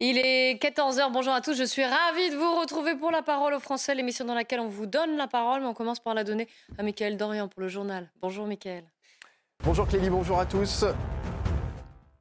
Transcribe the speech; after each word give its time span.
Il 0.00 0.16
est 0.16 0.62
14h, 0.62 1.10
bonjour 1.10 1.32
à 1.32 1.40
tous, 1.40 1.54
je 1.54 1.64
suis 1.64 1.84
ravie 1.84 2.30
de 2.30 2.36
vous 2.36 2.60
retrouver 2.60 2.94
pour 2.94 3.10
La 3.10 3.20
Parole 3.20 3.52
aux 3.52 3.58
Français, 3.58 3.96
l'émission 3.96 4.24
dans 4.24 4.34
laquelle 4.36 4.60
on 4.60 4.68
vous 4.68 4.86
donne 4.86 5.16
la 5.16 5.26
parole, 5.26 5.60
mais 5.60 5.66
on 5.66 5.74
commence 5.74 5.98
par 5.98 6.14
la 6.14 6.22
donner 6.22 6.46
à 6.78 6.84
Mickaël 6.84 7.16
Dorian 7.16 7.48
pour 7.48 7.60
le 7.60 7.66
journal. 7.66 8.08
Bonjour 8.22 8.46
Mickaël. 8.46 8.84
Bonjour 9.64 9.88
Clélie, 9.88 10.08
bonjour 10.08 10.38
à 10.38 10.46
tous. 10.46 10.84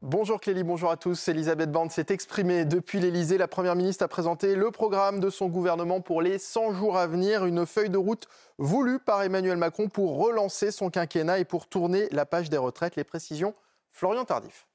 Bonjour 0.01 0.41
Clélie, 0.41 0.63
bonjour 0.63 0.89
à 0.89 0.97
tous. 0.97 1.27
Elisabeth 1.27 1.71
Borne 1.71 1.91
s'est 1.91 2.07
exprimée 2.09 2.65
depuis 2.65 2.99
l'Elysée. 2.99 3.37
La 3.37 3.47
Première 3.47 3.75
ministre 3.75 4.03
a 4.03 4.07
présenté 4.07 4.55
le 4.55 4.71
programme 4.71 5.19
de 5.19 5.29
son 5.29 5.47
gouvernement 5.47 6.01
pour 6.01 6.23
les 6.23 6.39
100 6.39 6.73
jours 6.73 6.97
à 6.97 7.05
venir, 7.05 7.45
une 7.45 7.67
feuille 7.67 7.91
de 7.91 7.97
route 7.99 8.27
voulue 8.57 8.97
par 8.97 9.21
Emmanuel 9.21 9.57
Macron 9.57 9.87
pour 9.87 10.17
relancer 10.17 10.71
son 10.71 10.89
quinquennat 10.89 11.37
et 11.37 11.45
pour 11.45 11.67
tourner 11.67 12.07
la 12.09 12.25
page 12.25 12.49
des 12.49 12.57
retraites. 12.57 12.95
Les 12.95 13.03
précisions, 13.03 13.53
Florian 13.91 14.25
Tardif. 14.25 14.65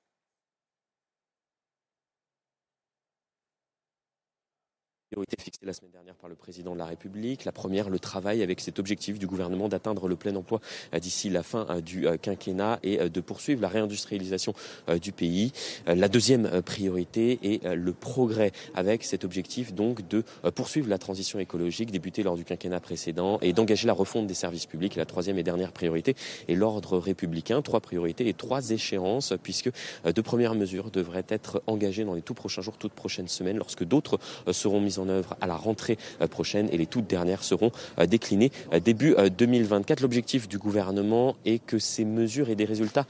Priorités 5.12 5.36
fixées 5.42 5.66
la 5.66 5.74
semaine 5.74 5.90
dernière 5.90 6.14
par 6.14 6.30
le 6.30 6.34
président 6.34 6.72
de 6.72 6.78
la 6.78 6.86
République. 6.86 7.44
La 7.44 7.52
première, 7.52 7.90
le 7.90 7.98
travail 7.98 8.42
avec 8.42 8.60
cet 8.60 8.78
objectif 8.78 9.18
du 9.18 9.26
gouvernement 9.26 9.68
d'atteindre 9.68 10.08
le 10.08 10.16
plein 10.16 10.34
emploi 10.36 10.58
euh, 10.94 10.98
d'ici 11.00 11.28
la 11.28 11.42
fin 11.42 11.66
euh, 11.68 11.82
du 11.82 12.06
euh, 12.06 12.16
quinquennat 12.16 12.78
et 12.82 13.10
de 13.10 13.20
poursuivre 13.20 13.60
la 13.60 13.68
réindustrialisation 13.68 14.54
du 15.02 15.12
pays. 15.12 15.52
La 15.86 16.08
deuxième 16.08 16.62
priorité 16.62 17.38
est 17.42 17.64
le 17.74 17.92
progrès 17.92 18.52
avec 18.74 19.04
cet 19.04 19.24
objectif 19.24 19.74
donc 19.74 20.06
de 20.08 20.24
poursuivre 20.54 20.88
la 20.88 20.98
transition 20.98 21.38
écologique 21.38 21.90
débutée 21.90 22.22
lors 22.22 22.36
du 22.36 22.44
quinquennat 22.44 22.80
précédent 22.80 23.38
et 23.42 23.52
d'engager 23.52 23.86
la 23.86 23.92
refonte 23.92 24.26
des 24.26 24.34
services 24.34 24.66
publics. 24.66 24.96
La 24.96 25.04
troisième 25.04 25.38
et 25.38 25.42
dernière 25.42 25.72
priorité 25.72 26.16
est 26.48 26.54
l'ordre 26.54 26.98
républicain. 26.98 27.60
Trois 27.60 27.80
priorités 27.80 28.28
et 28.28 28.34
trois 28.34 28.70
échéances 28.70 29.34
puisque 29.42 29.70
de 30.04 30.20
premières 30.20 30.54
mesures 30.54 30.90
devraient 30.90 31.26
être 31.28 31.62
engagées 31.66 32.04
dans 32.04 32.14
les 32.14 32.22
tout 32.22 32.34
prochains 32.34 32.62
jours, 32.62 32.78
toutes 32.78 32.92
prochaines 32.92 33.28
semaines 33.28 33.58
lorsque 33.58 33.84
d'autres 33.84 34.18
seront 34.52 34.80
mises 34.80 34.98
en 34.98 35.01
œuvre 35.08 35.36
à 35.40 35.46
la 35.46 35.56
rentrée 35.56 35.98
euh, 36.20 36.26
prochaine 36.26 36.68
et 36.72 36.78
les 36.78 36.86
toutes 36.86 37.06
dernières 37.06 37.44
seront 37.44 37.70
euh, 37.98 38.06
déclinées 38.06 38.50
euh, 38.72 38.80
début 38.80 39.14
2024. 39.36 40.00
L'objectif 40.00 40.48
du 40.48 40.58
gouvernement 40.58 41.36
est 41.44 41.58
que 41.58 41.78
ces 41.78 42.04
mesures 42.04 42.50
aient 42.50 42.54
des 42.54 42.64
résultats 42.64 43.06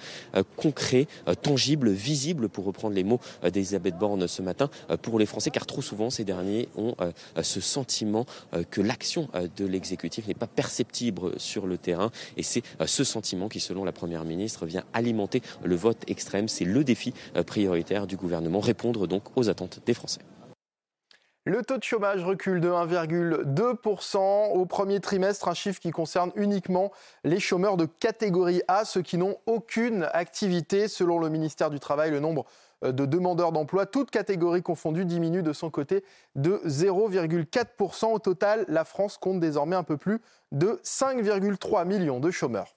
concrets, 0.56 1.06
tangibles, 1.42 1.90
visibles, 1.90 2.48
pour 2.48 2.64
reprendre 2.64 2.94
les 2.94 3.04
mots 3.04 3.20
d'Elisabeth 3.42 3.96
Borne 3.96 4.26
ce 4.26 4.42
matin, 4.42 4.68
pour 5.02 5.18
les 5.18 5.26
Français, 5.26 5.50
car 5.50 5.66
trop 5.66 5.82
souvent 5.82 6.10
ces 6.10 6.24
derniers 6.24 6.68
ont 6.76 6.94
ce 7.40 7.60
sentiment 7.60 8.26
que 8.70 8.80
l'action 8.80 9.28
de 9.56 9.64
l'exécutif 9.64 10.26
n'est 10.26 10.34
pas 10.34 10.46
perceptible 10.46 11.38
sur 11.38 11.66
le 11.66 11.78
terrain 11.78 12.10
et 12.36 12.42
c'est 12.42 12.62
ce 12.86 13.04
sentiment 13.04 13.48
qui, 13.48 13.60
selon 13.60 13.84
la 13.84 13.92
Première 13.92 14.24
ministre, 14.24 14.66
vient 14.66 14.84
alimenter 14.92 15.42
le 15.62 15.76
vote 15.76 16.02
extrême. 16.08 16.48
C'est 16.48 16.64
le 16.64 16.84
défi 16.84 17.12
prioritaire 17.46 18.06
du 18.06 18.16
gouvernement, 18.16 18.60
répondre 18.60 19.06
donc 19.06 19.22
aux 19.36 19.48
attentes 19.48 19.80
des 19.86 19.94
Français. 19.94 20.20
Le 21.44 21.64
taux 21.64 21.76
de 21.76 21.82
chômage 21.82 22.22
recule 22.22 22.60
de 22.60 22.68
1,2% 22.68 24.52
au 24.52 24.64
premier 24.64 25.00
trimestre, 25.00 25.48
un 25.48 25.54
chiffre 25.54 25.80
qui 25.80 25.90
concerne 25.90 26.30
uniquement 26.36 26.92
les 27.24 27.40
chômeurs 27.40 27.76
de 27.76 27.84
catégorie 27.84 28.62
A, 28.68 28.84
ceux 28.84 29.02
qui 29.02 29.18
n'ont 29.18 29.36
aucune 29.46 30.08
activité. 30.12 30.86
Selon 30.86 31.18
le 31.18 31.28
ministère 31.30 31.70
du 31.70 31.80
Travail, 31.80 32.12
le 32.12 32.20
nombre 32.20 32.44
euh, 32.84 32.92
de 32.92 33.06
demandeurs 33.06 33.50
d'emploi, 33.50 33.86
toutes 33.86 34.12
catégories 34.12 34.62
confondues, 34.62 35.04
diminue 35.04 35.42
de 35.42 35.52
son 35.52 35.68
côté 35.68 36.04
de 36.36 36.62
0,4%. 36.64 38.12
Au 38.12 38.20
total, 38.20 38.64
la 38.68 38.84
France 38.84 39.18
compte 39.18 39.40
désormais 39.40 39.74
un 39.74 39.82
peu 39.82 39.96
plus 39.96 40.20
de 40.52 40.78
5,3 40.84 41.84
millions 41.88 42.20
de 42.20 42.30
chômeurs. 42.30 42.76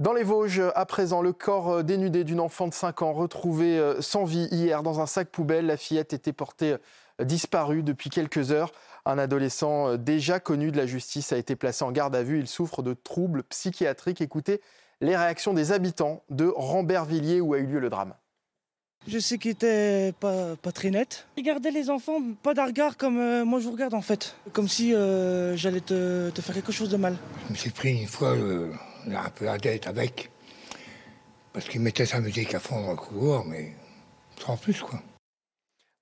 Dans 0.00 0.12
les 0.12 0.22
Vosges, 0.22 0.62
à 0.76 0.86
présent, 0.86 1.22
le 1.22 1.32
corps 1.32 1.70
euh, 1.70 1.82
dénudé 1.82 2.22
d'une 2.22 2.38
enfant 2.38 2.68
de 2.68 2.74
5 2.74 3.02
ans 3.02 3.12
retrouvé 3.12 3.76
euh, 3.80 4.00
sans 4.00 4.22
vie 4.22 4.46
hier 4.52 4.84
dans 4.84 5.00
un 5.00 5.06
sac 5.06 5.28
poubelle. 5.28 5.66
La 5.66 5.76
fillette 5.76 6.12
était 6.12 6.32
portée 6.32 6.76
euh, 7.20 7.24
disparue 7.24 7.82
depuis 7.82 8.08
quelques 8.08 8.52
heures. 8.52 8.70
Un 9.06 9.18
adolescent 9.18 9.96
déjà 9.96 10.38
connu 10.38 10.70
de 10.70 10.76
la 10.76 10.86
justice 10.86 11.32
a 11.32 11.36
été 11.36 11.56
placé 11.56 11.84
en 11.84 11.90
garde 11.90 12.14
à 12.14 12.22
vue. 12.22 12.38
Il 12.38 12.46
souffre 12.46 12.80
de 12.80 12.94
troubles 12.94 13.42
psychiatriques. 13.42 14.20
Écoutez 14.20 14.60
les 15.00 15.16
réactions 15.16 15.52
des 15.52 15.72
habitants 15.72 16.22
de 16.30 16.46
Rambervilliers 16.46 17.40
où 17.40 17.54
a 17.54 17.58
eu 17.58 17.66
lieu 17.66 17.80
le 17.80 17.90
drame. 17.90 18.14
Je 19.08 19.18
sais 19.18 19.38
qu'il 19.38 19.50
était 19.50 20.12
pas, 20.20 20.54
pas 20.56 20.70
très 20.70 20.90
net. 20.90 21.26
Il 21.36 21.42
gardait 21.42 21.70
les 21.72 21.90
enfants, 21.90 22.20
pas 22.42 22.54
d'un 22.54 22.66
regard 22.66 22.96
comme 22.96 23.42
moi 23.44 23.58
je 23.58 23.64
vous 23.64 23.72
regarde 23.72 23.94
en 23.94 24.02
fait. 24.02 24.36
Comme 24.52 24.68
si 24.68 24.92
j'allais 25.54 25.80
te, 25.80 26.30
faire 26.40 26.54
quelque 26.54 26.72
chose 26.72 26.90
de 26.90 26.96
mal. 26.96 27.16
Je 27.46 27.52
me 27.52 27.56
suis 27.56 27.70
pris 27.70 28.00
une 28.00 28.08
fois 28.08 28.36
on 29.08 29.14
a 29.14 29.20
un 29.20 29.30
peu 29.30 29.44
la 29.44 29.58
tête 29.58 29.86
avec. 29.86 30.30
Parce 31.52 31.68
qu'il 31.68 31.80
mettait 31.80 32.06
sa 32.06 32.20
musique 32.20 32.54
à 32.54 32.60
fond 32.60 32.82
dans 32.82 32.90
le 32.90 32.96
couloir, 32.96 33.44
mais 33.44 33.72
sans 34.38 34.56
plus, 34.56 34.80
quoi. 34.80 35.00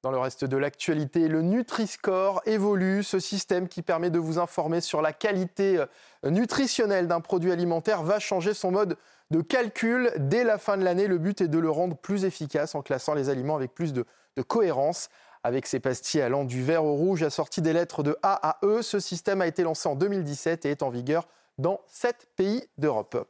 Dans 0.02 0.10
le 0.10 0.18
reste 0.18 0.44
de 0.44 0.56
l'actualité, 0.56 1.26
le 1.26 1.42
Nutri-Score 1.42 2.42
évolue, 2.46 3.02
ce 3.02 3.18
système 3.18 3.66
qui 3.66 3.82
permet 3.82 4.10
de 4.10 4.18
vous 4.18 4.38
informer 4.38 4.80
sur 4.80 5.02
la 5.02 5.12
qualité 5.12 5.78
euh, 5.78 6.30
nutritionnelle 6.30 7.08
d'un 7.08 7.20
produit 7.20 7.50
alimentaire 7.50 8.02
va 8.02 8.20
changer 8.20 8.54
son 8.54 8.70
mode 8.70 8.96
de 9.32 9.40
calcul 9.40 10.12
dès 10.18 10.44
la 10.44 10.58
fin 10.58 10.76
de 10.76 10.84
l'année. 10.84 11.08
Le 11.08 11.18
but 11.18 11.40
est 11.40 11.48
de 11.48 11.58
le 11.58 11.70
rendre 11.70 11.96
plus 11.96 12.24
efficace 12.24 12.76
en 12.76 12.82
classant 12.82 13.14
les 13.14 13.30
aliments 13.30 13.56
avec 13.56 13.74
plus 13.74 13.92
de, 13.92 14.04
de 14.36 14.42
cohérence. 14.42 15.08
Avec 15.42 15.66
ses 15.66 15.80
pastilles 15.80 16.22
allant 16.22 16.44
du 16.44 16.62
vert 16.62 16.84
au 16.84 16.94
rouge 16.94 17.22
assorties 17.22 17.62
des 17.62 17.72
lettres 17.72 18.02
de 18.02 18.16
A 18.22 18.48
à 18.48 18.58
E, 18.64 18.82
ce 18.82 19.00
système 19.00 19.40
a 19.40 19.46
été 19.46 19.62
lancé 19.62 19.88
en 19.88 19.94
2017 19.94 20.66
et 20.66 20.70
est 20.70 20.82
en 20.82 20.90
vigueur 20.90 21.26
dans 21.58 21.80
sept 21.86 22.28
pays 22.36 22.62
d'Europe. 22.78 23.26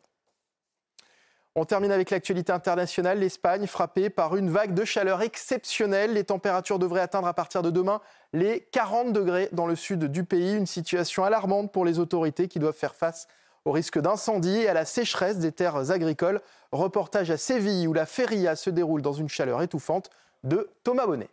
On 1.59 1.65
termine 1.65 1.91
avec 1.91 2.11
l'actualité 2.11 2.53
internationale. 2.53 3.19
L'Espagne 3.19 3.67
frappée 3.67 4.11
par 4.11 4.37
une 4.37 4.51
vague 4.51 4.75
de 4.75 4.85
chaleur 4.85 5.23
exceptionnelle. 5.23 6.13
Les 6.13 6.25
températures 6.25 6.79
devraient 6.79 7.01
atteindre 7.01 7.29
à 7.29 7.33
partir 7.33 7.63
de 7.63 7.71
demain 7.71 8.03
les 8.35 8.69
40 8.73 9.15
degrés 9.15 9.49
dans 9.53 9.67
le 9.67 9.75
sud 9.75 10.05
du 10.05 10.23
pays. 10.23 10.55
Une 10.55 10.67
situation 10.67 11.25
alarmante 11.25 11.73
pour 11.73 11.87
les 11.87 11.99
autorités 11.99 12.47
qui 12.47 12.59
doivent 12.59 12.77
faire 12.77 12.95
face 12.95 13.27
au 13.65 13.73
risque 13.73 13.99
d'incendie 13.99 14.59
et 14.59 14.69
à 14.69 14.75
la 14.75 14.85
sécheresse 14.85 15.39
des 15.39 15.51
terres 15.51 15.91
agricoles. 15.91 16.43
Reportage 16.73 17.31
à 17.31 17.39
Séville 17.39 17.89
où 17.89 17.95
la 17.95 18.05
feria 18.05 18.55
se 18.55 18.69
déroule 18.69 19.01
dans 19.01 19.15
une 19.15 19.31
chaleur 19.31 19.63
étouffante 19.63 20.11
de 20.45 20.69
Thomas 20.85 21.07
Bonnet. 21.07 21.31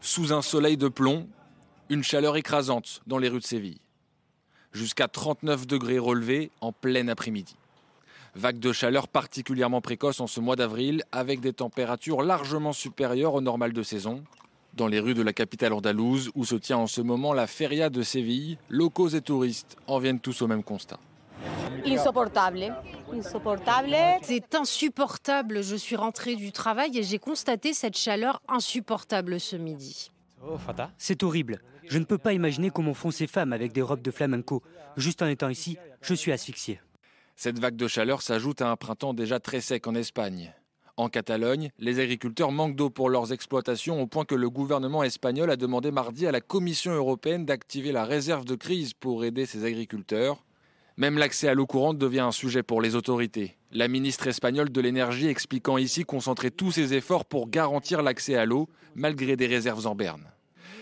Sous 0.00 0.32
un 0.32 0.42
soleil 0.42 0.76
de 0.76 0.88
plomb, 0.88 1.28
une 1.88 2.02
chaleur 2.02 2.36
écrasante 2.36 3.00
dans 3.06 3.18
les 3.18 3.28
rues 3.28 3.38
de 3.38 3.44
Séville 3.44 3.80
jusqu'à 4.72 5.08
39 5.08 5.66
degrés 5.66 5.98
relevés 5.98 6.50
en 6.60 6.72
plein 6.72 7.08
après-midi. 7.08 7.56
Vague 8.34 8.58
de 8.58 8.72
chaleur 8.72 9.08
particulièrement 9.08 9.80
précoce 9.80 10.20
en 10.20 10.26
ce 10.26 10.40
mois 10.40 10.56
d'avril, 10.56 11.02
avec 11.12 11.40
des 11.40 11.52
températures 11.52 12.22
largement 12.22 12.72
supérieures 12.72 13.34
au 13.34 13.40
normal 13.40 13.72
de 13.72 13.82
saison. 13.82 14.22
Dans 14.74 14.86
les 14.86 15.00
rues 15.00 15.14
de 15.14 15.22
la 15.22 15.32
capitale 15.32 15.72
andalouse, 15.72 16.30
où 16.34 16.44
se 16.44 16.54
tient 16.54 16.78
en 16.78 16.86
ce 16.86 17.00
moment 17.00 17.32
la 17.32 17.46
feria 17.46 17.90
de 17.90 18.02
Séville, 18.02 18.58
locaux 18.68 19.08
et 19.08 19.22
touristes 19.22 19.76
en 19.86 19.98
viennent 19.98 20.20
tous 20.20 20.42
au 20.42 20.46
même 20.46 20.62
constat. 20.62 21.00
Insupportable. 21.84 22.74
Insupportable. 23.12 23.96
C'est 24.22 24.54
insupportable. 24.54 25.62
Je 25.62 25.76
suis 25.76 25.96
rentrée 25.96 26.36
du 26.36 26.52
travail 26.52 26.96
et 26.98 27.02
j'ai 27.02 27.18
constaté 27.18 27.72
cette 27.72 27.96
chaleur 27.96 28.42
insupportable 28.48 29.40
ce 29.40 29.56
midi. 29.56 30.10
C'est 30.98 31.22
horrible. 31.22 31.60
Je 31.88 31.98
ne 31.98 32.04
peux 32.04 32.18
pas 32.18 32.34
imaginer 32.34 32.70
comment 32.70 32.94
font 32.94 33.10
ces 33.10 33.26
femmes 33.26 33.52
avec 33.52 33.72
des 33.72 33.82
robes 33.82 34.02
de 34.02 34.10
flamenco. 34.10 34.62
Juste 34.96 35.22
en 35.22 35.26
étant 35.26 35.48
ici, 35.48 35.78
je 36.02 36.14
suis 36.14 36.32
asphyxié. 36.32 36.80
Cette 37.34 37.58
vague 37.58 37.76
de 37.76 37.88
chaleur 37.88 38.20
s'ajoute 38.20 38.60
à 38.62 38.70
un 38.70 38.76
printemps 38.76 39.14
déjà 39.14 39.40
très 39.40 39.60
sec 39.60 39.86
en 39.86 39.94
Espagne. 39.94 40.52
En 40.96 41.08
Catalogne, 41.08 41.70
les 41.78 42.00
agriculteurs 42.00 42.50
manquent 42.50 42.74
d'eau 42.74 42.90
pour 42.90 43.08
leurs 43.08 43.32
exploitations 43.32 44.02
au 44.02 44.08
point 44.08 44.24
que 44.24 44.34
le 44.34 44.50
gouvernement 44.50 45.04
espagnol 45.04 45.48
a 45.50 45.56
demandé 45.56 45.92
mardi 45.92 46.26
à 46.26 46.32
la 46.32 46.40
Commission 46.40 46.92
européenne 46.92 47.46
d'activer 47.46 47.92
la 47.92 48.04
réserve 48.04 48.44
de 48.44 48.56
crise 48.56 48.94
pour 48.94 49.24
aider 49.24 49.46
ces 49.46 49.64
agriculteurs. 49.64 50.44
Même 50.96 51.16
l'accès 51.16 51.46
à 51.46 51.54
l'eau 51.54 51.66
courante 51.66 51.96
devient 51.96 52.18
un 52.18 52.32
sujet 52.32 52.64
pour 52.64 52.82
les 52.82 52.96
autorités. 52.96 53.56
La 53.70 53.86
ministre 53.86 54.26
espagnole 54.26 54.72
de 54.72 54.80
l'énergie 54.80 55.28
expliquant 55.28 55.78
ici 55.78 56.02
concentrer 56.02 56.50
tous 56.50 56.72
ses 56.72 56.94
efforts 56.94 57.24
pour 57.24 57.48
garantir 57.48 58.02
l'accès 58.02 58.34
à 58.34 58.44
l'eau 58.44 58.68
malgré 58.96 59.36
des 59.36 59.46
réserves 59.46 59.86
en 59.86 59.94
berne. 59.94 60.24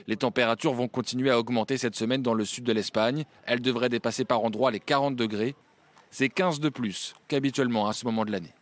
Les 0.09 0.17
températures 0.17 0.73
vont 0.73 0.89
continuer 0.89 1.31
à 1.31 1.39
augmenter 1.39 1.79
cette 1.79 1.97
semaine 1.97 2.23
dans 2.23 2.35
le 2.35 2.45
sud 2.45 2.65
de 2.65 2.73
l'Espagne. 2.73 3.25
Elles 3.45 3.61
devraient 3.61 3.89
dépasser 3.89 4.25
par 4.25 4.45
endroits 4.45 4.71
les 4.71 4.81
40 4.81 5.17
degrés. 5.17 5.55
C'est 6.11 6.29
15 6.29 6.61
de 6.61 6.69
plus 6.69 7.15
qu'habituellement 7.29 7.89
à 7.89 7.93
ce 7.93 8.05
moment 8.05 8.25
de 8.25 8.33
l'année. 8.33 8.55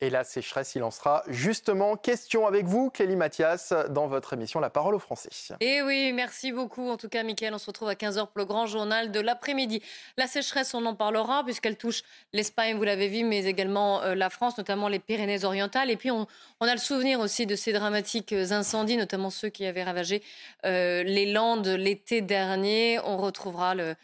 Et 0.00 0.10
la 0.10 0.22
sécheresse, 0.22 0.76
il 0.76 0.84
en 0.84 0.92
sera 0.92 1.24
justement 1.26 1.96
question 1.96 2.46
avec 2.46 2.66
vous, 2.66 2.88
Clélie 2.88 3.16
Mathias, 3.16 3.72
dans 3.90 4.06
votre 4.06 4.32
émission 4.32 4.60
La 4.60 4.70
parole 4.70 4.94
aux 4.94 5.00
Français. 5.00 5.28
Et 5.58 5.82
oui, 5.82 6.12
merci 6.12 6.52
beaucoup. 6.52 6.88
En 6.88 6.96
tout 6.96 7.08
cas, 7.08 7.24
Mickaël, 7.24 7.52
on 7.52 7.58
se 7.58 7.66
retrouve 7.66 7.88
à 7.88 7.94
15h 7.94 8.18
pour 8.18 8.36
le 8.36 8.44
grand 8.44 8.66
journal 8.66 9.10
de 9.10 9.18
l'après-midi. 9.18 9.82
La 10.16 10.28
sécheresse, 10.28 10.72
on 10.74 10.86
en 10.86 10.94
parlera 10.94 11.42
puisqu'elle 11.42 11.76
touche 11.76 12.02
l'Espagne, 12.32 12.76
vous 12.76 12.84
l'avez 12.84 13.08
vu, 13.08 13.24
mais 13.24 13.44
également 13.46 14.00
euh, 14.02 14.14
la 14.14 14.30
France, 14.30 14.56
notamment 14.56 14.86
les 14.86 15.00
Pyrénées-Orientales. 15.00 15.90
Et 15.90 15.96
puis, 15.96 16.12
on, 16.12 16.28
a 16.60 16.72
le 16.72 16.78
souvenir 16.78 17.18
aussi 17.18 17.46
de 17.46 17.56
ces 17.56 17.72
dramatiques 17.72 18.32
incendies, 18.32 18.96
notamment 18.96 19.30
ceux 19.30 19.48
qui 19.48 19.66
avaient 19.66 19.82
ravagé 19.82 20.22
euh, 20.64 21.02
les 21.02 21.32
Landes 21.32 21.66
l'été 21.66 22.20
dernier. 22.20 23.00
On 23.04 23.16
retrouvera 23.16 23.74
le, 23.74 23.96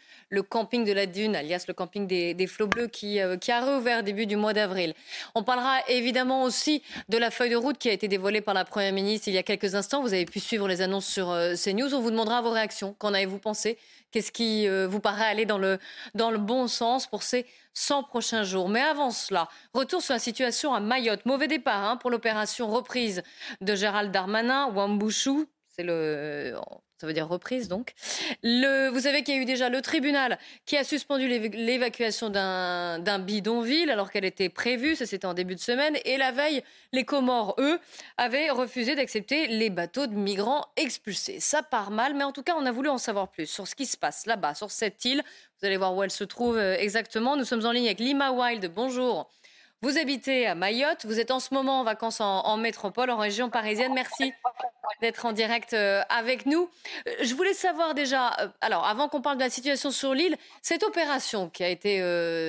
camping 0.49 0.83
de 0.83 0.91
la 0.91 1.05
Dune, 1.05 1.37
alias 1.37 1.63
le 1.69 1.73
camping 1.73 2.05
des, 2.05 2.47
flots 2.47 2.67
bleus, 2.67 2.87
qui, 2.87 3.21
euh, 3.21 3.37
qui 3.37 3.53
a 3.53 3.63
réouvert 3.63 4.03
début 4.03 4.25
du 4.25 4.35
mois 4.35 4.51
d'avril. 4.51 4.93
On 5.35 5.43
parlera 5.43 5.74
évidemment 5.87 6.43
aussi 6.43 6.81
de 7.09 7.17
la 7.17 7.31
feuille 7.31 7.49
de 7.49 7.55
route 7.55 7.77
qui 7.77 7.89
a 7.89 7.93
été 7.93 8.07
dévoilée 8.07 8.41
par 8.41 8.53
la 8.53 8.65
Première 8.65 8.93
ministre 8.93 9.27
il 9.27 9.33
y 9.33 9.37
a 9.37 9.43
quelques 9.43 9.75
instants. 9.75 10.01
Vous 10.01 10.13
avez 10.13 10.25
pu 10.25 10.39
suivre 10.39 10.67
les 10.67 10.81
annonces 10.81 11.05
sur 11.05 11.31
euh, 11.31 11.55
CNews. 11.55 11.93
On 11.93 12.01
vous 12.01 12.11
demandera 12.11 12.41
vos 12.41 12.51
réactions. 12.51 12.95
Qu'en 12.99 13.13
avez-vous 13.13 13.39
pensé? 13.39 13.77
Qu'est-ce 14.11 14.31
qui 14.31 14.67
euh, 14.67 14.87
vous 14.87 14.99
paraît 14.99 15.25
aller 15.25 15.45
dans 15.45 15.57
le, 15.57 15.79
dans 16.13 16.31
le 16.31 16.37
bon 16.37 16.67
sens 16.67 17.07
pour 17.07 17.23
ces 17.23 17.45
100 17.73 18.03
prochains 18.03 18.43
jours? 18.43 18.69
Mais 18.69 18.81
avant 18.81 19.11
cela, 19.11 19.49
retour 19.73 20.01
sur 20.01 20.13
la 20.13 20.19
situation 20.19 20.73
à 20.73 20.79
Mayotte. 20.79 21.25
Mauvais 21.25 21.47
départ 21.47 21.83
hein, 21.83 21.97
pour 21.97 22.09
l'opération 22.09 22.69
reprise 22.69 23.23
de 23.61 23.75
Gérald 23.75 24.11
Darmanin, 24.11 24.67
Wambouchou. 24.67 25.45
C'est 25.67 25.83
le, 25.83 26.55
ça 27.05 27.07
veut 27.07 27.13
dire 27.13 27.27
reprise 27.27 27.67
donc. 27.67 27.93
Le, 28.41 28.89
vous 28.89 29.01
savez 29.01 29.21
qu'il 29.21 29.35
y 29.35 29.37
a 29.37 29.41
eu 29.41 29.45
déjà 29.45 29.69
le 29.69 29.79
tribunal 29.83 30.39
qui 30.65 30.75
a 30.75 30.83
suspendu 30.83 31.27
l'évacuation 31.27 32.31
d'un 32.31 33.19
bidonville 33.19 33.91
alors 33.91 34.09
qu'elle 34.09 34.25
était 34.25 34.49
prévue, 34.49 34.95
ça 34.95 35.05
c'était 35.05 35.27
en 35.27 35.35
début 35.35 35.53
de 35.53 35.59
semaine, 35.59 35.97
et 36.03 36.17
la 36.17 36.31
veille, 36.31 36.63
les 36.93 37.05
Comores, 37.05 37.53
eux, 37.59 37.79
avaient 38.17 38.49
refusé 38.49 38.95
d'accepter 38.95 39.45
les 39.45 39.69
bateaux 39.69 40.07
de 40.07 40.15
migrants 40.15 40.65
expulsés. 40.77 41.39
Ça 41.39 41.61
part 41.61 41.91
mal, 41.91 42.15
mais 42.15 42.23
en 42.23 42.31
tout 42.31 42.41
cas, 42.41 42.55
on 42.57 42.65
a 42.65 42.71
voulu 42.71 42.89
en 42.89 42.97
savoir 42.97 43.27
plus 43.27 43.45
sur 43.45 43.67
ce 43.67 43.75
qui 43.75 43.85
se 43.85 43.97
passe 43.97 44.25
là-bas, 44.25 44.55
sur 44.55 44.71
cette 44.71 45.05
île. 45.05 45.21
Vous 45.59 45.67
allez 45.67 45.77
voir 45.77 45.95
où 45.95 46.01
elle 46.01 46.09
se 46.09 46.23
trouve 46.23 46.57
euh, 46.57 46.75
exactement. 46.79 47.37
Nous 47.37 47.45
sommes 47.45 47.67
en 47.67 47.71
ligne 47.71 47.85
avec 47.85 47.99
Lima 47.99 48.31
Wild. 48.31 48.71
Bonjour. 48.73 49.29
Vous 49.83 49.99
habitez 49.99 50.47
à 50.47 50.55
Mayotte, 50.55 51.05
vous 51.05 51.19
êtes 51.19 51.29
en 51.29 51.39
ce 51.39 51.53
moment 51.53 51.81
en 51.81 51.83
vacances 51.83 52.19
en, 52.19 52.57
métropole, 52.57 53.11
en 53.11 53.17
région 53.17 53.51
parisienne. 53.51 53.93
Merci 53.93 54.33
d'être 55.05 55.25
en 55.25 55.33
direct 55.33 55.73
euh, 55.73 56.01
avec 56.09 56.47
nous. 56.47 56.67
Euh, 57.07 57.11
je 57.21 57.35
voulais 57.35 57.53
savoir 57.53 57.93
déjà, 57.93 58.33
euh, 58.41 58.47
alors 58.59 58.87
avant 58.87 59.07
qu'on 59.07 59.21
parle 59.21 59.37
de 59.37 59.43
la 59.43 59.51
situation 59.51 59.91
sur 59.91 60.15
l'île, 60.15 60.35
cette 60.63 60.81
opération 60.81 61.47
qui 61.47 61.63
a 61.63 61.69
été 61.69 62.01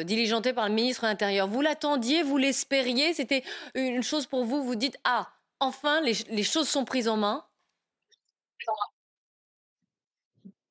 diligentée 0.05 0.55
par 0.55 0.69
le 0.69 0.75
ministre 0.75 1.03
de 1.03 1.09
l'Intérieur, 1.09 1.47
vous 1.49 1.61
l'attendiez, 1.61 2.23
vous 2.23 2.39
l'espériez? 2.39 3.13
C'était 3.13 3.45
une 3.75 4.03
chose 4.03 4.27
pour 4.27 4.45
vous 4.45 4.65
Vous 4.65 4.75
dites, 4.75 4.97
ah, 5.05 5.29
enfin, 5.61 6.01
les, 6.01 6.43
choses 6.43 6.69
sont 6.69 6.85
prises 6.85 7.09
en 7.09 7.19
main? 7.19 7.45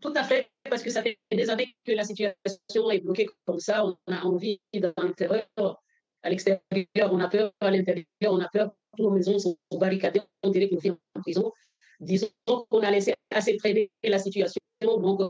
Tout 0.02 0.14
à 0.16 0.24
fait, 0.24 0.50
parce 0.70 0.82
que 0.82 0.90
ça 0.90 1.04
fait 1.04 1.20
des 1.32 1.50
années 1.50 1.76
que 1.86 1.92
la 1.92 2.04
situation 2.04 2.90
est 2.90 3.00
bloquée 3.00 3.30
comme 3.46 3.60
ça. 3.60 3.86
On 3.86 3.98
a 4.12 4.22
envie 4.24 4.60
d'un 4.74 5.12
terreur 5.16 5.46
à 6.24 6.30
l'extérieur, 6.30 6.60
on 7.12 7.20
a 7.20 7.28
peur, 7.28 7.52
à 7.60 7.70
l'intérieur, 7.70 8.06
on 8.24 8.40
a 8.40 8.50
peur. 8.50 8.72
Toutes 8.98 9.06
nos 9.06 9.12
maisons 9.12 9.38
sont 9.38 9.58
barricadées, 9.74 10.22
on 10.42 10.50
dirait 10.50 10.70
qu'on 10.70 10.78
vit 10.78 10.92
en 10.92 11.22
prison. 11.22 11.52
Disons 12.00 12.30
qu'on 12.46 12.82
a 12.82 12.92
laissé 12.92 13.14
assez 13.32 13.58
traîner 13.58 13.92
la 14.04 14.20
situation. 14.20 14.60
Donc, 14.82 15.22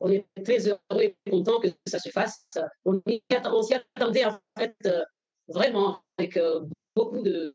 on 0.00 0.10
est 0.10 0.24
très 0.44 0.66
heureux 0.66 1.02
et 1.02 1.16
content 1.30 1.60
que 1.60 1.68
ça 1.86 1.98
se 1.98 2.10
fasse. 2.10 2.44
On 2.84 3.00
s'y 3.06 3.74
attendait 3.74 4.24
en 4.24 4.38
fait 4.58 4.76
euh, 4.86 5.04
vraiment 5.48 6.00
avec 6.18 6.36
euh, 6.36 6.60
beaucoup 6.94 7.22
de, 7.22 7.54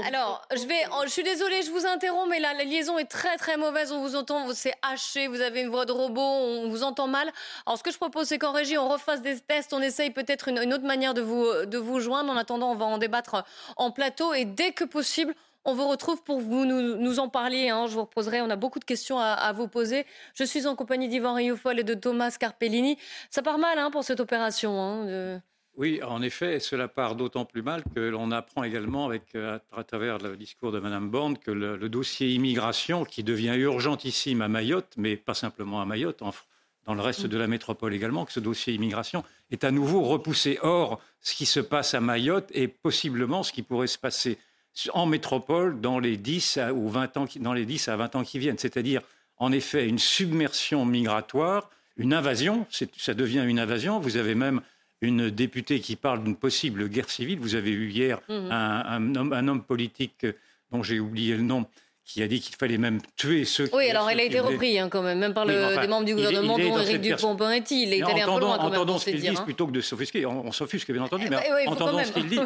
alors, 0.00 0.42
je 0.50 0.66
vais, 0.66 0.82
je 1.04 1.10
suis 1.10 1.22
désolée, 1.22 1.62
je 1.62 1.70
vous 1.70 1.84
interromps, 1.86 2.28
mais 2.30 2.40
là, 2.40 2.54
la 2.54 2.64
liaison 2.64 2.96
est 2.98 3.10
très 3.10 3.36
très 3.36 3.58
mauvaise. 3.58 3.92
On 3.92 4.00
vous 4.00 4.16
entend, 4.16 4.52
c'est 4.54 4.72
haché, 4.80 5.26
vous 5.26 5.40
avez 5.42 5.60
une 5.60 5.68
voix 5.68 5.84
de 5.84 5.92
robot, 5.92 6.22
on 6.22 6.70
vous 6.70 6.82
entend 6.82 7.08
mal. 7.08 7.30
Alors, 7.66 7.78
ce 7.78 7.82
que 7.82 7.92
je 7.92 7.98
propose, 7.98 8.28
c'est 8.28 8.38
qu'en 8.38 8.52
régie, 8.52 8.78
on 8.78 8.88
refasse 8.88 9.20
des 9.20 9.38
tests, 9.40 9.74
on 9.74 9.82
essaye 9.82 10.10
peut-être 10.10 10.48
une, 10.48 10.72
autre 10.72 10.84
manière 10.84 11.12
de 11.12 11.20
vous, 11.20 11.46
de 11.66 11.76
vous 11.76 12.00
joindre. 12.00 12.32
En 12.32 12.36
attendant, 12.36 12.72
on 12.72 12.74
va 12.74 12.86
en 12.86 12.96
débattre 12.96 13.44
en 13.76 13.90
plateau 13.90 14.32
et 14.32 14.46
dès 14.46 14.72
que 14.72 14.84
possible, 14.84 15.34
on 15.64 15.74
vous 15.74 15.88
retrouve 15.88 16.22
pour 16.22 16.40
vous 16.40 16.64
nous, 16.64 17.18
en 17.18 17.28
parler. 17.28 17.68
Hein. 17.68 17.86
Je 17.86 17.94
vous 17.94 18.02
reposerai. 18.02 18.40
On 18.40 18.50
a 18.50 18.56
beaucoup 18.56 18.78
de 18.78 18.84
questions 18.84 19.18
à, 19.18 19.52
vous 19.52 19.68
poser. 19.68 20.06
Je 20.34 20.44
suis 20.44 20.66
en 20.66 20.74
compagnie 20.74 21.08
d'Yvan 21.08 21.34
Rioufol 21.34 21.78
et 21.78 21.84
de 21.84 21.94
Thomas 21.94 22.36
Carpellini. 22.38 22.98
Ça 23.30 23.42
part 23.42 23.58
mal 23.58 23.78
hein, 23.78 23.90
pour 23.90 24.04
cette 24.04 24.20
opération. 24.20 24.80
Hein, 24.80 25.40
oui, 25.76 26.02
en 26.02 26.20
effet, 26.20 26.60
cela 26.60 26.86
part 26.86 27.14
d'autant 27.14 27.46
plus 27.46 27.62
mal 27.62 27.82
que 27.94 28.00
l'on 28.00 28.30
apprend 28.30 28.62
également, 28.62 29.06
avec, 29.06 29.34
euh, 29.34 29.58
à, 29.74 29.84
travers 29.84 30.18
le 30.18 30.36
discours 30.36 30.70
de 30.70 30.78
Mme 30.78 31.08
Borne, 31.08 31.38
que 31.38 31.50
le, 31.50 31.88
dossier 31.88 32.28
immigration, 32.28 33.04
qui 33.04 33.22
devient 33.22 33.54
urgentissime 33.56 34.42
à 34.42 34.48
Mayotte, 34.48 34.92
mais 34.98 35.16
pas 35.16 35.32
simplement 35.32 35.80
à 35.80 35.86
Mayotte, 35.86 36.22
dans 36.84 36.94
le 36.94 37.00
reste 37.00 37.26
de 37.26 37.38
la 37.38 37.46
métropole 37.46 37.94
également, 37.94 38.26
que 38.26 38.32
ce 38.32 38.40
dossier 38.40 38.74
immigration 38.74 39.24
est 39.50 39.64
à 39.64 39.70
nouveau 39.70 40.02
repoussé. 40.02 40.58
Or, 40.60 41.00
ce 41.20 41.34
qui 41.34 41.46
se 41.46 41.60
passe 41.60 41.94
à 41.94 42.00
Mayotte 42.00 42.50
est 42.52 42.68
possiblement 42.68 43.42
ce 43.42 43.52
qui 43.52 43.62
pourrait 43.62 43.86
se 43.86 43.98
passer 43.98 44.38
en 44.92 45.06
métropole 45.06 45.80
dans 45.80 45.98
les 45.98 46.16
10 46.16 46.56
à, 46.58 46.72
ou 46.72 46.88
20 46.88 47.16
ans, 47.16 47.26
dans 47.40 47.52
les 47.52 47.66
10 47.66 47.88
à 47.88 47.96
20 47.96 48.16
ans 48.16 48.22
qui 48.24 48.38
viennent, 48.38 48.58
c'est-à-dire 48.58 49.02
en 49.38 49.52
effet 49.52 49.88
une 49.88 49.98
submersion 49.98 50.84
migratoire, 50.84 51.70
une 51.96 52.14
invasion, 52.14 52.66
ça 52.96 53.14
devient 53.14 53.44
une 53.46 53.58
invasion. 53.58 54.00
Vous 54.00 54.16
avez 54.16 54.34
même 54.34 54.62
une 55.02 55.30
députée 55.30 55.80
qui 55.80 55.96
parle 55.96 56.22
d'une 56.24 56.36
possible 56.36 56.88
guerre 56.88 57.10
civile. 57.10 57.38
Vous 57.38 57.54
avez 57.54 57.70
eu 57.70 57.90
hier 57.90 58.20
mhm. 58.28 58.50
un, 58.50 59.48
homme, 59.48 59.62
politique 59.62 60.26
dont 60.70 60.82
j'ai 60.82 61.00
oublié 61.00 61.36
le 61.36 61.42
nom 61.42 61.66
qui 62.04 62.22
a 62.22 62.26
dit 62.26 62.40
qu'il 62.40 62.56
fallait 62.56 62.78
même 62.78 63.00
tuer 63.16 63.44
ceux 63.44 63.68
qui... 63.68 63.76
Oui, 63.76 63.88
alors 63.88 64.10
elle 64.10 64.20
a 64.20 64.24
été 64.24 64.40
reprise 64.40 64.78
hein, 64.78 64.88
quand 64.88 65.02
même, 65.02 65.18
même 65.18 65.34
par 65.34 65.44
le, 65.44 65.80
des 65.80 65.86
membres 65.86 66.04
du 66.04 66.14
gouvernement, 66.14 66.58
dont 66.58 66.78
Éric 66.78 67.00
Dupont-Moretti. 67.00 67.84
Il 67.84 67.94
est 67.94 68.02
allé 68.02 68.22
un 68.22 68.34
peu 68.34 68.40
loin 68.40 68.58
quand 68.58 68.70
même 68.70 68.80
Entendons 68.80 68.98
ce 68.98 69.10
qu'il 69.10 69.20
dit, 69.20 69.28
hein. 69.28 69.34
plutôt 69.44 69.66
que 69.66 69.72
de 69.72 69.80
s'offusquer. 69.80 70.26
On, 70.26 70.50
s'offusque, 70.52 70.90
bien 70.90 71.02
entendu, 71.02 71.28
mais 71.30 71.66
entendons 71.66 72.02
ce 72.04 72.12
qu'il 72.12 72.28
dit. 72.28 72.40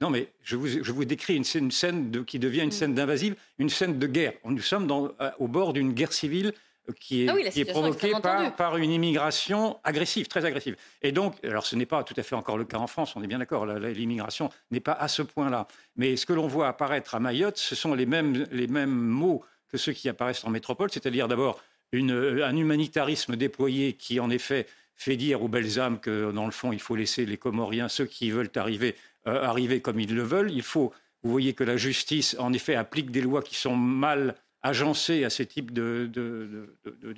Non, 0.00 0.10
mais 0.10 0.28
je 0.42 0.56
vous, 0.56 0.66
je 0.66 0.92
vous 0.92 1.04
décris 1.04 1.36
une 1.36 1.44
scène, 1.44 1.64
une 1.64 1.70
scène 1.70 2.10
de, 2.10 2.20
qui 2.20 2.38
devient 2.38 2.62
une 2.62 2.68
mm. 2.68 2.72
scène 2.72 2.94
d'invasive, 2.94 3.34
une 3.58 3.68
scène 3.68 3.98
de 3.98 4.06
guerre. 4.06 4.32
Nous 4.44 4.62
sommes 4.62 4.86
dans, 4.86 5.10
au 5.38 5.48
bord 5.48 5.72
d'une 5.72 5.92
guerre 5.92 6.12
civile 6.12 6.54
qui 6.92 7.24
est, 7.24 7.28
ah 7.28 7.50
qui 7.50 7.60
est 7.60 7.64
provoquée 7.64 8.12
par, 8.22 8.54
par, 8.56 8.76
une 8.76 8.90
immigration 8.90 9.78
agressive, 9.84 10.28
très 10.28 10.44
agressive. 10.44 10.76
Et 11.02 11.12
donc, 11.12 11.34
alors 11.44 11.66
ce 11.66 11.76
n'est 11.76 11.86
pas 11.86 12.02
tout 12.04 12.14
à 12.16 12.22
fait 12.22 12.34
encore 12.34 12.58
le 12.58 12.64
cas 12.64 12.78
en 12.78 12.86
France, 12.86 13.14
on 13.16 13.22
est 13.22 13.26
bien 13.26 13.38
d'accord, 13.38 13.66
l'immigration 13.66 14.50
n'est 14.70 14.80
pas 14.80 14.92
à 14.92 15.08
ce 15.08 15.22
point-là. 15.22 15.66
Mais 15.96 16.16
ce 16.16 16.26
que 16.26 16.32
l'on 16.32 16.46
voit 16.46 16.68
apparaître 16.68 17.14
à 17.14 17.20
Mayotte, 17.20 17.58
ce 17.58 17.74
sont 17.74 17.94
les 17.94 18.06
mêmes, 18.06 18.46
les 18.50 18.66
mêmes 18.66 18.90
mots 18.90 19.44
que 19.68 19.78
ceux 19.78 19.92
qui 19.92 20.08
apparaissent 20.08 20.44
en 20.44 20.50
métropole, 20.50 20.90
c'est-à-dire 20.90 21.28
d'abord 21.28 21.60
un 21.92 22.56
humanitarisme 22.56 23.36
déployé 23.36 23.94
qui, 23.94 24.20
en 24.20 24.30
effet, 24.30 24.66
fait 24.96 25.16
dire 25.16 25.42
aux 25.42 25.48
belles 25.48 25.80
âmes 25.80 25.98
que, 25.98 26.30
dans 26.30 26.44
le 26.44 26.52
fond, 26.52 26.72
il 26.72 26.80
faut 26.80 26.94
laisser 26.94 27.24
les 27.24 27.36
Comoriens, 27.36 27.88
ceux 27.88 28.04
qui 28.04 28.30
veulent 28.30 28.50
arriver, 28.56 28.96
euh, 29.26 29.42
arriver 29.42 29.80
comme 29.80 29.98
ils 29.98 30.14
le 30.14 30.22
veulent. 30.22 30.50
Il 30.50 30.62
faut, 30.62 30.92
vous 31.22 31.30
voyez 31.30 31.54
que 31.54 31.64
la 31.64 31.76
justice, 31.76 32.36
en 32.38 32.52
effet, 32.52 32.74
applique 32.74 33.10
des 33.10 33.22
lois 33.22 33.42
qui 33.42 33.54
sont 33.54 33.74
mal 33.74 34.36
agencé 34.62 35.24
à 35.24 35.30
ce 35.30 35.42
type 35.42 35.72
de, 35.72 36.10
de, 36.12 36.68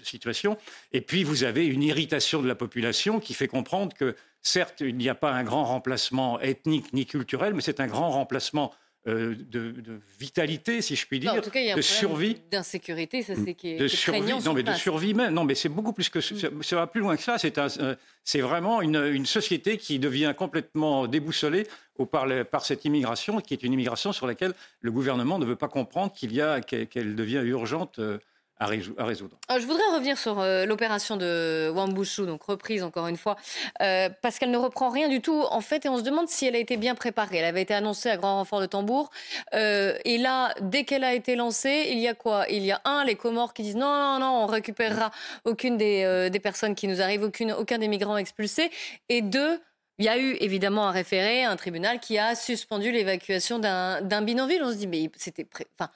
situation. 0.02 0.56
Et 0.92 1.00
puis, 1.00 1.24
vous 1.24 1.44
avez 1.44 1.66
une 1.66 1.82
irritation 1.82 2.42
de 2.42 2.48
la 2.48 2.54
population 2.54 3.20
qui 3.20 3.34
fait 3.34 3.48
comprendre 3.48 3.94
que, 3.94 4.16
certes, 4.40 4.80
il 4.80 4.96
n'y 4.96 5.08
a 5.08 5.14
pas 5.14 5.32
un 5.32 5.44
grand 5.44 5.64
remplacement 5.64 6.40
ethnique 6.40 6.92
ni 6.92 7.06
culturel, 7.06 7.54
mais 7.54 7.62
c'est 7.62 7.80
un 7.80 7.86
grand 7.86 8.10
remplacement 8.10 8.72
euh, 9.08 9.34
de, 9.50 10.00
vitalité, 10.20 10.80
si 10.80 10.94
je 10.94 11.04
puis 11.08 11.18
dire, 11.18 11.34
de 11.34 11.80
survie, 11.80 12.36
d'insécurité, 12.52 13.22
ça 13.22 13.34
c'est 13.34 13.54
qui 13.54 13.70
est, 13.70 13.76
de 13.76 13.88
survie, 13.88 14.32
non 14.44 14.52
mais 14.52 14.62
de 14.62 14.72
survie 14.74 15.12
même, 15.12 15.34
non 15.34 15.42
mais 15.42 15.56
c'est 15.56 15.68
beaucoup 15.68 15.92
plus 15.92 16.08
que 16.08 16.20
mm. 16.20 16.62
ça 16.62 16.76
va 16.76 16.86
plus 16.86 17.00
loin 17.00 17.16
que 17.16 17.22
ça. 17.22 17.36
C'est 17.36 17.58
euh, 17.58 17.96
c'est 18.22 18.40
vraiment 18.40 18.80
une, 18.80 19.26
société 19.26 19.76
qui 19.76 19.98
devient 19.98 20.34
complètement 20.38 21.08
déboussolée 21.08 21.66
au, 21.98 22.06
par, 22.06 22.26
par, 22.50 22.64
cette 22.64 22.84
immigration, 22.84 23.40
qui 23.40 23.54
est 23.54 23.64
une 23.64 23.72
immigration 23.72 24.12
sur 24.12 24.28
laquelle 24.28 24.54
le 24.80 24.92
gouvernement 24.92 25.40
ne 25.40 25.46
veut 25.46 25.56
pas 25.56 25.68
comprendre 25.68 26.12
qu'il 26.12 26.32
y 26.32 26.40
a 26.40 26.60
qu'elle 26.60 27.16
devient 27.16 27.42
urgente. 27.44 27.98
Euh, 27.98 28.18
à, 28.62 28.66
résoudre. 28.66 29.36
Euh, 29.50 29.58
je 29.58 29.66
voudrais 29.66 29.84
revenir 29.94 30.18
sur 30.18 30.40
euh, 30.40 30.66
l'opération 30.66 31.16
de 31.16 31.70
Wambushu, 31.74 32.26
donc 32.26 32.42
reprise 32.42 32.82
encore 32.82 33.08
une 33.08 33.16
fois, 33.16 33.36
euh, 33.80 34.08
parce 34.22 34.38
qu'elle 34.38 34.50
ne 34.50 34.58
reprend 34.58 34.90
rien 34.90 35.08
du 35.08 35.20
tout 35.20 35.42
en 35.50 35.60
fait, 35.60 35.84
et 35.86 35.88
on 35.88 35.98
se 35.98 36.02
demande 36.02 36.28
si 36.28 36.46
elle 36.46 36.56
a 36.56 36.58
été 36.58 36.76
bien 36.76 36.94
préparée. 36.94 37.38
Elle 37.38 37.44
avait 37.44 37.62
été 37.62 37.74
annoncée 37.74 38.08
à 38.08 38.16
grand 38.16 38.36
renfort 38.36 38.60
de 38.60 38.66
tambour, 38.66 39.10
et 39.52 40.18
là, 40.18 40.54
dès 40.60 40.84
qu'elle 40.84 41.04
a 41.04 41.14
été 41.14 41.36
lancée, 41.36 41.88
il 41.90 41.98
y 41.98 42.08
a 42.08 42.14
quoi? 42.14 42.46
Il 42.48 42.64
y 42.64 42.72
a 42.72 42.80
un, 42.84 43.04
les 43.04 43.16
Comores 43.16 43.52
qui 43.54 43.62
disent 43.62 43.76
non, 43.76 43.92
non, 43.94 44.18
non, 44.18 44.44
on 44.44 44.46
récupérera 44.46 45.10
aucune 45.44 45.76
des, 45.76 46.40
personnes 46.42 46.74
qui 46.74 46.88
nous 46.88 47.00
arrivent, 47.00 47.22
aucun 47.22 47.78
des 47.78 47.88
migrants 47.88 48.16
expulsés, 48.16 48.70
et 49.08 49.22
deux, 49.22 49.60
il 49.98 50.06
y 50.06 50.08
a 50.08 50.18
eu 50.18 50.36
évidemment 50.40 50.88
un 50.88 50.90
référé, 50.90 51.44
un 51.44 51.56
tribunal 51.56 52.00
qui 52.00 52.18
a 52.18 52.34
suspendu 52.34 52.90
l'évacuation 52.90 53.58
d'un 53.58 54.22
bidonville. 54.22 54.62
On 54.62 54.72
se 54.72 54.76
dit, 54.76 54.86
mais 54.86 55.10
c'était. 55.16 55.46
Enfin, 55.78 55.90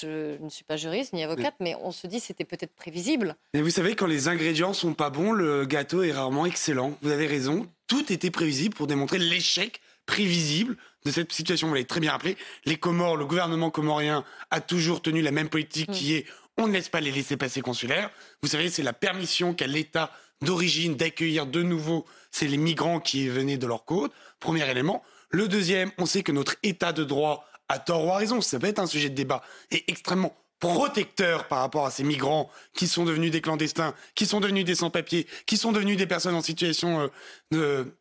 je 0.00 0.42
ne 0.42 0.48
suis 0.48 0.64
pas 0.64 0.76
juriste 0.76 1.12
ni 1.12 1.24
avocate, 1.24 1.54
mais 1.60 1.74
on 1.82 1.90
se 1.90 2.06
dit 2.06 2.20
c'était 2.20 2.44
peut-être 2.44 2.74
prévisible. 2.74 3.36
Mais 3.54 3.62
vous 3.62 3.70
savez, 3.70 3.94
quand 3.94 4.06
les 4.06 4.28
ingrédients 4.28 4.72
sont 4.72 4.94
pas 4.94 5.10
bons, 5.10 5.32
le 5.32 5.64
gâteau 5.64 6.02
est 6.02 6.12
rarement 6.12 6.46
excellent. 6.46 6.96
Vous 7.02 7.10
avez 7.10 7.26
raison, 7.26 7.66
tout 7.86 8.12
était 8.12 8.30
prévisible 8.30 8.74
pour 8.74 8.86
démontrer 8.86 9.18
l'échec 9.18 9.80
prévisible 10.04 10.76
de 11.04 11.10
cette 11.10 11.32
situation. 11.32 11.68
Vous 11.68 11.74
l'avez 11.74 11.86
très 11.86 12.00
bien 12.00 12.12
rappelé. 12.12 12.36
Les 12.64 12.76
Comores, 12.76 13.16
le 13.16 13.26
gouvernement 13.26 13.70
comorien 13.70 14.24
a 14.50 14.60
toujours 14.60 15.02
tenu 15.02 15.22
la 15.22 15.30
même 15.30 15.48
politique 15.48 15.90
qui 15.90 16.14
est 16.14 16.26
on 16.58 16.68
ne 16.68 16.72
laisse 16.72 16.88
pas 16.88 17.00
les 17.00 17.12
laisser 17.12 17.36
passer 17.36 17.60
consulaires. 17.60 18.10
Vous 18.42 18.48
savez, 18.48 18.70
c'est 18.70 18.82
la 18.82 18.94
permission 18.94 19.52
qu'a 19.52 19.66
l'État 19.66 20.10
d'origine 20.40 20.96
d'accueillir 20.96 21.46
de 21.46 21.62
nouveau 21.62 22.06
c'est 22.36 22.48
les 22.48 22.58
migrants 22.58 23.00
qui 23.00 23.28
venaient 23.28 23.56
de 23.56 23.66
leur 23.66 23.86
côte. 23.86 24.12
Premier 24.40 24.70
élément. 24.70 25.02
Le 25.30 25.48
deuxième, 25.48 25.90
on 25.96 26.04
sait 26.04 26.22
que 26.22 26.32
notre 26.32 26.56
État 26.62 26.92
de 26.92 27.02
droit, 27.02 27.46
a 27.68 27.78
tort 27.78 28.04
ou 28.04 28.10
a 28.10 28.16
raison, 28.16 28.40
ça 28.40 28.58
peut 28.58 28.66
être 28.66 28.78
un 28.78 28.86
sujet 28.86 29.10
de 29.10 29.14
débat, 29.14 29.42
est 29.70 29.88
extrêmement 29.88 30.34
protecteur 30.58 31.48
par 31.48 31.60
rapport 31.60 31.86
à 31.86 31.90
ces 31.90 32.02
migrants 32.02 32.50
qui 32.72 32.88
sont 32.88 33.04
devenus 33.04 33.30
des 33.30 33.40
clandestins, 33.40 33.94
qui 34.14 34.26
sont 34.26 34.40
devenus 34.40 34.64
des 34.64 34.74
sans-papiers, 34.74 35.26
qui 35.46 35.56
sont 35.56 35.72
devenus 35.72 35.96
des 35.96 36.06
personnes 36.06 36.34
en 36.34 36.42
situation 36.42 37.00
euh, 37.00 37.08
de 37.50 37.96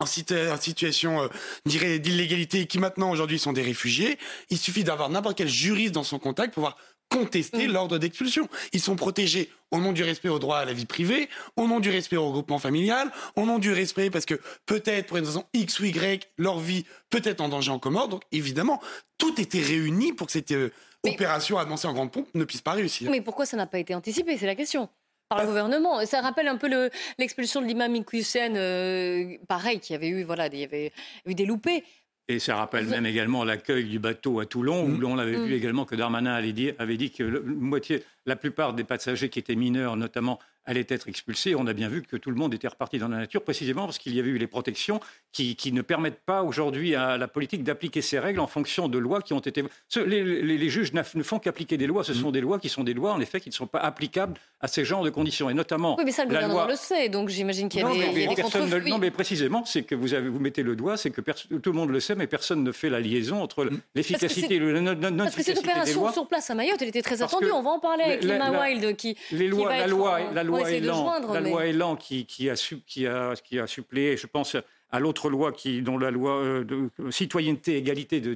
en, 0.00 0.06
situation 0.06 1.22
euh, 1.22 1.28
d'illégalité 1.66 2.66
qui 2.66 2.78
maintenant 2.78 3.10
aujourd'hui 3.10 3.38
sont 3.38 3.52
des 3.52 3.62
réfugiés. 3.62 4.18
Il 4.50 4.58
suffit 4.58 4.84
d'avoir 4.84 5.10
n'importe 5.10 5.38
quel 5.38 5.48
juriste 5.48 5.92
dans 5.92 6.04
son 6.04 6.18
contact 6.18 6.54
pour 6.54 6.62
pouvoir 6.62 6.76
contester 7.08 7.66
mm. 7.66 7.72
l'ordre 7.72 7.98
d'expulsion. 7.98 8.48
Ils 8.72 8.80
sont 8.80 8.96
protégés 8.96 9.50
au 9.70 9.78
nom 9.78 9.92
du 9.92 10.04
respect 10.04 10.28
au 10.28 10.38
droit 10.38 10.58
à 10.58 10.64
la 10.64 10.72
vie 10.72 10.86
privée, 10.86 11.28
au 11.56 11.66
nom 11.66 11.80
du 11.80 11.90
respect 11.90 12.16
au 12.16 12.26
regroupement 12.26 12.58
familial, 12.58 13.10
au 13.36 13.44
nom 13.44 13.58
du 13.58 13.72
respect 13.72 14.10
parce 14.10 14.24
que 14.24 14.40
peut-être 14.66 15.06
pour 15.06 15.16
une 15.16 15.24
raison 15.24 15.44
X 15.52 15.80
ou 15.80 15.86
Y, 15.86 16.28
leur 16.36 16.60
vie 16.60 16.84
peut 17.10 17.22
être 17.24 17.40
en 17.40 17.48
danger 17.48 17.70
en 17.70 17.78
Comore. 17.78 18.08
Donc 18.08 18.22
évidemment, 18.30 18.80
tout 19.16 19.40
était 19.40 19.62
réuni 19.62 20.12
pour 20.12 20.26
que 20.26 20.32
cette 20.32 20.52
euh, 20.52 20.70
opération 21.04 21.58
annoncée 21.58 21.88
en 21.88 21.92
grande 21.92 22.12
pompe 22.12 22.28
ne 22.34 22.44
puisse 22.44 22.60
pas 22.60 22.72
réussir. 22.72 23.10
Mais 23.10 23.20
pourquoi 23.20 23.46
ça 23.46 23.56
n'a 23.56 23.66
pas 23.66 23.78
été 23.78 23.94
anticipé? 23.94 24.36
C'est 24.38 24.46
la 24.46 24.54
question 24.54 24.88
par 25.28 25.40
le 25.40 25.46
gouvernement. 25.46 26.04
Ça 26.06 26.20
rappelle 26.20 26.48
un 26.48 26.56
peu 26.56 26.90
l'expulsion 27.18 27.60
de 27.60 27.66
l'imam 27.66 27.94
Hussein, 28.12 28.54
euh, 28.56 29.36
pareil, 29.46 29.80
qui 29.80 29.94
avait 29.94 30.08
eu, 30.08 30.24
voilà, 30.24 30.46
il 30.46 30.58
y 30.58 30.64
avait 30.64 30.92
eu 31.26 31.34
des 31.34 31.46
loupés. 31.46 31.84
Et 32.30 32.38
ça 32.38 32.56
rappelle 32.56 32.86
même 32.86 33.06
également 33.06 33.42
l'accueil 33.42 33.84
du 33.84 33.98
bateau 33.98 34.38
à 34.40 34.44
Toulon, 34.44 34.84
où 34.84 34.88
mm. 34.88 35.04
on 35.04 35.18
avait 35.18 35.36
vu 35.36 35.50
mm. 35.50 35.56
également 35.56 35.84
que 35.86 35.96
Darmanin 35.96 36.34
avait 36.34 36.52
dit, 36.52 36.72
avait 36.78 36.98
dit 36.98 37.10
que 37.10 37.22
moitié, 37.40 38.04
la 38.26 38.36
plupart 38.36 38.74
des 38.74 38.84
passagers 38.84 39.30
qui 39.30 39.38
étaient 39.38 39.54
mineurs, 39.54 39.96
notamment 39.96 40.38
allait 40.68 40.86
être 40.88 41.08
expulsée. 41.08 41.54
On 41.54 41.66
a 41.66 41.72
bien 41.72 41.88
vu 41.88 42.02
que 42.02 42.16
tout 42.16 42.30
le 42.30 42.36
monde 42.36 42.52
était 42.54 42.68
reparti 42.68 42.98
dans 42.98 43.08
la 43.08 43.16
nature, 43.16 43.42
précisément 43.42 43.86
parce 43.86 43.98
qu'il 43.98 44.14
y 44.14 44.20
avait 44.20 44.28
eu 44.28 44.38
les 44.38 44.46
protections 44.46 45.00
qui, 45.32 45.56
ne 45.72 45.82
permettent 45.82 46.20
pas 46.20 46.42
aujourd'hui 46.42 46.94
à 46.94 47.16
la 47.16 47.28
politique 47.28 47.62
d'appliquer 47.64 48.02
ses 48.02 48.18
règles 48.18 48.40
en 48.40 48.46
fonction 48.46 48.88
de 48.88 48.98
lois 48.98 49.22
qui 49.22 49.32
ont 49.32 49.40
été... 49.40 49.64
Les, 49.96 50.68
juges 50.68 50.92
ne 50.92 51.22
font 51.22 51.38
qu'appliquer 51.38 51.76
des 51.76 51.86
lois. 51.86 52.04
Ce 52.04 52.12
sont 52.12 52.28
mm. 52.28 52.32
des 52.32 52.40
lois 52.40 52.58
qui 52.58 52.68
sont 52.68 52.84
des 52.84 52.94
lois, 52.94 53.12
en 53.12 53.20
effet, 53.20 53.40
qui 53.40 53.48
ne 53.48 53.54
sont 53.54 53.66
pas 53.66 53.78
applicables 53.78 54.34
à 54.60 54.68
ces 54.68 54.84
genres 54.84 55.04
de 55.04 55.10
conditions. 55.10 55.48
Et 55.48 55.54
notamment... 55.54 55.96
Oui, 55.96 56.04
mais 56.04 56.12
ça, 56.12 56.24
le 56.24 56.30
gouvernement 56.30 56.66
le 56.66 56.74
sait, 56.74 57.08
donc 57.08 57.28
j'imagine 57.30 57.68
qu'il 57.68 57.80
y 57.80 57.84
a 57.84 58.12
des, 58.12 58.90
Non, 58.90 58.98
mais 58.98 59.10
précisément, 59.10 59.64
c'est 59.64 59.84
que 59.84 59.94
vous, 59.94 60.12
avez, 60.12 60.28
vous 60.28 60.40
mettez 60.40 60.62
le 60.62 60.76
doigt, 60.76 60.96
c'est 60.96 61.10
que 61.10 61.20
tout 61.20 61.72
le 61.72 61.78
monde 61.78 61.90
le 61.90 62.00
sait, 62.00 62.14
mais 62.14 62.26
personne 62.26 62.62
ne 62.62 62.72
fait 62.72 62.90
la 62.90 63.00
liaison 63.00 63.42
entre 63.42 63.64
mm. 63.64 63.80
l'efficacité 63.94 64.56
et 64.56 64.58
le 64.58 64.80
non-efficacité 64.80 65.16
Parce 65.16 65.34
que 65.34 65.42
cette 65.42 65.58
opération 65.58 66.12
sur 66.12 66.26
place 66.26 66.50
à 66.50 66.54
Mayotte, 66.54 66.82
elle 66.82 66.88
était 66.88 67.02
très 67.02 67.22
attendue. 67.22 67.50
On 67.52 67.62
va 67.62 67.70
en 67.70 67.80
parler 67.80 68.04
avec 68.04 68.24
Lima 68.24 68.50
Wild 68.50 68.96
qui... 68.96 69.16
Les 69.32 69.48
lois, 69.48 69.74
la, 69.74 69.86
loi, 69.86 70.20
la 70.32 70.42
loi 70.42 70.57
la 70.60 71.40
loi 71.40 71.66
Elan 71.66 71.96
qui, 71.96 72.26
a 72.50 72.54
qui, 72.86 73.06
a, 73.06 73.34
qui 73.36 73.58
a 73.58 73.66
suppléé, 73.66 74.16
je 74.16 74.26
pense, 74.26 74.56
à 74.90 75.00
l'autre 75.00 75.28
loi 75.30 75.52
qui, 75.52 75.82
dont 75.82 75.98
la 75.98 76.10
loi 76.10 76.32
euh, 76.36 76.64
de 76.64 76.90
citoyenneté 77.10 77.74
et 77.74 77.78
égalité 77.78 78.20
de, 78.20 78.34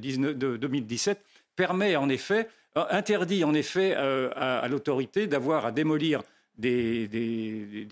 2017 0.57 1.23
permet 1.57 1.97
en 1.97 2.09
effet, 2.09 2.49
euh, 2.77 2.85
interdit 2.91 3.45
en 3.45 3.55
effet 3.55 3.95
euh, 3.97 4.31
à, 4.37 4.69
l'autorité 4.69 5.27
d'avoir 5.27 5.67
à 5.67 5.73
démolir 5.73 6.23
des, 6.59 7.09
des, 7.09 7.89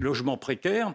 logements 0.00 0.36
précaires 0.36 0.92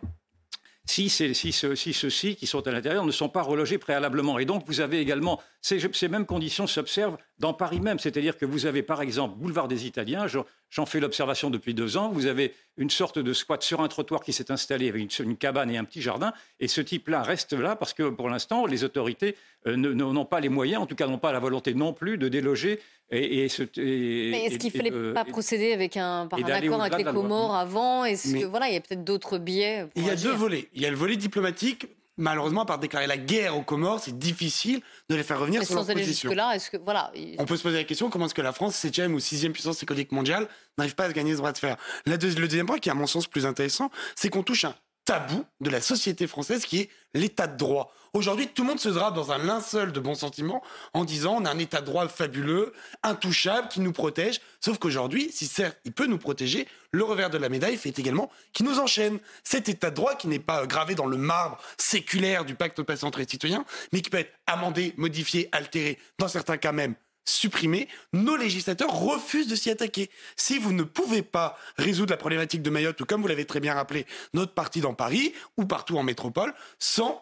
si, 0.86 1.10
si, 1.10 1.34
si 1.34 1.94
ceux-ci 1.94 2.36
qui 2.36 2.48
sont 2.48 2.68
à 2.68 2.72
l'intérieur 2.72 3.06
ne 3.06 3.12
sont 3.12 3.30
pas 3.30 3.42
relogés 3.44 3.78
préalablement. 3.78 4.40
Et 4.40 4.46
donc, 4.46 4.64
vous 4.66 4.82
avez 4.82 5.00
également, 5.00 5.40
ces, 5.62 5.80
ces 5.94 6.08
mêmes 6.10 6.26
conditions 6.26 6.68
s'observent 6.68 7.18
dans 7.40 7.54
Paris 7.54 7.80
même. 7.80 8.00
C'est-à-dire 8.00 8.36
que 8.36 8.46
vous 8.46 8.66
avez, 8.66 8.84
par 8.84 9.02
exemple, 9.02 9.38
boulevard 9.38 9.68
des 9.68 9.86
Italiens, 9.86 10.26
j'en 10.72 10.88
fais 10.88 11.00
l'observation 11.00 11.52
depuis 11.52 11.76
deux 11.76 11.98
ans, 11.98 12.10
vous 12.10 12.26
avez 12.26 12.56
une 12.78 12.90
sorte 12.90 13.20
de 13.20 13.34
squat 13.34 13.62
sur 13.62 13.82
un 13.82 13.88
trottoir 13.88 14.24
qui 14.24 14.34
s'est 14.34 14.52
installé 14.52 14.90
avec 14.90 15.20
une, 15.20 15.38
cabane 15.38 15.70
et 15.70 15.78
un 15.78 15.84
petit 15.84 16.02
jardin, 16.02 16.34
et 16.60 16.68
ce 16.68 16.82
type-là 16.82 17.22
reste 17.22 17.54
là 17.54 17.76
parce 17.76 17.94
que, 17.94 18.10
pour 18.10 18.30
l'instant, 18.30 18.66
les 18.66 18.84
autorités 18.84 19.36
euh, 19.68 19.76
n'ont 19.76 20.26
pas 20.26 20.40
les 20.40 20.50
moyens, 20.50 20.82
en 20.82 20.86
tout 20.88 20.96
cas 20.96 21.06
n'ont 21.06 21.20
pas 21.20 21.32
la 21.32 21.40
volonté 21.40 21.76
non 21.76 21.94
plus 21.94 22.18
de 22.18 22.28
déloger 22.28 22.80
et, 23.14 23.48
Mais 23.78 24.46
est-ce 24.46 24.58
qu'il 24.58 24.72
ne 24.72 24.78
fallait 24.78 25.14
pas 25.14 25.26
procéder 25.26 25.74
avec 25.74 25.98
un, 25.98 26.28
par 26.28 26.40
un 26.40 26.44
accord 26.44 26.82
avec 26.82 26.98
les 26.98 27.04
Comores 27.04 27.56
avant? 27.56 28.06
Est-ce 28.06 28.46
voilà, 28.46 28.70
il 28.70 28.74
y 28.74 28.78
a 28.78 28.80
peut-être 28.80 29.04
d'autres 29.04 29.38
biais 29.38 29.88
Il 29.98 30.06
y 30.06 30.10
a 30.10 30.16
deux 30.16 30.32
volets. 30.32 30.70
Il 30.74 30.82
y 30.82 30.86
a 30.86 30.90
le 30.90 30.96
volet 30.96 31.18
diplomatique. 31.18 31.88
Malheureusement, 32.18 32.66
par 32.66 32.78
déclarer 32.78 33.08
la 33.08 33.18
guerre 33.18 33.58
aux 33.58 33.64
Comores, 33.64 34.02
c'est 34.02 34.18
difficile 34.18 34.82
de 35.10 35.16
les 35.16 35.24
faire 35.24 35.40
revenir 35.40 35.64
sur 35.64 35.76
leur 35.76 35.86
position. 35.86 36.32
Là, 36.32 36.54
est-ce 36.56 36.70
que 36.70 36.78
voilà 36.78 37.12
On 37.40 37.46
peut 37.46 37.58
se 37.58 37.64
poser 37.64 37.78
la 37.78 37.84
question 37.84 38.10
comment 38.10 38.26
est-ce 38.26 38.34
que 38.34 38.42
la 38.42 38.52
France, 38.52 38.76
7e 38.76 39.14
ou 39.14 39.18
6e 39.18 39.52
puissance 39.52 39.82
économique 39.82 40.12
mondiale, 40.12 40.48
n'arrive 40.78 40.96
pas 40.96 41.06
à 41.06 41.12
gagner 41.14 41.34
ce 41.34 41.40
bras 41.40 41.52
de 41.54 41.58
fer? 41.58 41.78
Le 42.06 42.18
deuxième 42.18 42.66
point, 42.66 42.80
qui 42.80 42.90
est 42.90 42.92
à 42.92 42.96
mon 42.96 43.08
sens 43.08 43.28
plus 43.28 43.46
intéressant, 43.46 43.90
c'est 44.16 44.30
qu'on 44.30 44.44
touche 44.44 44.66
un 44.66 44.76
tabou 45.06 45.46
de 45.60 45.70
la 45.70 45.82
société 45.82 46.28
française 46.28 46.66
qui 46.66 46.80
est 46.80 46.90
l'état 47.14 47.48
de 47.48 47.58
droit. 47.58 47.94
Aujourd'hui, 48.14 48.50
tout 48.50 48.64
le 48.64 48.70
monde 48.70 48.80
se 48.80 48.90
drape 48.90 49.16
dans 49.16 49.32
un 49.32 49.38
linceul 49.38 49.94
de 49.94 50.00
bons 50.02 50.16
sentiments 50.16 50.62
en 50.94 51.06
disant 51.06 51.38
on 51.40 51.46
a 51.46 51.52
un 51.52 51.58
état 51.60 51.80
de 51.80 51.86
droit 51.86 52.08
fabuleux, 52.10 52.74
intouchable, 53.04 53.70
qui 53.70 53.80
nous 53.80 53.94
protège. 53.94 54.42
Sauf 54.60 54.80
qu'aujourd'hui, 54.80 55.30
si 55.32 55.46
certes 55.48 55.78
il 55.86 55.94
peut 55.94 56.08
nous 56.08 56.18
protéger, 56.18 56.68
le 56.92 57.06
revers 57.06 57.30
de 57.30 57.38
la 57.38 57.48
médaille 57.48 57.78
fait 57.78 57.98
également 57.98 58.30
qu'il 58.52 58.66
nous 58.66 58.80
enchaîne. 58.80 59.20
Cet 59.44 59.70
état 59.70 59.92
de 59.92 59.96
droit 59.96 60.16
qui 60.16 60.28
n'est 60.28 60.40
pas 60.40 60.66
gravé 60.68 60.94
dans 60.94 61.06
le 61.06 61.16
marbre 61.16 61.58
séculaire 61.78 62.44
du 62.44 62.56
pacte 62.56 62.84
patient 62.84 63.12
et 63.12 63.30
citoyen, 63.30 63.64
mais 63.94 64.02
qui 64.02 64.10
peut 64.10 64.20
être 64.20 64.34
amendé, 64.46 64.94
modifié, 64.98 65.48
altéré, 65.54 65.98
dans 66.20 66.28
certains 66.28 66.58
cas 66.58 66.74
même 66.74 66.96
supprimé, 67.26 67.88
nos 68.14 68.36
législateurs 68.36 68.94
refusent 68.94 69.48
de 69.48 69.56
s'y 69.56 69.70
attaquer. 69.70 70.10
Si 70.36 70.58
vous 70.58 70.74
ne 70.74 70.84
pouvez 70.84 71.22
pas 71.22 71.58
résoudre 71.78 72.12
la 72.12 72.18
problématique 72.18 72.62
de 72.62 72.70
Mayotte, 72.70 73.00
ou 73.02 73.06
comme 73.06 73.22
vous 73.22 73.28
l'avez 73.28 73.46
très 73.46 73.60
bien 73.60 73.74
rappelé, 73.74 74.06
notre 74.34 74.54
partie 74.54 74.82
dans 74.82 74.94
Paris, 74.94 75.34
ou 75.58 75.66
partout 75.66 75.98
en 75.98 76.04
métropole, 76.04 76.54
sans 76.80 77.22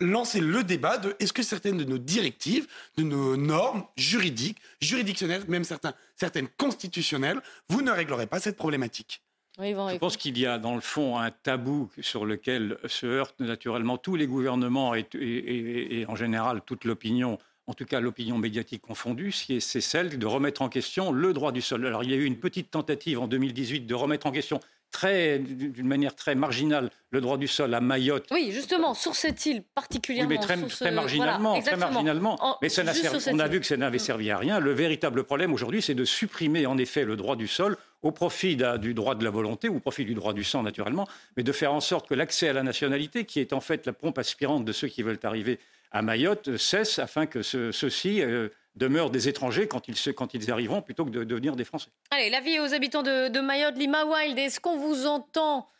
lancer 0.00 0.40
le 0.40 0.62
débat 0.62 0.98
de 0.98 1.16
est-ce 1.20 1.32
que 1.32 1.42
certaines 1.42 1.78
de 1.78 1.84
nos 1.84 1.98
directives, 1.98 2.66
de 2.96 3.02
nos 3.02 3.36
normes 3.36 3.84
juridiques, 3.96 4.58
juridictionnelles, 4.80 5.44
même 5.48 5.64
certains, 5.64 5.94
certaines 6.16 6.48
constitutionnelles, 6.48 7.40
vous 7.68 7.82
ne 7.82 7.90
réglerez 7.90 8.26
pas 8.26 8.40
cette 8.40 8.56
problématique? 8.56 9.22
Je 9.58 9.96
pense 9.96 10.18
qu'il 10.18 10.36
y 10.36 10.44
a 10.44 10.58
dans 10.58 10.74
le 10.74 10.82
fond 10.82 11.18
un 11.18 11.30
tabou 11.30 11.88
sur 12.02 12.26
lequel 12.26 12.76
se 12.84 13.06
heurtent 13.06 13.40
naturellement 13.40 13.96
tous 13.96 14.14
les 14.14 14.26
gouvernements 14.26 14.94
et 14.94 16.04
en 16.08 16.14
général 16.14 16.60
toute 16.60 16.84
l'opinion 16.84 17.38
en 17.66 17.74
tout 17.74 17.84
cas 17.84 18.00
l'opinion 18.00 18.38
médiatique 18.38 18.82
confondue, 18.82 19.32
c'est 19.32 19.60
celle 19.60 20.18
de 20.18 20.26
remettre 20.26 20.62
en 20.62 20.68
question 20.68 21.12
le 21.12 21.32
droit 21.32 21.52
du 21.52 21.62
sol. 21.62 21.86
Alors 21.86 22.04
il 22.04 22.10
y 22.10 22.14
a 22.14 22.16
eu 22.16 22.24
une 22.24 22.38
petite 22.38 22.70
tentative 22.70 23.20
en 23.20 23.26
2018 23.26 23.86
de 23.86 23.94
remettre 23.94 24.26
en 24.26 24.32
question 24.32 24.60
d'une 25.02 25.86
manière 25.86 26.14
très 26.14 26.34
marginale 26.34 26.90
le 27.10 27.20
droit 27.20 27.36
du 27.36 27.48
sol 27.48 27.74
à 27.74 27.80
Mayotte. 27.80 28.28
Oui, 28.30 28.50
justement, 28.52 28.94
sur 28.94 29.14
cette 29.14 29.44
île 29.44 29.62
particulièrement. 29.74 30.30
Oui, 30.30 30.38
mais 30.38 30.42
très, 30.42 30.90
marginalement, 30.90 31.60
très 31.60 31.76
marginalement. 31.76 32.58
mais 32.62 32.68
ça 32.68 32.82
on 33.30 33.38
a 33.38 33.48
vu 33.48 33.60
que 33.60 33.66
ça 33.66 33.76
n'avait 33.76 33.98
servi 33.98 34.30
à 34.30 34.38
rien. 34.38 34.58
Le 34.58 34.72
véritable 34.72 35.24
problème 35.24 35.52
aujourd'hui, 35.52 35.82
c'est 35.82 35.94
de 35.94 36.04
supprimer 36.04 36.66
en 36.66 36.78
effet 36.78 37.04
le 37.04 37.16
droit 37.16 37.36
du 37.36 37.46
sol 37.46 37.76
au 38.02 38.10
profit 38.10 38.56
du 38.78 38.94
droit 38.94 39.14
de 39.14 39.24
la 39.24 39.30
volonté 39.30 39.68
ou 39.68 39.76
au 39.76 39.80
profit 39.80 40.04
du 40.04 40.14
droit 40.14 40.32
du 40.32 40.44
sang 40.44 40.62
naturellement, 40.62 41.06
mais 41.36 41.42
de 41.42 41.52
faire 41.52 41.72
en 41.72 41.80
sorte 41.80 42.08
que 42.08 42.14
l'accès 42.14 42.48
à 42.48 42.52
la 42.52 42.62
nationalité, 42.62 43.24
qui 43.24 43.40
est 43.40 43.52
en 43.52 43.60
fait 43.60 43.86
la 43.86 43.92
pompe 43.92 44.18
aspirante 44.18 44.64
de 44.64 44.72
ceux 44.72 44.88
qui 44.88 45.02
veulent 45.02 45.18
arriver 45.24 45.58
à 45.90 46.02
Mayotte 46.02 46.56
cesse 46.56 46.98
afin 46.98 47.26
que 47.26 47.42
ceux-ci 47.42 48.22
euh, 48.22 48.48
demeurent 48.74 49.10
des 49.10 49.28
étrangers 49.28 49.66
quand 49.68 49.88
ils, 49.88 50.14
quand 50.14 50.34
ils 50.34 50.50
arriveront 50.50 50.82
plutôt 50.82 51.04
que 51.04 51.10
de, 51.10 51.24
devenir 51.24 51.56
des 51.56 51.64
Français. 51.64 51.90
Allez, 52.10 52.30
la 52.30 52.40
vie 52.40 52.60
aux 52.60 52.74
habitants 52.74 53.02
de, 53.02 53.40
Mayotte, 53.40 53.76
Lima 53.76 54.04
Wild, 54.04 54.38
est-ce 54.38 54.60
qu'on 54.60 54.76
vous 54.76 55.06
entend? 55.06 55.70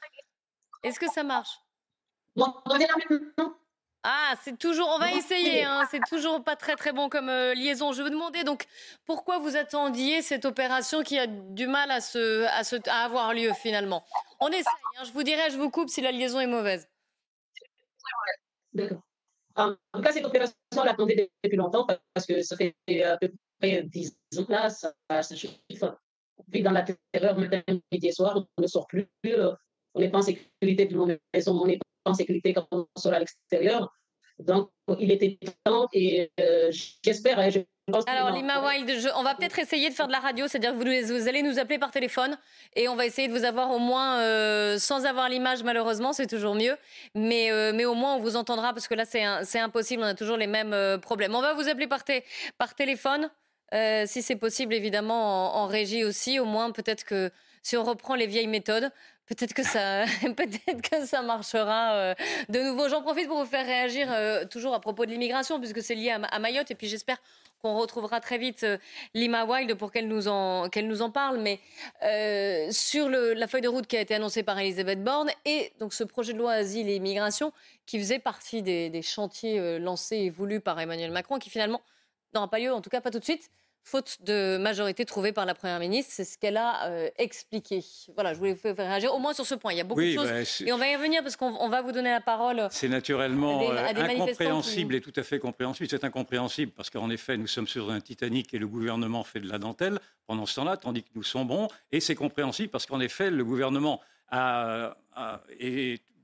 Est-ce 0.82 0.98
que 0.98 1.10
ça 1.10 1.22
marche? 1.22 1.60
Ah, 4.08 4.34
c'est 4.42 4.56
toujours. 4.56 4.88
On 4.94 5.00
va 5.00 5.12
essayer. 5.12 5.64
Hein, 5.64 5.82
c'est 5.90 6.04
toujours 6.08 6.44
pas 6.44 6.54
très 6.54 6.76
très 6.76 6.92
bon 6.92 7.08
comme 7.08 7.28
euh, 7.28 7.54
liaison. 7.54 7.92
Je 7.92 8.04
veux 8.04 8.10
demander 8.10 8.44
donc 8.44 8.66
pourquoi 9.04 9.38
vous 9.38 9.56
attendiez 9.56 10.22
cette 10.22 10.44
opération 10.44 11.02
qui 11.02 11.18
a 11.18 11.26
du 11.26 11.66
mal 11.66 11.90
à 11.90 12.00
se, 12.00 12.44
à, 12.44 12.62
se, 12.62 12.76
à 12.88 13.04
avoir 13.04 13.34
lieu 13.34 13.52
finalement? 13.52 14.04
On 14.38 14.46
essaye. 14.48 14.64
Hein, 14.96 15.04
je 15.04 15.10
vous 15.10 15.25
dirai, 15.25 15.50
je 15.50 15.56
vous 15.56 15.70
coupe 15.70 15.88
si 15.88 16.02
la 16.02 16.12
liaison 16.12 16.38
est 16.38 16.46
mauvaise. 16.46 16.88
D'accord. 18.75 19.02
En 19.56 19.75
tout 19.94 20.02
cas, 20.02 20.12
cette 20.12 20.25
opération, 20.25 20.54
on 20.76 20.84
l'attendait 20.84 21.30
depuis 21.42 21.56
longtemps 21.56 21.86
parce 22.14 22.26
que 22.26 22.42
ça 22.42 22.56
fait 22.56 22.75
à 23.02 23.16
peu 23.16 23.32
près 23.58 23.82
10 23.82 24.18
ans 24.38 24.46
là, 24.48 24.68
ça, 24.70 24.92
ça 25.08 25.34
chiffre. 25.34 25.98
Vit 26.48 26.62
dans 26.62 26.72
la 26.72 26.84
terreur 27.12 27.38
matin, 27.38 27.62
midi 27.90 28.08
et 28.08 28.12
soir, 28.12 28.46
on 28.58 28.62
ne 28.62 28.66
sort 28.66 28.86
plus, 28.86 29.08
on 29.94 30.00
n'est 30.00 30.10
pas 30.10 30.18
en 30.18 30.22
sécurité 30.22 30.88
maison, 31.32 31.58
on 31.58 31.66
n'est 31.66 31.78
pas 31.78 32.10
en 32.10 32.14
sécurité 32.14 32.52
quand 32.52 32.66
on 32.70 32.86
sort 32.98 33.14
à 33.14 33.18
l'extérieur. 33.18 33.92
Donc, 34.38 34.70
il 34.98 35.10
était 35.10 35.38
temps 35.64 35.88
et 35.94 36.30
euh, 36.40 36.70
j'espère, 37.02 37.38
hein, 37.38 37.48
Alors, 38.09 38.33
Lima 38.33 38.66
Wild, 38.66 38.90
on 39.14 39.23
va 39.23 39.37
peut-être 39.37 39.61
essayer 39.61 39.88
de 39.90 39.95
faire 39.95 40.09
de 40.09 40.12
la 40.12 40.19
radio, 40.19 40.49
c'est-à-dire 40.49 40.73
que 40.73 41.12
vous, 41.12 41.28
allez 41.28 41.43
nous 41.43 41.61
appeler 41.61 41.78
par 41.78 41.93
téléphone 41.93 42.37
et 42.75 42.88
on 42.88 42.97
va 42.97 43.07
essayer 43.07 43.28
de 43.28 43.33
vous 43.33 43.45
avoir 43.45 43.71
au 43.71 43.78
moins, 43.78 44.19
euh, 44.19 44.76
sans 44.76 45.07
avoir 45.07 45.28
l'image 45.28 45.62
malheureusement, 45.62 46.12
c'est 46.12 46.26
toujours 46.26 46.57
mieux, 46.57 46.76
mais, 47.14 47.52
euh, 47.52 47.71
mais 47.73 47.85
au 47.85 47.95
moins 47.95 48.16
on 48.16 48.19
vous 48.19 48.35
entendra 48.35 48.73
parce 48.73 48.88
que 48.88 48.95
là 48.95 49.05
c'est 49.05 49.61
impossible, 49.61 50.02
on 50.02 50.07
a 50.07 50.14
toujours 50.14 50.37
les 50.37 50.49
mêmes 50.49 50.73
euh, 50.73 50.99
problèmes. 50.99 51.37
On 51.37 51.40
va 51.40 51.55
vous 51.55 51.69
appeler 51.69 51.87
par, 51.87 52.00
par 52.59 52.75
téléphone, 52.75 53.31
si 53.73 54.21
c'est 54.21 54.37
possible 54.37 54.75
évidemment 54.75 55.55
en, 55.55 55.66
régie 55.66 56.02
aussi, 56.02 56.40
au 56.40 56.45
moins 56.45 56.73
peut-être 56.73 57.05
que 57.05 57.31
si 57.66 57.76
on 57.76 57.85
reprend 57.85 58.14
les 58.14 58.26
vieilles 58.26 58.46
méthodes, 58.46 58.90
Peut-être 59.26 59.54
que 59.54 59.64
ça, 59.64 60.04
peut-être 60.37 60.88
que 60.88 61.04
ça 61.04 61.20
marchera 61.20 62.14
de 62.49 62.61
nouveau. 62.61 62.88
J'en 62.88 63.02
profite 63.02 63.26
pour 63.26 63.40
vous 63.40 63.50
faire 63.50 63.66
réagir 63.66 64.06
toujours 64.50 64.73
à 64.73 64.78
propos 64.78 65.04
de 65.04 65.11
l'immigration, 65.11 65.58
puisque 65.58 65.82
c'est 65.82 65.96
lié 65.96 66.11
à, 66.11 66.38
Mayotte. 66.38 66.70
Et 66.70 66.76
puis 66.76 66.87
j'espère 66.87 67.18
on 67.66 67.78
retrouvera 67.78 68.20
très 68.20 68.38
vite 68.38 68.62
euh, 68.64 68.78
Lima 69.14 69.44
Wild 69.44 69.75
pour 69.75 69.92
qu'elle 69.92 70.08
nous 70.08 70.28
en, 70.28 70.68
qu'elle 70.68 70.87
nous 70.87 71.02
en 71.02 71.11
parle. 71.11 71.38
Mais 71.38 71.61
euh, 72.02 72.68
sur 72.70 73.08
la 73.08 73.46
feuille 73.46 73.62
de 73.62 73.68
route 73.68 73.87
qui 73.87 73.96
a 73.96 74.00
été 74.00 74.14
annoncée 74.14 74.42
par 74.42 74.58
Elisabeth 74.58 75.02
Borne 75.02 75.30
et 75.44 75.73
donc 75.78 75.92
ce 75.92 76.04
projet 76.04 76.32
de 76.32 76.38
loi 76.38 76.52
Asile 76.52 76.88
et 76.88 76.96
Immigration 76.96 77.52
qui 77.85 77.99
faisait 77.99 78.18
partie 78.18 78.62
des, 78.62 79.02
chantiers 79.02 79.58
euh, 79.58 79.78
lancés 79.78 80.16
et 80.16 80.30
voulus 80.30 80.61
par 80.61 80.80
Emmanuel 80.80 81.11
Macron, 81.11 81.38
qui 81.38 81.50
finalement 81.50 81.82
n'aura 82.35 82.49
pas 82.49 82.58
lieu, 82.58 82.73
en 82.73 82.80
tout 82.80 82.90
cas 82.90 83.00
pas 83.00 83.11
tout 83.11 83.18
de 83.18 83.25
suite 83.25 83.50
faute 83.87 84.19
de 84.23 84.59
majorité 84.59 85.05
trouvée 85.05 85.33
par 85.33 85.47
la 85.47 85.55
Première 85.55 85.78
ministre. 85.78 86.12
C'est 86.12 86.25
ce 86.25 86.37
qu'elle 86.37 86.57
a 86.57 86.88
euh, 86.88 87.09
expliqué. 87.19 87.85
Voilà, 88.14 88.35
je 88.35 88.38
voulais 88.38 88.52
vous 88.52 88.59
faire 88.59 88.76
réagir 88.76 89.14
au 89.14 89.21
moins 89.21 89.33
sur 89.33 89.47
ce 89.47 89.55
point. 89.55 89.73
Il 89.73 89.78
y 89.78 89.81
a 89.81 89.85
beaucoup 89.85 90.02
de 90.02 90.12
choses. 90.12 90.28
Bah, 90.28 90.66
et 90.66 90.73
on 90.73 90.78
va 90.78 90.88
y 90.88 90.97
revenir 90.97 91.23
parce 91.23 91.37
qu'on 91.37 91.69
va 91.69 91.83
vous 91.83 91.93
donner 91.93 92.11
la 92.11 92.21
parole. 92.21 92.66
C'est 92.73 92.88
naturellement 92.88 93.62
euh, 93.71 93.87
incompréhensible 93.87 94.97
et 94.97 95.00
tout 95.00 95.12
à 95.14 95.23
fait 95.23 95.38
compréhensible. 95.38 95.88
C'est 95.88 96.02
incompréhensible 96.02 96.73
parce 96.73 96.90
qu'en 96.90 97.11
effet, 97.11 97.37
nous 97.37 97.47
sommes 97.47 97.69
sur 97.69 97.90
un 97.90 98.00
Titanic 98.00 98.52
et 98.52 98.59
le 98.59 98.66
gouvernement 98.66 99.23
fait 99.23 99.38
de 99.38 99.49
la 99.49 99.59
dentelle 99.59 100.00
pendant 100.26 100.47
ce 100.47 100.57
temps-là, 100.57 100.76
tandis 100.76 101.05
que 101.05 101.11
nous 101.14 101.23
sombrons. 101.23 101.69
Et 101.93 102.00
c'est 102.00 102.16
compréhensible 102.16 102.71
parce 102.71 102.87
qu'en 102.87 102.99
effet, 102.99 103.31
le 103.31 103.45
gouvernement 103.45 104.00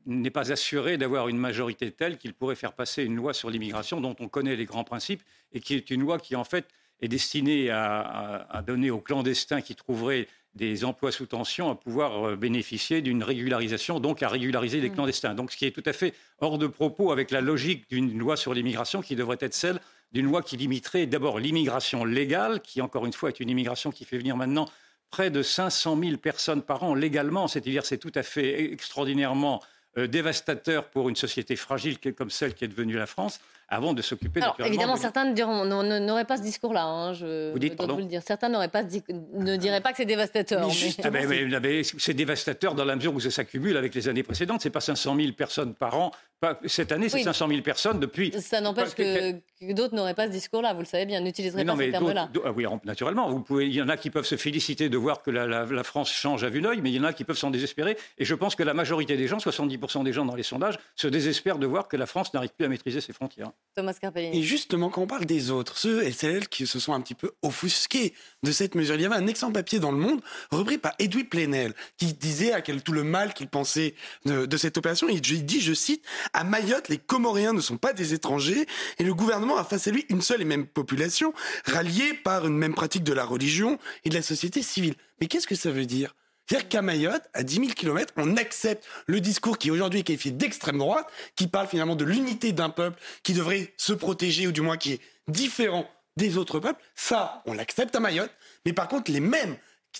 n'est 0.07 0.31
pas 0.31 0.51
assuré 0.51 0.97
d'avoir 0.97 1.29
une 1.29 1.39
majorité 1.39 1.93
telle 1.93 2.19
qu'il 2.19 2.35
pourrait 2.35 2.57
faire 2.57 2.73
passer 2.73 3.05
une 3.05 3.15
loi 3.15 3.33
sur 3.33 3.51
l'immigration 3.51 4.01
dont 4.01 4.17
on 4.19 4.27
connaît 4.27 4.57
les 4.57 4.65
grands 4.65 4.83
principes 4.83 5.23
et 5.53 5.61
qui 5.61 5.75
est 5.75 5.91
une 5.91 6.01
loi 6.01 6.19
qui, 6.19 6.35
en 6.35 6.43
fait, 6.43 6.67
est 7.03 7.09
destiné 7.09 7.71
à, 7.71 8.63
donner 8.67 8.91
aux 8.91 9.01
clandestins 9.01 9.61
qui 9.61 9.75
trouveraient 9.75 10.29
des 10.55 10.85
emplois 10.85 11.13
sous 11.13 11.27
tension 11.27 11.71
à 11.71 11.75
pouvoir 11.75 12.29
euh, 12.29 12.37
bénéficier 12.37 13.01
d'une 13.01 13.23
régularisation, 13.23 14.01
donc 14.01 14.23
à 14.23 14.29
régulariser 14.29 14.81
les 14.81 14.91
mmh. 14.91 14.95
clandestins. 14.95 15.35
Donc 15.35 15.51
ce 15.51 15.57
qui 15.57 15.65
est 15.65 15.71
tout 15.71 15.83
à 15.87 15.95
fait 15.95 16.13
hors 16.41 16.59
de 16.59 16.67
propos 16.67 17.11
avec 17.11 17.31
la 17.31 17.41
logique 17.41 17.89
d'une 17.89 18.19
loi 18.19 18.37
sur 18.37 18.53
l'immigration 18.53 19.01
qui 19.01 19.17
devrait 19.17 19.39
être 19.41 19.55
celle 19.55 19.81
d'une 20.13 20.27
loi 20.27 20.43
qui 20.43 20.59
limiterait 20.59 21.07
d'abord 21.07 21.39
l'immigration 21.39 22.05
légale, 22.05 22.61
qui 22.61 22.83
encore 22.83 23.07
une 23.07 23.15
fois 23.15 23.31
est 23.31 23.41
une 23.41 23.49
immigration 23.49 23.91
qui 23.91 24.05
fait 24.05 24.19
venir 24.19 24.37
maintenant 24.37 24.69
près 25.11 25.31
de 25.31 25.43
500 25.43 25.99
000 26.03 26.17
personnes 26.19 26.63
par 26.63 26.83
an 26.83 26.95
légalement. 26.95 27.49
C'est-à-dire 27.49 27.87
c'est 27.87 27.99
tout 27.99 28.13
à 28.15 28.23
fait 28.23 28.73
extraordinairement 28.73 29.63
euh, 29.99 30.07
dévastateur 30.07 30.89
pour 30.91 31.09
une 31.09 31.17
société 31.17 31.57
fragile 31.57 31.99
comme 31.99 32.31
celle 32.31 32.55
qui 32.55 32.65
est 32.65 32.69
devenue 32.69 32.97
la 32.97 33.07
France 33.07 33.41
avant 33.73 33.95
de 33.95 34.03
s'occuper 34.03 34.43
Alors, 34.43 34.57
évidemment, 34.65 34.97
certains 34.97 35.33
n'auraient 35.33 36.25
pas 36.27 36.37
ce 36.37 36.43
discours-là. 36.43 36.85
Hein, 36.85 37.15
je 37.15 37.53
vous 37.53 37.59
dites, 37.59 37.81
vous 37.81 37.97
le 37.97 38.05
dire. 38.05 38.21
Certains 38.23 38.51
pas, 38.69 38.83
ne 38.83 39.57
diraient 39.57 39.81
pas 39.81 39.93
que 39.93 39.97
c'est 39.97 40.05
dévastateur. 40.05 40.69
Mais 41.11 41.47
ah, 41.55 41.89
c'est 41.99 42.13
dévastateur 42.13 42.75
dans 42.75 42.85
la 42.85 42.97
mesure 42.97 43.15
où 43.15 43.21
ça 43.21 43.31
s'accumule 43.31 43.79
avec 43.79 43.95
les 43.95 44.09
années 44.09 44.23
précédentes. 44.23 44.61
C'est 44.61 44.71
pas 44.71 44.81
500 44.81 45.17
000 45.17 45.33
personnes 45.33 45.75
par 45.75 45.99
an. 45.99 46.13
Pas, 46.39 46.59
cette 46.67 46.93
année, 46.93 47.09
c'est 47.09 47.23
500 47.23 47.49
000 47.49 47.63
personnes 47.63 47.99
depuis. 47.99 48.33
Ça 48.41 48.61
n'empêche 48.61 48.95
que, 48.95 49.73
d'autres 49.73 49.95
n'auraient 49.95 50.13
pas 50.13 50.27
ce 50.27 50.33
discours-là. 50.33 50.75
Vous 50.75 50.81
le 50.81 50.87
savez 50.87 51.07
bien, 51.07 51.21
n'utiliseraient 51.21 51.65
pas 51.65 51.75
ce 51.75 51.91
terme-là. 51.91 52.29
Ah 52.45 52.53
oui, 52.53 52.67
naturellement. 52.85 53.31
Vous 53.31 53.41
pouvez, 53.41 53.69
il 53.69 53.75
y 53.75 53.81
en 53.81 53.89
a 53.89 53.97
qui 53.97 54.11
peuvent 54.11 54.27
se 54.27 54.37
féliciter 54.37 54.91
de 54.91 54.97
voir 54.99 55.23
que 55.23 55.31
la, 55.31 55.47
la 55.47 55.85
France 55.85 56.11
change 56.11 56.45
à 56.45 56.51
vue 56.51 56.61
d'œil, 56.61 56.81
mais 56.83 56.91
il 56.91 56.97
y 56.97 57.01
en 57.01 57.05
a 57.05 57.15
qui 57.15 57.25
peuvent 57.25 57.39
s'en 57.39 57.51
désespérer. 57.51 57.97
Et 58.19 58.27
je 58.27 58.35
pense 58.35 58.55
que 58.55 58.65
la 58.65 58.75
majorité 58.75 59.17
des 59.17 59.29
gens, 59.29 59.39
70% 59.39 60.05
des 60.05 60.13
gens 60.13 60.27
dans 60.27 60.35
les 60.35 60.43
sondages, 60.43 60.79
se 60.95 61.09
désespèrent 61.09 61.59
de 61.59 61.67
voir 61.67 61.89
que 61.89 61.97
la 61.97 62.07
France 62.07 62.35
n'arrive 62.35 62.51
plus 62.51 62.67
à 62.67 62.69
maîtriser 62.69 63.01
ses 63.01 63.13
frontières. 63.15 63.53
Thomas. 63.75 63.95
Et 64.17 64.43
justement, 64.43 64.91
quand 64.91 65.01
on 65.01 65.07
parle 65.07 65.25
des 65.25 65.51
autres, 65.51 65.79
ceux 65.79 66.05
et 66.05 66.13
celles 66.13 66.49
qui 66.49 66.67
se 66.67 66.79
sont 66.79 66.93
un 66.93 67.01
petit 67.01 67.15
peu 67.15 67.31
offusqués 67.41 68.13
de 68.43 68.53
cette 68.53 68.75
mesure, 68.75 68.97
il 68.97 69.01
y 69.01 69.07
avait 69.07 69.15
un 69.15 69.27
excellent 69.27 69.53
papier 69.53 69.79
dans 69.79 69.93
Le 69.93 69.97
Monde, 69.97 70.21
repris 70.51 70.77
par 70.77 70.93
Edoui 70.99 71.25
Plenel, 71.25 71.73
qui 71.97 72.13
disait 72.13 72.53
à 72.53 72.61
quel 72.61 72.83
tout 72.83 72.93
le 72.93 73.03
mal 73.03 73.33
qu'il 73.33 73.49
pensait 73.49 73.95
de, 74.27 74.57
cette 74.59 74.77
opération. 74.77 75.09
Il 75.09 75.23
dit, 75.23 75.61
je 75.61 75.73
cite, 75.73 76.05
à 76.35 76.45
Mayotte, 76.45 76.91
les 76.91 76.99
Comoriens 76.99 77.55
ne 77.55 77.61
sont 77.61 77.79
pas 77.79 77.95
des 77.95 78.13
étrangers 78.13 78.67
et 78.99 79.05
le 79.05 79.15
gouvernement 79.15 79.57
a 79.57 79.65
face 79.65 79.89
à 79.89 79.91
lui 79.91 80.05
une 80.11 80.21
seule 80.21 80.43
et 80.43 80.47
même 80.47 80.67
population, 80.67 81.33
ralliée 81.65 82.13
par 82.13 82.47
une 82.47 82.57
même 82.57 82.75
pratique 82.75 83.05
de 83.05 83.15
la 83.15 83.25
religion 83.25 83.79
et 84.05 84.11
de 84.11 84.15
la 84.15 84.23
société 84.23 84.61
civile. 84.61 84.97
Mais 85.21 85.29
qu'est-ce 85.29 85.47
que 85.47 85.55
ça 85.55 85.71
veut 85.71 85.87
dire? 85.87 86.15
C'est-à-dire 86.53 86.69
qu'à 86.69 86.83
Mayotte, 86.83 87.23
à 87.33 87.45
10 87.45 87.55
000 87.55 87.69
km, 87.69 88.13
on 88.19 88.37
accepte 88.37 88.87
le 89.07 89.21
discours 89.21 89.57
qui 89.57 89.71
aujourd'hui 89.71 90.01
est 90.01 90.03
qualifié 90.03 90.31
d'extrême 90.31 90.77
droite, 90.77 91.07
qui 91.35 91.47
parle 91.47 91.67
finalement 91.67 91.97
de 91.97 92.05
l'unité 92.05 92.53
d'un 92.53 92.69
peuple 92.69 93.01
qui 93.23 93.33
devrait 93.33 93.73
se 93.79 93.95
protéger, 93.95 94.47
ou 94.47 94.53
du 94.53 94.61
moins 94.61 94.77
qui 94.77 94.93
est 94.93 95.01
différent 95.29 95.89
des 96.19 96.37
autres 96.37 96.61
peuples. 96.61 96.79
Ça, 96.95 97.43
on 97.47 97.55
l'accepte 97.55 97.97
à 97.97 98.01
Mayotte. 98.01 98.31
Mais 98.67 98.75
par 98.75 98.89
contre, 98.89 99.11
les 99.11 99.21
mêmes 99.21 99.57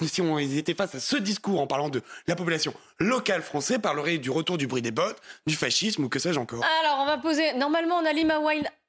si 0.07 0.21
on 0.21 0.39
était 0.39 0.75
face 0.75 0.95
à 0.95 1.01
ce 1.01 1.17
discours 1.17 1.61
en 1.61 1.67
parlant 1.67 1.89
de 1.89 2.03
la 2.27 2.37
population 2.37 2.75
locale 2.99 3.43
française, 3.43 3.79
parlerait 3.83 4.19
du 4.19 4.31
retour 4.31 4.59
du 4.59 4.67
bruit 4.67 4.83
des 4.83 4.91
bottes, 4.91 5.21
du 5.47 5.55
fascisme 5.55 6.05
ou 6.05 6.09
que 6.11 6.19
sais-je 6.19 6.39
encore. 6.39 6.65
Alors, 6.81 6.99
on 7.01 7.07
va 7.07 7.19
poser. 7.19 7.55
Normalement, 7.55 7.97
on 7.97 8.07
a 8.07 8.13
Lima 8.13 8.39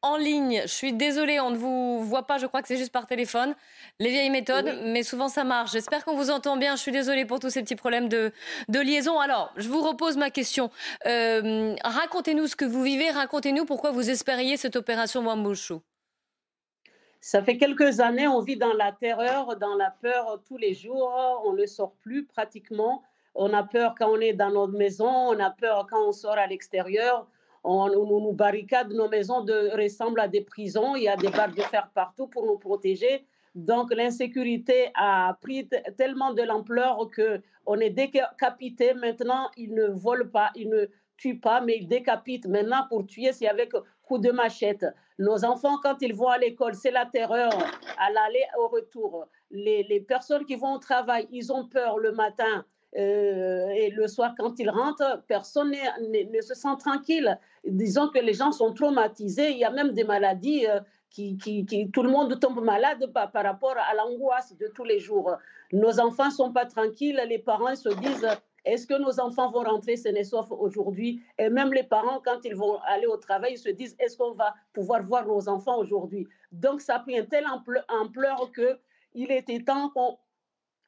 en 0.03 0.17
ligne. 0.17 0.61
Je 0.63 0.67
suis 0.71 0.93
désolée, 0.93 1.39
on 1.39 1.49
ne 1.49 1.57
vous 1.57 2.03
voit 2.03 2.27
pas. 2.27 2.37
Je 2.37 2.45
crois 2.45 2.61
que 2.61 2.67
c'est 2.67 2.77
juste 2.77 2.91
par 2.91 3.07
téléphone. 3.07 3.55
Les 3.99 4.09
vieilles 4.09 4.29
méthodes, 4.29 4.71
mais 4.83 5.01
souvent 5.01 5.29
ça 5.29 5.43
marche. 5.43 5.71
J'espère 5.71 6.05
qu'on 6.05 6.15
vous 6.15 6.29
entend 6.29 6.57
bien. 6.57 6.75
Je 6.75 6.81
suis 6.81 6.91
désolée 6.91 7.25
pour 7.25 7.39
tous 7.39 7.49
ces 7.49 7.63
petits 7.63 7.75
problèmes 7.75 8.09
de, 8.09 8.31
de 8.69 8.79
liaison. 8.79 9.19
Alors, 9.19 9.51
je 9.55 9.67
vous 9.69 9.81
repose 9.81 10.17
ma 10.17 10.29
question. 10.29 10.69
Euh, 11.07 11.75
racontez-nous 11.83 12.47
ce 12.47 12.55
que 12.55 12.65
vous 12.65 12.83
vivez. 12.83 13.09
Racontez-nous 13.09 13.65
pourquoi 13.65 13.91
vous 13.91 14.09
espériez 14.09 14.57
cette 14.57 14.75
opération 14.75 15.25
Wambushu. 15.25 15.75
Ça 17.21 17.41
fait 17.41 17.57
quelques 17.57 18.01
années, 18.01 18.27
on 18.27 18.41
vit 18.41 18.57
dans 18.57 18.73
la 18.73 18.91
terreur, 18.91 19.55
dans 19.55 19.75
la 19.75 19.91
peur 19.91 20.41
tous 20.45 20.57
les 20.57 20.73
jours. 20.73 21.41
On 21.45 21.53
ne 21.53 21.65
sort 21.65 21.93
plus 22.01 22.25
pratiquement. 22.25 23.01
On 23.35 23.53
a 23.53 23.63
peur 23.63 23.95
quand 23.97 24.09
on 24.11 24.19
est 24.19 24.33
dans 24.33 24.51
notre 24.51 24.73
maison, 24.73 25.07
on 25.07 25.39
a 25.39 25.49
peur 25.49 25.87
quand 25.89 26.05
on 26.05 26.11
sort 26.11 26.37
à 26.37 26.47
l'extérieur. 26.47 27.25
On, 27.63 27.87
nous 27.89 28.33
barricade, 28.33 28.91
nos 28.91 29.07
maisons 29.07 29.45
ressemblent 29.45 30.19
à 30.19 30.27
des 30.27 30.41
prisons. 30.41 30.95
Il 30.95 31.03
y 31.03 31.07
a 31.07 31.15
des 31.15 31.29
barres 31.29 31.53
de 31.53 31.61
fer 31.61 31.89
partout 31.93 32.27
pour 32.27 32.45
nous 32.45 32.57
protéger. 32.57 33.25
Donc 33.55 33.93
l'insécurité 33.93 34.91
a 34.95 35.37
pris 35.41 35.69
tellement 35.97 36.33
de 36.33 36.41
l'ampleur 36.41 37.09
que 37.09 37.41
on 37.65 37.79
est 37.79 37.91
décapité. 37.91 38.93
Maintenant, 38.93 39.49
ils 39.55 39.73
ne 39.73 39.85
volent 39.87 40.27
pas, 40.27 40.51
ils 40.55 40.69
ne 40.69 40.87
tuent 41.17 41.39
pas, 41.39 41.61
mais 41.61 41.77
ils 41.77 41.87
décapitent. 41.87 42.47
Maintenant, 42.47 42.85
pour 42.89 43.05
tuer, 43.05 43.31
c'est 43.31 43.47
avec 43.47 43.71
coup 44.03 44.17
de 44.17 44.31
machette. 44.31 44.85
Nos 45.19 45.45
enfants, 45.45 45.77
quand 45.81 46.01
ils 46.01 46.13
vont 46.13 46.27
à 46.27 46.37
l'école, 46.37 46.73
c'est 46.75 46.91
la 46.91 47.05
terreur 47.05 47.51
à 47.97 48.11
l'aller, 48.11 48.43
au 48.59 48.67
retour. 48.67 49.27
Les, 49.51 49.83
les, 49.83 50.01
personnes 50.01 50.45
qui 50.45 50.55
vont 50.55 50.73
au 50.73 50.79
travail, 50.79 51.27
ils 51.31 51.53
ont 51.53 51.65
peur 51.67 51.99
le 51.99 52.11
matin. 52.11 52.65
Euh, 52.95 53.69
et 53.69 53.89
le 53.89 54.07
soir, 54.07 54.33
quand 54.37 54.59
ils 54.59 54.69
rentrent, 54.69 55.23
personne 55.27 55.71
ne 55.71 56.41
se 56.41 56.53
sent 56.53 56.75
tranquille. 56.79 57.39
Disons 57.65 58.09
que 58.09 58.19
les 58.19 58.33
gens 58.33 58.51
sont 58.51 58.73
traumatisés. 58.73 59.51
Il 59.51 59.57
y 59.57 59.63
a 59.63 59.71
même 59.71 59.93
des 59.93 60.03
maladies 60.03 60.67
euh, 60.67 60.79
qui, 61.09 61.37
tout 61.91 62.03
le 62.03 62.09
monde 62.09 62.39
tombe 62.39 62.63
malade 62.63 63.11
par, 63.13 63.31
rapport 63.33 63.75
à 63.77 63.95
l'angoisse 63.95 64.55
de 64.57 64.67
tous 64.67 64.83
les 64.83 64.99
jours. 64.99 65.35
Nos 65.71 65.99
enfants 65.99 66.29
sont 66.29 66.51
pas 66.51 66.65
tranquilles. 66.65 67.21
Les 67.27 67.39
parents 67.39 67.75
se 67.75 67.89
disent 67.89 68.27
est-ce 68.65 68.87
que 68.87 68.93
nos 68.93 69.19
enfants 69.19 69.51
vont 69.51 69.63
rentrer 69.63 69.97
sains 69.97 70.15
et 70.15 70.23
aujourd'hui? 70.51 71.21
Et 71.37 71.49
même 71.49 71.73
les 71.73 71.83
parents, 71.83 72.21
quand 72.23 72.39
ils 72.45 72.55
vont 72.55 72.79
aller 72.87 73.07
au 73.07 73.17
travail, 73.17 73.53
ils 73.53 73.57
se 73.57 73.69
disent 73.69 73.95
est-ce 73.99 74.17
qu'on 74.17 74.33
va 74.33 74.53
pouvoir 74.71 75.03
voir 75.03 75.27
nos 75.27 75.49
enfants 75.49 75.77
aujourd'hui? 75.77 76.27
Donc 76.51 76.79
ça 76.79 76.95
a 76.95 76.99
pris 76.99 77.17
une 77.17 77.27
telle 77.27 77.45
ampleur 77.89 78.51
qu'il 78.53 79.31
était 79.31 79.59
temps 79.59 79.89
qu'on 79.89 80.17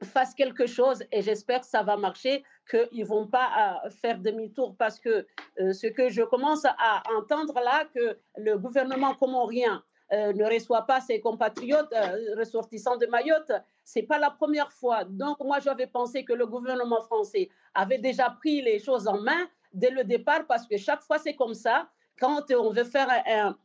fasse 0.05 0.33
quelque 0.33 0.67
chose 0.67 1.03
et 1.11 1.21
j'espère 1.21 1.61
que 1.61 1.65
ça 1.65 1.83
va 1.83 1.97
marcher, 1.97 2.43
qu'ils 2.69 3.01
ne 3.01 3.05
vont 3.05 3.27
pas 3.27 3.81
euh, 3.85 3.89
faire 3.89 4.19
demi-tour 4.19 4.75
parce 4.77 4.99
que 4.99 5.25
euh, 5.59 5.73
ce 5.73 5.87
que 5.87 6.09
je 6.09 6.21
commence 6.23 6.65
à 6.65 7.03
entendre 7.17 7.53
là, 7.55 7.85
que 7.93 8.17
le 8.37 8.57
gouvernement 8.57 9.13
comorien 9.15 9.83
euh, 10.13 10.33
ne 10.33 10.45
reçoit 10.45 10.83
pas 10.83 11.01
ses 11.01 11.19
compatriotes 11.19 11.93
ressortissants 12.37 12.97
de 12.97 13.07
Mayotte, 13.07 13.51
c'est 13.83 14.03
pas 14.03 14.19
la 14.19 14.29
première 14.29 14.71
fois. 14.71 15.03
Donc, 15.03 15.39
moi, 15.39 15.59
j'avais 15.59 15.87
pensé 15.87 16.23
que 16.23 16.33
le 16.33 16.45
gouvernement 16.45 17.01
français 17.01 17.49
avait 17.73 17.97
déjà 17.97 18.29
pris 18.29 18.61
les 18.61 18.79
choses 18.79 19.07
en 19.07 19.19
main 19.19 19.47
dès 19.73 19.89
le 19.89 20.03
départ, 20.03 20.45
parce 20.47 20.65
que 20.67 20.77
chaque 20.77 21.01
fois, 21.01 21.17
c'est 21.17 21.35
comme 21.35 21.53
ça. 21.53 21.89
Quand 22.19 22.49
on 22.51 22.69
veut 22.69 22.85
faire 22.85 23.09
un, 23.27 23.57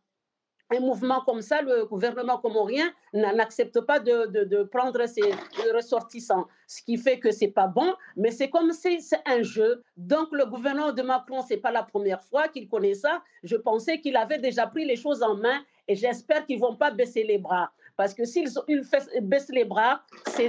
un 0.70 0.80
mouvement 0.80 1.20
comme 1.22 1.42
ça, 1.42 1.62
le 1.62 1.84
gouvernement 1.84 2.38
comorien 2.38 2.92
n'accepte 3.12 3.80
pas 3.80 3.98
de, 3.98 4.62
prendre 4.64 5.04
ses 5.06 5.32
ressortissants, 5.74 6.46
ce 6.66 6.82
qui 6.82 6.96
fait 6.96 7.18
que 7.18 7.30
c'est 7.30 7.48
pas 7.48 7.66
bon, 7.66 7.94
mais 8.16 8.30
c'est 8.30 8.50
comme 8.50 8.72
si 8.72 9.00
c'est 9.00 9.20
un 9.26 9.42
jeu. 9.42 9.82
Donc 9.96 10.28
le 10.32 10.46
gouvernement 10.46 10.92
de 10.92 11.02
Macron, 11.02 11.42
c'est 11.46 11.56
pas 11.56 11.72
la 11.72 11.82
première 11.82 12.22
fois 12.22 12.48
qu'il 12.48 12.68
connaît 12.68 12.94
ça. 12.94 13.22
Je 13.42 13.56
pensais 13.56 14.00
qu'il 14.00 14.16
avait 14.16 14.38
déjà 14.38 14.66
pris 14.66 14.84
les 14.84 14.96
choses 14.96 15.22
en 15.22 15.34
main 15.34 15.60
Et 15.88 15.96
j'espère 15.96 16.46
qu'ils 16.46 16.60
vont 16.60 16.76
pas 16.76 16.92
baisser 16.92 17.24
les 17.24 17.38
bras. 17.38 17.72
Parce 17.96 18.14
que 18.14 18.24
s'ils 18.24 18.48
baissent 19.22 19.50
les 19.50 19.64
bras, 19.64 20.02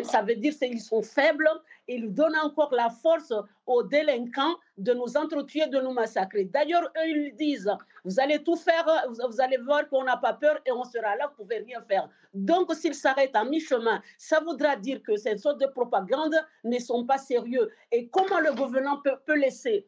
ça 0.04 0.22
veut 0.22 0.36
dire 0.36 0.54
qu'ils 0.58 0.80
sont 0.80 1.02
faibles 1.02 1.50
ils 1.96 2.14
donnent 2.14 2.38
encore 2.38 2.74
la 2.74 2.90
force 2.90 3.34
aux 3.66 3.84
délinquants 3.84 4.56
de 4.78 4.94
nous 4.94 5.18
entretuer, 5.18 5.68
de 5.68 5.80
nous 5.80 5.94
massacrer. 5.94 6.46
D'ailleurs, 6.46 6.84
eux, 6.84 7.08
ils 7.08 7.36
disent, 7.36 7.72
vous 8.06 8.20
allez 8.20 8.44
tout 8.44 8.56
faire, 8.56 8.86
vous 9.10 9.42
allez 9.42 9.58
voir 9.58 9.88
qu'on 9.90 10.04
n'a 10.04 10.18
pas 10.18 10.34
peur 10.34 10.60
et 10.66 10.72
on 10.72 10.84
sera 10.84 11.16
là, 11.16 11.28
vous 11.28 11.44
ne 11.44 11.48
pouvez 11.48 11.58
rien 11.60 11.82
faire. 11.88 12.10
Donc, 12.34 12.74
s'ils 12.74 12.96
s'arrêtent 12.96 13.36
à 13.36 13.44
mi-chemin, 13.44 14.02
ça 14.18 14.40
voudra 14.40 14.76
dire 14.76 15.02
que 15.04 15.16
ces 15.18 15.38
sortes 15.38 15.60
de 15.60 15.68
propagande 15.68 16.36
ne 16.64 16.80
sont 16.80 17.06
pas 17.06 17.18
sérieux. 17.18 17.70
Et 17.92 18.10
comment 18.10 18.40
le 18.40 18.54
gouvernement 18.54 19.02
peut 19.26 19.36
laisser 19.36 19.88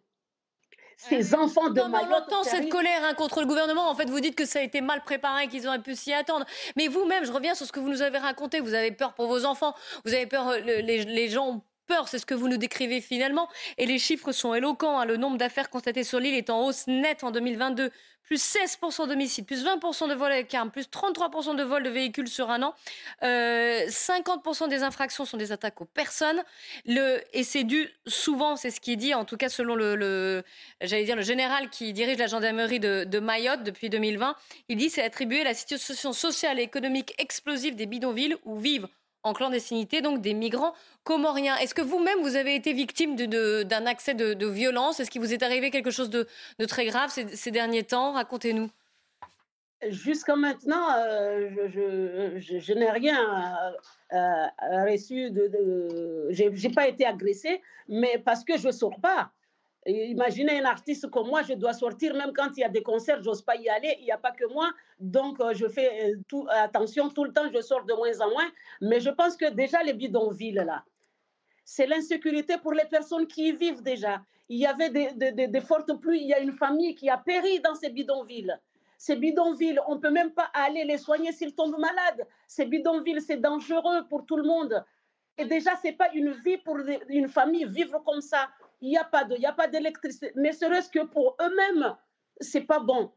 ces 0.98 1.36
enfants 1.36 1.70
de 1.70 1.82
Mayotte. 1.82 2.10
On 2.10 2.36
entend 2.36 2.44
cette 2.44 2.70
colère 2.70 3.04
hein, 3.04 3.14
contre 3.14 3.42
le 3.42 3.46
gouvernement. 3.46 3.90
En 3.90 3.96
fait, 3.96 4.10
vous 4.10 4.20
dites 4.20 4.36
que 4.36 4.46
ça 4.46 4.60
a 4.60 4.62
été 4.62 4.82
mal 4.82 5.02
préparé, 5.04 5.48
qu'ils 5.48 5.68
auraient 5.68 5.82
pu 5.82 5.96
s'y 5.96 6.14
attendre. 6.14 6.46
Mais 6.76 6.88
vous-même, 6.88 7.26
je 7.26 7.32
reviens 7.32 7.56
sur 7.56 7.66
ce 7.66 7.72
que 7.72 7.80
vous 7.80 7.90
nous 7.90 8.02
avez 8.02 8.18
raconté. 8.18 8.60
Vous 8.60 8.74
avez 8.74 8.92
peur 8.92 9.14
pour 9.14 9.28
vos 9.28 9.46
enfants. 9.46 9.74
Vous 10.06 10.14
avez 10.14 10.28
peur, 10.28 10.50
euh, 10.50 10.60
les, 10.60 11.04
les 11.04 11.30
gens 11.30 11.64
peur, 11.88 12.08
c'est 12.08 12.20
ce 12.20 12.26
que 12.26 12.34
vous 12.34 12.48
nous 12.48 12.58
décrivez 12.58 13.02
finalement. 13.02 13.50
Et 13.78 13.86
les 13.86 14.00
chiffres 14.00 14.32
sont 14.32 14.54
éloquents. 14.54 15.00
Hein. 15.00 15.06
Le 15.06 15.18
nombre 15.18 15.38
d'affaires 15.38 15.70
constatées 15.70 16.04
sur 16.04 16.20
l'île 16.20 16.36
est 16.36 16.50
en 16.50 16.66
hausse 16.66 16.88
nette 16.88 17.24
en 17.24 17.32
2022. 17.32 17.92
Plus 18.24 18.42
16% 18.42 19.10
d'homicides, 19.10 19.46
plus 19.46 19.66
20% 19.66 20.08
de 20.08 20.14
vols 20.16 20.32
avec 20.32 20.54
armes, 20.54 20.72
plus 20.72 20.88
33% 20.88 21.58
de 21.58 21.64
vols 21.64 21.84
de 21.84 21.90
véhicules 21.90 22.30
sur 22.30 22.50
un 22.50 22.64
an. 22.64 22.74
50% 23.22 23.26
euh, 23.26 24.68
des 24.68 24.82
infractions 24.82 25.26
sont 25.26 25.36
des 25.36 25.52
attaques 25.52 25.82
aux 25.82 25.86
personnes. 25.86 26.42
Et 26.86 27.44
c'est 27.44 27.66
dû 27.66 27.90
souvent, 28.08 28.56
c'est 28.56 28.72
ce 28.72 28.80
qui 28.80 28.94
est 28.94 28.98
dit, 28.98 29.14
en 29.14 29.26
tout 29.26 29.36
cas 29.36 29.50
selon 29.50 29.76
le, 29.76 30.42
général 30.82 31.70
qui 31.70 31.92
dirige 31.92 32.18
la 32.18 32.28
gendarmerie 32.28 32.80
de, 32.80 33.04
de 33.04 33.20
Mayotte 33.20 33.64
depuis 33.64 33.90
2020, 33.90 34.38
il 34.70 34.78
dit 34.78 34.90
c'est 34.90 35.04
attribué 35.04 35.42
à 35.42 35.44
la 35.44 35.54
situation 35.54 36.14
sociale 36.14 36.60
et 36.60 36.64
économique 36.64 37.14
explosive 37.18 37.76
des 37.76 37.88
bidonvilles 37.88 38.38
où 38.46 38.58
vivent 38.58 38.88
en 39.24 39.34
clandestinité, 39.34 40.02
donc 40.02 40.22
des 40.22 40.34
migrants 40.34 40.74
comoriens. 41.04 41.56
Est-ce 41.58 41.74
que 41.74 41.82
vous-même, 41.82 42.20
vous 42.22 42.36
avez 42.36 42.56
été 42.56 42.74
victime 42.74 43.16
d'un 43.16 43.86
accès 43.86 44.14
de, 44.14 44.46
violence? 44.48 45.00
Est-ce 45.00 45.10
qu'il 45.10 45.22
vous 45.22 45.34
est 45.34 45.44
arrivé 45.44 45.72
quelque 45.72 45.92
chose 45.92 46.10
de, 46.10 46.28
très 46.68 46.86
grave 46.86 47.10
ces, 47.10 47.52
derniers 47.52 47.84
temps? 47.84 48.14
Racontez-nous. 48.14 48.70
Jusqu'à 49.90 50.36
maintenant, 50.38 50.88
euh, 50.96 51.68
je, 51.68 52.74
n'ai 52.74 52.90
rien 52.90 53.20
euh, 54.14 54.16
euh, 54.16 54.86
reçu 54.90 55.30
de. 55.30 56.30
je 56.30 56.68
n'ai 56.68 56.74
pas 56.74 56.88
été 56.88 57.06
agressée, 57.06 57.62
mais 57.90 58.18
parce 58.24 58.46
que 58.46 58.58
je 58.58 58.68
ne 58.68 58.72
sors 58.72 59.00
pas. 59.02 59.32
Imaginez 59.86 60.60
un 60.60 60.66
artiste 60.66 61.10
comme 61.10 61.28
moi, 61.28 61.42
je 61.42 61.54
dois 61.54 61.74
sortir 61.74 62.14
même 62.14 62.32
quand 62.34 62.50
il 62.56 62.62
y 62.62 62.64
a 62.64 62.70
des 62.70 62.84
concerts, 62.84 63.22
j'ose 63.22 63.42
pas 63.42 63.58
y 63.58 63.68
aller. 63.68 63.98
Il 64.00 64.06
n'y 64.06 64.12
a 64.12 64.18
pas 64.18 64.32
que 64.32 64.46
moi, 64.46 64.72
donc 65.00 65.42
euh, 65.42 65.54
je 65.54 65.68
fais 65.68 66.14
euh, 66.14 66.46
attention 66.50 67.10
tout 67.10 67.26
le 67.26 67.34
temps. 67.34 67.50
Je 67.54 67.62
sors 67.62 67.84
de 67.84 67.94
moins 67.94 68.20
en 68.22 68.30
moins, 68.30 68.50
mais 68.80 69.02
je 69.02 69.10
pense 69.10 69.36
que 69.36 69.50
déjà 69.50 69.84
les 69.84 69.94
bidonvilles 69.94 70.64
là, 70.66 70.86
c'est 71.66 71.86
l'insécurité 71.86 72.58
pour 72.58 72.74
les 72.74 72.86
personnes 72.86 73.28
qui 73.28 73.50
y 73.50 73.52
vivent 73.52 73.84
déjà. 73.84 74.22
Il 74.50 74.60
y 74.60 74.66
avait 74.66 74.90
des, 74.90 75.62
fortes 75.62 76.00
pluies, 76.00 76.22
il 76.22 76.28
y 76.28 76.34
a 76.34 76.40
une 76.40 76.52
famille 76.54 76.96
qui 76.96 77.10
a 77.10 77.18
péri 77.18 77.60
dans 77.62 77.76
ces 77.76 77.90
bidonvilles. 77.90 78.56
Ces 78.98 79.16
bidonvilles, 79.16 79.80
on 79.88 79.96
ne 79.96 80.00
peut 80.00 80.12
même 80.12 80.32
pas 80.32 80.50
aller 80.54 80.84
les 80.86 80.98
soigner 80.98 81.32
s'ils 81.32 81.56
tombent 81.56 81.80
malades. 81.80 82.28
Ces 82.48 82.66
bidonvilles, 82.66 83.22
c'est 83.22 83.38
dangereux 83.38 84.06
pour 84.10 84.26
tout 84.26 84.38
le 84.38 84.44
monde. 84.44 84.84
Et 85.38 85.46
déjà, 85.46 85.76
ce 85.78 85.88
n'est 85.88 85.94
pas 85.94 86.12
une 86.14 86.32
vie 86.32 86.58
pour 86.58 86.78
une 87.10 87.28
famille 87.28 87.66
vivre 87.66 88.04
comme 88.06 88.22
ça 88.22 88.50
il 88.84 88.90
n'y 88.90 88.98
a 88.98 89.06
pas 89.06 89.24
de, 89.24 89.36
il 89.38 89.46
a 89.46 89.54
pas 89.54 89.68
d'électricité. 89.68 90.32
Mais 90.36 90.52
serait-ce 90.52 90.90
que 90.90 91.06
pour 91.06 91.38
eux-mêmes, 91.42 91.96
c'est 92.40 92.62
pas 92.62 92.80
bon. 92.80 93.12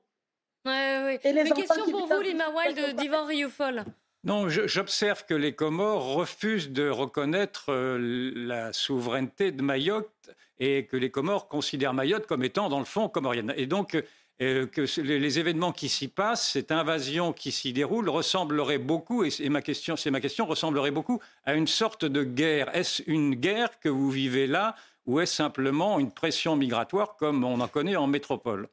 Ouais, 0.64 1.18
Et 1.24 1.32
les 1.32 1.42
Mais 1.44 1.50
question 1.50 1.90
pour 1.90 2.06
vous, 2.06 2.20
Lima 2.20 2.50
Wild, 2.50 2.96
d'Ivan 2.96 3.24
Rioufol. 3.26 3.84
Non, 4.24 4.48
j'observe 4.48 5.24
que 5.26 5.34
les 5.34 5.54
Comores 5.54 6.14
refusent 6.14 6.70
de 6.70 6.88
reconnaître 6.88 7.66
euh, 7.68 8.32
la 8.34 8.72
souveraineté 8.72 9.52
de 9.52 9.62
Mayotte 9.62 10.30
et 10.58 10.86
que 10.86 10.96
les 10.96 11.10
Comores 11.10 11.48
considèrent 11.48 11.94
Mayotte 11.94 12.26
comme 12.26 12.42
étant, 12.42 12.68
dans 12.68 12.80
le 12.80 12.84
fond, 12.84 13.08
comorienne. 13.08 13.52
Et 13.56 13.66
donc, 13.66 13.96
euh, 14.42 14.66
que 14.66 15.00
les, 15.00 15.38
événements 15.38 15.72
qui 15.72 15.88
s'y 15.88 16.08
passent, 16.08 16.50
cette 16.50 16.72
invasion 16.72 17.32
qui 17.32 17.52
s'y 17.52 17.72
déroule, 17.72 18.08
ressemblerait 18.08 18.78
beaucoup, 18.78 19.24
et, 19.24 19.48
ma 19.48 19.62
question, 19.62 19.96
c'est 19.96 20.10
ma 20.10 20.20
question, 20.20 20.46
ressemblerait 20.46 20.90
beaucoup 20.90 21.20
à 21.44 21.54
une 21.54 21.68
sorte 21.68 22.04
de 22.04 22.22
guerre. 22.22 22.74
Est-ce 22.74 23.02
une 23.06 23.34
guerre 23.34 23.78
que 23.80 23.88
vous 23.88 24.10
vivez 24.10 24.46
là 24.46 24.74
ou 25.06 25.20
est-ce 25.20 25.34
simplement 25.34 25.98
une 25.98 26.12
pression 26.12 26.56
migratoire 26.56 27.16
comme 27.16 27.44
on 27.44 27.60
en 27.60 27.68
connaît 27.68 27.96
en 27.96 28.06
métropole? 28.06 28.68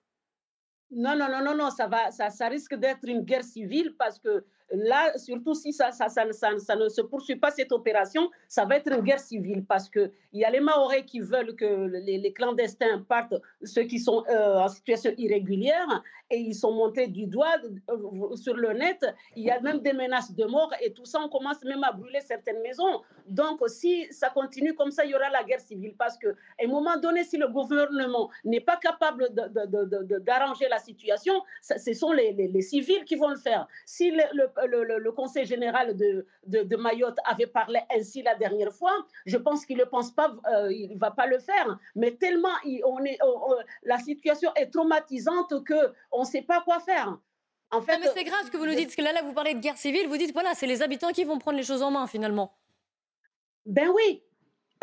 Non, 0.91 1.15
non, 1.15 1.27
non, 1.29 1.43
non, 1.43 1.55
non, 1.55 1.69
ça, 1.71 2.47
risque 2.49 2.75
d'être 2.75 3.07
une 3.07 3.21
guerre 3.21 3.43
civile 3.43 3.95
parce 3.97 4.19
que 4.19 4.45
là, 4.71 5.17
surtout 5.17 5.53
si 5.53 5.73
ça, 5.73 5.89
ne 5.89 6.89
se 6.89 7.01
poursuit 7.01 7.35
pas 7.35 7.51
cette 7.51 7.71
opération, 7.71 8.29
ça 8.47 8.65
va 8.65 8.77
être 8.77 8.91
une 8.91 9.01
guerre 9.01 9.19
civile 9.19 9.63
parce 9.65 9.89
qu'il 9.89 10.11
y 10.33 10.43
a 10.43 10.49
les 10.49 10.59
Maoris 10.59 11.03
qui 11.05 11.19
veulent 11.19 11.55
que 11.55 11.65
les, 11.65 12.33
clandestins 12.33 13.03
partent, 13.07 13.35
ceux 13.63 13.83
qui 13.83 13.99
sont 13.99 14.23
euh, 14.29 14.57
en 14.59 14.67
situation 14.67 15.11
irrégulière, 15.17 16.03
et 16.33 16.37
ils 16.37 16.55
sont 16.55 16.71
montés 16.71 17.07
du 17.07 17.27
doigt 17.27 17.57
euh, 17.89 18.35
sur 18.35 18.55
le 18.55 18.73
net. 18.73 19.05
Il 19.35 19.43
y 19.43 19.51
a 19.51 19.59
même 19.59 19.79
des 19.79 19.93
menaces 19.93 20.33
de 20.33 20.45
mort 20.45 20.73
et 20.81 20.91
tout 20.91 21.05
ça, 21.05 21.19
on 21.21 21.29
commence 21.29 21.63
même 21.63 21.83
à 21.83 21.91
brûler 21.91 22.21
certaines 22.21 22.61
maisons. 22.61 23.01
Donc, 23.27 23.61
si 23.67 24.11
ça 24.11 24.29
continue 24.29 24.73
comme 24.73 24.91
ça, 24.91 25.05
il 25.05 25.11
y 25.11 25.15
aura 25.15 25.29
la 25.29 25.43
guerre 25.43 25.59
civile 25.59 25.93
parce 25.97 26.17
qu'à 26.17 26.29
un 26.61 26.67
moment 26.67 26.97
donné, 26.97 27.23
si 27.23 27.37
le 27.37 27.47
gouvernement 27.47 28.29
n'est 28.43 28.61
pas 28.61 28.77
capable 28.77 29.29
d'arranger 30.21 30.67
la 30.69 30.79
situation, 30.79 31.33
ce 31.61 31.93
sont 31.93 32.11
les, 32.11 32.61
civils 32.61 33.05
qui 33.05 33.15
vont 33.15 33.29
le 33.29 33.37
faire. 33.37 33.67
Si 33.85 34.11
le, 34.11 34.47
Conseil 35.15 35.45
général 35.45 35.95
de, 35.95 36.25
de, 36.45 36.75
Mayotte 36.75 37.17
avait 37.25 37.47
parlé 37.47 37.79
ainsi 37.95 38.21
la 38.21 38.35
dernière 38.35 38.73
fois, 38.73 38.93
je 39.25 39.37
pense 39.37 39.65
qu'il 39.65 39.77
ne 39.77 39.83
pense 39.83 40.11
pas, 40.11 40.35
euh, 40.51 40.71
il 40.71 40.97
va 40.97 41.11
pas 41.11 41.27
le 41.27 41.39
faire. 41.39 41.77
Mais 41.95 42.11
tellement 42.11 42.49
on 42.85 43.03
est, 43.05 43.17
la 43.83 43.99
situation 43.99 44.51
est 44.55 44.67
traumatisante 44.67 45.63
que 45.63 45.93
on 46.11 46.21
ne 46.21 46.25
sait 46.25 46.41
pas 46.41 46.61
quoi 46.61 46.79
faire. 46.79 47.17
En 47.71 47.81
fait, 47.81 47.97
mais 47.97 48.07
c'est 48.13 48.23
grave 48.23 48.45
ce 48.45 48.51
que 48.51 48.57
vous 48.57 48.67
nous 48.67 48.75
dites, 48.75 48.85
parce 48.85 48.95
que 48.95 49.01
là, 49.01 49.13
là, 49.13 49.23
vous 49.23 49.33
parlez 49.33 49.55
de 49.55 49.59
guerre 49.59 49.77
civile, 49.77 50.07
vous 50.07 50.17
dites, 50.17 50.31
voilà, 50.31 50.53
c'est 50.53 50.67
les 50.67 50.83
habitants 50.83 51.11
qui 51.11 51.23
vont 51.23 51.39
prendre 51.39 51.57
les 51.57 51.63
choses 51.63 51.81
en 51.81 51.89
main, 51.89 52.05
finalement. 52.05 52.53
Ben 53.65 53.89
oui, 53.89 54.21
euh, 54.21 54.32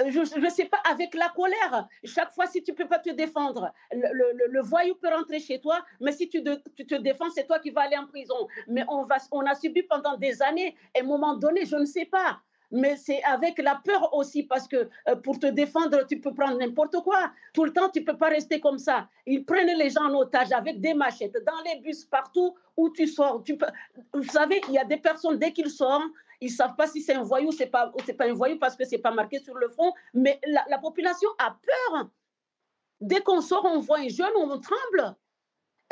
je 0.08 0.40
ne 0.40 0.50
sais 0.50 0.66
pas, 0.66 0.78
avec 0.90 1.14
la 1.14 1.28
colère, 1.28 1.88
chaque 2.04 2.32
fois, 2.32 2.46
si 2.46 2.62
tu 2.62 2.72
ne 2.72 2.76
peux 2.76 2.86
pas 2.86 2.98
te 2.98 3.10
défendre, 3.10 3.72
le, 3.92 4.60
voyou 4.62 4.94
peut 4.94 5.08
rentrer 5.08 5.40
chez 5.40 5.60
toi, 5.60 5.84
mais 6.00 6.12
si 6.12 6.28
tu, 6.28 6.42
te 6.42 6.94
défends, 6.96 7.30
c'est 7.34 7.46
toi 7.46 7.58
qui 7.58 7.70
vas 7.70 7.82
aller 7.82 7.96
en 7.96 8.06
prison. 8.06 8.48
Mais 8.68 8.84
on, 8.88 9.04
va, 9.04 9.16
on 9.32 9.44
a 9.46 9.54
subi 9.54 9.82
pendant 9.82 10.16
des 10.16 10.42
années, 10.42 10.76
à 10.96 11.00
un 11.00 11.04
moment 11.04 11.36
donné, 11.36 11.64
je 11.66 11.76
ne 11.76 11.84
sais 11.84 12.04
pas. 12.04 12.40
Mais 12.72 12.96
c'est 12.96 13.22
avec 13.24 13.58
la 13.58 13.80
peur 13.84 14.14
aussi, 14.14 14.44
parce 14.44 14.68
que 14.68 14.88
euh, 15.08 15.16
pour 15.16 15.40
te 15.40 15.46
défendre, 15.46 16.06
tu 16.06 16.20
peux 16.20 16.32
prendre 16.32 16.56
n'importe 16.56 16.96
quoi. 17.02 17.32
Tout 17.52 17.64
le 17.64 17.72
temps, 17.72 17.88
tu 17.88 18.00
ne 18.00 18.04
peux 18.04 18.16
pas 18.16 18.28
rester 18.28 18.60
comme 18.60 18.78
ça. 18.78 19.08
Ils 19.26 19.44
prennent 19.44 19.76
les 19.76 19.90
gens 19.90 20.04
en 20.04 20.14
otage 20.14 20.52
avec 20.52 20.80
des 20.80 20.94
machettes, 20.94 21.36
dans 21.44 21.60
les 21.64 21.80
bus, 21.80 22.04
partout 22.04 22.54
où 22.76 22.90
tu 22.90 23.08
sors. 23.08 23.42
Vous 24.14 24.22
savez, 24.22 24.60
il 24.68 24.74
y 24.74 24.78
a 24.78 24.84
des 24.84 24.98
personnes, 24.98 25.38
dès 25.38 25.52
qu'ils 25.52 25.70
sortent, 25.70 26.12
ils 26.40 26.50
ne 26.50 26.56
savent 26.56 26.74
pas 26.74 26.86
si 26.86 27.02
c'est 27.02 27.14
un 27.14 27.22
voyou, 27.22 27.52
ce 27.52 27.60
n'est 27.60 27.70
pas, 27.70 27.92
pas 28.18 28.24
un 28.26 28.32
voyou 28.32 28.58
parce 28.58 28.76
que 28.76 28.84
ce 28.84 28.92
n'est 28.92 29.02
pas 29.02 29.10
marqué 29.10 29.40
sur 29.40 29.54
le 29.54 29.68
front, 29.68 29.92
mais 30.14 30.40
la, 30.46 30.78
population 30.78 31.28
a 31.38 31.50
peur. 31.50 32.08
Dès 33.00 33.20
qu'on 33.20 33.40
sort, 33.40 33.64
on 33.64 33.80
voit 33.80 33.98
un 33.98 34.08
jeune, 34.08 34.32
on 34.36 34.48
tremble. 34.58 35.16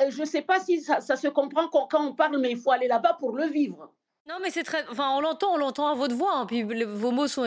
Je 0.08 0.20
ne 0.20 0.26
sais 0.26 0.42
pas 0.42 0.60
si 0.60 0.80
ça, 0.80 1.00
se 1.00 1.28
comprend 1.28 1.68
quand, 1.68 1.88
on 1.94 2.14
parle, 2.14 2.38
mais 2.38 2.52
il 2.52 2.58
faut 2.58 2.70
aller 2.70 2.88
là-bas 2.88 3.16
pour 3.18 3.32
le 3.36 3.46
vivre. 3.46 3.92
Non, 4.28 4.36
mais 4.42 4.50
c'est 4.50 4.62
très. 4.62 4.86
Enfin, 4.90 5.10
on 5.16 5.20
l'entend, 5.20 5.54
on 5.54 5.56
l'entend 5.56 5.88
à 5.88 5.94
votre 5.94 6.14
voix. 6.14 6.36
Hein, 6.36 6.46
puis 6.46 6.62
vos 6.62 7.10
mots 7.12 7.28
sont, 7.28 7.46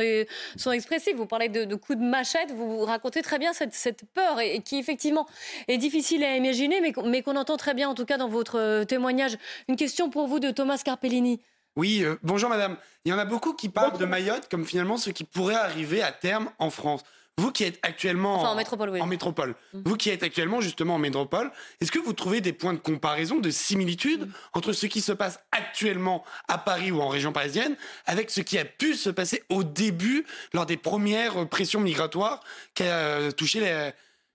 sont 0.58 0.72
expressifs. 0.72 1.16
Vous 1.16 1.28
parlez 1.28 1.48
de, 1.48 1.76
coups 1.76 2.00
de 2.00 2.04
machette. 2.04 2.52
Vous 2.52 2.80
racontez 2.86 3.22
très 3.22 3.38
bien 3.38 3.54
cette, 3.54 3.76
cette 3.76 4.04
peur 4.16 4.40
et, 4.40 4.62
qui, 4.62 4.80
effectivement, 4.80 5.28
est 5.68 5.78
difficile 5.78 6.24
à 6.24 6.36
imaginer, 6.36 6.82
mais, 6.82 6.92
mais 7.06 7.22
qu'on 7.22 7.36
entend 7.36 7.56
très 7.56 7.76
bien, 7.76 7.88
en 7.88 7.94
tout 7.94 8.06
cas, 8.06 8.18
dans 8.18 8.28
votre 8.28 8.58
euh, 8.58 8.84
témoignage. 8.84 9.38
Une 9.68 9.76
question 9.76 10.10
pour 10.10 10.26
vous 10.26 10.40
de 10.40 10.50
Thomas 10.50 10.82
Carpellini. 10.84 11.40
Oui, 11.78 12.04
euh, 12.04 12.18
bonjour 12.22 12.50
madame. 12.50 12.76
Il 13.06 13.12
y 13.12 13.14
en 13.14 13.18
a 13.18 13.24
beaucoup 13.24 13.54
qui 13.54 13.70
parlent 13.70 13.98
de 13.98 14.06
Mayotte 14.06 14.50
comme 14.52 14.66
finalement 14.66 14.98
ce 14.98 15.10
qui 15.10 15.24
pourrait 15.24 15.56
arriver 15.56 16.02
à 16.02 16.12
terme 16.12 16.50
en 16.60 16.70
France. 16.70 17.02
Vous 17.38 17.52
qui 17.54 17.64
êtes 17.64 17.80
actuellement 17.82 18.44
en 18.44 18.56
métropole, 18.56 18.90
oui. 18.90 19.02
en 19.02 19.06
métropole. 19.06 19.56
Mm. 19.74 19.82
vous 19.86 19.96
qui 19.96 20.10
êtes 20.10 20.22
actuellement 20.22 20.60
justement 20.60 20.96
en 20.96 21.00
métropole, 21.00 21.50
est-ce 21.80 21.90
que 21.90 21.98
vous 21.98 22.12
trouvez 22.12 22.42
des 22.42 22.52
points 22.52 22.74
de 22.74 22.80
comparaison, 22.80 23.40
de 23.40 23.50
similitude 23.50 24.28
mm. 24.28 24.32
entre 24.54 24.74
ce 24.74 24.86
qui 24.86 25.00
se 25.00 25.14
passe 25.14 25.40
actuellement 25.54 26.26
à 26.50 26.58
Paris 26.58 26.92
ou 26.92 27.02
en 27.02 27.08
région 27.08 27.32
parisienne 27.32 27.78
avec 28.06 28.32
ce 28.32 28.42
qui 28.42 28.58
a 28.58 28.66
pu 28.66 28.96
se 28.96 29.10
passer 29.10 29.44
au 29.48 29.64
début 29.64 30.26
lors 30.54 30.66
des 30.66 30.78
premières 30.78 31.48
pressions 31.48 31.80
migratoires 31.80 32.42
qui 32.76 32.84
a 32.84 33.32
touché, 33.32 33.60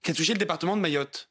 qui 0.03 0.11
a 0.11 0.14
touché 0.14 0.33
le 0.33 0.38
département 0.38 0.75
de 0.75 0.81
Mayotte? 0.81 1.29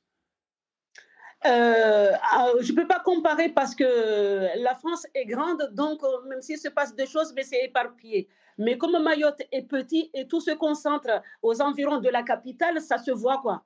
Euh, 1.46 2.12
ah, 2.32 2.50
je 2.60 2.72
ne 2.72 2.78
peux 2.78 2.88
pas 2.88 3.00
comparer 3.00 3.50
parce 3.50 3.76
que 3.76 4.62
la 4.62 4.76
France 4.76 5.06
est 5.14 5.26
grande, 5.26 5.70
donc 5.74 6.04
euh, 6.04 6.22
même 6.28 6.42
s'il 6.42 6.58
se 6.58 6.70
passe 6.70 6.96
des 6.96 7.06
choses, 7.06 7.34
mais 7.36 7.44
c'est 7.44 7.64
éparpillé. 7.64 8.28
Mais 8.58 8.78
comme 8.78 9.02
Mayotte 9.02 9.42
est 9.52 9.64
petit 9.64 10.10
et 10.14 10.28
tout 10.28 10.40
se 10.40 10.52
concentre 10.52 11.22
aux 11.42 11.62
environs 11.62 12.00
de 12.00 12.10
la 12.10 12.24
capitale, 12.24 12.82
ça 12.82 12.98
se 12.98 13.12
voit 13.12 13.40
quoi. 13.42 13.64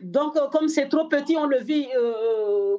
Donc, 0.00 0.36
euh, 0.36 0.48
comme 0.48 0.68
c'est 0.68 0.88
trop 0.88 1.08
petit, 1.08 1.36
on 1.36 1.46
le 1.46 1.58
vit 1.58 1.88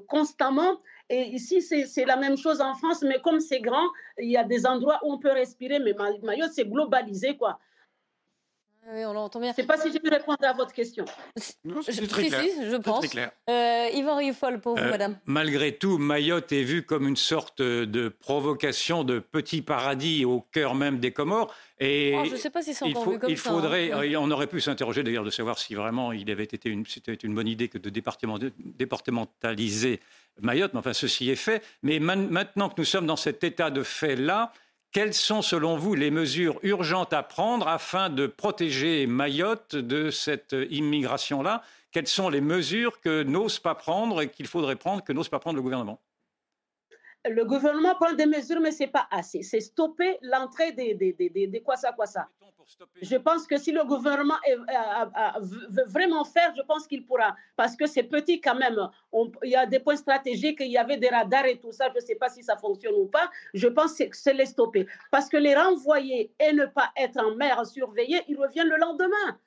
constamment 0.07 0.79
Et 1.09 1.21
ici, 1.29 1.61
c'est 1.61 2.05
la 2.05 2.17
même 2.17 2.37
chose 2.37 2.61
en 2.61 2.75
France, 2.75 3.01
mais 3.03 3.19
comme 3.21 3.39
c'est 3.39 3.61
grand, 3.61 3.87
il 4.17 4.29
y 4.29 4.37
a 4.37 4.43
des 4.43 4.65
endroits 4.65 4.99
où 5.03 5.13
on 5.13 5.19
peut 5.19 5.31
respirer, 5.31 5.79
mais 5.79 5.93
Mayotte, 6.23 6.51
c'est 6.53 6.65
globalisé, 6.65 7.37
quoi. 7.37 7.59
Oui, 8.91 9.03
on 9.03 9.13
l'entend 9.13 9.39
bien. 9.39 9.49
Je 9.49 9.61
ne 9.61 9.65
sais 9.65 9.67
pas 9.67 9.77
si 9.77 9.91
j'ai 9.91 9.99
pu 9.99 10.09
répondre 10.09 10.37
à 10.43 10.53
votre 10.53 10.71
question. 10.71 11.05
C'est 11.35 12.07
très, 12.07 12.27
clair. 12.27 12.43
je 12.69 12.75
pense. 12.75 12.99
Très 12.99 13.07
clair. 13.07 13.31
Euh, 13.49 13.89
Yvan 13.93 14.19
pour 14.61 14.75
vous, 14.75 14.83
euh, 14.83 14.91
madame. 14.91 15.17
Malgré 15.25 15.75
tout, 15.75 15.97
Mayotte 15.97 16.51
est 16.51 16.63
vue 16.63 16.85
comme 16.85 17.07
une 17.07 17.15
sorte 17.15 17.63
de 17.63 18.09
provocation 18.09 19.03
de 19.03 19.17
petit 19.19 19.63
paradis 19.63 20.23
au 20.23 20.41
cœur 20.51 20.75
même 20.75 20.99
des 20.99 21.11
Comores. 21.11 21.51
Et 21.79 22.13
oh, 22.15 22.25
je 22.25 22.33
ne 22.33 22.37
sais 22.37 22.51
pas 22.51 22.61
si 22.61 22.73
c'est 22.73 22.85
encore 22.85 23.09
vu 23.09 23.19
comme 23.19 23.29
il 23.29 23.37
faudrait, 23.37 23.89
ça. 23.89 23.99
Hein. 23.99 24.15
On 24.17 24.31
aurait 24.31 24.47
pu 24.47 24.61
s'interroger 24.61 25.03
d'ailleurs 25.03 25.25
de 25.25 25.31
savoir 25.31 25.57
si 25.57 25.73
vraiment 25.73 26.11
il 26.11 26.29
avait 26.29 26.43
été 26.43 26.69
une, 26.69 26.85
c'était 26.85 27.15
une 27.15 27.33
bonne 27.33 27.47
idée 27.47 27.67
que 27.67 27.79
de 27.79 27.89
départementaliser 27.89 29.99
Mayotte. 30.41 30.73
Mais 30.73 30.79
enfin, 30.79 30.93
ceci 30.93 31.29
est 31.29 31.35
fait. 31.35 31.63
Mais 31.81 31.99
maintenant 31.99 32.69
que 32.69 32.75
nous 32.77 32.85
sommes 32.85 33.07
dans 33.07 33.15
cet 33.15 33.43
état 33.43 33.71
de 33.71 33.83
fait-là, 33.83 34.51
quelles 34.95 35.13
sont, 35.13 35.41
selon 35.41 35.75
vous, 35.75 35.93
les 35.93 36.09
mesures 36.09 36.57
urgentes 36.63 37.11
à 37.11 37.21
prendre 37.21 37.67
afin 37.67 38.09
de 38.09 38.27
protéger 38.27 39.07
Mayotte 39.07 39.75
de 39.75 40.09
cette 40.09 40.55
immigration-là? 40.69 41.63
Quelles 41.91 42.07
sont 42.07 42.29
les 42.29 42.39
mesures 42.39 43.01
que 43.01 43.21
n'ose 43.23 43.59
pas 43.59 43.75
prendre 43.75 44.21
et 44.21 44.29
qu'il 44.29 44.47
faudrait 44.47 44.77
prendre, 44.77 45.03
que 45.03 45.11
n'ose 45.11 45.27
pas 45.27 45.39
prendre 45.39 45.57
le 45.57 45.61
gouvernement? 45.61 45.99
Le 47.29 47.43
gouvernement 47.43 47.93
prend 47.95 48.13
des 48.13 48.25
mesures, 48.25 48.61
mais 48.61 48.71
ce 48.71 48.83
n'est 48.83 48.89
pas 48.89 49.05
assez. 49.11 49.43
C'est 49.43 49.59
stopper 49.59 50.17
l'entrée 50.21 50.71
des, 50.71 51.61
quoi 51.65 51.75
ça, 51.75 51.91
quoi 51.91 52.05
ça. 52.05 52.29
Je 53.01 53.15
pense 53.17 53.47
que 53.47 53.57
si 53.57 53.71
le 53.71 53.83
gouvernement 53.83 54.35
veut 55.69 55.85
vraiment 55.87 56.23
faire, 56.23 56.53
je 56.55 56.61
pense 56.63 56.87
qu'il 56.87 57.05
pourra. 57.05 57.35
Parce 57.55 57.75
que 57.75 57.85
c'est 57.85 58.03
petit 58.03 58.41
quand 58.41 58.55
même. 58.55 58.89
il 59.43 59.49
y 59.51 59.55
a 59.55 59.65
des 59.65 59.79
points 59.79 59.95
stratégiques, 59.95 60.59
il 60.61 60.71
y 60.71 60.77
avait 60.77 60.97
des 60.97 61.09
radars 61.09 61.45
et 61.45 61.59
tout 61.59 61.71
ça. 61.71 61.89
Je 61.89 61.99
ne 61.99 62.05
sais 62.05 62.15
pas 62.15 62.29
si 62.29 62.43
ça 62.43 62.57
fonctionne 62.57 62.95
ou 62.95 63.07
pas. 63.07 63.29
Je 63.53 63.67
pense 63.67 63.97
que 63.97 64.05
c'est 64.11 64.33
les 64.33 64.45
stopper. 64.45 64.87
Parce 65.11 65.29
que 65.29 65.37
les 65.37 65.55
renvoyer 65.55 66.33
et 66.39 66.53
ne 66.53 66.65
pas 66.65 66.91
être 66.97 67.17
en 67.17 67.35
mer 67.35 67.65
surveillés, 67.65 68.21
ils 68.27 68.37
reviennent 68.37 68.69
le 68.69 68.77
lendemain 68.77 69.39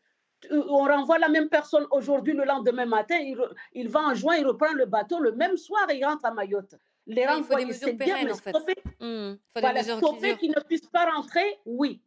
on 0.52 0.84
renvoie 0.84 1.18
la 1.18 1.28
même 1.28 1.48
personne 1.48 1.84
aujourd'hui, 1.90 2.32
le 2.32 2.44
lendemain 2.44 2.86
matin, 2.86 3.16
il, 3.18 3.36
il, 3.72 3.88
va 3.88 3.98
en 4.02 4.14
juin, 4.14 4.36
il 4.36 4.46
reprend 4.46 4.72
le 4.72 4.86
bateau, 4.86 5.18
le 5.18 5.32
même 5.32 5.56
soir, 5.56 5.84
il 5.92 6.04
rentre 6.04 6.24
à 6.26 6.30
Mayotte 6.30 6.76
les 7.08 7.26
il 7.38 7.44
faut 7.44 7.56
des 7.56 7.64
mesures 7.64 7.96
pérennes, 7.96 8.30
en 8.30 8.36
fait. 8.36 8.50
Stopper, 8.50 8.74
mmh. 9.00 9.32
faut 9.32 9.60
voilà, 9.60 9.82
des 9.82 9.90
stopper 9.90 10.36
qu'ils 10.36 10.50
ne 10.50 10.60
puissent 10.60 10.86
pas 10.86 11.10
rentrer, 11.10 11.58
oui. 11.64 12.00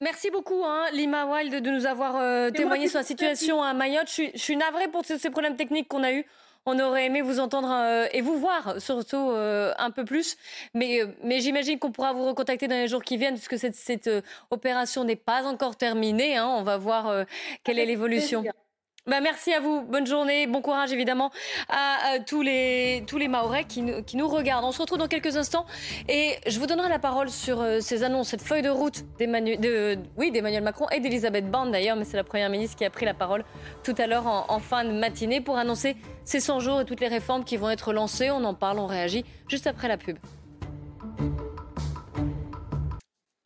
Merci 0.00 0.30
beaucoup, 0.30 0.62
hein, 0.64 0.86
Lima 0.92 1.26
Wild, 1.26 1.60
de 1.62 1.70
nous 1.70 1.84
avoir 1.84 2.16
euh, 2.16 2.50
témoigné 2.50 2.86
sur 2.86 2.98
la 2.98 3.04
situation 3.04 3.62
à 3.62 3.74
Mayotte. 3.74 4.06
Je 4.06 4.12
suis, 4.12 4.30
je 4.32 4.38
suis 4.38 4.56
navrée 4.56 4.86
pour 4.86 5.04
ces, 5.04 5.18
ces 5.18 5.28
problèmes 5.28 5.56
techniques 5.56 5.88
qu'on 5.88 6.04
a 6.04 6.12
eus. 6.12 6.24
On 6.66 6.78
aurait 6.78 7.06
aimé 7.06 7.20
vous 7.20 7.40
entendre 7.40 7.70
euh, 7.72 8.06
et 8.12 8.20
vous 8.20 8.38
voir 8.38 8.80
surtout 8.80 9.16
euh, 9.16 9.72
un 9.76 9.90
peu 9.90 10.04
plus. 10.04 10.36
Mais, 10.72 11.00
mais 11.24 11.40
j'imagine 11.40 11.80
qu'on 11.80 11.90
pourra 11.90 12.12
vous 12.12 12.26
recontacter 12.26 12.68
dans 12.68 12.76
les 12.76 12.86
jours 12.86 13.02
qui 13.02 13.16
viennent 13.16 13.34
puisque 13.34 13.58
cette, 13.58 13.74
cette 13.74 14.10
opération 14.50 15.02
n'est 15.02 15.16
pas 15.16 15.44
encore 15.46 15.76
terminée. 15.76 16.36
Hein. 16.36 16.46
On 16.46 16.62
va 16.62 16.76
voir 16.76 17.24
quelle 17.64 17.80
est 17.80 17.86
l'évolution. 17.86 18.44
Bah, 19.08 19.22
merci 19.22 19.54
à 19.54 19.60
vous. 19.60 19.80
Bonne 19.80 20.06
journée. 20.06 20.46
Bon 20.46 20.60
courage, 20.60 20.92
évidemment, 20.92 21.30
à, 21.70 22.18
tous 22.26 22.42
les, 22.42 23.04
tous 23.06 23.18
qui, 23.66 24.16
nous 24.16 24.28
regardent. 24.28 24.66
On 24.66 24.72
se 24.72 24.82
retrouve 24.82 24.98
dans 24.98 25.08
quelques 25.08 25.38
instants 25.38 25.64
et 26.08 26.36
je 26.46 26.58
vous 26.60 26.66
donnerai 26.66 26.90
la 26.90 26.98
parole 26.98 27.30
sur 27.30 27.62
euh, 27.62 27.80
ces 27.80 28.02
annonces, 28.02 28.28
cette 28.28 28.42
feuille 28.42 28.60
de 28.60 28.68
route 28.68 29.04
d'Emmanuel, 29.18 29.58
de, 29.60 29.98
oui, 30.18 30.30
d'Emmanuel 30.30 30.62
Macron 30.62 30.90
et 30.90 31.00
d'Elisabeth 31.00 31.50
Borne 31.50 31.72
d'ailleurs, 31.72 31.96
mais 31.96 32.04
c'est 32.04 32.18
la 32.18 32.24
première 32.24 32.50
ministre 32.50 32.76
qui 32.76 32.84
a 32.84 32.90
pris 32.90 33.06
la 33.06 33.14
parole 33.14 33.46
tout 33.82 33.94
à 33.96 34.06
l'heure 34.06 34.26
en, 34.26 34.58
fin 34.58 34.84
de 34.84 34.92
matinée 34.92 35.40
pour 35.40 35.56
annoncer 35.56 35.96
ces 36.26 36.40
100 36.40 36.60
jours 36.60 36.80
et 36.82 36.84
toutes 36.84 37.00
les 37.00 37.08
réformes 37.08 37.44
qui 37.44 37.56
vont 37.56 37.70
être 37.70 37.94
lancées. 37.94 38.30
On 38.30 38.44
en 38.44 38.52
parle, 38.52 38.78
on 38.78 38.86
réagit 38.86 39.24
juste 39.48 39.66
après 39.66 39.88
la 39.88 39.96
pub. 39.96 40.18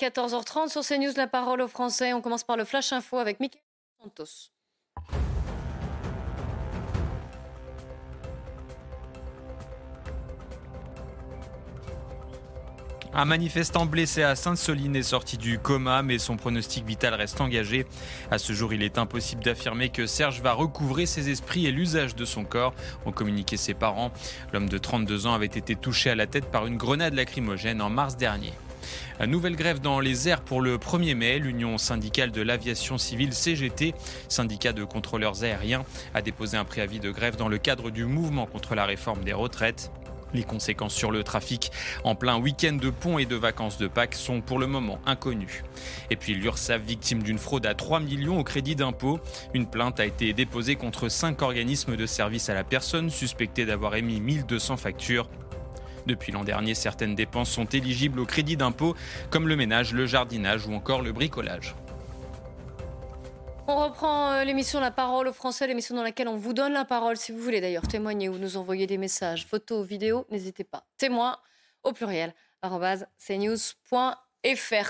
14h30 0.00 0.70
sur 0.70 0.82
CNews, 0.82 1.12
la 1.16 1.28
parole 1.28 1.60
aux 1.60 1.68
Français. 1.68 2.12
On 2.14 2.20
commence 2.20 2.42
par 2.42 2.56
le 2.56 2.64
Flash 2.64 2.92
Info 2.92 3.18
avec 3.18 3.38
Michael 3.38 3.62
Santos. 4.02 4.51
Un 13.14 13.26
manifestant 13.26 13.84
blessé 13.84 14.22
à 14.22 14.34
Sainte-Soline 14.34 14.96
est 14.96 15.02
sorti 15.02 15.36
du 15.36 15.58
coma, 15.58 16.02
mais 16.02 16.18
son 16.18 16.38
pronostic 16.38 16.86
vital 16.86 17.12
reste 17.12 17.42
engagé. 17.42 17.84
À 18.30 18.38
ce 18.38 18.54
jour, 18.54 18.72
il 18.72 18.82
est 18.82 18.96
impossible 18.96 19.44
d'affirmer 19.44 19.90
que 19.90 20.06
Serge 20.06 20.40
va 20.40 20.54
recouvrer 20.54 21.04
ses 21.04 21.28
esprits 21.28 21.66
et 21.66 21.72
l'usage 21.72 22.16
de 22.16 22.24
son 22.24 22.44
corps, 22.44 22.74
ont 23.04 23.12
communiqué 23.12 23.58
ses 23.58 23.74
parents. 23.74 24.12
L'homme 24.54 24.68
de 24.68 24.78
32 24.78 25.26
ans 25.26 25.34
avait 25.34 25.44
été 25.44 25.76
touché 25.76 26.08
à 26.08 26.14
la 26.14 26.26
tête 26.26 26.46
par 26.46 26.66
une 26.66 26.78
grenade 26.78 27.12
lacrymogène 27.12 27.82
en 27.82 27.90
mars 27.90 28.16
dernier. 28.16 28.54
Nouvelle 29.26 29.56
grève 29.56 29.80
dans 29.80 30.00
les 30.00 30.30
airs 30.30 30.40
pour 30.40 30.62
le 30.62 30.78
1er 30.78 31.14
mai. 31.14 31.38
L'Union 31.38 31.76
syndicale 31.76 32.30
de 32.30 32.40
l'aviation 32.40 32.96
civile 32.96 33.34
CGT, 33.34 33.94
syndicat 34.28 34.72
de 34.72 34.84
contrôleurs 34.84 35.44
aériens, 35.44 35.84
a 36.14 36.22
déposé 36.22 36.56
un 36.56 36.64
préavis 36.64 36.98
de 36.98 37.10
grève 37.10 37.36
dans 37.36 37.48
le 37.48 37.58
cadre 37.58 37.90
du 37.90 38.06
mouvement 38.06 38.46
contre 38.46 38.74
la 38.74 38.86
réforme 38.86 39.22
des 39.22 39.34
retraites. 39.34 39.92
Les 40.34 40.44
conséquences 40.44 40.94
sur 40.94 41.10
le 41.10 41.22
trafic 41.22 41.70
en 42.04 42.14
plein 42.14 42.38
week-end 42.38 42.72
de 42.72 42.90
pont 42.90 43.18
et 43.18 43.26
de 43.26 43.36
vacances 43.36 43.78
de 43.78 43.86
Pâques 43.86 44.14
sont 44.14 44.40
pour 44.40 44.58
le 44.58 44.66
moment 44.66 44.98
inconnues. 45.06 45.62
Et 46.10 46.16
puis 46.16 46.34
l'URSSAF, 46.34 46.82
victime 46.82 47.22
d'une 47.22 47.38
fraude 47.38 47.66
à 47.66 47.74
3 47.74 48.00
millions 48.00 48.38
au 48.38 48.44
crédit 48.44 48.76
d'impôt. 48.76 49.20
Une 49.54 49.66
plainte 49.66 50.00
a 50.00 50.06
été 50.06 50.32
déposée 50.32 50.76
contre 50.76 51.08
5 51.08 51.42
organismes 51.42 51.96
de 51.96 52.06
services 52.06 52.48
à 52.48 52.54
la 52.54 52.64
personne 52.64 53.10
suspectés 53.10 53.66
d'avoir 53.66 53.94
émis 53.94 54.20
1200 54.20 54.76
factures. 54.76 55.28
Depuis 56.06 56.32
l'an 56.32 56.44
dernier, 56.44 56.74
certaines 56.74 57.14
dépenses 57.14 57.50
sont 57.50 57.66
éligibles 57.66 58.18
au 58.18 58.26
crédit 58.26 58.56
d'impôt, 58.56 58.96
comme 59.30 59.46
le 59.46 59.56
ménage, 59.56 59.92
le 59.92 60.06
jardinage 60.06 60.66
ou 60.66 60.74
encore 60.74 61.02
le 61.02 61.12
bricolage. 61.12 61.74
On 63.68 63.76
reprend 63.76 64.32
euh, 64.32 64.44
l'émission 64.44 64.80
La 64.80 64.90
parole 64.90 65.28
aux 65.28 65.32
Français, 65.32 65.68
l'émission 65.68 65.94
dans 65.94 66.02
laquelle 66.02 66.26
on 66.26 66.36
vous 66.36 66.52
donne 66.52 66.72
la 66.72 66.84
parole. 66.84 67.16
Si 67.16 67.30
vous 67.30 67.38
voulez 67.38 67.60
d'ailleurs 67.60 67.86
témoigner 67.86 68.28
ou 68.28 68.36
nous 68.36 68.56
envoyer 68.56 68.88
des 68.88 68.98
messages, 68.98 69.46
photos, 69.46 69.86
vidéos, 69.86 70.26
n'hésitez 70.30 70.64
pas. 70.64 70.82
Témoin 70.98 71.38
au 71.84 71.92
pluriel, 71.92 72.34
cnews.fr. 72.62 74.16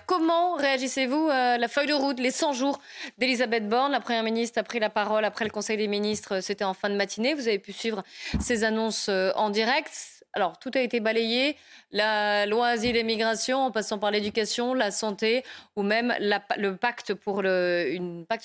Comment 0.07 0.57
réagissez-vous 0.57 1.29
à 1.31 1.59
la 1.59 1.69
feuille 1.69 1.89
de 1.89 1.93
route, 1.93 2.19
les 2.19 2.31
100 2.31 2.55
jours 2.55 2.79
d'Elisabeth 3.19 3.69
Borne? 3.69 3.93
La 3.93 4.01
Première 4.01 4.23
ministre 4.23 4.59
a 4.59 4.63
pris 4.63 4.79
la 4.79 4.89
parole 4.89 5.27
après 5.27 5.45
le 5.45 5.51
Conseil 5.51 5.77
des 5.77 5.89
ministres, 5.89 6.41
c'était 6.41 6.65
en 6.65 6.73
fin 6.73 6.89
de 6.89 6.97
matinée. 6.97 7.35
Vous 7.35 7.49
avez 7.49 7.59
pu 7.59 7.75
suivre 7.75 8.03
ces 8.41 8.65
annonces 8.65 9.11
euh, 9.11 9.33
en 9.37 9.51
direct. 9.51 10.22
Alors, 10.35 10.59
tout 10.59 10.71
a 10.75 10.81
été 10.81 11.01
balayé, 11.01 11.57
la 11.91 12.47
loi 12.47 12.69
asile 12.69 12.97
et 12.97 13.03
migration, 13.03 13.59
en 13.67 13.71
passant 13.71 13.99
par 13.99 14.11
l'éducation, 14.11 14.73
la 14.75 14.91
santé, 14.91 15.45
ou 15.77 15.83
même 15.83 16.15
le 16.21 16.75
pacte 16.75 17.15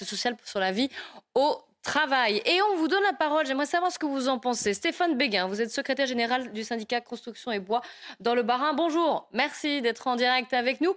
social 0.03 0.35
sur 0.43 0.59
la 0.59 0.71
vie 0.71 0.89
au 1.33 1.57
travail. 1.83 2.41
Et 2.45 2.61
on 2.61 2.75
vous 2.75 2.89
donne 2.89 3.03
la 3.03 3.13
parole. 3.13 3.45
J'aimerais 3.45 3.65
savoir 3.65 3.91
ce 3.91 3.97
que 3.97 4.05
vous 4.05 4.27
en 4.27 4.39
pensez. 4.39 4.73
Stéphane 4.73 5.17
Béguin, 5.17 5.47
vous 5.47 5.61
êtes 5.61 5.71
secrétaire 5.71 6.05
général 6.05 6.51
du 6.51 6.65
syndicat 6.65 6.99
Construction 6.99 7.51
et 7.51 7.59
Bois 7.59 7.81
dans 8.19 8.35
le 8.35 8.43
Bas-Rhin. 8.43 8.73
Bonjour, 8.73 9.29
merci 9.31 9.81
d'être 9.81 10.05
en 10.07 10.17
direct 10.17 10.51
avec 10.53 10.81
nous. 10.81 10.93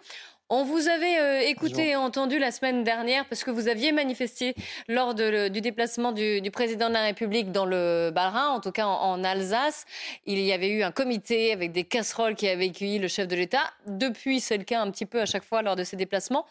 On 0.52 0.64
vous 0.64 0.88
avait 0.88 1.20
euh, 1.20 1.40
écouté 1.42 1.90
et 1.90 1.96
entendu 1.96 2.40
la 2.40 2.50
semaine 2.50 2.82
dernière 2.82 3.24
parce 3.26 3.44
que 3.44 3.52
vous 3.52 3.68
aviez 3.68 3.92
manifesté 3.92 4.56
lors 4.88 5.14
du 5.14 5.60
déplacement 5.60 6.10
du, 6.10 6.42
président 6.52 6.88
de 6.88 6.94
la 6.94 7.02
République 7.02 7.52
dans 7.52 7.66
le 7.66 8.10
Bas-Rhin, 8.12 8.48
en 8.48 8.58
tout 8.58 8.72
cas 8.72 8.86
en, 8.86 9.22
Alsace. 9.22 9.86
Il 10.26 10.40
y 10.40 10.52
avait 10.52 10.70
eu 10.70 10.82
un 10.82 10.90
comité 10.90 11.52
avec 11.52 11.70
des 11.70 11.84
casseroles 11.84 12.34
qui 12.34 12.48
avait 12.48 12.68
accueilli 12.68 12.98
le 12.98 13.06
chef 13.06 13.28
de 13.28 13.36
l'État. 13.36 13.62
Depuis, 13.86 14.40
c'est 14.40 14.58
le 14.58 14.64
cas 14.64 14.80
un 14.80 14.90
petit 14.90 15.06
peu 15.06 15.20
à 15.20 15.26
chaque 15.26 15.44
fois 15.44 15.62
lors 15.62 15.76
de 15.76 15.84
ces 15.84 15.96
déplacements 15.96 16.44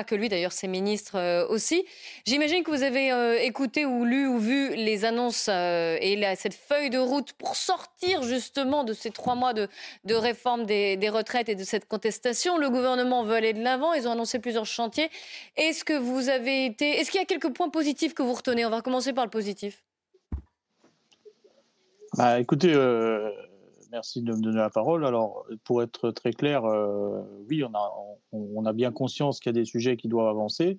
pas 0.00 0.04
que 0.04 0.14
lui 0.14 0.30
d'ailleurs, 0.30 0.52
ses 0.52 0.66
ministres 0.66 1.16
euh, 1.16 1.46
aussi. 1.48 1.84
J'imagine 2.24 2.62
que 2.62 2.70
vous 2.70 2.82
avez 2.82 3.12
euh, 3.12 3.38
écouté 3.38 3.84
ou 3.84 4.06
lu 4.06 4.26
ou 4.26 4.38
vu 4.38 4.74
les 4.74 5.04
annonces 5.04 5.48
euh, 5.50 5.98
et 6.00 6.18
cette 6.36 6.54
feuille 6.54 6.88
de 6.88 6.98
route 6.98 7.34
pour 7.34 7.54
sortir 7.54 8.22
justement 8.22 8.82
de 8.82 8.94
ces 8.94 9.10
trois 9.10 9.34
mois 9.34 9.52
de, 9.52 9.68
réforme 10.08 10.64
des, 10.64 10.96
des, 10.96 11.10
retraites 11.10 11.50
et 11.50 11.54
de 11.54 11.64
cette 11.64 11.86
contestation. 11.86 12.56
Le 12.56 12.70
gouvernement 12.70 13.24
veut 13.24 13.34
aller 13.34 13.52
de 13.52 13.62
l'avant, 13.62 13.92
ils 13.92 14.08
ont 14.08 14.12
annoncé 14.12 14.38
plusieurs 14.38 14.64
chantiers. 14.64 15.10
Est-ce 15.56 15.84
que 15.84 15.92
vous 15.92 16.30
avez 16.30 16.64
été... 16.64 16.98
Est-ce 16.98 17.10
qu'il 17.10 17.20
y 17.20 17.22
a 17.22 17.26
quelques 17.26 17.52
points 17.52 17.68
positifs 17.68 18.14
que 18.14 18.22
vous 18.22 18.32
retenez? 18.32 18.64
On 18.64 18.70
va 18.70 18.80
commencer 18.80 19.12
par 19.12 19.24
le 19.24 19.30
positif. 19.30 19.82
Bah, 22.16 22.40
écoutez, 22.40 22.72
merci 23.90 24.22
de 24.22 24.32
me 24.32 24.40
donner 24.40 24.58
la 24.58 24.70
parole. 24.70 25.04
Alors, 25.04 25.46
pour 25.64 25.82
être 25.82 26.10
très 26.10 26.32
clair, 26.32 26.64
euh, 26.64 27.22
oui, 27.48 27.62
on 28.32 28.64
a, 28.64 28.72
bien 28.72 28.92
conscience 28.92 29.40
qu'il 29.40 29.50
y 29.50 29.56
a 29.56 29.60
des 29.60 29.64
sujets 29.64 29.96
qui 29.96 30.08
doivent 30.08 30.28
avancer. 30.28 30.78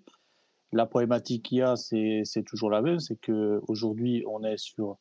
La 0.72 0.86
problématique 0.86 1.46
qu'il 1.46 1.58
y 1.60 1.62
a, 1.62 1.76
c'est 1.76 2.44
toujours 2.46 2.70
la 2.70 2.82
même, 2.82 3.00
c'est 3.00 3.18
qu'aujourd'hui, 3.18 4.24
on 4.28 4.44
est 4.44 4.58
sur 4.58 4.98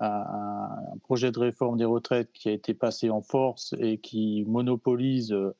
un, 0.00 0.68
projet 1.02 1.30
de 1.30 1.38
réforme 1.38 1.76
des 1.76 1.84
retraites 1.84 2.32
qui 2.32 2.48
a 2.48 2.52
été 2.52 2.74
passé 2.74 3.10
en 3.10 3.22
force 3.22 3.74
et 3.78 3.98
qui 3.98 4.44
monopolise 4.46 5.32
euh, 5.32 5.54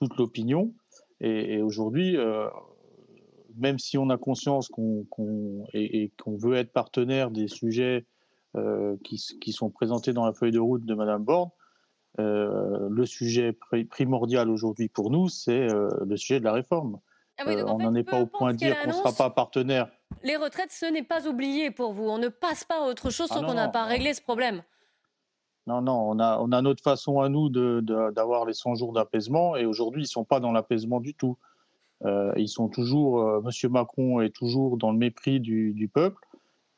toute 0.00 0.16
l'opinion. 0.16 0.74
Et, 1.20 1.62
aujourd'hui, 1.62 2.16
euh, 2.16 2.48
même 3.56 3.78
si 3.78 3.96
on 3.96 4.10
a 4.10 4.18
conscience 4.18 4.68
qu'on 4.68 5.06
et, 5.72 6.10
qu'on 6.20 6.36
veut 6.36 6.56
être 6.56 6.72
partenaire 6.72 7.30
des 7.30 7.46
sujets 7.46 8.06
qui, 9.04 9.52
sont 9.52 9.70
présentés 9.70 10.12
dans 10.12 10.26
la 10.26 10.32
feuille 10.32 10.52
de 10.52 10.58
route 10.58 10.84
de 10.84 10.94
Madame 10.94 11.24
Borne, 11.24 11.50
le 12.18 13.04
sujet 13.06 13.56
primordial 13.90 14.50
aujourd'hui 14.50 14.88
pour 14.88 15.10
nous, 15.10 15.28
c'est 15.28 15.68
le 15.68 16.16
sujet 16.16 16.38
de 16.40 16.44
la 16.44 16.52
réforme. 16.52 16.98
Ah 17.38 17.44
on 17.66 17.78
n'en 17.78 17.94
est 17.94 18.04
pas 18.04 18.20
au 18.20 18.26
point 18.26 18.52
de 18.52 18.58
dire 18.58 18.78
qu'on 18.80 18.88
ne 18.88 18.92
sera 18.92 19.12
pas 19.12 19.30
partenaire. 19.30 19.88
Les 20.22 20.36
retraites, 20.36 20.70
ce 20.70 20.86
n'est 20.86 21.02
pas 21.02 21.26
oublié 21.26 21.70
pour 21.70 21.92
vous. 21.92 22.04
On 22.04 22.18
ne 22.18 22.28
passe 22.28 22.64
pas 22.64 22.84
à 22.84 22.88
autre 22.88 23.10
chose 23.10 23.28
ah 23.30 23.34
sans 23.34 23.44
qu'on 23.44 23.54
n'a 23.54 23.68
pas 23.68 23.84
réglé 23.84 24.12
ce 24.14 24.20
problème. 24.20 24.62
Non, 25.66 25.80
non, 25.80 26.10
on 26.10 26.18
a, 26.18 26.38
on 26.40 26.50
a 26.52 26.60
notre 26.60 26.82
façon 26.82 27.20
à 27.20 27.28
nous 27.28 27.48
d'avoir 27.48 28.44
les 28.44 28.52
100 28.52 28.74
jours 28.74 28.92
d'apaisement 28.92 29.56
et 29.56 29.64
aujourd'hui, 29.64 30.02
ils 30.02 30.04
ne 30.04 30.08
sont 30.08 30.24
pas 30.24 30.40
dans 30.40 30.52
l'apaisement 30.52 31.00
du 31.00 31.14
tout. 31.14 31.38
Euh, 32.04 32.32
ils 32.36 32.48
sont 32.48 32.68
toujours, 32.68 33.20
euh, 33.20 33.40
Monsieur 33.42 33.68
Macron 33.68 34.20
est 34.20 34.34
toujours 34.34 34.76
dans 34.76 34.90
le 34.90 34.98
mépris 34.98 35.38
du, 35.38 35.88
peuple. 35.92 36.20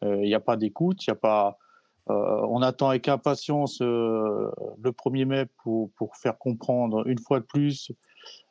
Euh, 0.02 0.16
il 0.16 0.28
n'y 0.28 0.34
a 0.34 0.40
pas 0.40 0.56
d'écoute, 0.56 1.04
il 1.06 1.10
a 1.10 1.14
pas. 1.14 1.58
On 2.06 2.60
attend 2.62 2.90
avec 2.90 3.08
impatience 3.08 3.80
le 3.80 4.50
1er 4.78 5.24
mai 5.24 5.46
pour, 5.62 5.90
pour, 5.92 6.16
faire 6.16 6.36
comprendre 6.38 7.06
une 7.06 7.18
fois 7.18 7.40
de 7.40 7.44
plus 7.44 7.92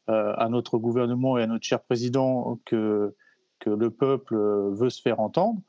à 0.07 0.47
notre 0.49 0.77
gouvernement 0.77 1.37
et 1.37 1.43
à 1.43 1.47
notre 1.47 1.65
cher 1.65 1.81
président 1.81 2.59
que, 2.65 3.15
que 3.59 3.69
le 3.69 3.91
peuple 3.91 4.35
veut 4.35 4.89
se 4.89 5.01
faire 5.01 5.19
entendre. 5.19 5.61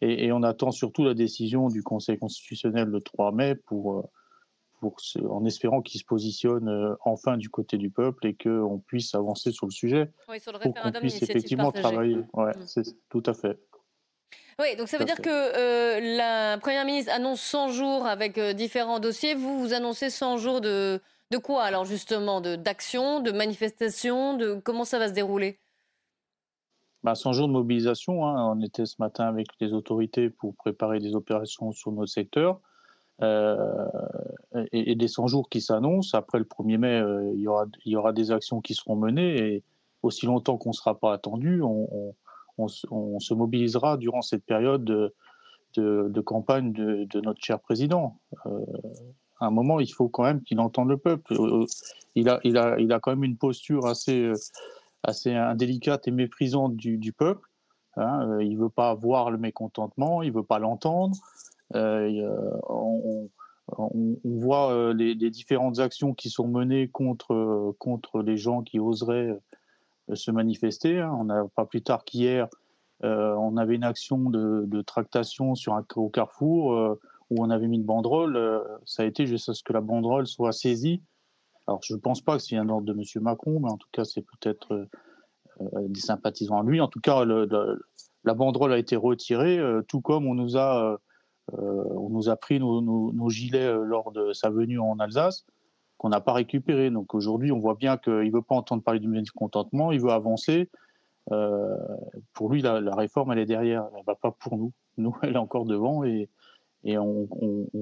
Et, 0.00 0.32
on 0.32 0.42
attend 0.42 0.70
surtout 0.70 1.04
la 1.04 1.14
décision 1.14 1.68
du 1.68 1.82
Conseil 1.82 2.18
constitutionnel 2.18 2.88
le 2.88 3.00
3 3.00 3.32
mai 3.32 3.54
pour, 3.54 4.00
euh, 4.00 4.90
en 5.28 5.44
espérant 5.46 5.80
qu'il 5.80 5.98
se 5.98 6.04
positionne 6.04 6.68
euh, 6.68 6.94
enfin 7.04 7.38
du 7.38 7.48
côté 7.48 7.78
du 7.78 7.90
peuple 7.90 8.26
et 8.26 8.34
qu'on 8.34 8.78
puisse 8.78 9.14
avancer 9.14 9.50
sur 9.50 9.66
le 9.66 9.70
sujet. 9.70 10.10
Oui, 10.28 10.40
sur 10.40 10.52
le 10.52 10.58
pour 10.58 10.74
qu'on 10.74 10.92
puisse 10.92 11.22
effectivement 11.22 11.72
travailler. 11.72 12.18
Ouais, 12.34 12.50
mm. 12.50 12.66
c'est 12.66 13.08
tout 13.08 13.22
à 13.24 13.32
fait. 13.32 13.58
Oui, 14.58 14.76
donc 14.76 14.88
ça 14.88 14.98
veut 14.98 15.04
dire 15.04 15.20
que 15.20 15.28
euh, 15.28 16.16
la 16.16 16.58
Première 16.58 16.84
ministre 16.84 17.12
annonce 17.12 17.40
100 17.40 17.68
jours 17.70 18.06
avec 18.06 18.38
différents 18.38 19.00
dossiers. 19.00 19.34
Vous, 19.34 19.58
vous 19.58 19.72
annoncez 19.72 20.10
100 20.10 20.36
jours 20.38 20.60
de, 20.60 21.00
de 21.30 21.38
quoi 21.38 21.64
alors 21.64 21.84
justement 21.84 22.40
D'action, 22.40 23.20
de, 23.20 23.30
de 23.30 23.36
manifestation 23.36 24.36
de, 24.36 24.60
Comment 24.64 24.84
ça 24.84 24.98
va 24.98 25.08
se 25.08 25.12
dérouler? 25.12 25.58
Bah, 27.02 27.14
100 27.14 27.34
jours 27.34 27.48
de 27.48 27.52
mobilisation. 27.52 28.26
Hein. 28.26 28.54
On 28.56 28.60
était 28.62 28.86
ce 28.86 28.96
matin 28.98 29.26
avec 29.26 29.48
les 29.60 29.74
autorités 29.74 30.30
pour 30.30 30.54
préparer 30.54 31.00
des 31.00 31.14
opérations 31.14 31.70
sur 31.72 31.92
notre 31.92 32.10
secteur. 32.10 32.60
Euh, 33.22 33.86
et, 34.72 34.94
des 34.94 35.08
100 35.08 35.26
jours 35.28 35.48
qui 35.48 35.60
s'annoncent. 35.60 36.16
Après 36.16 36.38
le 36.38 36.46
1er 36.46 36.78
mai, 36.78 37.00
euh, 37.00 37.30
il, 37.34 37.40
y 37.40 37.46
aura, 37.46 37.66
il 37.84 37.92
y 37.92 37.96
aura 37.96 38.12
des 38.12 38.30
actions 38.30 38.60
qui 38.60 38.74
seront 38.74 38.96
menées. 38.96 39.36
Et 39.36 39.62
aussi 40.02 40.24
longtemps 40.24 40.56
qu'on 40.56 40.70
ne 40.70 40.74
sera 40.74 40.98
pas 40.98 41.12
attendu, 41.12 41.60
on, 41.62 41.88
on, 41.92 42.14
se 42.68 43.34
mobilisera 43.34 43.96
durant 43.96 44.22
cette 44.22 44.44
période 44.44 44.84
de, 44.84 45.14
de, 45.76 46.20
campagne 46.20 46.72
de, 46.72 47.20
notre 47.20 47.42
cher 47.42 47.60
président. 47.60 48.20
Euh, 48.46 48.64
à 49.40 49.46
un 49.46 49.50
moment, 49.50 49.80
il 49.80 49.92
faut 49.92 50.08
quand 50.08 50.22
même 50.22 50.42
qu'il 50.42 50.60
entende 50.60 50.88
le 50.88 50.96
peuple. 50.96 51.34
Euh, 51.34 51.66
il 52.14 52.28
a, 52.28 52.40
il, 52.44 52.56
a, 52.56 52.78
il 52.78 52.92
a 52.92 53.00
quand 53.00 53.10
même 53.10 53.24
une 53.24 53.36
posture 53.36 53.86
assez 53.86 54.32
assez 55.04 55.34
indélicate 55.34 56.08
et 56.08 56.10
méprisante 56.10 56.76
du, 56.76 57.12
peuple. 57.12 57.48
Hein, 57.96 58.28
euh, 58.28 58.42
il 58.42 58.56
ne 58.56 58.62
veut 58.62 58.70
pas 58.70 58.94
voir 58.94 59.30
le 59.30 59.38
mécontentement, 59.38 60.22
il 60.22 60.30
ne 60.30 60.36
veut 60.36 60.44
pas 60.44 60.58
l'entendre. 60.58 61.16
Euh, 61.74 62.10
euh, 62.10 62.60
on, 62.66 63.28
voit 64.24 64.92
les, 64.94 65.14
différentes 65.30 65.78
actions 65.78 66.12
qui 66.12 66.28
sont 66.28 66.48
menées 66.48 66.88
contre, 66.88 67.74
contre 67.78 68.20
les 68.20 68.36
gens 68.36 68.62
qui 68.62 68.78
oseraient 68.78 69.38
se 70.12 70.30
manifester. 70.30 71.00
Hein. 71.00 71.16
On 71.18 71.24
n'a 71.24 71.44
pas 71.56 71.64
plus 71.64 71.82
tard 71.82 72.04
qu'hier, 72.04 72.48
on 73.02 73.56
avait 73.56 73.74
une 73.74 73.84
action 73.84 74.30
de, 74.30 74.82
tractation 74.82 75.54
sur 75.54 75.74
un, 75.74 75.84
au 75.96 76.08
carrefour 76.08 76.98
où 77.30 77.42
on 77.42 77.50
avait 77.50 77.68
mis 77.68 77.76
une 77.76 77.84
banderole. 77.84 78.62
ça 78.84 79.02
a 79.02 79.06
été 79.06 79.26
juste 79.26 79.48
à 79.48 79.54
ce 79.54 79.62
que 79.62 79.72
la 79.72 79.80
banderole 79.80 80.26
soit 80.26 80.52
saisie 80.52 81.02
alors, 81.66 81.80
je 81.82 81.94
ne 81.94 81.98
pense 81.98 82.20
pas 82.20 82.36
que 82.36 82.42
c'est 82.42 82.56
un 82.56 82.68
ordre 82.68 82.86
de 82.86 82.92
M. 82.92 83.22
Macron, 83.22 83.60
mais 83.60 83.70
en 83.70 83.76
tout 83.76 83.88
cas, 83.92 84.04
c'est 84.04 84.22
peut-être 84.22 84.72
euh, 84.74 84.86
euh, 85.60 85.88
des 85.88 86.00
sympathisants 86.00 86.60
à 86.60 86.62
lui. 86.62 86.80
En 86.80 86.88
tout 86.88 87.00
cas, 87.00 87.24
la 87.24 88.34
banderole 88.34 88.72
a 88.72 88.78
été 88.78 88.96
retirée, 88.96 89.58
euh, 89.58 89.82
tout 89.82 90.00
comme 90.00 90.26
on 90.26 90.34
nous 90.34 90.56
a, 90.56 90.98
on 91.52 92.08
nous 92.10 92.28
a 92.28 92.36
pris 92.36 92.58
nos, 92.58 93.28
gilets 93.28 93.72
lors 93.84 94.12
de 94.12 94.32
sa 94.32 94.50
venue 94.50 94.78
en 94.78 94.98
Alsace, 94.98 95.44
qu'on 96.04 96.10
n'a 96.10 96.20
pas 96.20 96.34
récupéré. 96.34 96.90
Donc 96.90 97.14
aujourd'hui, 97.14 97.50
on 97.50 97.58
voit 97.58 97.76
bien 97.76 97.96
qu'il 97.96 98.12
ne 98.12 98.30
veut 98.30 98.42
pas 98.42 98.54
entendre 98.54 98.82
parler 98.82 99.00
du 99.00 99.08
mécontentement, 99.08 99.90
il 99.90 100.02
veut 100.02 100.10
avancer. 100.10 100.68
pour 102.34 102.50
lui, 102.50 102.60
la, 102.60 102.94
réforme, 102.94 103.32
elle 103.32 103.38
est 103.38 103.46
derrière, 103.46 103.86
elle 103.94 104.00
ne 104.00 104.04
va 104.04 104.14
pas 104.14 104.30
pour 104.30 104.58
nous. 104.58 104.72
Nous, 104.98 105.16
elle 105.22 105.32
est 105.32 105.38
encore 105.38 105.64
devant 105.64 106.04
et, 106.04 106.28
on, 106.86 107.26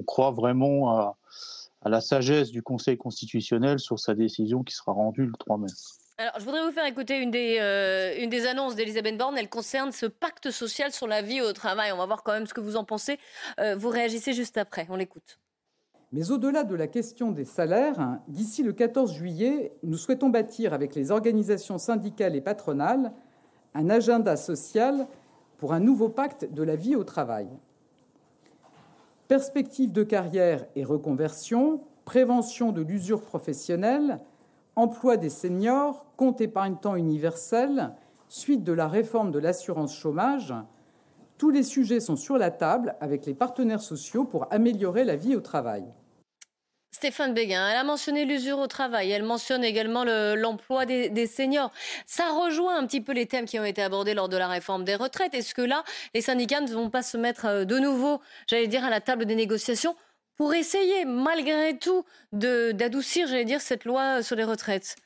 croit 0.07 0.31
vraiment 0.31 0.97
à 0.97 1.89
la 1.89 2.01
sagesse 2.01 2.53
du 2.53 2.63
Conseil 2.63 2.97
constitutionnel 2.97 3.81
sur 3.81 3.99
sa 3.99 4.15
décision 4.15 4.63
qui 4.63 4.73
sera 4.73 4.93
rendue 4.93 5.27
le 5.27 5.33
3 5.37 5.59
mai. 5.59 5.67
Alors, 6.19 6.35
je 6.39 6.45
voudrais 6.45 6.65
vous 6.65 6.71
faire 6.71 6.87
écouter 6.87 7.19
une 7.19 7.33
des, 7.33 7.59
euh, 7.59 8.15
une 8.23 8.31
des 8.31 8.47
annonces 8.47 8.77
d'Elisabeth 8.77 9.19
Borne. 9.19 9.37
Elle 9.37 9.49
concerne 9.49 9.91
ce 9.91 10.07
pacte 10.07 10.53
social 10.53 10.93
sur 10.93 11.09
la 11.09 11.23
vie 11.23 11.41
au 11.41 11.53
travail. 11.53 11.91
On 11.91 11.97
va 11.97 12.07
voir 12.07 12.23
quand 12.23 12.33
même 12.33 12.47
ce 12.47 12.55
que 12.55 12.61
vous 12.61 12.77
en 12.77 12.85
pensez. 12.85 13.19
Euh, 13.59 13.75
vous 13.75 13.89
réagissez 13.89 14.33
juste 14.33 14.57
après. 14.59 14.87
On 14.91 14.95
l'écoute. 14.95 15.41
Mais 16.12 16.31
au-delà 16.31 16.62
de 16.62 16.75
la 16.75 16.88
question 16.88 17.33
des 17.33 17.46
salaires, 17.46 18.18
d'ici 18.29 18.62
le 18.62 18.75
14 18.75 19.14
juillet, 19.14 19.72
nous 19.83 19.96
souhaitons 19.96 20.29
bâtir 20.29 20.75
avec 20.75 20.94
les 20.94 21.11
organisations 21.11 21.79
syndicales 21.79 22.37
et 22.37 22.42
patronales 22.42 23.12
un 23.75 23.88
agenda 23.88 24.37
social 24.37 25.07
pour 25.57 25.72
un 25.72 25.81
nouveau 25.81 26.11
pacte 26.11 26.53
de 26.53 26.62
la 26.62 26.77
vie 26.77 26.96
au 26.96 27.05
travail. 27.05 27.48
Perspectives 29.29 29.92
de 29.92 30.03
carrière 30.03 30.66
et 30.77 30.85
reconversion, 30.85 31.81
prévention 32.05 32.72
de 32.72 32.83
l'usure 32.83 33.22
professionnelle, 33.22 34.18
emploi 34.77 35.16
des 35.16 35.31
seniors, 35.31 36.05
compte 36.18 36.42
épargne-temps 36.42 36.96
universel, 36.96 37.94
suite 38.29 38.64
de 38.64 38.72
la 38.72 38.88
réforme 38.88 39.31
de 39.31 39.38
l'assurance 39.38 39.94
chômage, 39.94 40.55
tous 41.38 41.51
les 41.51 41.62
sujets 41.62 42.01
sont 42.01 42.16
sur 42.16 42.37
la 42.37 42.51
table 42.51 42.94
avec 43.01 43.25
les 43.25 43.35
partenaires 43.35 43.81
sociaux 43.81 44.25
pour 44.25 44.53
améliorer 44.53 45.05
la 45.05 45.16
vie 45.16 45.35
au 45.35 45.40
travail. 45.40 45.85
Stéphane 46.95 47.33
Béguin, 47.33 47.67
elle 47.71 47.79
a 47.79 47.85
mentionné 47.85 48.27
l'usure 48.27 48.59
au 48.59 48.67
travail, 48.67 49.11
elle 49.11 49.23
mentionne 49.23 49.65
également 49.65 50.05
l'emploi 50.05 50.85
des, 50.85 51.27
seniors. 51.27 51.73
Ça 52.07 52.31
rejoint 52.31 52.79
un 52.79 52.87
petit 52.87 53.01
peu 53.01 53.13
les 53.13 53.25
thèmes 53.27 53.47
qui 53.47 53.59
ont 53.59 53.65
été 53.65 53.83
abordés 53.83 54.13
lors 54.13 54.29
de 54.29 54.37
la 54.37 54.47
réforme 54.47 54.85
des 54.85 54.95
retraites. 54.95 55.35
Est-ce 55.35 55.55
que 55.55 55.63
là, 55.63 55.85
les 56.15 56.21
syndicats 56.21 56.61
ne 56.61 56.71
vont 56.71 56.91
pas 56.91 57.03
se 57.03 57.17
mettre 57.17 57.47
euh, 57.47 57.65
de 57.65 57.79
nouveau, 57.79 58.21
j'allais 58.47 58.69
dire, 58.69 58.85
à 58.85 58.91
la 58.91 59.01
table 59.01 59.25
des 59.25 59.35
négociations 59.35 59.97
pour 60.37 60.53
essayer, 60.53 61.07
malgré 61.07 61.79
tout, 61.79 62.05
d'adoucir, 62.33 63.27
j'allais 63.27 63.47
dire, 63.47 63.63
cette 63.63 63.87
loi 63.87 64.23
sur 64.23 64.37
les 64.37 64.45
retraites? 64.45 64.97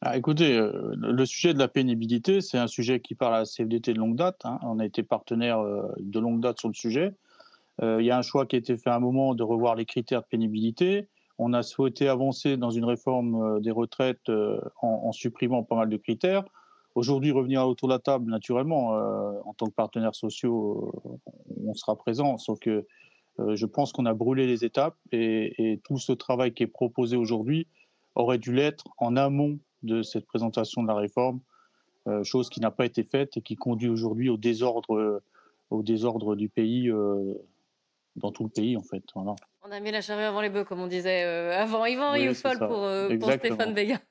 Ah, 0.00 0.16
écoutez, 0.16 0.56
euh, 0.56 0.94
le 0.96 1.24
sujet 1.24 1.54
de 1.54 1.58
la 1.58 1.68
pénibilité, 1.68 2.40
c'est 2.40 2.58
un 2.58 2.66
sujet 2.66 3.00
qui 3.00 3.14
parle 3.14 3.34
à 3.36 3.38
la 3.40 3.44
CFDT 3.44 3.94
de 3.94 3.98
longue 3.98 4.16
date. 4.16 4.40
Hein. 4.44 4.58
On 4.62 4.80
a 4.80 4.84
été 4.84 5.02
partenaire 5.04 5.60
euh, 5.60 5.82
de 6.00 6.18
longue 6.18 6.40
date 6.40 6.58
sur 6.58 6.68
le 6.68 6.74
sujet. 6.74 7.14
Euh, 7.82 7.98
il 8.00 8.06
y 8.06 8.10
a 8.10 8.18
un 8.18 8.22
choix 8.22 8.46
qui 8.46 8.56
a 8.56 8.58
été 8.58 8.76
fait 8.76 8.90
à 8.90 8.96
un 8.96 9.00
moment 9.00 9.34
de 9.34 9.42
revoir 9.42 9.74
les 9.74 9.84
critères 9.84 10.22
de 10.22 10.26
pénibilité. 10.26 11.08
On 11.38 11.52
a 11.52 11.62
souhaité 11.62 12.08
avancer 12.08 12.56
dans 12.56 12.70
une 12.70 12.84
réforme 12.84 13.42
euh, 13.42 13.60
des 13.60 13.70
retraites 13.70 14.28
euh, 14.28 14.60
en, 14.80 15.12
supprimant 15.12 15.62
pas 15.62 15.76
mal 15.76 15.90
de 15.90 15.96
critères. 15.96 16.44
Aujourd'hui, 16.94 17.30
revenir 17.30 17.66
autour 17.66 17.88
de 17.88 17.92
la 17.92 17.98
table, 17.98 18.30
naturellement, 18.30 18.92
en 19.44 19.52
tant 19.52 19.66
que 19.66 19.74
partenaires 19.74 20.14
sociaux, 20.14 20.94
on 21.62 21.74
sera 21.74 21.94
présent. 21.94 22.38
Sauf 22.38 22.58
que 22.58 22.86
je 23.38 23.66
pense 23.66 23.92
qu'on 23.92 24.06
a 24.06 24.14
brûlé 24.14 24.46
les 24.46 24.64
étapes 24.64 24.96
et, 25.12 25.78
tout 25.84 25.98
ce 25.98 26.12
travail 26.12 26.54
qui 26.54 26.62
est 26.62 26.66
proposé 26.66 27.18
aujourd'hui 27.18 27.66
aurait 28.14 28.38
dû 28.38 28.50
l'être 28.50 28.84
en 28.96 29.14
amont 29.14 29.58
de 29.82 30.00
cette 30.00 30.24
présentation 30.24 30.82
de 30.82 30.88
la 30.88 30.94
réforme, 30.94 31.40
chose 32.22 32.48
qui 32.48 32.60
n'a 32.60 32.70
pas 32.70 32.86
été 32.86 33.02
faite 33.02 33.36
et 33.36 33.42
qui 33.42 33.56
conduit 33.56 33.90
aujourd'hui 33.90 34.30
au 34.30 34.38
désordre, 34.38 35.22
au 35.68 35.82
désordre 35.82 36.34
du 36.34 36.48
pays 36.48 36.90
dans 38.16 38.32
tout 38.32 38.44
le 38.44 38.50
pays, 38.50 38.76
en 38.76 38.82
fait. 38.82 39.02
On 39.14 39.70
a 39.70 39.80
mis 39.80 39.90
la 39.90 40.00
charrue 40.00 40.22
avant 40.22 40.40
les 40.40 40.48
bœufs, 40.48 40.64
comme 40.64 40.80
on 40.80 40.86
disait 40.86 41.24
euh, 41.24 41.60
avant. 41.60 41.84
Yvan 41.86 42.12
oui, 42.12 42.28
pour, 42.42 42.84
euh, 42.84 43.16
pour, 43.18 43.32
Stéphane 43.32 43.74
Béguin. 43.74 44.00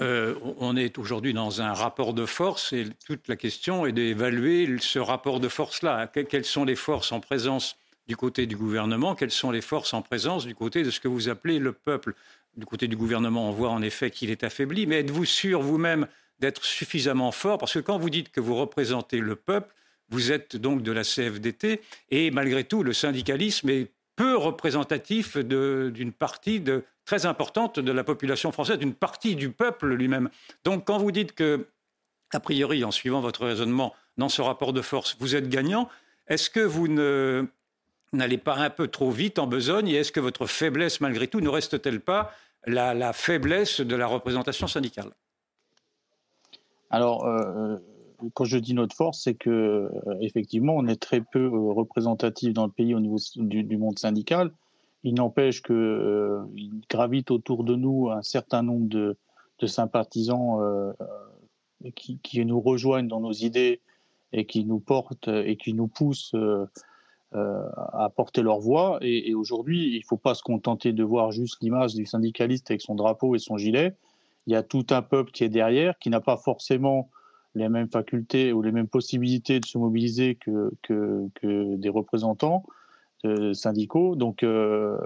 Euh, 0.00 0.36
on 0.58 0.74
est 0.74 0.96
aujourd'hui 0.96 1.34
dans 1.34 1.60
un 1.60 1.74
rapport 1.74 2.14
de 2.14 2.24
force 2.24 2.72
et 2.72 2.86
toute 3.04 3.28
la 3.28 3.36
question 3.36 3.84
est 3.84 3.92
d'évaluer 3.92 4.78
ce 4.80 4.98
rapport 4.98 5.38
de 5.38 5.48
force-là. 5.48 6.06
Quelles 6.06 6.46
sont 6.46 6.64
les 6.64 6.76
forces 6.76 7.12
en 7.12 7.20
présence 7.20 7.76
du 8.08 8.16
côté 8.16 8.46
du 8.46 8.56
gouvernement? 8.56 9.14
Quelles 9.14 9.30
sont 9.30 9.50
les 9.50 9.60
forces 9.60 9.92
en 9.92 10.00
présence 10.00 10.46
du 10.46 10.54
côté 10.54 10.82
de 10.82 10.90
ce 10.90 10.98
que 10.98 11.08
vous 11.08 11.28
appelez 11.28 11.58
le 11.58 11.72
peuple? 11.74 12.14
Du 12.56 12.64
côté 12.64 12.88
du 12.88 12.96
gouvernement, 12.96 13.50
on 13.50 13.52
voit 13.52 13.68
en 13.68 13.82
effet 13.82 14.10
qu'il 14.10 14.30
est 14.30 14.44
affaibli, 14.44 14.86
mais 14.86 15.00
êtes-vous 15.00 15.26
sûr 15.26 15.60
vous-même 15.60 16.06
d'être 16.38 16.64
suffisamment 16.64 17.30
fort? 17.30 17.58
Parce 17.58 17.74
que 17.74 17.80
quand 17.80 17.98
vous 17.98 18.08
dites 18.08 18.30
que 18.30 18.40
vous 18.40 18.54
représentez 18.54 19.18
le 19.18 19.36
peuple, 19.36 19.74
vous 20.12 20.30
êtes 20.30 20.56
donc 20.56 20.82
de 20.82 20.92
la 20.92 21.02
CFDT 21.02 21.80
et 22.10 22.30
malgré 22.30 22.64
tout, 22.64 22.82
le 22.82 22.92
syndicalisme 22.92 23.70
est 23.70 23.90
peu 24.14 24.36
représentatif 24.36 25.38
d'une 25.38 26.12
partie 26.12 26.62
très 27.04 27.26
importante 27.26 27.80
de 27.80 27.92
la 27.92 28.04
population 28.04 28.52
française, 28.52 28.78
d'une 28.78 28.94
partie 28.94 29.34
du 29.36 29.50
peuple 29.50 29.94
lui-même. 29.94 30.28
Donc 30.64 30.86
quand 30.86 30.98
vous 30.98 31.12
dites 31.12 31.32
que, 31.32 31.66
a 32.32 32.40
priori, 32.40 32.84
en 32.84 32.90
suivant 32.90 33.20
votre 33.20 33.46
raisonnement, 33.46 33.94
dans 34.18 34.28
ce 34.28 34.42
rapport 34.42 34.74
de 34.74 34.82
force, 34.82 35.16
vous 35.18 35.34
êtes 35.34 35.48
gagnant, 35.48 35.88
est-ce 36.28 36.50
que 36.50 36.60
vous 36.60 36.88
n'allez 38.12 38.38
pas 38.38 38.56
un 38.56 38.70
peu 38.70 38.88
trop 38.88 39.10
vite 39.10 39.38
en 39.38 39.46
besogne 39.46 39.88
Et 39.88 39.94
est-ce 39.94 40.12
que 40.12 40.20
votre 40.20 40.46
faiblesse, 40.46 41.00
malgré 41.00 41.26
tout, 41.26 41.40
ne 41.40 41.48
reste-t-elle 41.48 42.00
pas 42.00 42.34
la, 42.66 43.12
faiblesse 43.14 43.80
de 43.80 43.96
la 43.96 44.06
représentation 44.06 44.66
syndicale? 44.66 45.10
Alors, 46.90 47.24
euh, 47.24 47.78
quand 48.34 48.44
je 48.44 48.58
dis 48.58 48.74
notre 48.74 48.94
force, 48.94 49.22
c'est 49.22 49.34
que 49.34 49.50
euh, 49.50 49.88
effectivement, 50.20 50.74
on 50.76 50.86
est 50.86 51.00
très 51.00 51.20
peu 51.20 51.44
euh, 51.44 51.72
représentatif 51.72 52.52
dans 52.52 52.66
le 52.66 52.72
pays 52.72 52.94
au 52.94 53.00
niveau 53.00 53.18
du, 53.36 53.76
monde 53.76 53.98
syndical. 53.98 54.52
Il 55.04 55.14
n'empêche 55.14 55.62
qu'il 55.62 56.80
gravite 56.88 57.30
autour 57.30 57.64
de 57.64 57.74
nous 57.74 58.10
un 58.10 58.22
certain 58.22 58.62
nombre 58.62 58.88
de, 58.88 59.16
sympathisants 59.64 60.58
qui, 61.94 62.18
qui, 62.18 62.44
nous 62.44 62.60
rejoignent 62.60 63.06
dans 63.06 63.20
nos 63.20 63.32
idées 63.32 63.80
et 64.32 64.44
qui 64.44 64.64
nous 64.64 64.80
portent 64.80 65.28
et 65.28 65.56
qui 65.56 65.72
nous 65.72 65.86
poussent 65.86 66.34
euh, 67.34 67.66
à 67.94 68.10
porter 68.14 68.42
leur 68.42 68.58
voix. 68.58 68.98
Et, 69.00 69.32
aujourd'hui, 69.34 69.94
il 69.94 70.00
ne 70.00 70.04
faut 70.04 70.18
pas 70.18 70.34
se 70.34 70.42
contenter 70.42 70.92
de 70.92 71.02
voir 71.02 71.32
juste 71.32 71.62
l'image 71.62 71.94
du 71.94 72.04
syndicaliste 72.04 72.70
avec 72.70 72.82
son 72.82 72.94
drapeau 72.94 73.34
et 73.34 73.38
son 73.38 73.56
gilet. 73.56 73.96
Il 74.46 74.52
y 74.52 74.56
a 74.56 74.62
tout 74.62 74.84
un 74.90 75.00
peuple 75.00 75.30
qui 75.30 75.42
est 75.42 75.48
derrière, 75.48 75.98
qui 75.98 76.10
n'a 76.10 76.20
pas 76.20 76.36
forcément 76.36 77.08
les 77.54 77.68
mêmes 77.68 77.88
facultés 77.88 78.52
ou 78.52 78.62
les 78.62 78.72
mêmes 78.72 78.88
possibilités 78.88 79.60
de 79.60 79.66
se 79.66 79.78
mobiliser 79.78 80.36
que, 80.36 80.72
que, 80.82 81.76
des 81.76 81.88
représentants 81.88 82.64
euh, 83.24 83.52
syndicaux. 83.52 84.16
Donc, 84.16 84.42
euh, 84.42 84.96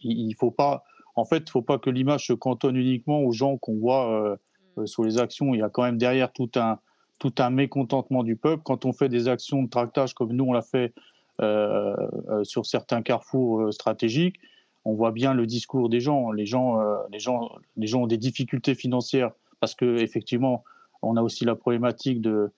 il, 0.00 0.28
ne 0.28 0.34
faut 0.34 0.50
pas, 0.50 0.84
en 1.14 1.24
fait, 1.24 1.44
il 1.46 1.50
faut 1.50 1.62
pas 1.62 1.78
que 1.78 1.90
l'image 1.90 2.26
se 2.26 2.32
cantonne 2.32 2.76
uniquement 2.76 3.20
aux 3.20 3.32
gens 3.32 3.56
qu'on 3.56 3.78
voit 3.78 4.36
sur 4.84 5.04
les 5.04 5.18
actions. 5.18 5.54
Il 5.54 5.58
y 5.58 5.62
a 5.62 5.68
quand 5.68 5.82
même 5.82 5.98
derrière 5.98 6.32
tout 6.32 6.50
un, 6.56 6.78
tout 7.22 7.34
un 7.38 7.50
mécontentement 7.50 8.24
du 8.24 8.34
peuple. 8.34 8.64
Quand 8.64 8.84
on 8.84 8.92
fait 8.92 9.08
des 9.08 9.28
actions 9.28 9.62
de 9.62 9.68
tractage 9.68 10.12
comme 10.12 10.32
nous 10.32 10.44
on 10.44 10.52
l'a 10.52 10.62
fait 10.62 10.92
euh, 11.40 11.94
euh, 12.28 12.42
sur 12.42 12.66
certains 12.66 13.00
carrefours 13.00 13.60
euh, 13.60 13.70
stratégiques, 13.70 14.40
on 14.84 14.94
voit 14.94 15.12
bien 15.12 15.32
le 15.32 15.46
discours 15.46 15.88
des 15.88 16.00
gens. 16.00 16.32
Les 16.32 16.46
gens, 16.46 16.80
les 17.12 17.20
gens, 17.20 17.52
les 17.76 17.86
gens 17.86 18.02
ont 18.02 18.06
des 18.08 18.18
difficultés 18.18 18.74
financières 18.74 19.30
parce 19.60 19.76
que 19.76 20.02
effectivement, 20.02 20.64
on 21.02 21.16
a 21.16 21.22
aussi 21.22 21.44
la 21.44 21.54
problématique 21.54 22.20
de, 22.20 22.52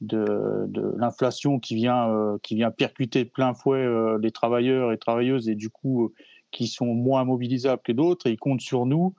de, 0.00 0.94
l'inflation 0.96 1.58
qui 1.58 1.74
vient, 1.74 2.38
qui 2.42 2.54
vient 2.54 2.70
percuter 2.70 3.24
de 3.24 3.30
plein 3.30 3.54
fouet 3.54 3.86
les 4.20 4.30
travailleurs 4.30 4.92
et 4.92 4.98
travailleuses 4.98 5.48
et 5.48 5.54
du 5.54 5.70
coup 5.70 6.12
qui 6.50 6.66
sont 6.66 6.86
moins 6.86 7.24
mobilisables 7.24 7.82
que 7.82 7.92
d'autres 7.92 8.26
et 8.26 8.32
ils 8.32 8.38
comptent 8.38 8.60
sur 8.60 8.86
nous 8.86 9.14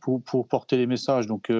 pour, 0.00 0.22
pour, 0.22 0.46
porter 0.48 0.76
les 0.76 0.86
messages. 0.86 1.26
Donc 1.26 1.50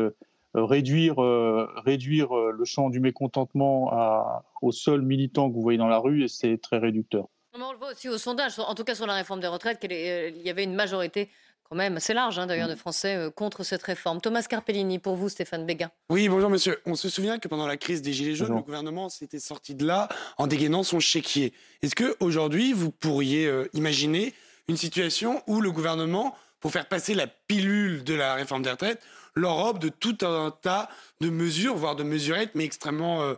euh, 0.57 0.65
réduire, 0.65 1.23
euh, 1.23 1.69
réduire 1.85 2.37
euh, 2.37 2.51
le 2.51 2.65
champ 2.65 2.91
du 2.91 2.99
mécontentement 2.99 3.93
à, 3.93 4.43
aux 4.63 4.73
seuls 4.73 5.03
militants 5.03 5.49
que 5.49 5.55
vous 5.55 5.63
voyez 5.63 5.79
dans 5.79 5.87
la 5.87 5.99
rue, 5.99 6.27
c'est 6.29 6.59
très 6.59 6.79
réducteur. 6.79 7.29
On 7.55 7.73
le 7.73 7.79
voit 7.79 7.93
aussi 7.93 8.09
au 8.09 8.19
sondage, 8.19 8.59
en 8.59 8.75
tout 8.75 8.83
cas 8.83 8.97
sur 8.97 9.07
la 9.07 9.15
réforme 9.15 9.39
des 9.41 9.47
retraites, 9.47 9.79
qu'il 9.79 9.93
y 9.93 10.51
avait 10.51 10.65
une 10.65 10.75
majorité 10.75 11.29
quand 11.71 11.77
même 11.77 11.97
assez 11.97 12.13
large 12.13 12.39
hein, 12.39 12.47
d'ailleurs 12.47 12.69
de 12.69 12.75
Français 12.75 13.31
contre 13.35 13.63
cette 13.63 13.83
réforme. 13.83 14.21
Thomas 14.21 14.43
Carpellini, 14.43 14.99
pour 14.99 15.17
vous, 15.17 15.29
Stéphane 15.29 15.65
Béguin. 15.65 15.91
Oui, 16.11 16.29
bonjour 16.29 16.51
monsieur. 16.51 16.81
On 16.85 16.97
se 16.97 17.09
souvient 17.09 17.39
que 17.39 17.49
pendant 17.49 17.67
la 17.67 17.77
crise 17.77 18.03
des 18.03 18.13
Gilets 18.13 18.35
jaunes, 18.35 18.55
le 18.55 18.63
gouvernement 18.63 19.09
s'était 19.09 19.39
sorti 19.39 19.75
de 19.75 19.87
là 19.87 20.09
en 20.37 20.47
dégainant 20.47 20.83
son 20.83 21.01
chéquier. 21.01 21.55
Est-ce 21.83 21.95
qu'aujourd'hui, 21.95 22.73
vous 22.73 22.91
pourriez 22.91 23.51
imaginer 23.73 24.35
une 24.69 24.77
situation 24.77 25.43
où 25.47 25.61
le 25.61 25.71
gouvernement, 25.71 26.37
pour 26.61 26.73
faire 26.73 26.89
passer 26.89 27.15
la 27.15 27.27
pilule 27.27 28.05
de 28.05 28.15
la 28.15 28.35
réforme 28.35 28.63
des 28.63 28.71
retraites, 28.71 29.01
l'Europe 29.35 29.79
de 29.79 29.89
tout 29.89 30.19
un 30.23 30.51
tas 30.51 30.89
de 31.21 31.31
mesures, 31.31 31.77
voire 31.77 31.97
de 31.97 32.03
mesurettes, 32.03 32.53
mais 32.55 32.65
extrêmement 32.65 33.23
euh, 33.23 33.35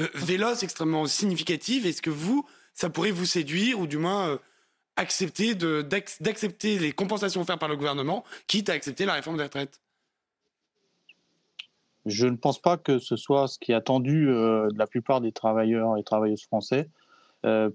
euh, 0.00 0.08
véloces, 0.14 0.62
extrêmement 0.62 1.06
significatives. 1.06 1.86
Est-ce 1.86 2.02
que 2.02 2.10
vous, 2.10 2.46
ça 2.74 2.90
pourrait 2.90 3.10
vous 3.10 3.26
séduire, 3.26 3.78
ou 3.78 3.86
du 3.86 3.98
moins 3.98 4.28
euh, 4.28 4.38
accepter 4.98 5.54
d'accepter 5.54 6.78
les 6.78 6.92
compensations 6.92 7.40
offertes 7.40 7.60
par 7.60 7.68
le 7.68 7.76
gouvernement, 7.76 8.24
quitte 8.46 8.68
à 8.68 8.74
accepter 8.74 9.06
la 9.06 9.14
réforme 9.14 9.36
des 9.36 9.44
retraites 9.44 9.80
Je 12.04 12.26
ne 12.26 12.36
pense 12.36 12.60
pas 12.60 12.76
que 12.76 12.98
ce 12.98 13.16
soit 13.16 13.48
ce 13.48 13.58
qui 13.58 13.72
est 13.72 13.76
attendu 13.76 14.26
de 14.26 14.78
la 14.78 14.86
plupart 14.86 15.20
des 15.20 15.32
travailleurs 15.32 15.96
et 15.96 16.02
travailleuses 16.02 16.44
français. 16.44 16.88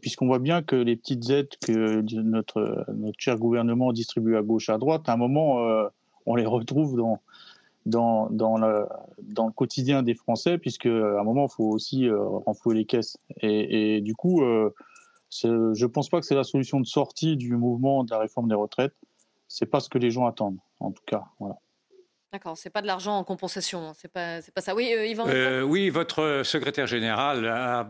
puisqu'on 0.01 0.27
voit 0.27 0.39
bien 0.39 0.61
que 0.61 0.75
les 0.75 0.95
petites 0.95 1.29
aides 1.29 1.55
que 1.65 2.01
notre, 2.21 2.85
cher 3.17 3.37
gouvernement 3.37 3.93
distribue 3.93 4.35
à 4.35 4.41
gauche, 4.41 4.69
à 4.69 4.77
droite, 4.77 5.07
à 5.07 5.13
un 5.13 5.17
moment, 5.17 5.89
on 6.25 6.35
les 6.35 6.45
retrouve 6.45 6.95
dans, 7.85 8.29
le, 8.29 9.51
quotidien 9.55 10.03
des 10.03 10.15
Français, 10.15 10.57
puisque 10.57 10.85
à 10.85 11.19
un 11.19 11.23
moment, 11.23 11.47
il 11.49 11.53
faut 11.53 11.69
aussi 11.69 12.07
euh, 12.07 12.19
renflouer 12.19 12.75
les 12.75 12.85
caisses. 12.85 13.17
Et, 13.41 14.01
du 14.01 14.15
coup, 14.15 14.43
euh, 14.43 14.73
je 15.41 15.47
ne 15.47 15.87
pense 15.87 16.09
pas 16.09 16.19
que 16.19 16.25
c'est 16.25 16.35
la 16.35 16.43
solution 16.43 16.79
de 16.79 16.85
sortie 16.85 17.37
du 17.37 17.55
mouvement 17.55 18.03
de 18.03 18.11
la 18.11 18.19
réforme 18.19 18.47
des 18.47 18.55
retraites. 18.55 18.95
C'est 19.47 19.65
pas 19.65 19.79
ce 19.79 19.89
que 19.89 19.97
les 19.97 20.11
gens 20.11 20.25
attendent, 20.25 20.59
en 20.79 20.91
tout 20.91 21.03
cas. 21.05 21.25
Voilà. 21.39 21.55
D'accord, 22.31 22.57
c'est 22.57 22.71
pas 22.71 22.81
de 22.81 22.87
l'argent 22.87 23.17
en 23.17 23.23
compensation, 23.23 23.93
c'est 23.95 24.11
pas, 24.11 24.39
pas 24.55 24.61
ça. 24.61 24.73
Oui, 24.73 24.91
euh, 24.91 25.05
Yvan. 25.05 25.25
oui, 25.67 25.89
votre 25.89 26.41
secrétaire 26.43 26.87
général 26.87 27.45
a 27.45 27.87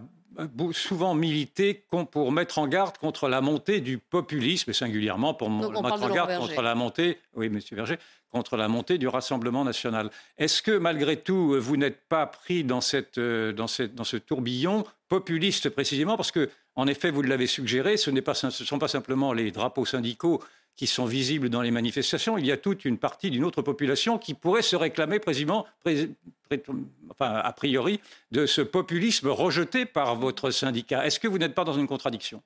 souvent 0.71 1.13
milité 1.13 1.85
pour 2.11 2.31
mettre 2.31 2.57
en 2.59 2.67
garde 2.67 2.97
contre 2.97 3.27
la 3.27 3.41
montée 3.41 3.81
du 3.81 3.97
populisme, 3.97 4.71
et 4.71 4.73
singulièrement 4.73 5.33
pour 5.33 5.49
mettre 5.49 6.03
en 6.03 6.09
garde 6.09 6.35
contre 6.37 6.61
la 6.61 6.75
montée, 6.75 7.19
oui, 7.35 7.49
Monsieur 7.49 7.75
Verger, 7.75 7.97
contre 8.29 8.57
la 8.57 8.67
montée 8.67 8.97
du 8.97 9.07
Rassemblement 9.07 9.63
national. 9.63 10.09
Est-ce 10.37 10.61
que 10.61 10.77
malgré 10.77 11.17
tout, 11.17 11.59
vous 11.59 11.77
n'êtes 11.77 12.01
pas 12.07 12.25
pris 12.25 12.63
dans, 12.63 12.81
cette, 12.81 13.19
dans, 13.19 13.67
cette, 13.67 13.93
dans 13.95 14.03
ce 14.03 14.17
tourbillon 14.17 14.83
populiste 15.07 15.69
précisément 15.69 16.17
parce 16.17 16.31
que, 16.31 16.49
en 16.75 16.87
effet, 16.87 17.11
vous 17.11 17.21
l'avez 17.21 17.47
suggéré, 17.47 17.97
ce 17.97 18.09
ne 18.09 18.21
sont 18.21 18.79
pas 18.79 18.87
simplement 18.87 19.33
les 19.33 19.51
drapeaux 19.51 19.85
syndicaux 19.85 20.41
qui 20.75 20.87
sont 20.87 21.05
visibles 21.05 21.49
dans 21.49 21.61
les 21.61 21.71
manifestations, 21.71 22.37
il 22.37 22.47
y 22.47 22.51
a 22.51 22.57
toute 22.57 22.83
une 22.83 22.97
partie 22.97 23.29
d'une 23.29 23.43
autre 23.43 23.61
population 23.61 24.17
qui 24.17 24.33
pourrait 24.33 24.63
se 24.63 24.75
réclamer 24.75 25.19
précisément, 25.19 25.67
enfin, 25.85 27.35
a 27.35 27.53
priori, 27.53 27.99
de 28.31 28.47
ce 28.47 28.61
populisme 28.61 29.27
rejeté 29.27 29.85
par 29.85 30.15
votre 30.15 30.49
syndicat. 30.49 31.05
Est-ce 31.05 31.19
que 31.19 31.27
vous 31.27 31.37
n'êtes 31.37 31.53
pas 31.53 31.63
dans 31.63 31.77
une 31.77 31.87
contradiction? 31.87 32.41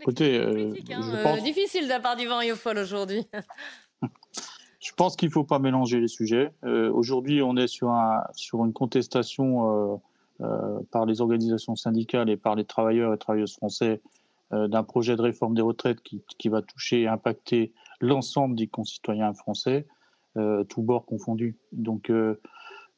Écoutez, 0.00 0.38
euh, 0.38 0.72
hein, 0.92 1.36
euh, 1.36 1.40
difficile 1.40 1.84
de 1.84 1.88
la 1.88 2.00
part 2.00 2.16
d'Yvan 2.16 2.40
Yofol 2.40 2.78
aujourd'hui. 2.78 3.26
je 4.80 4.92
pense 4.96 5.14
qu'il 5.14 5.28
ne 5.28 5.32
faut 5.32 5.44
pas 5.44 5.58
mélanger 5.58 6.00
les 6.00 6.08
sujets. 6.08 6.50
Euh, 6.64 6.90
aujourd'hui, 6.90 7.42
on 7.42 7.56
est 7.56 7.66
sur, 7.66 7.90
un, 7.90 8.24
sur 8.32 8.64
une 8.64 8.72
contestation 8.72 10.00
par 10.90 11.06
les 11.06 11.20
organisations 11.20 11.76
syndicales 11.76 12.30
et 12.30 12.36
par 12.36 12.54
les 12.54 12.64
travailleurs 12.64 13.12
et 13.12 13.18
travailleuses 13.18 13.54
français 13.54 14.00
euh, 14.52 14.66
d'un 14.66 14.82
projet 14.82 15.14
de 15.14 15.22
réforme 15.22 15.54
des 15.54 15.62
retraites 15.62 16.00
qui, 16.00 16.24
qui 16.36 16.48
va 16.48 16.60
toucher 16.60 17.02
et 17.02 17.06
impacter 17.06 17.72
l'ensemble 18.00 18.56
des 18.56 18.66
concitoyens 18.66 19.32
français, 19.32 19.86
euh, 20.36 20.64
tous 20.64 20.82
bords 20.82 21.06
confondus. 21.06 21.56
Donc, 21.70 22.10
euh, 22.10 22.34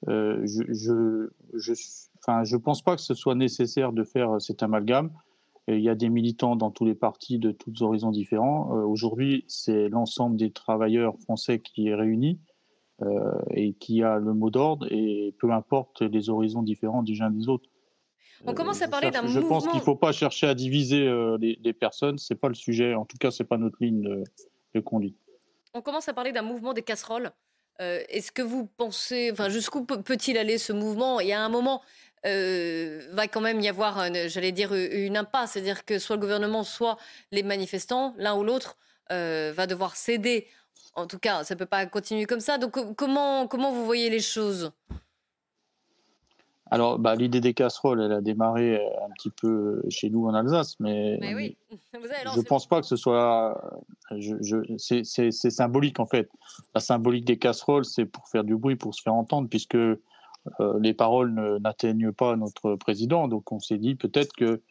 je, 0.07 0.63
je, 0.73 1.29
je, 1.53 2.57
pense 2.57 2.81
pas 2.81 2.97
que 2.97 3.03
ce 3.03 3.13
soit 3.13 3.35
nécessaire 3.35 3.93
de 3.93 4.03
faire 4.03 4.41
cet 4.41 4.63
amalgame. 4.63 5.11
Il 5.69 5.81
y 5.81 5.91
a 5.91 5.95
des 5.95 6.09
militants 6.09 6.57
dans 6.57 6.71
tous 6.71 6.87
les 6.87 6.95
partis 6.95 7.39
de 7.39 7.51
tous 7.51 7.83
horizons 7.83 8.11
différents. 8.11 8.71
Aujourd'hui, 8.71 9.45
c'est 9.47 9.91
l'ensemble 9.91 10.37
des 10.37 10.51
travailleurs 10.51 11.19
français 11.19 11.61
qui 11.61 11.89
est 11.89 11.95
réuni 11.95 12.41
euh, 12.41 12.52
et 13.51 13.73
qui 13.75 14.03
a 14.03 14.19
le 14.19 14.35
mot 14.35 14.51
d'ordre, 14.51 14.87
et 14.91 15.35
peu 15.39 15.51
importe 15.51 16.03
les 16.03 16.31
horizons 16.31 16.63
différents 16.63 17.03
des 17.03 17.21
uns 17.21 17.31
des 17.31 17.49
autres. 17.49 17.69
On 18.47 18.55
commence 18.55 18.83
à 18.83 18.89
parler 18.89 19.11
d'un 19.11 19.23
mouvement. 19.23 19.41
Je 19.41 19.47
pense 19.47 19.67
qu'il 19.67 19.77
ne 19.77 19.85
faut 19.85 19.97
pas 19.97 20.13
chercher 20.13 20.49
à 20.49 20.55
diviser 20.55 21.07
euh, 21.07 21.39
les, 21.39 21.73
personnes. 21.73 22.19
Ce 22.19 22.33
n'est 22.33 22.39
pas 22.39 22.49
le 22.49 22.55
sujet. 22.55 22.95
En 22.95 23.05
tout 23.05 23.17
cas, 23.17 23.31
ce 23.31 23.43
n'est 23.43 23.47
pas 23.47 23.57
notre 23.57 23.77
ligne 23.81 24.25
de, 24.75 24.81
conduite. 24.81 25.17
On 25.75 25.83
commence 25.83 26.09
à 26.09 26.13
parler 26.13 26.33
d'un 26.33 26.43
mouvement 26.43 26.73
des 26.73 26.83
casseroles. 26.83 27.31
Euh, 27.81 28.03
est-ce 28.09 28.33
que 28.33 28.43
vous 28.43 28.67
pensez, 28.67 29.31
enfin, 29.33 29.49
jusqu'où 29.49 29.85
peut-il 29.85 30.37
aller 30.39 30.59
ce 30.59 30.73
mouvement? 30.73 31.21
Il 31.21 31.29
y 31.29 31.33
a 31.33 31.43
un 31.43 31.49
moment, 31.49 31.83
euh, 32.27 33.07
va 33.13 33.29
quand 33.29 33.41
même 33.41 33.61
y 33.61 33.69
avoir, 33.69 34.13
j'allais 34.29 34.53
dire, 34.53 34.75
une 34.75 35.17
impasse, 35.17 35.53
c'est-à-dire 35.53 35.85
que 35.85 35.99
soit 35.99 36.17
le 36.17 36.21
gouvernement, 36.21 36.65
soit 36.65 36.99
les 37.31 37.43
manifestants, 37.43 38.15
l'un 38.19 38.37
ou 38.37 38.45
l'autre, 38.45 38.77
va 39.11 39.67
devoir 39.67 39.95
céder. 39.97 40.47
En 40.95 41.07
tout 41.07 41.19
cas, 41.19 41.45
ça 41.45 41.55
ne 41.55 41.59
peut 41.59 41.67
pas 41.67 41.87
continuer 41.87 42.27
comme 42.27 42.41
ça. 42.41 42.59
Donc, 42.59 42.79
comment, 42.97 43.47
comment 43.47 43.73
vous 43.73 43.85
voyez 43.85 44.11
les 44.11 44.21
choses? 44.21 44.73
Alors, 46.73 46.99
bah, 46.99 47.15
l'idée 47.15 47.43
des 47.43 47.53
casseroles, 47.53 48.01
elle 48.01 48.13
a 48.13 48.23
démarré 48.23 48.77
euh, 48.77 49.05
un 49.07 49.11
petit 49.11 49.29
peu 49.29 49.83
chez 49.91 50.09
nous 50.09 50.27
en 50.27 50.33
Alsace, 50.33 50.81
mais, 50.81 51.19
oui. 51.35 51.57
je 51.93 52.39
ne 52.39 52.43
pense 52.45 52.67
pas 52.67 52.81
que 52.81 52.87
ce 52.87 52.97
soit. 52.97 53.61
c'est 54.79 55.51
symbolique 55.51 56.01
en 56.01 56.07
fait. 56.07 56.31
La 56.75 56.81
symbolique 56.81 57.27
des 57.27 57.39
casseroles, 57.39 57.85
c'est 57.85 58.07
pour 58.07 58.27
faire 58.29 58.43
du 58.43 58.57
bruit, 58.57 58.77
pour 58.77 58.95
se 58.95 59.03
faire 59.03 59.13
entendre, 59.13 59.51
puisque 59.51 59.75
euh, 59.75 59.99
les 60.81 60.95
paroles 60.95 61.59
n'atteignent 61.61 62.11
pas 62.11 62.37
notre 62.37 62.77
président. 62.77 63.29
Donc, 63.29 63.53
on 63.53 63.61
s'est 63.61 63.77
dit 63.77 63.95
peut-être 63.95 64.33
que 64.33 64.63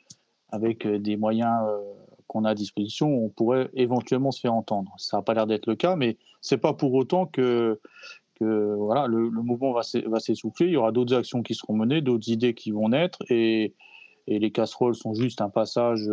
avec 0.52 0.88
des 0.88 1.18
moyens 1.18 1.62
euh, 1.68 1.80
qu'on 2.32 2.46
a 2.46 2.52
à 2.52 2.56
disposition, 2.56 3.10
on 3.10 3.28
pourrait 3.28 3.70
éventuellement 3.74 4.32
se 4.32 4.40
faire 4.40 4.54
entendre. 4.54 4.94
Ça 4.98 5.18
n'a 5.18 5.24
pas 5.24 5.34
l'air 5.34 5.48
d'être 5.48 5.68
le 5.68 5.76
cas, 5.76 5.98
mais 5.98 6.18
c'est 6.40 6.58
pas 6.58 6.72
pour 6.72 6.94
autant 6.94 7.26
que 7.26 7.78
voilà, 8.40 9.06
le, 9.06 9.30
mouvement 9.30 9.74
va 9.74 10.20
s'essouffler, 10.20 10.68
il 10.68 10.72
y 10.72 10.78
aura 10.78 10.94
d'autres 10.94 11.14
actions 11.14 11.44
qui 11.44 11.56
seront 11.56 11.76
menées, 11.76 12.02
d'autres 12.02 12.30
idées 12.30 12.54
qui 12.54 12.72
vont 12.72 12.90
naître, 12.90 13.20
et, 13.30 13.76
les 14.28 14.52
casseroles 14.52 14.96
sont 14.96 15.14
juste 15.14 15.42
un 15.42 15.50
passage 15.50 16.10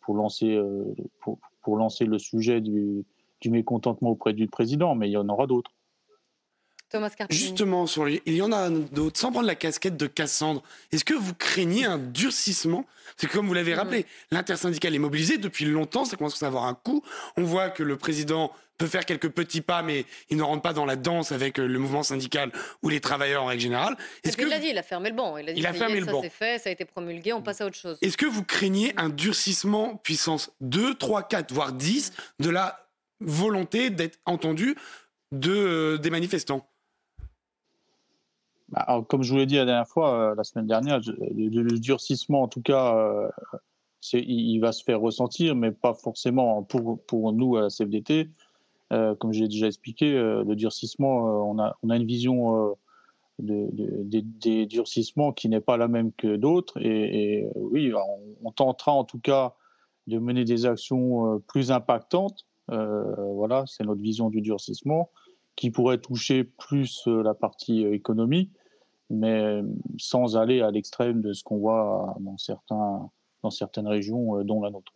pour 0.00 0.14
lancer, 0.14 0.60
pour, 1.20 1.40
pour 1.62 1.76
lancer 1.76 2.04
le 2.04 2.18
sujet 2.18 2.60
du 2.60 3.04
mécontentement 3.46 4.10
auprès 4.10 4.32
du 4.32 4.46
président, 4.46 4.94
mais 4.94 5.08
il 5.08 5.12
y 5.12 5.16
en 5.16 5.28
aura 5.28 5.48
d'autres. 5.48 5.72
Thomas 6.90 7.10
Justement, 7.30 7.86
sur 7.86 8.08
il 8.08 8.20
y 8.26 8.42
en 8.42 8.52
a 8.52 8.70
d'autres. 8.70 9.20
Sans 9.20 9.30
prendre 9.30 9.46
la 9.46 9.54
casquette 9.54 9.96
de 9.96 10.06
Cassandre, 10.06 10.62
est-ce 10.92 11.04
que 11.04 11.14
vous 11.14 11.34
craignez 11.34 11.84
un 11.84 11.98
durcissement? 11.98 12.86
C'est 13.16 13.26
comme 13.26 13.46
vous 13.46 13.54
l'avez 13.54 13.74
rappelé, 13.74 14.06
l'intersyndicale 14.30 14.94
est 14.94 14.98
mobilisée 14.98 15.38
depuis 15.38 15.64
longtemps, 15.64 16.04
ça 16.04 16.16
commence 16.16 16.42
à 16.42 16.46
avoir 16.46 16.64
un 16.64 16.74
coût. 16.74 17.02
On 17.36 17.42
voit 17.42 17.68
que 17.70 17.82
le 17.82 17.96
président 17.96 18.52
peut 18.78 18.86
faire 18.86 19.04
quelques 19.04 19.28
petits 19.28 19.60
pas, 19.60 19.82
mais 19.82 20.06
il 20.30 20.36
ne 20.36 20.42
rentre 20.42 20.62
pas 20.62 20.72
dans 20.72 20.86
la 20.86 20.96
danse 20.96 21.32
avec 21.32 21.58
le 21.58 21.78
mouvement 21.78 22.04
syndical 22.04 22.52
ou 22.82 22.88
les 22.88 23.00
travailleurs 23.00 23.42
en 23.42 23.46
règle 23.46 23.62
générale. 23.62 23.96
Est-ce 24.22 24.36
que 24.36 24.42
il 24.42 24.48
l'a 24.48 24.60
dit, 24.60 24.68
il 24.68 24.78
a 24.78 24.82
fermé 24.82 25.10
le 25.10 25.16
banc. 25.16 25.36
Il 25.36 25.48
a, 25.48 25.52
dit, 25.52 25.60
il 25.60 25.66
a 25.66 25.72
fermé 25.72 26.00
le 26.00 26.06
banc. 26.06 26.22
Ça 26.22 26.30
fait, 26.30 26.58
ça 26.58 26.70
a 26.70 26.72
été 26.72 26.84
promulgué, 26.84 27.32
on 27.32 27.42
passe 27.42 27.60
à 27.60 27.66
autre 27.66 27.76
chose. 27.76 27.98
Est-ce 28.00 28.16
que 28.16 28.26
vous 28.26 28.44
craignez 28.44 28.94
un 28.96 29.08
durcissement 29.08 29.96
puissance 29.96 30.52
2, 30.60 30.94
3, 30.94 31.24
4, 31.24 31.52
voire 31.52 31.72
10 31.72 32.12
de 32.38 32.50
la 32.50 32.88
volonté 33.20 33.90
d'être 33.90 34.20
entendu 34.24 34.76
de, 35.32 35.52
euh, 35.52 35.98
des 35.98 36.10
manifestants? 36.10 36.67
Bah, 38.68 39.04
comme 39.08 39.22
je 39.22 39.32
vous 39.32 39.38
l'ai 39.38 39.46
dit 39.46 39.56
la 39.56 39.64
dernière 39.64 39.88
fois, 39.88 40.14
euh, 40.14 40.34
la 40.34 40.44
semaine 40.44 40.66
dernière, 40.66 41.00
le, 41.00 41.78
durcissement, 41.78 42.42
en 42.42 42.48
tout 42.48 42.62
cas, 42.62 42.96
euh, 42.96 43.28
il, 44.12 44.58
va 44.58 44.72
se 44.72 44.84
faire 44.84 45.00
ressentir, 45.00 45.54
mais 45.54 45.70
pas 45.70 45.94
forcément 45.94 46.62
pour, 46.62 47.32
nous 47.32 47.56
à 47.56 47.62
la 47.62 47.68
CFDT. 47.68 48.28
comme 48.90 49.32
j'ai 49.32 49.48
déjà 49.48 49.66
expliqué, 49.66 50.12
le 50.12 50.54
durcissement, 50.54 51.50
on, 51.50 51.58
a, 51.58 51.76
une 51.82 52.06
vision 52.06 52.76
de, 53.38 53.68
des 53.72 54.66
durcissements 54.66 55.32
qui 55.32 55.48
n'est 55.48 55.60
pas 55.60 55.76
la 55.76 55.88
même 55.88 56.12
que 56.12 56.36
d'autres. 56.36 56.80
Et, 56.80 57.48
oui, 57.56 57.92
on, 58.44 58.52
tentera 58.52 58.92
en 58.92 59.04
tout 59.04 59.18
cas 59.18 59.54
de 60.06 60.18
mener 60.18 60.44
des 60.44 60.64
actions 60.64 61.42
plus 61.48 61.70
impactantes 61.70 62.46
euh, 62.70 63.14
voilà, 63.34 63.64
c'est 63.66 63.84
notre 63.84 64.02
vision 64.02 64.28
du 64.28 64.40
durcissement 64.40 65.10
qui 65.58 65.72
pourrait 65.72 65.98
toucher 65.98 66.44
plus 66.44 67.02
euh, 67.08 67.20
la 67.24 67.34
partie 67.34 67.84
euh, 67.84 67.92
économique, 67.92 68.52
mais 69.10 69.60
sans 69.98 70.36
aller 70.36 70.60
à 70.60 70.70
l'extrême 70.70 71.20
de 71.20 71.32
ce 71.32 71.42
qu'on 71.42 71.58
voit 71.58 72.16
dans, 72.20 72.38
certains, 72.38 73.10
dans 73.42 73.50
certaines 73.50 73.88
régions, 73.88 74.44
dont 74.44 74.62
la 74.62 74.70
nôtre. 74.70 74.92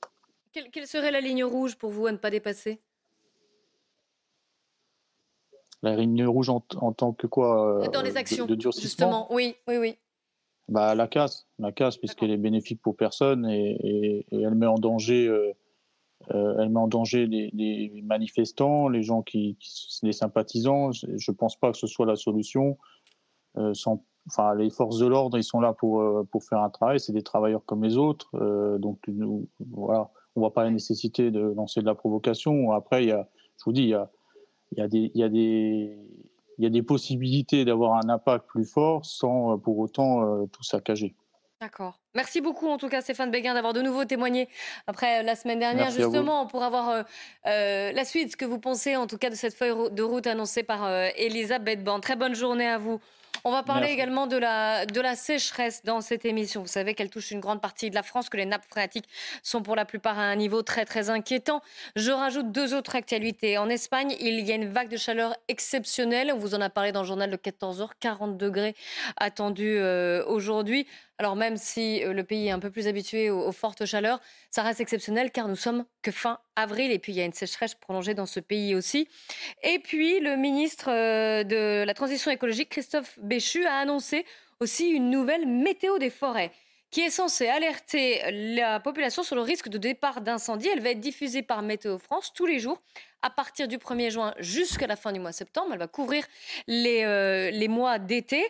Quelle, 0.52 0.86
serait 0.86 1.10
la 1.10 1.20
ligne 1.20 1.42
rouge 1.42 1.76
pour 1.76 1.90
vous 1.90 2.06
à 2.06 2.12
ne 2.12 2.18
pas 2.18 2.30
dépasser? 2.30 2.80
La 5.82 5.96
ligne 5.96 6.24
rouge 6.26 6.48
en, 6.48 6.60
tant 6.60 7.12
que 7.12 7.26
quoi 7.26 7.88
Dans 7.92 8.02
les 8.02 8.16
actions, 8.16 8.46
de, 8.46 8.54
durcissement? 8.54 8.84
justement. 8.84 9.34
Oui, 9.34 9.56
oui, 9.66 9.78
oui. 9.78 9.96
Bah, 10.68 10.94
la 10.94 11.08
casse, 11.08 11.48
la 11.58 11.72
casse, 11.72 11.96
puisqu'elle 11.96 12.30
est 12.30 12.36
bénéfique 12.36 12.80
pour 12.80 12.96
personne 12.96 13.48
et, 13.50 14.24
elle 14.30 14.54
met 14.54 14.66
en 14.66 14.78
danger 14.78 15.26
euh, 15.26 15.52
elle 16.30 16.68
met 16.68 16.80
en 16.80 16.88
danger 16.88 17.26
les, 17.26 18.02
manifestants, 18.04 18.88
les 18.88 19.02
gens 19.02 19.22
qui, 19.22 19.56
les 20.02 20.12
sympathisants. 20.12 20.92
Je 20.92 21.08
ne 21.30 21.36
pense 21.36 21.56
pas 21.56 21.72
que 21.72 21.78
ce 21.78 21.86
soit 21.86 22.06
la 22.06 22.16
solution. 22.16 22.78
Euh, 23.58 23.72
enfin, 24.28 24.54
les 24.54 24.70
forces 24.70 24.98
de 24.98 25.06
l'ordre, 25.06 25.36
ils 25.38 25.44
sont 25.44 25.60
là 25.60 25.72
pour, 25.72 26.00
euh, 26.00 26.26
pour 26.30 26.44
faire 26.44 26.60
un 26.60 26.70
travail. 26.70 27.00
C'est 27.00 27.12
des 27.12 27.22
travailleurs 27.22 27.64
comme 27.64 27.82
les 27.82 27.96
autres. 27.96 28.30
donc, 28.78 28.98
nous, 29.08 29.48
voilà, 29.70 30.10
on 30.36 30.40
voit 30.40 30.52
pas 30.52 30.64
la 30.64 30.70
nécessité 30.70 31.30
de 31.30 31.40
lancer 31.40 31.80
de 31.80 31.86
la 31.86 31.94
provocation. 31.94 32.72
Après, 32.72 33.04
y 33.04 33.12
a, 33.12 33.28
je 33.58 33.64
vous 33.64 33.72
dis, 33.72 33.82
il 33.82 33.88
y 33.88 33.94
a, 33.94 34.10
y 34.72 34.80
a 34.82 34.86
y 35.26 35.96
il 36.58 36.64
y 36.64 36.66
a 36.66 36.70
des 36.70 36.82
possibilités 36.82 37.64
d'avoir 37.64 37.94
un 37.94 38.08
impact 38.10 38.46
plus 38.46 38.66
fort 38.66 39.06
sans 39.06 39.58
pour 39.58 39.78
autant 39.78 40.46
tout 40.48 40.62
saccager. 40.62 41.16
D'accord. 41.62 41.96
Merci 42.16 42.40
beaucoup 42.40 42.68
en 42.68 42.76
tout 42.76 42.88
cas 42.88 43.02
Stéphane 43.02 43.30
Béguin 43.30 43.54
d'avoir 43.54 43.72
de 43.72 43.82
nouveau 43.82 44.04
témoigné 44.04 44.48
après 44.88 45.20
euh, 45.20 45.22
la 45.22 45.36
semaine 45.36 45.60
dernière 45.60 45.92
justement 45.92 46.44
pour 46.44 46.64
avoir 46.64 46.88
euh, 46.88 47.02
euh, 47.46 47.92
la 47.92 48.04
suite, 48.04 48.32
ce 48.32 48.36
que 48.36 48.44
vous 48.44 48.58
pensez 48.58 48.96
en 48.96 49.06
tout 49.06 49.16
cas 49.16 49.30
de 49.30 49.36
cette 49.36 49.54
feuille 49.54 49.92
de 49.92 50.02
route 50.02 50.26
annoncée 50.26 50.64
par 50.64 50.90
Elisabeth 51.16 51.84
Borne. 51.84 52.00
Très 52.00 52.16
bonne 52.16 52.34
journée 52.34 52.66
à 52.66 52.78
vous. 52.78 52.98
On 53.44 53.50
va 53.50 53.64
parler 53.64 53.88
également 53.88 54.28
de 54.28 54.36
la, 54.36 54.86
de 54.86 55.00
la 55.00 55.16
sécheresse 55.16 55.82
dans 55.84 56.00
cette 56.00 56.24
émission. 56.24 56.60
Vous 56.60 56.68
savez 56.68 56.94
qu'elle 56.94 57.10
touche 57.10 57.32
une 57.32 57.40
grande 57.40 57.60
partie 57.60 57.90
de 57.90 57.94
la 57.94 58.04
France, 58.04 58.28
que 58.28 58.36
les 58.36 58.44
nappes 58.44 58.66
phréatiques 58.68 59.08
sont 59.42 59.62
pour 59.62 59.74
la 59.74 59.84
plupart 59.84 60.16
à 60.18 60.22
un 60.22 60.36
niveau 60.36 60.62
très 60.62 60.84
très 60.84 61.10
inquiétant. 61.10 61.60
Je 61.96 62.12
rajoute 62.12 62.52
deux 62.52 62.72
autres 62.72 62.94
actualités. 62.94 63.58
En 63.58 63.68
Espagne, 63.68 64.14
il 64.20 64.40
y 64.46 64.52
a 64.52 64.54
une 64.54 64.70
vague 64.70 64.88
de 64.88 64.96
chaleur 64.96 65.34
exceptionnelle. 65.48 66.30
On 66.32 66.38
vous 66.38 66.54
en 66.54 66.60
a 66.60 66.70
parlé 66.70 66.92
dans 66.92 67.00
le 67.00 67.06
journal 67.06 67.30
de 67.30 67.36
14h, 67.36 67.88
40 67.98 68.36
degrés 68.36 68.76
attendus 69.16 69.80
aujourd'hui. 70.26 70.86
Alors 71.22 71.36
même 71.36 71.56
si 71.56 72.02
euh, 72.02 72.12
le 72.12 72.24
pays 72.24 72.48
est 72.48 72.50
un 72.50 72.58
peu 72.58 72.72
plus 72.72 72.88
habitué 72.88 73.30
aux, 73.30 73.52
fortes 73.52 73.84
chaleurs, 73.84 74.20
ça 74.50 74.64
reste 74.64 74.80
exceptionnel 74.80 75.30
car 75.30 75.46
nous 75.46 75.54
sommes 75.54 75.84
que 76.02 76.10
fin 76.10 76.40
avril 76.56 76.90
et 76.90 76.98
puis 76.98 77.12
il 77.12 77.14
y 77.14 77.20
a 77.20 77.24
une 77.24 77.32
sécheresse 77.32 77.76
prolongée 77.76 78.12
dans 78.12 78.26
ce 78.26 78.40
pays 78.40 78.74
aussi. 78.74 79.06
Et 79.62 79.78
puis 79.78 80.18
le 80.18 80.34
ministre 80.34 80.90
euh, 80.90 81.44
de 81.44 81.84
la 81.84 81.94
Transition 81.94 82.32
écologique, 82.32 82.70
Christophe 82.70 83.20
Béchu, 83.22 83.64
a 83.66 83.76
annoncé 83.76 84.26
aussi 84.58 84.88
une 84.88 85.10
nouvelle 85.10 85.46
météo 85.46 86.00
des 86.00 86.10
forêts 86.10 86.50
qui 86.90 87.02
est 87.02 87.10
censée 87.10 87.46
alerter 87.46 88.20
la 88.56 88.80
population 88.80 89.22
sur 89.22 89.36
le 89.36 89.42
risque 89.42 89.68
de 89.68 89.78
départ 89.78 90.22
d'incendie. 90.22 90.68
Elle 90.68 90.80
va 90.80 90.90
être 90.90 91.00
diffusée 91.00 91.42
par 91.42 91.62
Météo 91.62 91.98
France 91.98 92.32
tous 92.34 92.46
les 92.46 92.58
jours 92.58 92.82
à 93.22 93.30
partir 93.30 93.68
du 93.68 93.78
1er 93.78 94.10
juin 94.10 94.34
jusqu'à 94.38 94.88
la 94.88 94.96
fin 94.96 95.12
du 95.12 95.20
mois 95.20 95.30
de 95.30 95.36
septembre. 95.36 95.68
Elle 95.72 95.78
va 95.78 95.86
couvrir 95.86 96.24
les, 96.66 97.04
euh, 97.04 97.50
les 97.52 97.68
mois 97.68 98.00
d'été. 98.00 98.44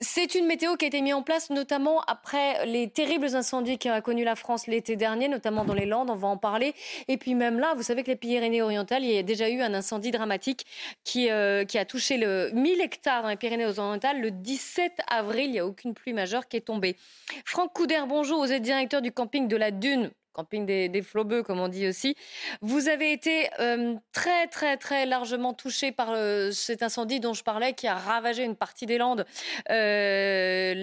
C'est 0.00 0.36
une 0.36 0.46
météo 0.46 0.76
qui 0.76 0.84
a 0.84 0.88
été 0.88 1.00
mise 1.02 1.14
en 1.14 1.24
place 1.24 1.50
notamment 1.50 2.02
après 2.02 2.64
les 2.66 2.88
terribles 2.88 3.34
incendies 3.34 3.78
qu'a 3.78 4.00
connu 4.00 4.22
la 4.22 4.36
France 4.36 4.68
l'été 4.68 4.94
dernier, 4.94 5.26
notamment 5.26 5.64
dans 5.64 5.74
les 5.74 5.86
Landes, 5.86 6.08
on 6.08 6.14
va 6.14 6.28
en 6.28 6.36
parler. 6.36 6.72
Et 7.08 7.16
puis 7.16 7.34
même 7.34 7.58
là, 7.58 7.74
vous 7.74 7.82
savez 7.82 8.04
que 8.04 8.10
les 8.12 8.16
Pyrénées-Orientales, 8.16 9.02
il 9.02 9.10
y 9.10 9.18
a 9.18 9.24
déjà 9.24 9.48
eu 9.48 9.60
un 9.60 9.74
incendie 9.74 10.12
dramatique 10.12 10.66
qui, 11.02 11.30
euh, 11.30 11.64
a 11.74 11.84
touché 11.84 12.16
le 12.16 12.50
1000 12.52 12.80
hectares 12.80 13.22
dans 13.24 13.28
les 13.28 13.36
Pyrénées-Orientales 13.36 14.20
le 14.20 14.30
17 14.30 15.00
avril. 15.08 15.46
Il 15.46 15.52
n'y 15.52 15.58
a 15.58 15.66
aucune 15.66 15.94
pluie 15.94 16.12
majeure 16.12 16.46
qui 16.46 16.56
est 16.58 16.66
tombée. 16.66 16.96
Franck 17.44 17.72
Couder, 17.72 18.02
bonjour, 18.06 18.38
vous 18.38 18.52
êtes 18.52 18.62
directeur 18.62 19.02
du 19.02 19.10
camping 19.10 19.48
de 19.48 19.56
la 19.56 19.72
Dune 19.72 20.12
des, 20.52 20.88
des 20.88 21.02
comme 21.44 21.60
on 21.60 21.68
dit 21.68 21.88
aussi. 21.88 22.14
Vous 22.62 22.88
avez 22.88 23.12
été 23.12 23.48
euh, 23.60 23.94
très, 24.12 24.46
très, 24.46 24.76
très 24.76 25.06
largement 25.06 25.54
touché 25.54 25.92
par 25.92 26.10
euh, 26.10 26.50
cet 26.50 26.82
incendie 26.82 27.20
dont 27.20 27.34
je 27.34 27.42
parlais, 27.42 27.72
qui 27.72 27.86
a 27.86 27.94
ravagé 27.94 28.44
une 28.44 28.56
partie 28.56 28.86
des 28.86 28.98
Landes 28.98 29.26
euh, 29.70 30.74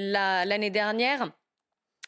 l'année 0.46 0.70
dernière. 0.70 1.32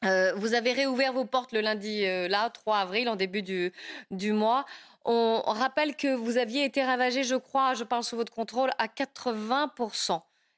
vous 0.03 0.53
avez 0.53 0.73
réouvert 0.73 1.13
vos 1.13 1.25
portes 1.25 1.51
le 1.53 1.61
lundi, 1.61 2.05
là, 2.27 2.49
3 2.49 2.77
avril, 2.77 3.09
en 3.09 3.15
début 3.15 3.41
du, 3.41 3.71
du 4.11 4.31
mois. 4.31 4.65
On 5.05 5.41
rappelle 5.45 5.95
que 5.95 6.13
vous 6.13 6.37
aviez 6.37 6.65
été 6.65 6.83
ravagé, 6.83 7.23
je 7.23 7.35
crois, 7.35 7.73
je 7.73 7.85
parle 7.85 8.03
sous 8.03 8.17
votre 8.17 8.33
contrôle, 8.33 8.71
à 8.77 8.87
80 8.87 9.71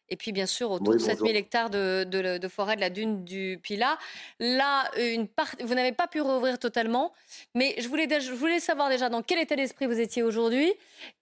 et 0.10 0.16
puis 0.16 0.32
bien 0.32 0.46
sûr 0.46 0.72
autour 0.72 0.94
de 0.94 1.00
7000 1.00 1.36
hectares 1.36 1.70
de, 1.70 2.48
forêt 2.48 2.76
de 2.76 2.82
la 2.82 2.90
dune 2.90 3.24
du 3.24 3.60
Pilat. 3.62 3.98
Là, 4.40 4.90
une 4.98 5.28
part, 5.28 5.56
vous 5.64 5.74
n'avez 5.74 5.92
pas 5.92 6.08
pu 6.08 6.22
rouvrir 6.22 6.60
totalement, 6.60 7.14
mais 7.56 7.76
je 7.80 7.88
voulais, 7.88 8.08
je 8.20 8.32
voulais 8.34 8.60
savoir 8.60 8.90
déjà 8.90 9.10
dans 9.10 9.22
quel 9.22 9.40
état 9.40 9.56
d'esprit 9.56 9.86
vous 9.86 10.00
étiez 10.00 10.24
aujourd'hui 10.24 10.74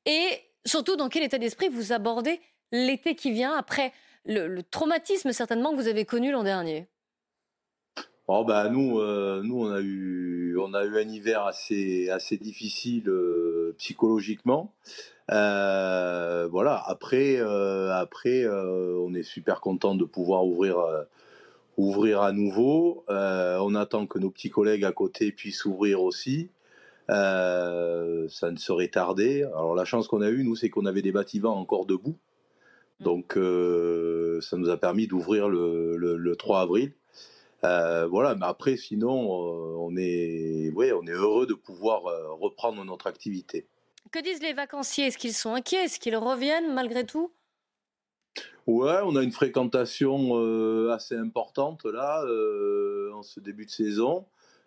et 0.05 0.27
surtout 0.65 0.95
dans 0.95 1.09
quel 1.09 1.23
état 1.23 1.37
d'esprit 1.37 1.69
vous 1.69 1.91
abordez 1.91 2.39
l'été 2.71 3.15
qui 3.15 3.31
vient 3.31 3.55
après 3.55 3.93
le, 4.25 4.61
traumatisme 4.61 5.31
certainement 5.31 5.71
que 5.71 5.77
vous 5.77 5.87
avez 5.87 6.05
connu 6.05 6.31
l'an 6.31 6.43
dernier. 6.43 6.87
Oh 8.29 8.43
bah 8.43 8.67
nous, 8.69 8.99
euh, 8.99 9.41
nous 9.41 9.65
on 9.65 9.71
a 9.71 9.79
eu, 9.79 10.57
on 10.59 10.73
a 10.73 10.83
eu 10.83 10.97
un 10.97 11.07
hiver 11.07 11.45
assez, 11.45 12.09
assez 12.09 12.35
difficile 12.35 13.07
euh, 13.07 13.73
psychologiquement. 13.77 14.73
Euh, 15.31 16.47
voilà. 16.49 16.81
Après, 16.87 17.37
euh, 17.37 17.93
après, 17.93 18.43
euh, 18.43 18.97
on 18.99 19.13
est 19.13 19.23
super 19.23 19.61
content 19.61 19.95
de 19.95 20.05
pouvoir 20.05 20.45
ouvrir, 20.45 20.77
ouvrir 21.77 22.21
à 22.21 22.31
nouveau. 22.31 23.03
on 23.09 23.75
attend 23.75 24.07
que 24.07 24.19
nos 24.19 24.29
petits 24.29 24.49
collègues 24.49 24.85
à 24.85 24.91
côté 24.91 25.31
puissent 25.31 25.65
ouvrir 25.65 26.01
aussi. 26.01 26.49
ça 27.09 28.51
ne 28.51 28.57
serait 28.57 28.89
tardé. 28.89 29.43
Alors 29.43 29.75
la 29.75 29.85
chance 29.85 30.07
qu'on 30.07 30.21
a 30.21 30.29
eue, 30.29 30.43
nous, 30.43 30.55
c'est 30.55 30.69
qu'on 30.69 30.85
avait 30.85 31.01
des 31.01 31.11
bâtiments 31.11 31.57
encore 31.59 31.85
debout. 31.85 32.17
Mmh. 32.99 33.03
Donc 33.03 33.33
ça 33.33 34.57
nous 34.57 34.69
a 34.69 34.77
permis 34.77 35.07
d'ouvrir 35.07 35.49
le, 35.49 35.97
le, 35.97 36.35
3 36.35 36.61
avril. 36.61 36.93
voilà, 37.63 38.35
mais 38.35 38.45
après, 38.45 38.77
sinon, 38.77 39.11
on, 39.11 39.95
est, 39.97 40.71
ouais, 40.71 40.91
on 40.93 41.05
est 41.05 41.11
heureux 41.11 41.47
de 41.47 41.53
pouvoir 41.53 42.03
reprendre 42.39 42.83
notre 42.85 43.07
activité. 43.07 43.67
Que 44.11 44.19
disent 44.19 44.41
les 44.41 44.53
vacanciers? 44.53 45.07
Est-ce 45.07 45.17
qu'ils 45.17 45.33
sont 45.33 45.53
inquiets? 45.53 45.85
Est-ce 45.85 45.99
qu'ils 45.99 46.15
reviennent 46.15 46.73
malgré 46.73 47.05
tout? 47.05 47.31
Ouais, 48.67 48.99
on 49.03 49.15
a 49.15 49.23
une 49.23 49.31
fréquentation 49.31 50.31
euh, 50.33 50.91
assez 50.91 51.15
importante 51.15 51.85
là, 51.85 52.21
euh, 52.25 53.11
en 53.13 53.23
ce 53.23 53.39
début 53.39 53.65
de 53.65 53.71
saison, 53.71 54.25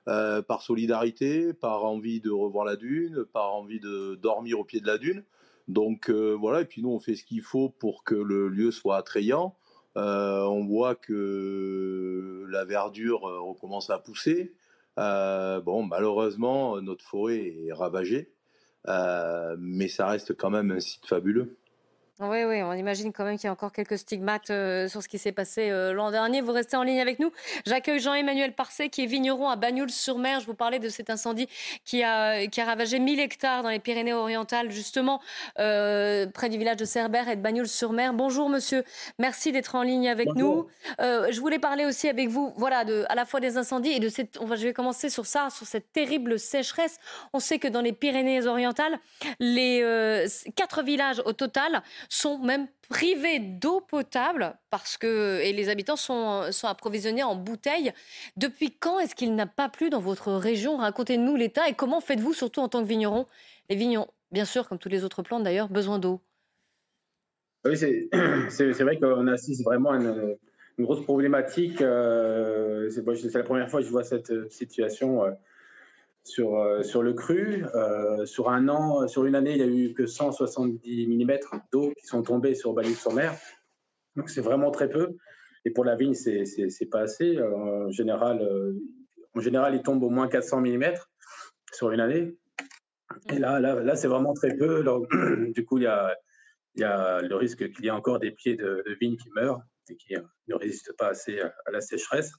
euh, 0.08 0.40
par 0.42 0.62
solidarité, 0.62 1.52
par 1.52 1.84
envie 1.84 2.20
de 2.20 2.30
revoir 2.30 2.64
la 2.64 2.76
dune, 2.76 3.24
par 3.32 3.54
envie 3.54 3.78
de 3.78 4.14
dormir 4.14 4.58
au 4.58 4.64
pied 4.64 4.80
de 4.80 4.86
la 4.86 4.98
dune. 4.98 5.22
Donc 5.68 6.10
voilà, 6.10 6.62
et 6.62 6.64
puis 6.64 6.82
nous 6.82 6.90
on 6.90 6.98
fait 6.98 7.14
ce 7.14 7.24
qu'il 7.24 7.42
faut 7.42 7.68
pour 7.68 8.02
que 8.02 8.14
le 8.14 8.48
lieu 8.48 8.72
soit 8.72 8.96
attrayant. 8.96 9.54
on 9.94 10.64
voit 10.66 10.96
que 10.96 12.44
la 12.48 12.64
verdure 12.64 13.20
recommence 13.20 13.90
à 13.90 13.98
pousser. 13.98 14.54
bon, 14.96 15.84
malheureusement, 15.84 16.80
notre 16.80 17.04
forêt 17.04 17.54
est 17.66 17.72
ravagée, 17.72 18.32
mais 18.86 19.88
ça 19.88 20.06
reste 20.08 20.36
quand 20.36 20.50
même 20.50 20.70
un 20.70 20.80
site 20.80 21.06
fabuleux. 21.06 21.56
Oui, 22.22 22.44
oui, 22.44 22.62
on 22.62 22.74
imagine 22.74 23.14
quand 23.14 23.24
même 23.24 23.38
qu'il 23.38 23.46
y 23.46 23.48
a 23.48 23.52
encore 23.52 23.72
quelques 23.72 23.96
stigmates 23.96 24.50
euh, 24.50 24.88
sur 24.88 25.02
ce 25.02 25.08
qui 25.08 25.16
s'est 25.16 25.32
passé 25.32 25.70
euh, 25.70 25.94
l'an 25.94 26.10
dernier. 26.10 26.42
Vous 26.42 26.52
restez 26.52 26.76
en 26.76 26.82
ligne 26.82 27.00
avec 27.00 27.18
nous. 27.18 27.32
J'accueille 27.64 27.98
Jean-Emmanuel 27.98 28.52
Parcet, 28.52 28.90
qui 28.90 29.04
est 29.04 29.06
vigneron 29.06 29.48
à 29.48 29.56
Bagnoul-sur-Mer. 29.56 30.40
Je 30.40 30.46
vous 30.46 30.52
parlais 30.52 30.78
de 30.78 30.90
cet 30.90 31.08
incendie 31.08 31.48
qui 31.86 32.02
a, 32.02 32.46
qui 32.46 32.60
a 32.60 32.66
ravagé 32.66 32.98
1000 32.98 33.20
hectares 33.20 33.62
dans 33.62 33.70
les 33.70 33.78
Pyrénées-Orientales, 33.78 34.70
justement 34.70 35.22
euh, 35.58 36.26
près 36.26 36.50
du 36.50 36.58
village 36.58 36.76
de 36.76 36.84
Cerbère 36.84 37.26
et 37.30 37.36
de 37.36 37.40
Bagnoul-sur-Mer. 37.40 38.12
Bonjour, 38.12 38.50
monsieur. 38.50 38.84
Merci 39.18 39.50
d'être 39.50 39.74
en 39.74 39.82
ligne 39.82 40.10
avec 40.10 40.34
nous. 40.34 40.66
je 40.98 41.40
voulais 41.40 41.58
parler 41.58 41.86
aussi 41.86 42.06
avec 42.06 42.28
vous, 42.28 42.52
voilà, 42.58 42.84
de, 42.84 43.06
à 43.08 43.14
la 43.14 43.24
fois 43.24 43.40
des 43.40 43.56
incendies 43.56 43.92
et 43.92 43.98
de 43.98 44.10
cette. 44.10 44.38
On 44.42 44.44
va, 44.44 44.56
je 44.56 44.64
vais 44.64 44.74
commencer 44.74 45.08
sur 45.08 45.24
ça, 45.24 45.48
sur 45.48 45.66
cette 45.66 45.90
terrible 45.94 46.38
sécheresse. 46.38 46.98
On 47.32 47.38
sait 47.40 47.58
que 47.58 47.68
dans 47.68 47.80
les 47.80 47.92
Pyrénées-Orientales, 47.92 48.98
les 49.38 50.26
quatre 50.54 50.82
villages 50.82 51.22
au 51.24 51.32
total 51.32 51.82
sont 52.10 52.38
même 52.38 52.66
privés 52.88 53.38
d'eau 53.38 53.80
potable 53.80 54.54
parce 54.68 54.98
que 54.98 55.40
et 55.42 55.52
les 55.52 55.68
habitants 55.68 55.96
sont, 55.96 56.50
sont 56.50 56.66
approvisionnés 56.66 57.22
en 57.22 57.36
bouteilles. 57.36 57.92
Depuis 58.36 58.76
quand 58.76 58.98
est-ce 58.98 59.14
qu'il 59.14 59.34
n'a 59.34 59.46
pas 59.46 59.68
plu 59.68 59.90
dans 59.90 60.00
votre 60.00 60.32
région? 60.32 60.76
Racontez-nous 60.76 61.36
l'état 61.36 61.68
et 61.68 61.74
comment 61.74 62.00
faites-vous, 62.00 62.34
surtout 62.34 62.60
en 62.60 62.68
tant 62.68 62.82
que 62.82 62.88
vigneron? 62.88 63.26
Les 63.68 63.76
vignons, 63.76 64.08
bien 64.32 64.44
sûr, 64.44 64.68
comme 64.68 64.78
toutes 64.78 64.92
les 64.92 65.04
autres 65.04 65.22
plantes 65.22 65.44
d'ailleurs, 65.44 65.68
besoin 65.68 66.00
d'eau. 66.00 66.20
Oui, 67.64 67.76
c'est 67.76 68.08
vrai 68.82 68.98
qu'on 68.98 69.28
assiste 69.28 69.62
vraiment 69.64 69.92
à 69.92 69.96
une, 69.96 70.36
grosse 70.80 71.04
problématique. 71.04 71.80
Euh, 71.80 72.90
c'est 72.90 73.34
la 73.34 73.44
première 73.44 73.70
fois 73.70 73.80
que 73.80 73.86
je 73.86 73.90
vois 73.92 74.02
cette 74.02 74.50
situation. 74.50 75.24
Euh, 75.24 75.30
sur, 76.24 76.56
euh, 76.56 76.82
sur 76.82 77.02
le 77.02 77.12
cru. 77.12 77.64
Euh, 77.74 78.24
sur 78.26 78.50
un 78.50 78.68
an, 78.68 79.06
sur 79.08 79.24
une 79.24 79.34
année, 79.34 79.52
il 79.52 79.56
n'y 79.56 79.62
a 79.62 79.66
eu 79.66 79.94
que 79.94 80.06
170 80.06 81.06
mm 81.08 81.38
d'eau 81.72 81.92
qui 81.98 82.06
sont 82.06 82.22
tombés 82.22 82.54
sur 82.54 82.72
Bagnoul-sur-Mer. 82.72 83.34
Donc 84.16 84.28
c'est 84.28 84.40
vraiment 84.40 84.70
très 84.70 84.88
peu. 84.88 85.16
Et 85.64 85.70
pour 85.70 85.84
la 85.84 85.96
vigne, 85.96 86.14
c'est 86.14 86.90
pas 86.90 87.00
assez. 87.00 87.36
Euh, 87.36 87.86
en 87.86 87.90
général, 87.90 88.46
en 89.34 89.40
général, 89.40 89.74
il 89.74 89.82
tombe 89.82 90.02
au 90.02 90.10
moins 90.10 90.28
400 90.28 90.60
mm 90.60 90.94
sur 91.72 91.90
une 91.90 92.00
année. 92.00 92.36
Et 93.30 93.38
là, 93.38 93.60
là, 93.60 93.96
c'est 93.96 94.08
vraiment 94.08 94.34
très 94.34 94.56
peu. 94.56 94.84
du 95.54 95.64
coup, 95.64 95.78
il 95.78 95.84
y 95.84 96.84
a 96.84 97.22
le 97.22 97.34
risque 97.34 97.70
qu'il 97.72 97.84
y 97.84 97.88
ait 97.88 97.92
encore 97.92 98.18
des 98.18 98.30
pieds 98.30 98.56
de, 98.56 98.84
vigne 99.00 99.16
qui 99.16 99.28
meurent 99.34 99.60
et 99.88 99.96
qui 99.96 100.14
ne 100.48 100.54
résistent 100.54 100.96
pas 100.96 101.08
assez 101.08 101.40
à 101.40 101.70
la 101.70 101.80
sécheresse. 101.80 102.32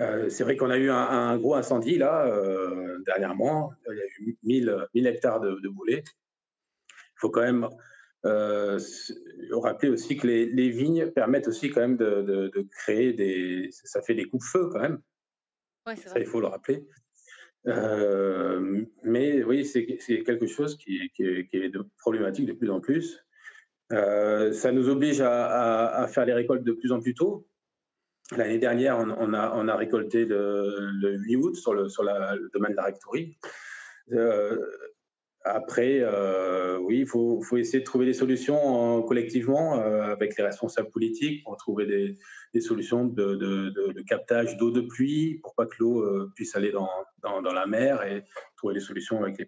Euh, 0.00 0.28
c'est 0.28 0.44
vrai 0.44 0.56
qu'on 0.56 0.70
a 0.70 0.78
eu 0.78 0.90
un, 0.90 1.36
gros 1.38 1.54
incendie 1.54 1.98
là, 1.98 2.26
euh, 2.26 2.98
dernièrement. 3.04 3.72
Il 3.90 3.96
y 3.96 4.00
a 4.00 4.04
eu 4.20 4.38
1000, 4.94 5.06
hectares 5.06 5.40
de, 5.40 5.58
de 5.60 5.68
boulets. 5.68 6.04
Il 6.90 7.20
faut 7.20 7.30
quand 7.30 7.42
même 7.42 7.68
euh, 8.24 8.78
rappeler 9.50 9.88
aussi 9.88 10.16
que 10.16 10.26
les, 10.26 10.68
vignes 10.68 11.10
permettent 11.10 11.48
aussi 11.48 11.70
quand 11.70 11.80
même 11.80 11.96
de, 11.96 12.68
créer 12.70 13.12
des. 13.12 13.70
Ça 13.72 14.00
fait 14.00 14.14
des 14.14 14.24
coups 14.26 14.44
de 14.44 14.48
feu 14.48 14.68
quand 14.72 14.80
même. 14.80 15.00
ça, 15.96 16.20
il 16.20 16.26
faut 16.26 16.40
le 16.40 16.46
rappeler. 16.46 16.86
mais 19.02 19.42
oui, 19.42 19.64
c'est 19.64 19.84
quelque 20.22 20.46
chose 20.46 20.78
qui, 20.78 21.10
est 21.18 21.72
problématique 21.98 22.46
de 22.46 22.52
plus 22.52 22.70
en 22.70 22.80
plus. 22.80 23.24
ça 23.90 24.70
nous 24.70 24.88
oblige 24.88 25.20
à, 25.22 26.06
faire 26.08 26.24
les 26.24 26.34
récoltes 26.34 26.62
de 26.62 26.72
plus 26.72 26.92
en 26.92 27.00
plus 27.00 27.14
tôt. 27.14 27.48
L'année 28.36 28.58
dernière, 28.58 28.98
on, 28.98 29.32
a, 29.32 29.76
récolté 29.76 30.26
le, 30.26 31.16
8 31.18 31.36
août 31.36 31.56
sur 31.56 31.72
le, 31.72 32.50
domaine 32.52 32.72
de 32.72 32.76
la 32.76 32.84
rectorie. 32.84 33.38
Euh, 34.12 34.58
après, 35.44 36.00
euh, 36.00 36.76
oui, 36.78 37.00
il 37.00 37.06
faut, 37.06 37.40
essayer 37.56 37.80
de 37.80 37.84
trouver 37.84 38.04
des 38.04 38.12
solutions 38.12 39.02
collectivement 39.02 39.80
euh, 39.80 40.12
avec 40.12 40.36
les 40.36 40.44
responsables 40.44 40.90
politiques 40.90 41.42
pour 41.44 41.56
trouver 41.56 41.86
des, 42.52 42.60
solutions 42.60 43.06
de, 43.06 44.02
captage 44.06 44.58
d'eau 44.58 44.70
de 44.70 44.82
pluie 44.82 45.38
pour 45.42 45.54
pas 45.54 45.64
que 45.64 45.76
l'eau 45.78 46.28
puisse 46.34 46.54
aller 46.54 46.70
dans, 46.70 46.90
dans, 47.22 47.52
la 47.52 47.66
mer 47.66 48.02
et 48.02 48.24
trouver 48.56 48.74
des 48.74 48.80
solutions 48.80 49.22
avec 49.22 49.38
les 49.38 49.46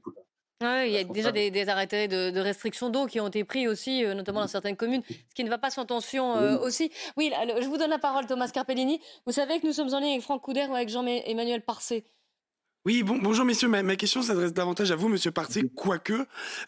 poudres 0.60 0.84
il 0.84 0.92
y 0.92 0.98
a 0.98 1.04
déjà 1.04 1.32
des, 1.32 1.68
arrêtés 1.68 2.08
de, 2.08 2.38
restriction 2.40 2.90
d'eau 2.90 3.06
qui 3.06 3.20
ont 3.20 3.28
été 3.28 3.44
pris 3.44 3.66
aussi, 3.66 4.04
euh, 4.04 4.14
notamment 4.14 4.40
dans 4.40 4.48
certaines 4.48 4.76
communes, 4.76 5.02
ce 5.08 5.34
qui 5.34 5.44
ne 5.44 5.50
va 5.50 5.58
pas 5.58 5.70
sans 5.70 5.86
tension 5.86 6.36
euh, 6.36 6.58
aussi. 6.58 6.90
Oui, 7.16 7.32
je 7.60 7.66
vous 7.66 7.78
donne 7.78 7.90
la 7.90 7.98
parole, 7.98 8.26
Thomas 8.26 8.48
Carpellini. 8.48 9.00
Vous 9.26 9.32
savez 9.32 9.60
que 9.60 9.66
nous 9.66 9.72
sommes 9.72 9.92
en 9.94 10.00
ligne 10.00 10.12
avec 10.12 10.22
Franck 10.22 10.42
Couder 10.42 10.66
ou 10.68 10.74
avec 10.74 10.88
Jean-Emmanuel 10.88 11.62
Parcé. 11.62 12.04
Oui, 12.86 13.02
bon, 13.02 13.18
bonjour 13.18 13.44
messieurs, 13.44 13.68
ma, 13.68 13.96
question 13.96 14.22
s'adresse 14.22 14.54
davantage 14.54 14.90
à 14.90 14.96
vous, 14.96 15.10
monsieur 15.10 15.30
Parcé, 15.30 15.68
quoique 15.76 16.14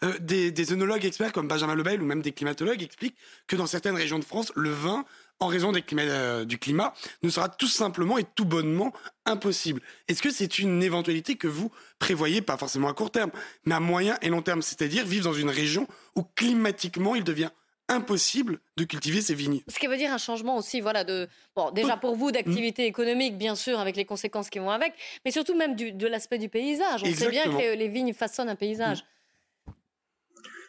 euh, 0.03 0.13
des, 0.19 0.51
des 0.51 0.71
œnologues 0.71 1.05
experts 1.05 1.33
comme 1.33 1.47
Benjamin 1.47 1.73
Lebel 1.73 2.03
ou 2.03 2.05
même 2.05 2.21
des 2.21 2.31
climatologues 2.31 2.83
expliquent 2.83 3.17
que 3.47 3.55
dans 3.55 3.65
certaines 3.65 3.95
régions 3.95 4.19
de 4.19 4.23
France, 4.23 4.51
le 4.55 4.69
vin 4.69 5.05
en 5.39 5.47
raison 5.47 5.73
euh, 5.73 6.45
du 6.45 6.59
climat, 6.59 6.93
ne 7.23 7.29
sera 7.29 7.49
tout 7.49 7.67
simplement 7.67 8.19
et 8.19 8.25
tout 8.35 8.45
bonnement 8.45 8.93
impossible. 9.25 9.81
Est-ce 10.07 10.21
que 10.21 10.29
c'est 10.29 10.59
une 10.59 10.83
éventualité 10.83 11.35
que 11.35 11.47
vous 11.47 11.71
prévoyez, 11.97 12.43
pas 12.43 12.57
forcément 12.57 12.89
à 12.89 12.93
court 12.93 13.09
terme, 13.09 13.31
mais 13.65 13.73
à 13.73 13.79
moyen 13.79 14.15
et 14.21 14.29
long 14.29 14.43
terme, 14.43 14.61
c'est-à-dire 14.61 15.07
vivre 15.07 15.23
dans 15.23 15.33
une 15.33 15.49
région 15.49 15.87
où 16.15 16.21
climatiquement 16.35 17.15
il 17.15 17.23
devient 17.23 17.49
impossible 17.89 18.59
de 18.77 18.85
cultiver 18.85 19.21
ces 19.21 19.35
vignes. 19.35 19.61
Ce 19.67 19.77
qui 19.77 19.87
veut 19.87 19.97
dire 19.97 20.11
un 20.11 20.17
changement 20.17 20.57
aussi, 20.57 20.81
voilà, 20.81 21.03
de 21.03 21.27
bon, 21.55 21.71
déjà 21.71 21.97
pour 21.97 22.15
vous 22.15 22.31
d'activité 22.31 22.85
économique, 22.85 23.37
bien 23.37 23.55
sûr, 23.55 23.79
avec 23.79 23.95
les 23.95 24.05
conséquences 24.05 24.49
qui 24.49 24.59
vont 24.59 24.69
avec, 24.69 24.93
mais 25.25 25.31
surtout 25.31 25.55
même 25.55 25.75
de 25.75 26.07
l'aspect 26.07 26.37
du 26.37 26.49
paysage. 26.49 27.01
On 27.03 27.13
sait 27.13 27.29
bien 27.29 27.43
que 27.43 27.75
les 27.75 27.87
vignes 27.87 28.13
façonnent 28.13 28.49
un 28.49 28.55
paysage. 28.55 29.03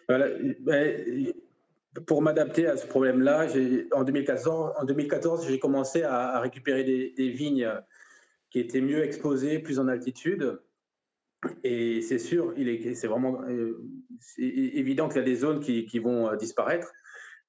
Voilà, 0.09 0.29
ben, 0.61 1.33
pour 2.07 2.23
m'adapter 2.23 2.67
à 2.67 2.77
ce 2.77 2.87
problème-là, 2.87 3.47
en 3.93 4.05
2014, 4.05 4.75
en 4.79 4.85
2014 4.85 5.47
j'ai 5.49 5.59
commencé 5.59 6.03
à, 6.03 6.41
récupérer 6.41 6.85
des, 6.85 7.29
vignes 7.31 7.71
qui 8.51 8.61
étaient 8.61 8.81
mieux 8.81 9.03
exposées, 9.03 9.59
plus 9.59 9.79
en 9.79 9.89
altitude. 9.89 10.61
Et 11.62 12.01
c'est 12.03 12.19
sûr, 12.19 12.55
il 12.57 12.69
est, 12.69 12.95
c'est 12.95 13.07
vraiment 13.07 13.43
euh, 13.43 13.85
évident 14.39 15.09
qu'il 15.09 15.19
y 15.19 15.21
a 15.21 15.25
des 15.25 15.37
zones 15.37 15.61
qui, 15.61 15.99
vont 15.99 16.31
euh, 16.31 16.37
disparaître, 16.37 16.91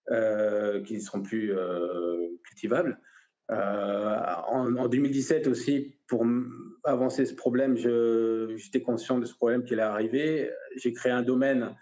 qui 0.08 0.93
ne 0.93 0.99
seront 0.99 1.22
plus 1.22 1.53
cultivables. 2.43 2.99
en, 3.49 4.88
2017 4.88 5.47
aussi, 5.47 5.95
pour 6.08 6.26
avancer 6.84 7.26
ce 7.26 7.34
problème, 7.34 7.76
j'étais 7.78 8.82
conscient 8.82 9.20
de 9.20 9.26
ce 9.26 9.34
problème 9.34 9.64
qui 9.64 9.74
allait 9.74 9.84
arriver. 9.84 10.49
J'ai 10.78 10.93
créé 10.93 11.12
un 11.12 11.24
domaine 11.24 11.76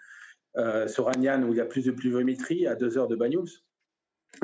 euh, 0.55 0.87
sur 0.87 1.09
Agnan, 1.09 1.43
où 1.43 1.51
il 1.51 1.57
y 1.57 1.61
a 1.61 1.65
plus 1.65 1.85
de 1.85 1.91
pluviométrie, 1.91 2.67
à 2.67 2.75
deux 2.75 2.97
heures 2.97 3.07
de 3.07 3.15
Bagnous. 3.15 3.63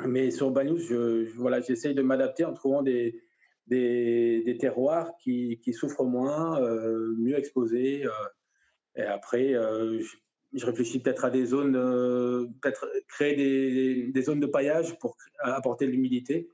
Mais 0.05 0.31
sur 0.31 0.49
Bagnous, 0.49 0.79
je, 0.79 1.29
voilà, 1.35 1.61
j'essaye 1.61 1.93
de 1.93 2.01
m'adapter 2.01 2.45
en 2.45 2.53
trouvant 2.53 2.81
des, 2.81 3.21
des, 3.67 4.57
terroirs 4.59 5.15
qui, 5.21 5.59
qui, 5.63 5.73
souffrent 5.73 6.05
moins, 6.05 6.59
euh, 6.61 7.13
mieux 7.17 7.37
exposés. 7.37 8.05
Euh. 8.05 8.09
et 8.95 9.03
après, 9.03 9.53
réfléchis 10.53 10.99
peut-être 10.99 11.25
à 11.25 11.29
des 11.29 11.45
zones, 11.45 11.73
peut-être 12.61 12.87
créer 13.07 13.35
des, 13.35 14.11
des, 14.11 14.21
zones 14.21 14.39
de 14.39 14.47
paillage 14.47 14.97
pour 14.99 15.15
apporter 15.39 15.85
de 15.85 15.91
l'humidité. 15.91 16.49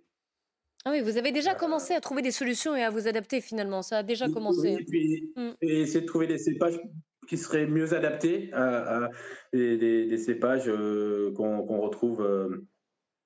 Ah 0.87 0.91
oui, 0.91 1.01
vous 1.01 1.17
avez 1.17 1.31
déjà 1.31 1.55
commencé 1.55 1.95
à 1.95 2.01
trouver 2.01 2.21
des 2.21 2.31
solutions 2.31 2.75
et 2.75 2.83
à 2.83 2.91
vous 2.91 3.07
adapter 3.07 3.41
finalement. 3.41 3.81
Ça 3.81 3.99
a 3.99 4.03
déjà 4.03 4.29
commencé. 4.29 4.77
et, 4.79 4.85
puis, 4.85 5.33
mm. 5.35 5.51
et 5.61 5.81
essayer 5.81 6.01
de 6.01 6.05
trouver 6.05 6.27
des 6.27 6.37
cépages 6.37 6.79
qui 7.27 7.37
seraient 7.37 7.65
mieux 7.65 7.93
adaptés 7.93 8.51
à, 8.53 9.09
des, 9.51 10.17
cépages 10.17 10.67
euh, 10.67 11.33
qu'on 11.33 11.81
retrouve 11.81 12.21
euh, 12.21 12.67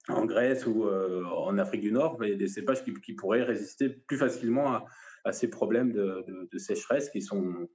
en 0.08 0.26
Grèce 0.26 0.66
ou 0.66 0.86
euh, 0.86 1.26
en 1.26 1.58
Afrique 1.58 1.82
du 1.82 1.92
Nord, 1.92 2.18
mais 2.18 2.36
des 2.36 2.48
cépages 2.48 2.82
qui, 2.84 3.14
pourraient 3.14 3.44
résister 3.44 3.90
plus 3.90 4.18
facilement 4.18 4.86
à, 5.26 5.32
ces 5.34 5.50
problèmes 5.50 5.92
de, 5.92 6.58
sécheresse 6.58 7.10
qui 7.10 7.22
sont. 7.22 7.68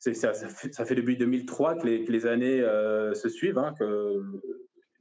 Ça, 0.00 0.14
ça, 0.14 0.32
fait, 0.32 0.74
ça, 0.74 0.84
fait, 0.84 0.94
depuis 0.94 1.16
2003 1.16 1.76
que 1.76 1.86
les, 1.86 2.04
que 2.04 2.10
les 2.10 2.26
années 2.26 2.60
se 3.14 3.28
suivent, 3.28 3.58
hein, 3.58 3.74
que 3.78 4.22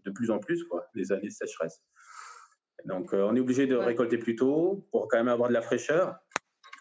de 0.06 0.12
plus 0.12 0.30
en 0.30 0.40
plus, 0.40 0.64
quoi, 0.66 0.86
les 0.94 1.12
années 1.12 1.30
de 1.30 1.34
sécheresse. 1.34 1.82
Donc, 2.86 3.14
on 3.14 3.36
est 3.36 3.40
obligé 3.40 3.66
de 3.66 3.76
récolter 3.76 4.18
plus 4.18 4.36
tôt 4.36 4.86
pour 4.92 5.08
quand 5.08 5.18
même 5.18 5.30
avoir 5.30 5.50
de 5.50 5.54
la 5.54 5.62
fraîcheur. 5.62 6.18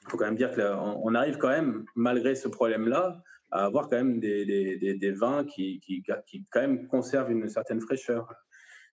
Il 0.04 0.10
faut 0.10 0.16
quand 0.16 0.24
même 0.24 0.36
dire 0.36 0.52
qu'on 0.52 1.14
arrive 1.14 1.38
quand 1.38 1.48
même, 1.48 1.84
malgré 1.94 2.34
ce 2.34 2.48
problème-là, 2.48 3.22
à 3.50 3.64
avoir 3.64 3.88
quand 3.88 3.96
même 3.96 4.20
des, 4.20 4.44
des, 4.44 4.94
des, 4.94 5.10
vins 5.10 5.44
qui, 5.44 5.80
qui, 5.80 6.02
qui, 6.26 6.44
quand 6.50 6.60
même 6.60 6.86
conservent 6.88 7.30
une 7.30 7.48
certaine 7.48 7.80
fraîcheur. 7.80 8.28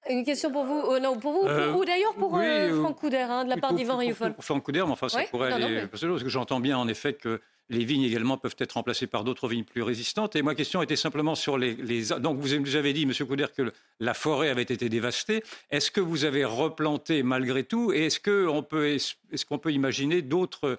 Une 0.09 0.23
question 0.23 0.51
pour 0.51 0.65
vous, 0.65 0.82
euh, 0.91 0.99
non, 0.99 1.17
pour 1.17 1.34
vous, 1.34 1.47
euh, 1.47 1.73
ou 1.73 1.84
d'ailleurs 1.84 2.13
pour 2.13 2.38
euh, 2.38 2.80
Franck 2.80 2.99
Couder, 2.99 3.17
hein, 3.17 3.43
de 3.43 3.49
la 3.49 3.57
part 3.57 3.73
d'Yvan 3.73 3.97
Rioufol. 3.97 4.34
Pour, 4.34 4.43
Franck 4.43 4.63
Couder, 4.63 4.84
mais 4.86 4.91
enfin, 4.91 5.09
ça 5.09 5.23
pourrait 5.32 5.51
aller. 5.51 5.88
Parce 5.88 6.01
que 6.01 6.30
j'entends 6.30 6.59
bien 6.59 6.78
en 6.78 6.88
effet 6.88 7.13
que 7.13 7.41
les 7.70 7.84
vignes 7.86 8.03
également 8.03 8.38
peuvent 8.38 8.55
être 8.59 8.74
remplacées 8.74 9.07
par 9.07 9.24
d'autres 9.24 9.47
vignes 9.47 9.63
plus 9.63 9.82
résistantes. 9.82 10.36
Et 10.36 10.41
ma 10.41 10.55
question 10.55 10.82
était 10.82 10.95
simplement 10.95 11.36
sur 11.36 11.57
les. 11.57 11.76
Donc, 12.20 12.39
vous 12.39 12.76
avez 12.76 12.93
dit, 12.93 13.03
M. 13.03 13.28
Couder, 13.28 13.47
que 13.55 13.72
la 13.99 14.13
forêt 14.13 14.49
avait 14.49 14.61
été 14.63 14.89
dévastée. 14.89 15.43
Est-ce 15.72 15.91
que 15.91 16.01
vous 16.01 16.26
avez 16.26 16.45
replanté 16.45 17.24
malgré 17.24 17.63
tout 17.63 17.91
Et 17.91 18.05
est-ce 18.05 18.20
qu'on 18.20 18.63
peut, 18.63 18.89
est 18.89 19.18
peut 19.61 19.72
imaginer 19.72 20.22
d'autres 20.22 20.78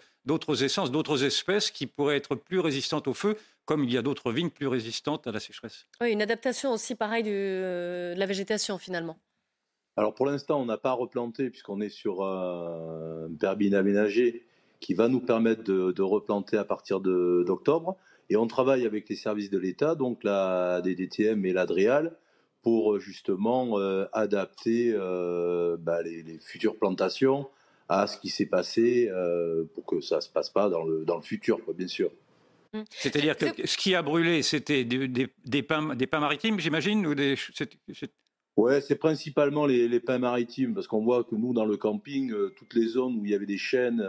essences, 0.63 0.91
d'autres 0.91 1.25
espèces 1.25 1.71
qui 1.71 1.87
pourraient 1.87 2.17
être 2.17 2.35
plus 2.35 2.61
résistantes 2.61 3.09
au 3.09 3.15
feu 3.15 3.37
comme 3.65 3.83
il 3.83 3.93
y 3.93 3.99
a 3.99 4.03
d'autres 4.03 4.31
vignes 4.31 4.51
plus 4.51 4.69
résistantes 4.69 5.27
à 5.27 5.33
la 5.33 5.41
sécheresse? 5.41 5.87
Oui, 6.01 6.13
une 6.13 6.23
adaptation 6.23 6.73
aussi 6.73 6.95
pareil 6.95 7.25
de 7.25 8.15
la 8.17 8.27
végétation 8.27 8.79
finalement. 8.79 9.19
Alors 9.97 10.15
pour 10.15 10.27
l'instant, 10.27 10.61
on 10.61 10.67
n'a 10.67 10.77
pas 10.77 10.93
replanté 10.93 11.51
puisqu'on 11.51 11.81
est 11.81 11.89
sur 11.89 12.23
un 12.23 13.29
berbine 13.29 13.75
aménagé 13.75 14.47
qui 14.81 14.95
va 14.95 15.09
nous 15.09 15.21
permettre 15.21 15.63
de, 15.65 16.03
replanter 16.03 16.57
à 16.57 16.65
partir 16.65 17.01
d'octobre. 17.01 17.97
Et 18.29 18.37
on 18.37 18.47
travaille 18.47 18.87
avec 18.87 19.09
les 19.09 19.17
services 19.17 19.51
de 19.51 19.59
l'État, 19.59 19.95
donc 19.95 20.25
la 20.25 20.81
DDTM 20.83 21.45
et 21.47 21.53
l'Adrial, 21.53 22.17
pour 22.63 22.99
justement 22.99 23.79
euh, 23.79 24.07
adapter 24.13 24.93
euh, 24.93 25.77
bah, 25.79 26.03
les, 26.03 26.41
futures 26.41 26.77
plantations 26.77 27.49
à 27.89 28.09
ce 28.09 28.19
qui 28.19 28.29
s'est 28.29 28.47
passé 28.47 29.09
euh, 29.09 29.63
pour 29.75 29.87
que 29.87 30.01
ça 30.01 30.17
ne 30.17 30.21
se 30.21 30.29
passe 30.29 30.51
pas 30.51 30.69
dans 30.69 30.83
le, 30.83 31.05
dans 31.05 31.15
le 31.15 31.23
futur, 31.23 31.61
bien 31.77 31.87
sûr. 31.87 32.11
Mmh. 32.73 32.81
C'est-à-dire 32.91 33.37
que 33.37 33.65
ce 33.65 33.77
qui 33.77 33.95
a 33.95 34.03
brûlé, 34.03 34.43
c'était 34.43 34.85
des, 34.85 35.07
des, 35.07 35.29
des, 35.45 35.63
pins, 35.63 35.95
des 35.95 36.09
pins 36.09 36.19
maritimes, 36.19 36.59
j'imagine 36.59 37.07
ou 37.07 37.15
des, 37.15 37.37
Ouais, 38.57 38.81
c'est 38.81 38.97
principalement 38.97 39.67
les, 39.67 39.87
les, 39.87 40.01
pins 40.01 40.19
maritimes, 40.19 40.75
parce 40.75 40.89
qu'on 40.89 41.05
voit 41.05 41.23
que 41.23 41.37
nous, 41.37 41.53
dans 41.53 41.67
le 41.67 41.77
camping, 41.77 42.35
toutes 42.57 42.75
les 42.75 42.89
zones 42.89 43.21
où 43.21 43.25
il 43.25 43.31
y 43.31 43.35
avait 43.35 43.47
des 43.47 43.59
chênes, 43.59 44.05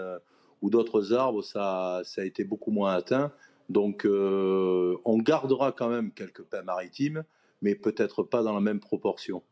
ou 0.61 0.69
d'autres 0.69 1.13
arbres, 1.13 1.43
ça, 1.43 2.01
a 2.17 2.23
été 2.23 2.43
beaucoup 2.43 2.71
moins 2.71 2.93
atteint. 2.93 3.31
Donc 3.69 4.05
euh, 4.05 4.97
on 5.05 5.17
gardera 5.17 5.71
quand 5.71 5.89
même 5.89 6.11
quelques 6.11 6.43
pins 6.43 6.61
maritimes, 6.61 7.23
mais 7.61 7.75
peut-être 7.75 8.23
pas 8.23 8.43
dans 8.43 8.53
la 8.53 8.61
même 8.61 8.79
proportion. 8.79 9.43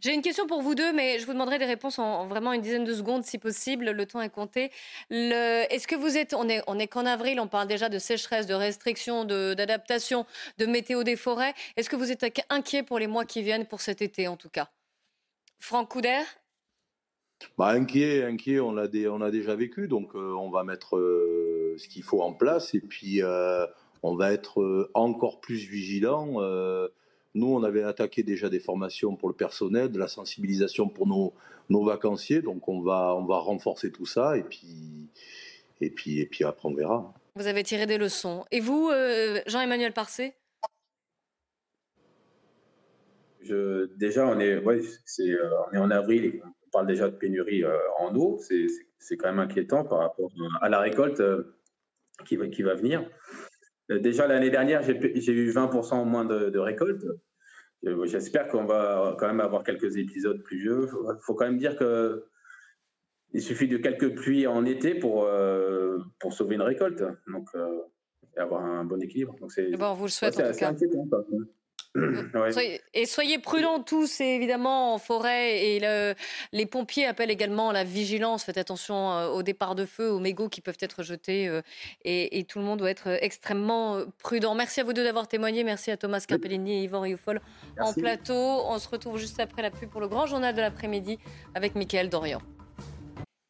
J'ai 0.00 0.12
une 0.12 0.22
question 0.22 0.46
pour 0.46 0.62
vous 0.62 0.74
deux, 0.74 0.92
mais 0.92 1.18
je 1.18 1.26
vous 1.26 1.32
demanderai 1.32 1.58
des 1.58 1.64
réponses 1.64 1.98
en, 1.98 2.26
vraiment 2.26 2.52
une 2.52 2.60
dizaine 2.60 2.84
de 2.84 2.94
secondes 2.94 3.24
si 3.24 3.38
possible. 3.38 3.90
Le 3.90 4.06
temps 4.06 4.20
est 4.20 4.30
compté. 4.30 4.70
Est-ce 5.10 5.86
que 5.86 5.94
vous 5.94 6.16
êtes, 6.16 6.34
on 6.34 6.48
est, 6.48 6.62
on 6.66 6.78
est 6.78 6.86
qu'en 6.86 7.06
avril, 7.06 7.40
on 7.40 7.48
parle 7.48 7.66
déjà 7.66 7.88
de 7.88 7.98
sécheresse, 7.98 8.46
de 8.46 8.54
restrictions, 8.54 9.24
d'adaptation, 9.24 10.26
de, 10.58 10.66
météo 10.66 11.02
des 11.02 11.16
forêts. 11.16 11.54
Est-ce 11.76 11.88
que 11.88 11.96
vous 11.96 12.12
êtes 12.12 12.24
inquiet 12.50 12.82
pour 12.82 12.98
les 12.98 13.06
mois 13.06 13.24
qui 13.24 13.42
viennent, 13.42 13.66
pour 13.66 13.80
cet 13.80 14.02
été 14.02 14.28
en 14.28 14.36
tout 14.36 14.50
cas? 14.50 14.68
Franck 15.58 15.90
Couder 15.90 16.22
bah, 17.58 17.68
inquiet, 17.68 18.24
inquiet, 18.24 18.60
on 18.60 18.76
a 18.76 18.88
déjà 18.88 19.54
vécu, 19.54 19.88
donc 19.88 20.14
euh, 20.14 20.34
on 20.34 20.50
va 20.50 20.64
mettre 20.64 20.96
euh, 20.96 21.74
ce 21.78 21.88
qu'il 21.88 22.02
faut 22.02 22.22
en 22.22 22.32
place 22.32 22.74
et 22.74 22.80
puis 22.80 23.22
euh, 23.22 23.66
on 24.02 24.14
va 24.14 24.32
être 24.32 24.90
encore 24.94 25.40
plus 25.40 25.68
vigilant. 25.68 26.40
nous, 27.34 27.46
on 27.46 27.62
avait 27.62 27.82
attaqué 27.82 28.22
déjà 28.22 28.48
des 28.48 28.60
formations 28.60 29.16
pour 29.16 29.28
le 29.28 29.34
personnel, 29.34 29.90
de 29.90 29.98
la 29.98 30.08
sensibilisation 30.08 30.88
pour 30.88 31.06
nos, 31.06 31.34
nos 31.68 31.84
vacanciers, 31.84 32.40
donc 32.40 32.68
on 32.68 32.80
va, 32.80 33.14
on 33.14 33.24
va 33.24 33.38
renforcer 33.38 33.90
tout 33.90 34.06
ça 34.06 34.36
et 34.36 34.42
puis, 34.42 35.08
et 35.80 35.90
puis, 35.90 36.20
et 36.20 36.26
puis 36.26 36.44
après 36.44 36.68
on 36.68 36.74
verra. 36.74 37.12
Vous 37.34 37.46
avez 37.46 37.62
tiré 37.62 37.86
des 37.86 37.98
leçons. 37.98 38.44
Et 38.50 38.60
vous, 38.60 38.90
Jean-Emmanuel 39.46 39.92
Parcé 39.92 40.34
Je, 43.42 43.86
déjà, 43.96 44.26
on 44.26 44.40
est, 44.40 44.58
ouais, 44.58 44.80
c'est, 45.04 45.36
on 45.70 45.74
est 45.74 45.78
en 45.78 45.90
avril 45.90 46.42
parle 46.72 46.86
déjà 46.86 47.08
de 47.08 47.16
pénurie 47.16 47.64
euh, 47.64 47.76
en 47.98 48.14
eau. 48.14 48.38
C'est 48.98 49.16
quand 49.16 49.28
même 49.28 49.38
inquiétant 49.38 49.84
par 49.84 49.98
rapport 49.98 50.30
à 50.60 50.68
la 50.68 50.80
récolte 50.80 51.20
euh, 51.20 51.56
qui 52.24 52.36
va, 52.36 52.48
qui 52.48 52.62
va 52.62 52.74
venir. 52.74 53.08
Euh, 53.90 53.98
déjà 53.98 54.26
l'année 54.26 54.50
dernière, 54.50 54.82
j'ai 54.82 55.32
eu 55.32 55.50
20% 55.50 56.04
moins 56.04 56.24
de, 56.24 56.50
de 56.50 56.58
récolte. 56.58 57.04
J'espère 58.04 58.48
qu'on 58.48 58.64
va 58.64 59.16
quand 59.18 59.28
même 59.28 59.40
avoir 59.40 59.62
quelques 59.62 59.96
épisodes 59.96 60.42
pluvieux. 60.42 60.88
Il 60.90 61.22
faut 61.22 61.34
quand 61.34 61.44
même 61.44 61.58
dire 61.58 61.76
que 61.76 62.24
il 63.32 63.42
suffit 63.42 63.68
de 63.68 63.76
quelques 63.76 64.14
pluies 64.14 64.46
en 64.46 64.64
été 64.64 64.94
pour, 64.94 65.28
pour 66.18 66.32
sauver 66.32 66.54
une 66.54 66.62
récolte. 66.62 67.04
Donc, 67.28 67.48
et 68.36 68.40
avoir 68.40 68.64
un 68.64 68.84
bon 68.84 69.00
équilibre. 69.00 69.34
Donc, 69.40 69.52
c'est, 69.52 69.70
bon, 69.76 69.94
vous 69.94 70.04
le 70.04 70.10
souhaite 70.10 70.38
en 70.38 70.50
tout 70.50 70.58
cas. 70.58 70.74
Et 72.94 73.06
soyez 73.06 73.38
prudents 73.38 73.80
tous, 73.80 74.20
évidemment, 74.20 74.94
en 74.94 74.98
forêt. 74.98 75.64
Et 75.64 75.80
les 76.52 76.66
pompiers 76.66 77.06
appellent 77.06 77.30
également 77.30 77.70
à 77.70 77.72
la 77.72 77.84
vigilance. 77.84 78.44
Faites 78.44 78.58
attention 78.58 79.10
euh, 79.12 79.28
aux 79.28 79.42
départs 79.42 79.74
de 79.74 79.86
feu, 79.86 80.10
aux 80.10 80.18
mégots 80.18 80.48
qui 80.48 80.60
peuvent 80.60 80.78
être 80.80 81.02
jetés. 81.02 81.48
Euh, 81.48 81.62
et, 82.04 82.44
tout 82.44 82.58
le 82.58 82.64
monde 82.64 82.78
doit 82.78 82.90
être 82.90 83.08
extrêmement 83.22 83.96
euh, 83.96 84.04
prudent. 84.18 84.54
Merci 84.54 84.80
à 84.80 84.84
vous 84.84 84.92
deux 84.92 85.04
d'avoir 85.04 85.28
témoigné. 85.28 85.64
Merci 85.64 85.90
à 85.90 85.96
Thomas 85.96 86.24
Carpellini 86.26 86.80
et 86.80 86.82
Yvan 86.84 87.00
Rioufol 87.00 87.40
en 87.80 87.92
plateau. 87.92 88.34
On 88.34 88.78
se 88.78 88.88
retrouve 88.88 89.18
juste 89.18 89.40
après 89.40 89.62
la 89.62 89.70
pub 89.70 89.88
pour 89.88 90.00
le 90.00 90.08
grand 90.08 90.26
journal 90.26 90.54
de 90.54 90.60
l'après-midi 90.60 91.18
avec 91.54 91.74
Mickaël 91.74 92.08
Dorian. 92.08 92.40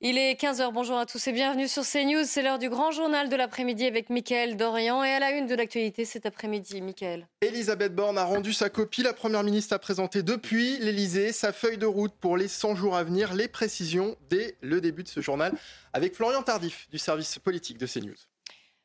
Il 0.03 0.19
est 0.19 0.39
15h, 0.39 0.73
bonjour 0.75 0.99
à 0.99 1.07
tous 1.07 1.27
et 1.27 1.33
bienvenue 1.33 1.69
sur 1.69 1.83
CNews. 1.83 2.27
C'est 2.27 2.43
l'heure 2.43 2.59
du 2.59 2.69
grand 2.69 2.91
journal 2.91 3.31
de 3.31 3.37
l'après-midi 3.37 3.87
avec 3.87 4.11
Mickaël 4.11 4.59
Dorian. 4.59 5.03
Et 5.03 5.09
à 5.09 5.19
la 5.19 5.31
une 5.31 5.47
de 5.47 5.55
l'actualité 5.55 6.05
cet 6.05 6.27
après-midi, 6.27 6.83
Mickaël. 6.83 7.27
Elisabeth 7.41 7.95
Borne 7.95 8.19
a 8.19 8.25
rendu 8.25 8.53
sa 8.53 8.69
copie. 8.69 9.03
La 9.03 9.15
Première 9.15 9.43
ministre 9.43 9.75
a 9.75 9.79
présenté 9.79 10.23
depuis 10.23 10.77
l'Elysée 10.81 11.33
sa 11.33 11.51
feuille 11.51 11.79
de 11.79 11.87
route 11.87 12.13
pour 12.21 12.37
les 12.37 12.47
100 12.47 12.77
jours 12.77 12.95
à 12.95 13.05
venir. 13.05 13.33
Les 13.33 13.49
précisions 13.49 14.17
dès 14.29 14.59
le 14.61 14.83
début 14.83 15.03
de 15.03 15.09
ce 15.09 15.23
journal 15.23 15.55
avec 15.95 16.15
Florian 16.15 16.43
Tardif 16.43 16.91
du 16.91 16.99
service 16.99 17.39
politique 17.39 17.79
de 17.79 17.87
CNews. 17.87 18.19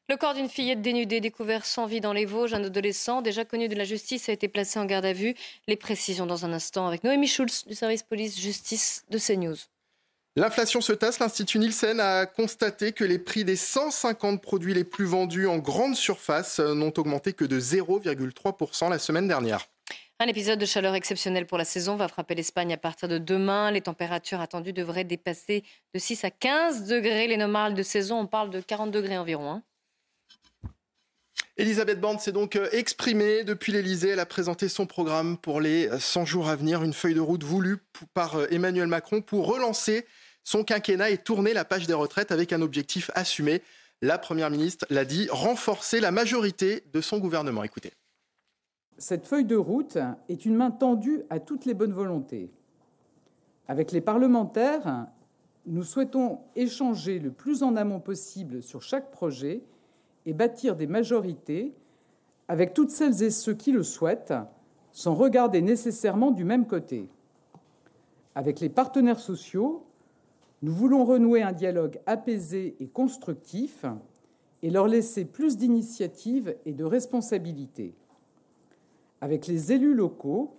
Le 0.07 0.15
corps 0.15 0.33
d'une 0.33 0.47
fillette 0.47 0.81
dénudée 0.81 1.19
découvert 1.19 1.65
sans 1.65 1.87
vie 1.87 1.99
dans 1.99 2.13
les 2.13 2.25
Vosges, 2.25 2.53
un 2.53 2.63
adolescent 2.63 3.21
déjà 3.21 3.43
connu 3.43 3.67
de 3.67 3.75
la 3.75 3.83
justice 3.83 4.29
a 4.29 4.31
été 4.31 4.47
placé 4.47 4.79
en 4.79 4.85
garde 4.85 5.05
à 5.05 5.13
vue. 5.13 5.35
Les 5.67 5.75
précisions 5.75 6.25
dans 6.25 6.45
un 6.45 6.53
instant 6.53 6.87
avec 6.87 7.03
Noémie 7.03 7.27
Schulz 7.27 7.65
du 7.67 7.75
service 7.75 8.03
police-justice 8.03 9.03
de 9.09 9.17
CNews. 9.17 9.57
L'inflation 10.37 10.79
se 10.79 10.93
tasse. 10.93 11.19
L'Institut 11.19 11.59
Nielsen 11.59 11.99
a 11.99 12.25
constaté 12.25 12.93
que 12.93 13.03
les 13.03 13.19
prix 13.19 13.43
des 13.43 13.57
150 13.57 14.41
produits 14.41 14.73
les 14.73 14.85
plus 14.85 15.03
vendus 15.03 15.45
en 15.45 15.57
grande 15.57 15.95
surface 15.95 16.59
n'ont 16.59 16.93
augmenté 16.95 17.33
que 17.33 17.43
de 17.43 17.59
0,3% 17.59 18.89
la 18.89 18.97
semaine 18.97 19.27
dernière. 19.27 19.67
Un 20.19 20.27
épisode 20.27 20.59
de 20.59 20.65
chaleur 20.65 20.95
exceptionnel 20.95 21.47
pour 21.47 21.57
la 21.57 21.65
saison 21.65 21.97
va 21.97 22.07
frapper 22.07 22.35
l'Espagne 22.35 22.71
à 22.71 22.77
partir 22.77 23.09
de 23.09 23.17
demain. 23.17 23.71
Les 23.71 23.81
températures 23.81 24.39
attendues 24.39 24.71
devraient 24.71 25.03
dépasser 25.03 25.63
de 25.93 25.99
6 25.99 26.23
à 26.23 26.29
15 26.29 26.85
degrés. 26.85 27.27
Les 27.27 27.37
normales 27.37 27.73
de 27.73 27.83
saison, 27.83 28.19
on 28.19 28.27
parle 28.27 28.51
de 28.51 28.61
40 28.61 28.91
degrés 28.91 29.17
environ. 29.17 29.51
Hein. 29.51 29.63
Elisabeth 31.57 31.99
Borne 31.99 32.19
s'est 32.19 32.31
donc 32.31 32.55
euh, 32.55 32.69
exprimée 32.71 33.43
depuis 33.43 33.73
l'Elysée. 33.73 34.09
Elle 34.09 34.19
a 34.19 34.25
présenté 34.25 34.69
son 34.69 34.85
programme 34.85 35.37
pour 35.37 35.59
les 35.59 35.89
100 35.99 36.25
jours 36.25 36.47
à 36.47 36.55
venir, 36.55 36.83
une 36.83 36.93
feuille 36.93 37.15
de 37.15 37.19
route 37.19 37.43
voulue 37.43 37.79
par 38.13 38.35
euh, 38.37 38.47
Emmanuel 38.51 38.87
Macron 38.87 39.21
pour 39.21 39.47
relancer 39.47 40.05
son 40.43 40.63
quinquennat 40.63 41.09
et 41.09 41.17
tourner 41.17 41.53
la 41.53 41.65
page 41.65 41.87
des 41.87 41.93
retraites 41.93 42.31
avec 42.31 42.53
un 42.53 42.61
objectif 42.61 43.11
assumé. 43.15 43.61
La 44.01 44.17
Première 44.17 44.49
ministre 44.49 44.85
l'a 44.89 45.05
dit, 45.05 45.27
renforcer 45.29 45.99
la 45.99 46.11
majorité 46.11 46.83
de 46.93 47.01
son 47.01 47.19
gouvernement. 47.19 47.63
Écoutez. 47.63 47.91
Cette 48.97 49.25
feuille 49.25 49.45
de 49.45 49.55
route 49.55 49.97
est 50.29 50.45
une 50.45 50.55
main 50.55 50.71
tendue 50.71 51.23
à 51.29 51.39
toutes 51.39 51.65
les 51.65 51.73
bonnes 51.73 51.93
volontés. 51.93 52.51
Avec 53.67 53.91
les 53.91 54.01
parlementaires, 54.01 55.07
nous 55.65 55.83
souhaitons 55.83 56.39
échanger 56.55 57.19
le 57.19 57.31
plus 57.31 57.63
en 57.63 57.75
amont 57.75 57.99
possible 57.99 58.63
sur 58.63 58.81
chaque 58.81 59.11
projet 59.11 59.63
et 60.25 60.33
bâtir 60.33 60.75
des 60.75 60.87
majorités 60.87 61.73
avec 62.47 62.73
toutes 62.73 62.91
celles 62.91 63.23
et 63.23 63.31
ceux 63.31 63.53
qui 63.53 63.71
le 63.71 63.83
souhaitent, 63.83 64.33
sans 64.91 65.15
regarder 65.15 65.61
nécessairement 65.61 66.31
du 66.31 66.43
même 66.43 66.67
côté. 66.67 67.07
Avec 68.35 68.59
les 68.59 68.69
partenaires 68.69 69.19
sociaux, 69.19 69.85
nous 70.61 70.73
voulons 70.73 71.05
renouer 71.05 71.41
un 71.41 71.53
dialogue 71.53 71.99
apaisé 72.05 72.75
et 72.79 72.87
constructif 72.87 73.85
et 74.61 74.69
leur 74.69 74.87
laisser 74.87 75.25
plus 75.25 75.57
d'initiative 75.57 76.55
et 76.65 76.73
de 76.73 76.83
responsabilité. 76.83 77.95
Avec 79.21 79.47
les 79.47 79.71
élus 79.71 79.95
locaux, 79.95 80.55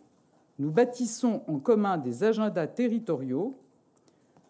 nous 0.59 0.70
bâtissons 0.70 1.42
en 1.46 1.59
commun 1.59 1.98
des 1.98 2.24
agendas 2.24 2.66
territoriaux. 2.66 3.55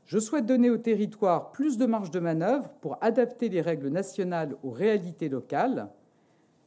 Je 0.06 0.18
souhaite 0.18 0.46
donner 0.46 0.70
aux 0.70 0.78
territoires 0.78 1.52
plus 1.52 1.76
de 1.76 1.86
marge 1.86 2.10
de 2.10 2.20
manœuvre 2.20 2.70
pour 2.80 2.96
adapter 3.02 3.48
les 3.48 3.60
règles 3.60 3.88
nationales 3.88 4.56
aux 4.62 4.70
réalités 4.70 5.28
locales. 5.28 5.88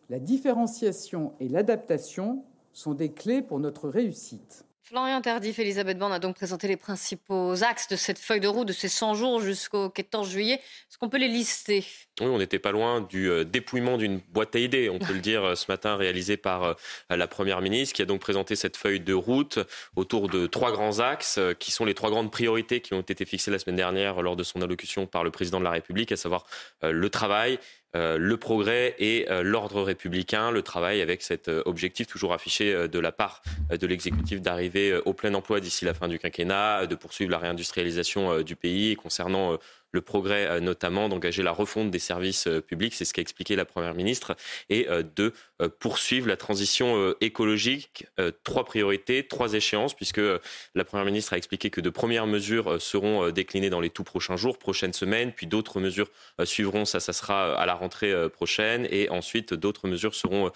La 0.09 0.19
différenciation 0.19 1.33
et 1.39 1.49
l'adaptation 1.49 2.43
sont 2.71 2.93
des 2.93 3.11
clés 3.11 3.41
pour 3.41 3.59
notre 3.59 3.89
réussite. 3.89 4.65
Florian 4.87 5.19
Tardif, 5.19 5.57
Elisabeth 5.57 5.97
Borne 5.97 6.13
a 6.13 6.19
donc 6.19 6.35
présenté 6.35 6.67
les 6.67 6.77
principaux 6.77 7.63
axes 7.63 7.87
de 7.87 7.95
cette 7.95 8.19
feuille 8.19 8.39
de 8.39 8.47
route 8.47 8.67
de 8.67 8.71
ces 8.73 8.87
100 8.87 9.15
jours 9.15 9.41
jusqu'au 9.41 9.89
14 9.89 10.29
juillet. 10.29 10.53
Est-ce 10.53 10.99
qu'on 10.99 11.09
peut 11.09 11.17
les 11.17 11.27
lister? 11.27 11.83
Oui, 12.21 12.27
on 12.27 12.37
n'était 12.37 12.59
pas 12.59 12.71
loin 12.71 13.01
du 13.01 13.27
euh, 13.27 13.43
dépouillement 13.43 13.97
d'une 13.97 14.19
boîte 14.29 14.55
à 14.55 14.59
idées, 14.59 14.91
on 14.91 14.99
peut 14.99 15.13
le 15.13 15.21
dire 15.21 15.43
euh, 15.43 15.55
ce 15.55 15.71
matin, 15.71 15.95
réalisé 15.95 16.37
par 16.37 16.63
euh, 16.63 16.73
la 17.09 17.25
Première 17.25 17.61
ministre, 17.61 17.95
qui 17.95 18.03
a 18.03 18.05
donc 18.05 18.21
présenté 18.21 18.55
cette 18.55 18.77
feuille 18.77 18.99
de 18.99 19.15
route 19.15 19.57
autour 19.95 20.29
de 20.29 20.45
trois 20.45 20.71
grands 20.71 20.99
axes, 20.99 21.39
qui 21.57 21.71
sont 21.71 21.85
les 21.85 21.95
trois 21.95 22.11
grandes 22.11 22.29
priorités 22.29 22.79
qui 22.79 22.93
ont 22.93 23.01
été 23.01 23.25
fixées 23.25 23.49
la 23.49 23.57
semaine 23.57 23.77
dernière 23.77 24.21
lors 24.21 24.35
de 24.35 24.43
son 24.43 24.61
allocution 24.61 25.07
par 25.07 25.23
le 25.23 25.31
président 25.31 25.57
de 25.57 25.63
la 25.63 25.71
République, 25.71 26.11
à 26.11 26.15
savoir 26.15 26.45
le 26.83 27.09
travail, 27.09 27.57
le 27.95 28.35
progrès 28.35 28.95
et 28.99 29.25
l'ordre 29.41 29.81
républicain, 29.81 30.51
le 30.51 30.61
travail 30.61 31.01
avec 31.01 31.21
cet 31.21 31.49
objectif 31.65 32.07
toujours 32.07 32.33
affiché 32.33 32.87
de 32.87 32.99
la 32.99 33.11
part 33.11 33.41
de 33.69 33.87
l'exécutif 33.87 34.41
d'arriver 34.41 34.99
au 35.05 35.13
plein 35.13 35.33
emploi 35.33 35.59
d'ici 35.59 35.85
la 35.85 35.93
fin 35.93 36.07
du 36.07 36.19
quinquennat, 36.19 36.87
de 36.87 36.95
poursuivre 36.95 37.31
la 37.31 37.37
réindustrialisation 37.37 38.41
du 38.41 38.55
pays. 38.55 38.95
Concernant 38.95 39.57
le 39.95 40.01
progrès 40.01 40.45
euh, 40.45 40.59
notamment, 40.59 41.09
d'engager 41.09 41.41
la 41.41 41.51
refonte 41.51 41.89
des 41.89 41.99
services 41.99 42.45
euh, 42.45 42.61
publics, 42.61 42.93
c'est 42.93 43.05
ce 43.05 43.13
qu'a 43.13 43.21
expliqué 43.21 43.55
la 43.55 43.65
Première 43.65 43.95
ministre, 43.95 44.35
et 44.69 44.87
euh, 44.89 45.01
de 45.15 45.33
poursuivre 45.79 46.27
la 46.27 46.35
transition 46.35 47.15
écologique. 47.21 48.07
Trois 48.43 48.65
priorités, 48.65 49.25
trois 49.25 49.53
échéances, 49.53 49.93
puisque 49.93 50.19
la 50.19 50.83
Première 50.83 51.05
ministre 51.05 51.31
a 51.31 51.37
expliqué 51.37 51.69
que 51.69 51.79
de 51.79 51.89
premières 51.89 52.27
mesures 52.27 52.81
seront 52.81 53.29
déclinées 53.29 53.69
dans 53.69 53.79
les 53.79 53.89
tout 53.89 54.03
prochains 54.03 54.35
jours, 54.35 54.57
prochaines 54.57 54.91
semaines, 54.91 55.31
puis 55.31 55.47
d'autres 55.47 55.79
mesures 55.79 56.09
suivront, 56.43 56.83
ça, 56.83 56.99
ça 56.99 57.13
sera 57.13 57.55
à 57.55 57.65
la 57.65 57.73
rentrée 57.73 58.13
prochaine, 58.31 58.85
et 58.91 59.09
ensuite 59.09 59.53
d'autres 59.53 59.87
mesures 59.87 60.13
seront 60.13 60.51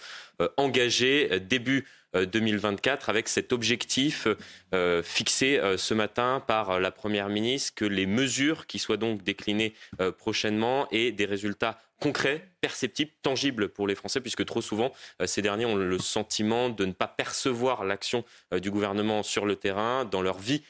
engagées 0.58 1.40
début 1.40 1.86
2024 2.14 3.10
avec 3.10 3.28
cet 3.28 3.54
objectif 3.54 4.28
euh, 4.74 5.04
fixé 5.04 5.60
euh, 5.60 5.78
ce 5.78 5.94
matin 5.94 6.44
par 6.46 6.80
la 6.80 6.92
Première 6.92 7.30
ministre 7.30 7.74
que 7.76 7.86
les 7.86 8.06
mesures 8.06 8.68
qui 8.68 8.80
soient 8.80 8.98
donc 8.98 9.24
déclinées 9.24 9.74
euh, 10.02 10.12
prochainement 10.12 10.88
aient 10.92 11.12
des 11.12 11.26
résultats 11.26 11.80
concrets, 12.00 12.50
perceptibles, 12.62 13.12
tangibles 13.22 13.70
pour 13.70 13.86
les 13.86 13.94
Français, 13.94 14.22
puisque 14.22 14.46
trop 14.46 14.62
souvent, 14.62 14.94
ces 15.26 15.42
derniers 15.42 15.66
ont 15.66 15.76
le 15.76 16.00
sentiment 16.00 16.70
de 16.70 16.86
ne 16.86 16.94
pas 16.94 17.10
percevoir 17.10 17.84
l'action 17.84 18.24
du 18.54 18.72
gouvernement 18.72 19.22
sur 19.22 19.46
le 19.46 19.58
terrain, 19.58 20.06
dans 20.06 20.22
leur 20.22 20.40
vie 20.40 20.64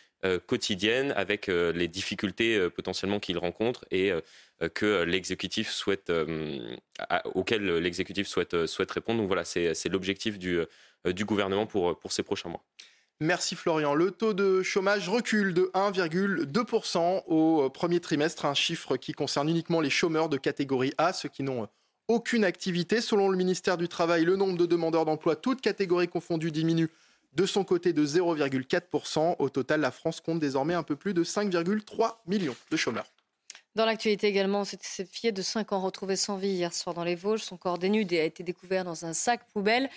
quotidienne, 0.48 1.14
avec 1.16 1.48
les 1.48 1.88
difficultés 1.88 2.70
potentiellement 2.70 3.20
qu'ils 3.20 3.38
rencontrent 3.38 3.86
et 3.92 4.12
que 4.74 5.04
l'exécutif 5.04 5.70
souhaite, 5.70 6.12
auquel 7.34 7.66
l'exécutif 7.78 8.28
souhaite, 8.28 8.66
souhaite 8.66 8.92
répondre. 8.92 9.20
Donc 9.20 9.28
voilà, 9.28 9.46
c'est 9.46 9.90
l'objectif 9.90 10.38
du 10.38 10.66
euh, 11.08 11.14
du 11.14 11.24
gouvernement 11.26 11.66
pour, 11.66 11.98
pour 11.98 12.12
ces 12.12 12.24
prochains 12.24 12.50
mois. 12.50 12.64
Merci 13.22 13.56
Florian. 13.56 13.94
Le 13.94 14.12
taux 14.12 14.34
de 14.34 14.62
chômage 14.64 15.08
recule 15.08 15.54
de 15.54 15.72
1,2% 15.74 17.24
au 17.28 17.64
euh, 17.64 17.70
premier 17.70 18.00
trimestre, 18.00 18.46
un 18.46 18.54
chiffre 18.54 18.98
qui 18.98 19.14
concerne 19.14 19.50
uniquement 19.50 19.82
les 19.82 19.90
chômeurs 19.90 20.30
de 20.30 20.38
catégorie 20.38 20.94
A, 20.98 21.14
ceux 21.14 21.30
qui 21.30 21.44
n'ont 21.44 21.64
euh, 21.64 21.68
aucune 22.10 22.44
activité. 22.44 23.00
Selon 23.00 23.30
le 23.30 23.38
ministère 23.38 23.78
du 23.78 23.88
Travail, 23.88 24.26
le 24.26 24.36
nombre 24.36 24.58
de 24.58 24.66
demandeurs 24.66 25.06
d'emploi, 25.06 25.38
toutes 25.38 25.62
catégories 25.62 26.08
confondues, 26.10 26.52
diminue 26.52 26.90
de 27.34 27.46
son 27.46 27.64
côté 27.64 27.94
de 27.94 28.06
0,4%. 28.06 29.36
Au 29.40 29.50
total, 29.50 29.82
la 29.82 29.92
France 29.92 30.22
compte 30.22 30.40
désormais 30.40 30.74
un 30.74 30.84
peu 30.84 30.96
plus 30.96 31.14
de 31.14 31.24
5,3 31.24 32.16
millions 32.28 32.56
de 32.72 32.78
chômeurs. 32.78 33.12
Dans 33.76 33.86
l'actualité 33.86 34.28
également, 34.28 34.66
cette 34.66 34.84
fille 34.84 35.32
de 35.32 35.42
5 35.42 35.72
ans 35.74 35.80
retrouvée 35.80 36.16
sans 36.16 36.38
vie 36.38 36.50
hier 36.50 36.74
soir 36.74 36.96
dans 36.96 37.04
les 37.04 37.16
Vosges. 37.16 37.44
Son 37.44 37.56
corps 37.56 37.78
dénudé 37.78 38.20
a 38.20 38.24
été 38.24 38.44
découvert 38.44 38.84
dans 38.84 39.06
un 39.06 39.14
sac 39.14 39.48
poubelle. 39.54 39.90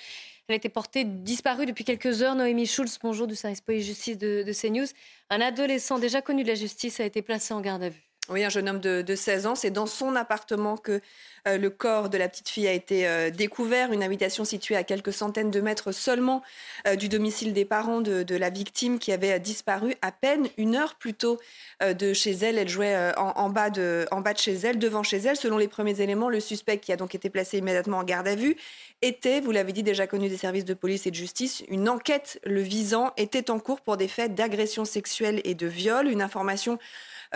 Elle 0.47 0.55
a 0.55 0.57
été 0.57 0.69
portée 0.69 1.05
disparue 1.05 1.67
depuis 1.67 1.85
quelques 1.85 2.23
heures. 2.23 2.35
Noémie 2.35 2.67
Schulz, 2.67 2.99
bonjour 3.03 3.27
du 3.27 3.35
service 3.35 3.63
police-justice 3.63 4.19
de, 4.19 4.45
de 4.47 4.53
CNews. 4.53 4.87
Un 5.31 5.41
adolescent 5.41 5.99
déjà 5.99 6.21
connu 6.21 6.43
de 6.43 6.49
la 6.49 6.55
justice 6.55 7.01
a 7.01 7.05
été 7.05 7.23
placé 7.23 7.55
en 7.55 7.61
garde 7.61 7.83
à 7.83 7.89
vue. 7.89 8.12
Oui, 8.33 8.45
un 8.45 8.49
jeune 8.49 8.69
homme 8.69 8.81
de, 8.81 9.15
16 9.15 9.47
ans. 9.47 9.55
C'est 9.55 9.71
dans 9.71 9.87
son 9.87 10.17
appartement 10.17 10.79
que 10.79 11.01
euh, 11.47 11.59
le 11.59 11.69
corps 11.69 12.09
de 12.09 12.17
la 12.17 12.29
petite 12.29 12.49
fille 12.49 12.67
a 12.67 12.73
été 12.73 13.07
euh, 13.07 13.31
découvert. 13.31 13.93
Une 13.93 14.03
habitation 14.03 14.45
située 14.45 14.75
à 14.75 14.85
quelques 14.85 15.13
centaines 15.13 15.51
de 15.51 15.61
mètres 15.61 15.93
seulement 15.93 16.43
euh, 16.87 16.97
du 16.97 17.11
domicile 17.11 17.53
des 17.53 17.67
parents 17.67 18.01
de, 18.01 18.35
la 18.35 18.49
victime 18.49 18.99
qui 18.99 19.13
avait 19.13 19.39
disparu 19.39 19.95
à 20.01 20.13
peine 20.13 20.49
une 20.57 20.75
heure 20.75 20.95
plus 20.95 21.13
tôt 21.13 21.39
de 21.83 22.15
chez 22.15 22.31
elle. 22.31 22.57
Elle 22.57 22.69
jouait 22.69 23.13
en, 23.19 23.51
bas 23.51 23.69
de, 23.69 24.07
en 24.11 24.23
bas 24.23 24.33
de 24.33 24.39
chez 24.39 24.55
elle, 24.55 24.79
devant 24.79 25.03
chez 25.03 25.19
elle. 25.19 25.37
Selon 25.37 25.59
les 25.59 25.69
premiers 25.69 26.01
éléments, 26.01 26.31
le 26.31 26.41
suspect 26.41 26.79
qui 26.79 26.93
a 26.93 26.97
donc 26.97 27.15
été 27.15 27.29
placé 27.29 27.59
immédiatement 27.59 27.99
en 27.99 28.05
garde 28.05 28.27
à 28.27 28.35
vue 28.35 28.57
était, 29.03 29.41
vous 29.41 29.51
l'avez 29.51 29.73
dit, 29.73 29.83
déjà 29.83 30.07
connu 30.07 30.31
des 30.31 30.39
services 30.39 30.65
de 30.65 30.75
police 30.75 31.07
et 31.07 31.11
de 31.11 31.17
justice. 31.17 31.63
Une 31.69 31.91
enquête 31.91 32.41
le 32.45 32.63
visant 32.63 33.13
était 33.19 33.51
en 33.51 33.59
cours 33.59 33.83
pour 33.83 33.99
des 33.99 34.09
faits 34.09 34.35
d'agression 34.35 34.87
sexuelle 34.87 35.43
et 35.45 35.55
de 35.55 35.67
viol. 35.67 36.09
Une 36.09 36.23
information 36.23 36.79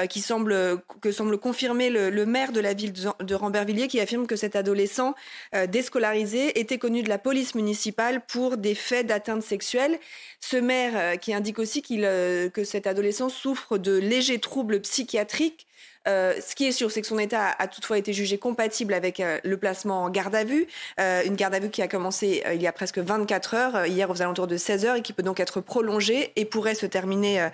qui 0.05 0.21
semble, 0.21 0.83
que 1.01 1.11
semble 1.11 1.39
confirmer 1.39 1.89
le, 1.89 2.27
maire 2.27 2.53
de 2.53 2.61
la 2.61 2.75
ville 2.75 2.93
de 2.93 3.35
Rambervilliers 3.35 3.89
qui 3.89 4.01
affirme 4.01 4.27
que 4.27 4.37
cet 4.37 4.57
adolescent 4.57 5.15
euh, 5.55 5.67
déscolarisé 5.67 6.59
était 6.61 6.79
connu 6.79 7.03
de 7.03 7.09
la 7.09 7.19
police 7.19 7.55
municipale 7.55 8.21
pour 8.27 8.59
des 8.59 8.75
faits 8.75 9.07
d'atteinte 9.07 9.43
sexuelle. 9.43 9.99
Ce 10.41 10.57
maire 10.57 10.93
euh, 10.95 11.17
qui 11.17 11.33
indique 11.33 11.59
aussi 11.59 11.83
que 11.83 12.65
cet 12.65 12.87
adolescent 12.87 13.29
souffre 13.29 13.79
de 13.79 13.97
légers 13.97 14.39
troubles 14.39 14.81
psychiatriques 14.81 15.67
euh, 16.07 16.35
ce 16.41 16.55
qui 16.55 16.67
est 16.67 16.73
sûr, 16.73 16.91
c'est 16.91 17.01
que 17.01 17.07
son 17.07 17.19
état 17.19 17.55
a, 17.59 17.67
toutefois 17.67 17.99
été 17.99 18.13
jugé 18.13 18.39
compatible 18.39 18.95
avec 18.95 19.21
euh, 19.21 19.39
le 19.45 19.57
placement 19.57 20.05
en 20.05 20.11
garde 20.11 20.35
à 20.35 20.45
vue. 20.45 20.67
Euh, 21.01 21.23
une 21.25 21.35
garde 21.35 21.55
à 21.55 21.59
vue 21.59 21.71
qui 21.71 21.83
a 21.83 21.89
commencé 21.89 22.43
il 22.53 22.63
y 22.63 22.67
a 22.67 22.73
presque 22.73 22.99
24 22.99 23.55
heures, 23.55 23.87
hier 23.87 24.09
aux 24.11 24.23
alentours 24.23 24.47
de 24.47 24.57
16 24.57 24.85
heures, 24.85 24.97
et 24.97 25.03
qui 25.03 25.13
peut 25.13 25.23
donc 25.23 25.41
être 25.41 25.61
prolongée 25.61 26.33
et 26.37 26.45
pourrait 26.45 26.75
se 26.75 26.87
terminer 26.87 27.49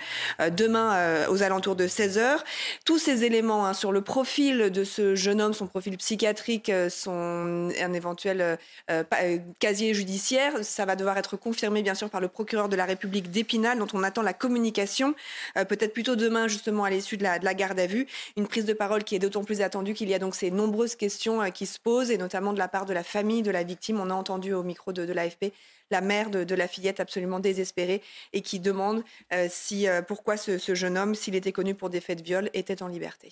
demain 0.51 1.27
aux 1.29 1.43
alentours 1.43 1.77
de 1.77 1.87
16 1.87 2.19
heures. 2.19 2.45
Tous 2.85 2.99
ces 2.99 3.25
éléments 3.25 3.67
hein, 3.67 3.75
sur 3.75 3.93
le 3.93 4.01
profil 4.01 4.71
de 4.71 4.85
ce 4.85 5.15
jeune 5.15 5.41
homme, 5.41 5.55
son 5.55 5.67
profil 5.67 5.97
psychiatrique, 5.97 6.71
son 6.89 7.71
un 7.81 7.93
éventuel 7.93 8.59
casier 9.59 9.95
judiciaire, 9.95 10.53
ça 10.63 10.85
va 10.85 10.97
devoir 10.97 11.19
être 11.19 11.37
confirmé 11.37 11.83
bien 11.83 11.95
sûr 11.95 12.11
par 12.11 12.21
le 12.21 12.29
procureur 12.29 12.69
de 12.69 12.77
la 12.77 12.85
République 12.85 13.31
d'Épinal, 13.31 13.79
dont 13.79 13.89
on 13.95 14.03
attend 14.03 14.23
la 14.23 14.35
communication, 14.35 15.15
peut-être 15.55 15.93
plutôt 15.93 16.17
demain 16.17 16.49
justement 16.49 16.85
à 16.85 16.91
l'issue 16.91 17.17
de 17.17 17.23
la, 17.23 17.39
de 17.39 17.45
la 17.45 17.55
garde 17.55 17.79
à 17.79 17.87
vue 17.87 18.07
prise 18.47 18.65
de 18.65 18.73
parole 18.73 19.05
qui 19.05 19.15
est 19.15 19.19
d'autant 19.19 19.45
plus 19.45 19.61
attendue 19.61 19.95
qu'il 19.95 20.09
y 20.09 20.15
a 20.15 20.19
donc 20.19 20.35
ces 20.35 20.51
nombreuses 20.51 20.97
questions 20.97 21.43
euh, 21.43 21.49
qui 21.49 21.67
se 21.67 21.79
posent, 21.79 22.11
et 22.11 22.19
notamment 22.19 22.53
de 22.53 22.59
la 22.59 22.69
part 22.69 22.87
de 22.87 22.93
la 22.93 23.03
famille 23.03 23.43
de 23.43 23.51
la 23.51 23.63
victime. 23.63 24.01
On 24.01 24.11
a 24.11 24.15
entendu 24.15 24.53
au 24.53 24.63
micro 24.63 24.93
de, 24.93 25.11
l'AFP 25.13 25.53
la 25.91 26.01
mère 26.01 26.31
de, 26.31 26.55
la 26.55 26.69
fillette 26.69 27.01
absolument 27.01 27.41
désespérée 27.41 28.03
et 28.33 28.41
qui 28.41 28.61
demande 28.61 29.05
euh, 29.33 29.47
si, 29.51 29.89
euh, 29.89 30.03
pourquoi 30.03 30.37
ce, 30.37 30.59
ce 30.59 30.75
jeune 30.75 30.97
homme, 30.97 31.15
s'il 31.15 31.35
était 31.35 31.53
connu 31.53 31.75
pour 31.75 31.91
des 31.91 32.01
faits 32.01 32.19
de 32.19 32.25
viol, 32.25 32.51
était 32.55 32.83
en 32.83 32.89
liberté. 32.89 33.31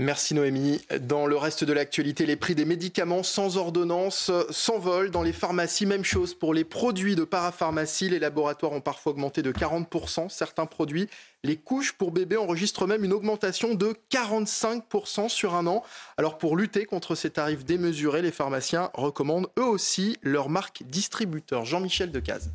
Merci 0.00 0.34
Noémie. 0.34 0.80
Dans 1.00 1.26
le 1.26 1.36
reste 1.36 1.64
de 1.64 1.72
l'actualité, 1.72 2.24
les 2.24 2.36
prix 2.36 2.54
des 2.54 2.64
médicaments 2.64 3.24
sans 3.24 3.56
ordonnance 3.56 4.30
s'envolent 4.48 5.10
dans 5.10 5.24
les 5.24 5.32
pharmacies. 5.32 5.86
Même 5.86 6.04
chose 6.04 6.34
pour 6.34 6.54
les 6.54 6.62
produits 6.62 7.16
de 7.16 7.24
parapharmacie. 7.24 8.08
Les 8.08 8.20
laboratoires 8.20 8.70
ont 8.70 8.80
parfois 8.80 9.10
augmenté 9.10 9.42
de 9.42 9.50
40%. 9.50 10.28
Certains 10.28 10.66
produits, 10.66 11.08
les 11.42 11.56
couches 11.56 11.94
pour 11.94 12.12
bébés 12.12 12.36
enregistrent 12.36 12.86
même 12.86 13.02
une 13.02 13.12
augmentation 13.12 13.74
de 13.74 13.92
45% 14.12 15.28
sur 15.28 15.56
un 15.56 15.66
an. 15.66 15.82
Alors 16.16 16.38
pour 16.38 16.56
lutter 16.56 16.84
contre 16.84 17.16
ces 17.16 17.30
tarifs 17.30 17.64
démesurés, 17.64 18.22
les 18.22 18.30
pharmaciens 18.30 18.90
recommandent 18.94 19.48
eux 19.58 19.66
aussi 19.66 20.16
leur 20.22 20.48
marque 20.48 20.84
distributeur. 20.84 21.64
Jean-Michel 21.64 22.12
Decaze. 22.12 22.52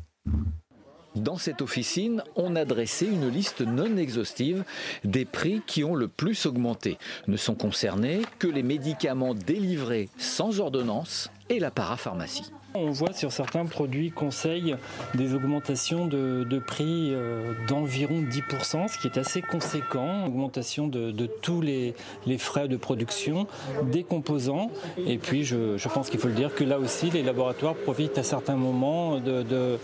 Dans 1.14 1.38
cette 1.38 1.62
officine, 1.62 2.22
on 2.34 2.56
a 2.56 2.64
dressé 2.64 3.06
une 3.06 3.28
liste 3.28 3.60
non 3.60 3.96
exhaustive 3.96 4.64
des 5.04 5.24
prix 5.24 5.62
qui 5.66 5.84
ont 5.84 5.94
le 5.94 6.08
plus 6.08 6.46
augmenté. 6.46 6.98
Ne 7.28 7.36
sont 7.36 7.54
concernés 7.54 8.22
que 8.38 8.48
les 8.48 8.64
médicaments 8.64 9.34
délivrés 9.34 10.08
sans 10.18 10.60
ordonnance 10.60 11.30
et 11.48 11.60
la 11.60 11.70
parapharmacie. 11.70 12.50
On 12.76 12.90
voit 12.90 13.12
sur 13.12 13.30
certains 13.30 13.66
produits 13.66 14.10
conseils 14.10 14.74
des 15.14 15.34
augmentations 15.34 16.08
de, 16.08 16.58
prix 16.58 17.14
euh, 17.14 17.52
d'environ 17.68 18.20
10%, 18.20 18.88
ce 18.88 18.98
qui 18.98 19.06
est 19.06 19.16
assez 19.16 19.42
conséquent. 19.42 20.26
Augmentation 20.26 20.88
de, 20.88 21.12
tous 21.40 21.60
les, 21.60 21.94
frais 22.36 22.66
de 22.66 22.76
production, 22.76 23.46
des 23.92 24.02
composants. 24.02 24.72
Et 25.06 25.18
puis 25.18 25.44
je, 25.44 25.88
pense 25.88 26.10
qu'il 26.10 26.18
faut 26.18 26.26
le 26.26 26.34
dire 26.34 26.52
que 26.52 26.64
là 26.64 26.80
aussi, 26.80 27.10
les 27.10 27.22
laboratoires 27.22 27.76
profitent 27.76 28.18
à 28.18 28.24
certains 28.24 28.56
moments 28.56 29.20
de, 29.20 29.78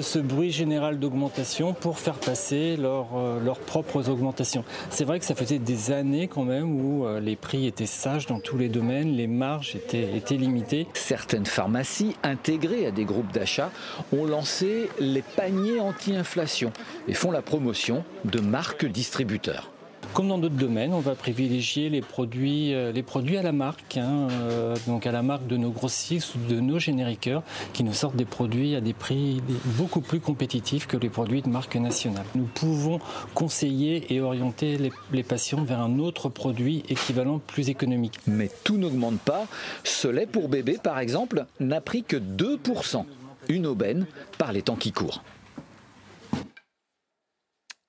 ce 0.00 0.20
bruit 0.20 0.52
général 0.52 1.00
d'augmentation 1.00 1.72
pour 1.72 1.98
faire 1.98 2.14
passer 2.14 2.76
euh, 2.78 3.40
leurs 3.44 3.58
propres 3.58 4.08
augmentations. 4.08 4.62
C'est 4.90 5.04
vrai 5.04 5.18
que 5.18 5.24
ça 5.24 5.34
faisait 5.34 5.58
des 5.58 5.90
années 5.90 6.28
quand 6.28 6.44
même 6.44 6.80
où 6.80 7.06
euh, 7.06 7.18
les 7.18 7.34
prix 7.34 7.66
étaient 7.66 7.86
sages 7.86 8.26
dans 8.26 8.38
tous 8.38 8.56
les 8.56 8.68
domaines, 8.68 9.16
les 9.16 9.26
marges 9.26 9.74
étaient, 9.74 10.16
étaient 10.16 10.36
limitées. 10.36 10.86
Certaines 10.94 11.46
pharmacies 11.46 12.03
intégrés 12.22 12.86
à 12.86 12.90
des 12.90 13.04
groupes 13.04 13.32
d'achat 13.32 13.70
ont 14.12 14.24
lancé 14.24 14.88
les 14.98 15.22
paniers 15.22 15.80
anti-inflation 15.80 16.72
et 17.08 17.14
font 17.14 17.30
la 17.30 17.42
promotion 17.42 18.04
de 18.24 18.40
marques 18.40 18.86
distributeurs. 18.86 19.73
Comme 20.14 20.28
dans 20.28 20.38
d'autres 20.38 20.54
domaines, 20.54 20.92
on 20.92 21.00
va 21.00 21.16
privilégier 21.16 21.90
les 21.90 22.00
produits, 22.00 22.72
euh, 22.72 22.92
à 23.36 23.42
la 23.42 23.50
marque, 23.50 23.96
hein, 23.96 24.28
euh, 24.30 24.76
donc 24.86 25.08
à 25.08 25.12
la 25.12 25.22
marque 25.22 25.48
de 25.48 25.56
nos 25.56 25.70
grossistes 25.70 26.36
ou 26.36 26.38
de 26.48 26.60
nos 26.60 26.78
génériqueurs, 26.78 27.42
qui 27.72 27.82
nous 27.82 27.92
sortent 27.92 28.14
des 28.14 28.24
produits 28.24 28.76
à 28.76 28.80
des 28.80 28.92
prix 28.92 29.42
beaucoup 29.64 30.00
plus 30.00 30.20
compétitifs 30.20 30.86
que 30.86 30.96
les 30.96 31.08
produits 31.08 31.42
de 31.42 31.48
marque 31.48 31.74
nationale. 31.74 32.24
Nous 32.36 32.44
pouvons 32.44 33.00
conseiller 33.34 34.14
et 34.14 34.20
orienter 34.20 34.78
les, 34.78 34.92
les 35.12 35.24
patients 35.24 35.64
vers 35.64 35.80
un 35.80 35.98
autre 35.98 36.28
produit 36.28 36.84
équivalent 36.88 37.40
plus 37.44 37.68
économique. 37.68 38.20
Mais 38.28 38.50
tout 38.62 38.78
n'augmente 38.78 39.18
pas. 39.18 39.48
Ce 39.82 40.06
lait 40.06 40.26
pour 40.26 40.48
bébé, 40.48 40.78
par 40.80 41.00
exemple, 41.00 41.44
n'a 41.58 41.80
pris 41.80 42.04
que 42.04 42.16
2%. 42.16 43.04
Une 43.48 43.66
aubaine 43.66 44.06
par 44.38 44.52
les 44.52 44.62
temps 44.62 44.76
qui 44.76 44.92
courent. 44.92 45.24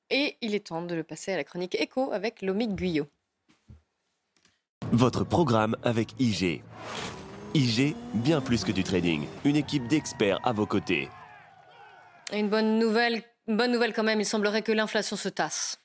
Et 0.09 0.37
il 0.41 0.53
est 0.53 0.67
temps 0.67 0.83
de 0.83 0.93
le 0.93 1.03
passer 1.03 1.33
à 1.33 1.37
la 1.37 1.43
chronique 1.43 1.75
écho 1.79 2.11
avec 2.11 2.41
Lomique 2.41 2.75
Guyot. 2.75 3.07
Votre 4.91 5.23
programme 5.23 5.75
avec 5.83 6.13
IG. 6.19 6.61
IG, 7.55 7.95
bien 8.13 8.41
plus 8.41 8.63
que 8.63 8.71
du 8.71 8.83
trading. 8.83 9.25
Une 9.45 9.55
équipe 9.55 9.87
d'experts 9.87 10.39
à 10.43 10.53
vos 10.53 10.65
côtés. 10.65 11.09
une 12.33 12.49
bonne 12.49 12.77
nouvelle, 12.77 13.23
une 13.47 13.57
bonne 13.57 13.71
nouvelle 13.71 13.93
quand 13.93 14.03
même, 14.03 14.19
il 14.19 14.25
semblerait 14.25 14.61
que 14.61 14.71
l'inflation 14.71 15.15
se 15.15 15.29
tasse. 15.29 15.79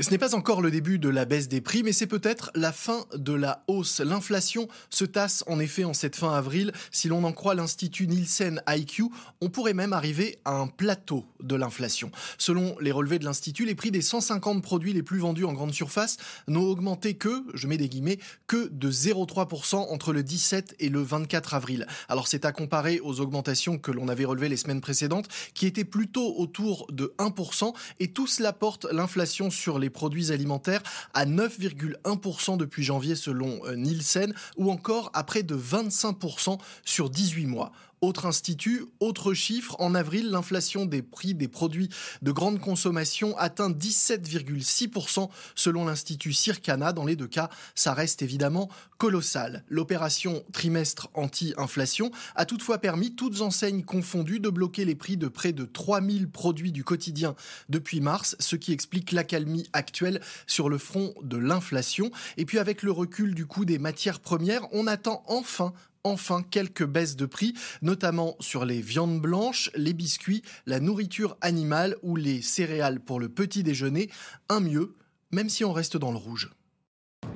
Ce 0.00 0.10
n'est 0.10 0.18
pas 0.18 0.36
encore 0.36 0.62
le 0.62 0.70
début 0.70 1.00
de 1.00 1.08
la 1.08 1.24
baisse 1.24 1.48
des 1.48 1.60
prix, 1.60 1.82
mais 1.82 1.92
c'est 1.92 2.06
peut-être 2.06 2.52
la 2.54 2.70
fin 2.70 3.04
de 3.16 3.32
la 3.32 3.64
hausse. 3.66 3.98
L'inflation 3.98 4.68
se 4.90 5.04
tasse 5.04 5.42
en 5.48 5.58
effet 5.58 5.82
en 5.82 5.92
cette 5.92 6.14
fin 6.14 6.32
avril. 6.32 6.70
Si 6.92 7.08
l'on 7.08 7.24
en 7.24 7.32
croit 7.32 7.56
l'Institut 7.56 8.06
Nielsen 8.06 8.62
IQ, 8.68 9.06
on 9.40 9.48
pourrait 9.48 9.74
même 9.74 9.92
arriver 9.92 10.38
à 10.44 10.52
un 10.52 10.68
plateau 10.68 11.24
de 11.42 11.56
l'inflation. 11.56 12.12
Selon 12.38 12.76
les 12.80 12.92
relevés 12.92 13.18
de 13.18 13.24
l'Institut, 13.24 13.64
les 13.64 13.74
prix 13.74 13.90
des 13.90 14.00
150 14.00 14.62
produits 14.62 14.92
les 14.92 15.02
plus 15.02 15.18
vendus 15.18 15.44
en 15.44 15.52
grande 15.52 15.74
surface 15.74 16.16
n'ont 16.46 16.62
augmenté 16.62 17.14
que, 17.14 17.42
je 17.54 17.66
mets 17.66 17.76
des 17.76 17.88
guillemets, 17.88 18.20
que 18.46 18.68
de 18.68 18.92
0,3% 18.92 19.74
entre 19.92 20.12
le 20.12 20.22
17 20.22 20.76
et 20.78 20.90
le 20.90 21.02
24 21.02 21.54
avril. 21.54 21.88
Alors 22.08 22.28
c'est 22.28 22.44
à 22.44 22.52
comparer 22.52 23.00
aux 23.00 23.18
augmentations 23.18 23.78
que 23.78 23.90
l'on 23.90 24.06
avait 24.06 24.26
relevées 24.26 24.48
les 24.48 24.56
semaines 24.56 24.80
précédentes, 24.80 25.26
qui 25.54 25.66
étaient 25.66 25.82
plutôt 25.82 26.36
autour 26.36 26.86
de 26.92 27.12
1%, 27.18 27.74
et 27.98 28.12
tout 28.12 28.28
cela 28.28 28.52
porte 28.52 28.86
l'inflation 28.92 29.50
sur 29.50 29.80
les 29.80 29.87
produits 29.90 30.32
alimentaires 30.32 30.82
à 31.14 31.26
9,1% 31.26 32.56
depuis 32.56 32.82
janvier 32.82 33.14
selon 33.14 33.60
euh, 33.64 33.74
Nielsen 33.74 34.34
ou 34.56 34.70
encore 34.70 35.10
à 35.14 35.24
près 35.24 35.42
de 35.42 35.56
25% 35.56 36.58
sur 36.84 37.10
18 37.10 37.46
mois. 37.46 37.72
Autre 38.00 38.26
institut, 38.26 38.84
autre 39.00 39.34
chiffre, 39.34 39.74
en 39.80 39.94
avril, 39.94 40.30
l'inflation 40.30 40.86
des 40.86 41.02
prix 41.02 41.34
des 41.34 41.48
produits 41.48 41.88
de 42.22 42.30
grande 42.30 42.60
consommation 42.60 43.36
atteint 43.38 43.70
17,6% 43.70 45.28
selon 45.56 45.84
l'institut 45.84 46.32
Circana. 46.32 46.92
Dans 46.92 47.04
les 47.04 47.16
deux 47.16 47.26
cas, 47.26 47.50
ça 47.74 47.94
reste 47.94 48.22
évidemment 48.22 48.68
colossal. 48.98 49.64
L'opération 49.68 50.44
trimestre 50.52 51.08
anti-inflation 51.14 52.12
a 52.36 52.44
toutefois 52.44 52.78
permis, 52.78 53.16
toutes 53.16 53.40
enseignes 53.40 53.82
confondues, 53.82 54.40
de 54.40 54.50
bloquer 54.50 54.84
les 54.84 54.94
prix 54.94 55.16
de 55.16 55.26
près 55.26 55.52
de 55.52 55.64
3000 55.64 56.28
produits 56.28 56.72
du 56.72 56.84
quotidien 56.84 57.34
depuis 57.68 58.00
mars, 58.00 58.36
ce 58.38 58.54
qui 58.56 58.72
explique 58.72 59.10
l'accalmie 59.10 59.68
actuelle 59.72 60.20
sur 60.46 60.68
le 60.68 60.78
front 60.78 61.14
de 61.22 61.36
l'inflation. 61.36 62.10
Et 62.36 62.44
puis 62.44 62.58
avec 62.58 62.82
le 62.82 62.92
recul 62.92 63.34
du 63.34 63.46
coût 63.46 63.64
des 63.64 63.78
matières 63.78 64.20
premières, 64.20 64.72
on 64.72 64.86
attend 64.86 65.24
enfin 65.26 65.72
enfin 66.04 66.42
quelques 66.42 66.86
baisses 66.86 67.16
de 67.16 67.26
prix, 67.26 67.54
notamment 67.82 68.36
sur 68.40 68.64
les 68.64 68.80
viandes 68.80 69.20
blanches, 69.20 69.70
les 69.74 69.92
biscuits, 69.92 70.42
la 70.66 70.80
nourriture 70.80 71.36
animale 71.40 71.96
ou 72.02 72.16
les 72.16 72.42
céréales 72.42 73.00
pour 73.00 73.20
le 73.20 73.28
petit 73.28 73.62
déjeuner. 73.62 74.10
Un 74.48 74.60
mieux, 74.60 74.94
même 75.30 75.48
si 75.48 75.64
on 75.64 75.72
reste 75.72 75.96
dans 75.96 76.12
le 76.12 76.18
rouge. 76.18 76.50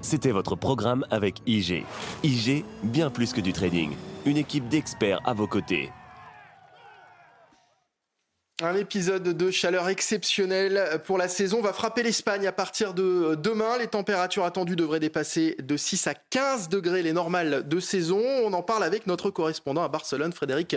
C'était 0.00 0.32
votre 0.32 0.56
programme 0.56 1.04
avec 1.10 1.42
IG. 1.46 1.84
IG, 2.24 2.64
bien 2.82 3.10
plus 3.10 3.32
que 3.32 3.40
du 3.40 3.52
trading. 3.52 3.90
Une 4.26 4.36
équipe 4.36 4.68
d'experts 4.68 5.20
à 5.24 5.32
vos 5.32 5.46
côtés. 5.46 5.90
Un 8.64 8.76
épisode 8.76 9.24
de 9.24 9.50
chaleur 9.50 9.88
exceptionnel 9.88 11.00
pour 11.04 11.18
la 11.18 11.26
saison 11.26 11.60
va 11.60 11.72
frapper 11.72 12.04
l'Espagne 12.04 12.46
à 12.46 12.52
partir 12.52 12.94
de 12.94 13.34
demain. 13.34 13.76
Les 13.76 13.88
températures 13.88 14.44
attendues 14.44 14.76
devraient 14.76 15.00
dépasser 15.00 15.56
de 15.60 15.76
6 15.76 16.06
à 16.06 16.14
15 16.14 16.68
degrés 16.68 17.02
les 17.02 17.12
normales 17.12 17.66
de 17.66 17.80
saison. 17.80 18.22
On 18.44 18.52
en 18.52 18.62
parle 18.62 18.84
avec 18.84 19.08
notre 19.08 19.30
correspondant 19.30 19.82
à 19.82 19.88
Barcelone, 19.88 20.32
Frédéric 20.32 20.76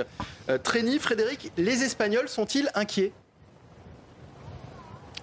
euh, 0.49 0.57
Trény. 0.57 0.97
Frédéric, 0.97 1.51
les 1.57 1.83
Espagnols 1.83 2.27
sont-ils 2.27 2.71
inquiets? 2.73 3.11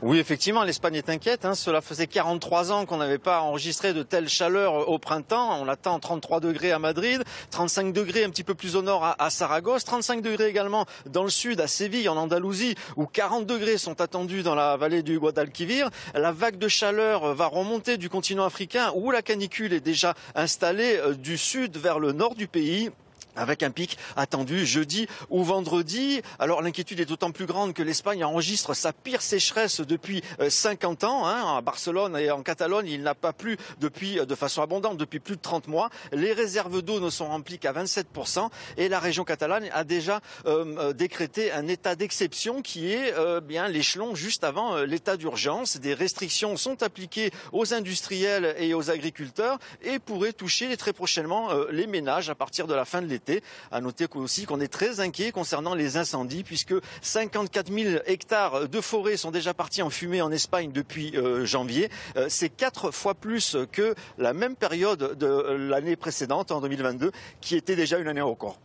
Oui, 0.02 0.18
effectivement, 0.18 0.64
l'Espagne 0.64 0.96
est 0.96 1.08
inquiète. 1.08 1.44
Hein. 1.44 1.54
Cela 1.54 1.80
faisait 1.80 2.08
43 2.08 2.72
ans 2.72 2.86
qu'on 2.86 2.96
n'avait 2.96 3.18
pas 3.18 3.40
enregistré 3.40 3.92
de 3.92 4.02
telle 4.02 4.28
chaleur 4.28 4.88
au 4.88 4.98
printemps. 4.98 5.62
On 5.62 5.68
attend 5.68 6.00
33 6.00 6.40
degrés 6.40 6.72
à 6.72 6.80
Madrid, 6.80 7.22
35 7.50 7.92
degrés 7.92 8.24
un 8.24 8.30
petit 8.30 8.42
peu 8.42 8.54
plus 8.54 8.74
au 8.74 8.82
nord 8.82 9.14
à, 9.16 9.30
Saragosse, 9.30 9.84
35 9.84 10.20
degrés 10.20 10.48
également 10.48 10.86
dans 11.06 11.22
le 11.22 11.30
sud 11.30 11.60
à 11.60 11.68
Séville, 11.68 12.08
en 12.08 12.16
Andalousie, 12.16 12.74
où 12.96 13.06
40 13.06 13.46
degrés 13.46 13.78
sont 13.78 14.00
attendus 14.00 14.42
dans 14.42 14.56
la 14.56 14.76
vallée 14.76 15.04
du 15.04 15.20
Guadalquivir. 15.20 15.88
La 16.14 16.32
vague 16.32 16.58
de 16.58 16.66
chaleur 16.66 17.36
va 17.36 17.46
remonter 17.46 17.96
du 17.96 18.08
continent 18.08 18.44
africain, 18.44 18.90
où 18.96 19.12
la 19.12 19.22
canicule 19.22 19.72
est 19.72 19.80
déjà 19.80 20.14
installée 20.34 20.96
euh, 20.96 21.14
du 21.14 21.38
sud 21.38 21.76
vers 21.76 22.00
le 22.00 22.10
nord 22.10 22.34
du 22.34 22.48
pays 22.48 22.90
avec 23.36 23.62
un 23.62 23.70
pic 23.70 23.98
attendu 24.16 24.66
jeudi 24.66 25.06
ou 25.30 25.42
vendredi. 25.42 26.22
Alors 26.38 26.62
l'inquiétude 26.62 27.00
est 27.00 27.06
d'autant 27.06 27.30
plus 27.30 27.46
grande 27.46 27.74
que 27.74 27.82
l'Espagne 27.82 28.24
enregistre 28.24 28.74
sa 28.74 28.92
pire 28.92 29.22
sécheresse 29.22 29.80
depuis 29.80 30.22
50 30.48 31.04
euh, 31.04 31.06
ans. 31.06 31.26
Hein. 31.26 31.56
À 31.56 31.60
Barcelone 31.60 32.16
et 32.16 32.30
en 32.30 32.42
Catalogne, 32.42 32.88
il 32.88 33.02
n'a 33.02 33.14
pas 33.14 33.32
plu 33.32 33.56
depuis, 33.80 34.18
euh, 34.18 34.26
de 34.26 34.34
façon 34.34 34.62
abondante 34.62 34.96
depuis 34.96 35.20
plus 35.20 35.36
de 35.36 35.40
30 35.40 35.68
mois. 35.68 35.90
Les 36.12 36.32
réserves 36.32 36.82
d'eau 36.82 37.00
ne 37.00 37.10
sont 37.10 37.26
remplies 37.26 37.58
qu'à 37.58 37.72
27% 37.72 38.48
et 38.76 38.88
la 38.88 38.98
région 38.98 39.24
catalane 39.24 39.68
a 39.72 39.84
déjà 39.84 40.20
euh, 40.46 40.92
décrété 40.92 41.52
un 41.52 41.68
état 41.68 41.94
d'exception 41.94 42.62
qui 42.62 42.92
est 42.92 43.14
bien 43.42 43.68
l'échelon 43.68 44.14
juste 44.14 44.44
avant 44.44 44.76
l'état 44.82 45.16
d'urgence. 45.16 45.76
Des 45.76 45.94
restrictions 45.94 46.56
sont 46.56 46.82
appliquées 46.82 47.30
aux 47.52 47.74
industriels 47.74 48.54
et 48.58 48.74
aux 48.74 48.90
agriculteurs 48.90 49.58
et 49.82 49.98
pourraient 49.98 50.32
toucher 50.32 50.76
très 50.76 50.92
prochainement 50.92 51.48
les 51.70 51.86
ménages 51.86 52.30
à 52.30 52.34
partir 52.34 52.66
de 52.66 52.74
la 52.74 52.84
fin 52.84 53.02
de 53.02 53.06
l'été 53.06 53.21
à 53.70 53.80
noter 53.80 54.06
aussi 54.14 54.46
qu'on 54.46 54.60
est 54.60 54.72
très 54.72 55.00
inquiet 55.00 55.32
concernant 55.32 55.74
les 55.74 55.96
incendies 55.96 56.44
puisque 56.44 56.74
54 57.02 57.72
000 57.72 58.02
hectares 58.06 58.68
de 58.68 58.80
forêt 58.80 59.16
sont 59.16 59.30
déjà 59.30 59.54
partis 59.54 59.82
en 59.82 59.90
fumée 59.90 60.22
en 60.22 60.32
Espagne 60.32 60.72
depuis 60.72 61.16
euh, 61.16 61.44
janvier. 61.44 61.88
Euh, 62.16 62.26
c'est 62.28 62.48
quatre 62.48 62.90
fois 62.90 63.14
plus 63.14 63.56
que 63.70 63.94
la 64.18 64.32
même 64.32 64.56
période 64.56 65.16
de 65.18 65.26
l'année 65.26 65.96
précédente, 65.96 66.50
en 66.50 66.60
2022, 66.60 67.12
qui 67.40 67.56
était 67.56 67.76
déjà 67.76 67.98
une 67.98 68.08
année 68.08 68.20
record. 68.20 68.58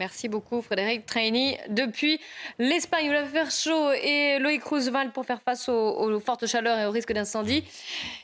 Merci 0.00 0.28
beaucoup 0.28 0.60
Frédéric 0.60 1.06
Traini. 1.06 1.56
Depuis 1.68 2.20
l'Espagne, 2.58 3.08
où 3.08 3.12
la 3.12 3.24
faire 3.24 3.50
chaud 3.50 3.92
et 3.92 4.38
Loïc 4.40 4.64
Roosevelt 4.64 5.12
pour 5.12 5.24
faire 5.24 5.40
face 5.40 5.68
aux, 5.68 6.20
fortes 6.20 6.46
chaleurs 6.46 6.78
et 6.78 6.86
aux 6.86 6.90
risques 6.90 7.12
d'incendie. 7.12 7.64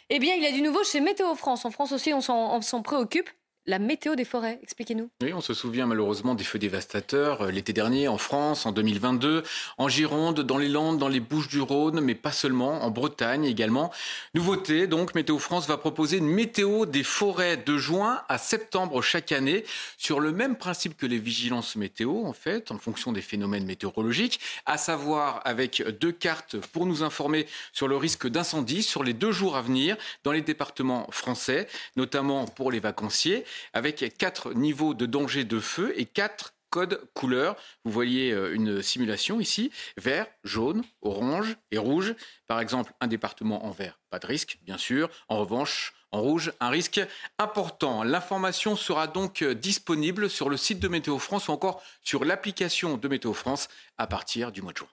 Eh 0.09 0.19
bien, 0.19 0.35
il 0.35 0.43
y 0.43 0.47
a 0.47 0.53
du 0.53 0.63
nouveau 0.63 0.83
chez 0.83 1.01
Météo 1.01 1.35
France. 1.37 1.65
En 1.65 1.71
France 1.71 1.93
aussi, 1.93 2.13
on 2.13 2.21
s'en 2.21 2.83
préoccupe 2.83 3.31
la 3.71 3.79
météo 3.79 4.17
des 4.17 4.25
forêts. 4.25 4.59
Expliquez-nous. 4.65 5.09
Oui, 5.23 5.33
on 5.33 5.41
se 5.41 5.55
souvient 5.55 5.87
malheureusement 5.87 6.35
des 6.35 6.43
feux 6.43 6.59
dévastateurs 6.59 7.43
euh, 7.43 7.51
l'été 7.53 7.73
dernier 7.73 8.09
en 8.09 8.19
France, 8.19 8.67
en 8.67 8.73
2022, 8.73 9.45
en 9.79 9.89
Gironde, 9.89 10.41
dans 10.41 10.59
les 10.59 10.69
Landes, 10.69 10.99
dans 10.99 11.09
les 11.09 11.21
Bouches-du-Rhône, 11.21 12.01
mais 12.01 12.17
pas 12.17 12.33
seulement, 12.33 12.83
en 12.83 12.91
Bretagne 12.91 13.45
également. 13.45 13.93
Nouveauté, 14.35 14.89
donc, 14.89 15.15
Météo 15.15 15.39
France 15.39 15.69
va 15.69 15.77
proposer 15.77 16.17
une 16.17 16.27
météo 16.27 16.85
des 16.85 17.05
forêts 17.05 17.57
de 17.59 17.79
juin 17.79 18.23
à 18.29 18.39
septembre 18.39 19.03
chaque 19.03 19.31
année, 19.31 19.65
sur 19.97 20.19
le 20.19 20.33
même 20.33 20.57
principe 20.57 20.97
que 20.97 21.07
les 21.07 21.19
vigilances 21.19 21.77
météo, 21.77 22.25
en 22.25 22.33
fait, 22.33 22.73
en 22.73 22.79
fonction 22.79 23.13
des 23.13 23.23
phénomènes 23.23 23.67
météorologiques, 23.67 24.41
à 24.67 24.79
savoir 24.79 25.43
avec 25.45 25.81
deux 26.01 26.13
cartes 26.13 26.57
pour 26.73 26.87
nous 26.87 27.05
informer 27.05 27.47
sur 27.73 27.87
le 27.87 27.97
risque 27.97 28.27
d'incendie 28.27 28.83
sur 28.83 29.05
les 29.05 29.13
deux 29.13 29.31
jours 29.31 29.57
à 29.57 29.63
venir 29.63 29.97
dans 30.25 30.33
les 30.33 30.43
départements 30.43 31.07
français, 31.13 31.69
notamment 31.95 32.47
pour 32.47 32.73
les 32.73 32.81
vacanciers 32.81 33.45
avec 33.73 34.17
quatre 34.19 34.53
niveaux 34.55 34.95
de 34.95 35.07
danger 35.07 35.45
de 35.45 35.61
feu 35.61 35.93
et 35.97 36.07
quatre 36.07 36.55
codes 36.71 37.01
couleurs. 37.15 37.57
Vous 37.85 37.91
voyez 37.91 38.31
euh, 38.33 38.55
une 38.55 38.81
simulation 38.81 39.41
ici, 39.41 39.71
vert, 39.97 40.27
jaune, 40.45 40.83
orange 41.03 41.57
et 41.71 41.79
rouge. 41.79 42.15
Par 42.47 42.61
exemple, 42.61 42.93
un 43.01 43.09
département 43.09 43.67
en 43.67 43.71
vert, 43.71 43.99
pas 44.09 44.19
de 44.19 44.27
risque, 44.27 44.59
bien 44.63 44.79
sûr. 44.79 45.11
En 45.29 45.39
revanche, 45.39 45.93
en 46.13 46.23
rouge, 46.23 46.53
un 46.61 46.71
risque 46.71 47.01
important. 47.39 48.03
L'information 48.03 48.77
sera 48.77 49.07
donc 49.07 49.45
disponible 49.45 50.31
sur 50.31 50.49
le 50.49 50.57
site 50.57 50.81
de 50.81 50.89
Météo 50.89 51.19
France 51.19 51.49
ou 51.49 51.53
encore 51.53 51.83
sur 52.03 52.25
l'application 52.25 52.97
de 52.97 53.09
Météo 53.09 53.33
France 53.33 53.69
à 53.99 54.07
partir 54.07 54.51
du 54.51 54.63
mois 54.63 54.73
de 54.73 54.79
juin. 54.79 54.89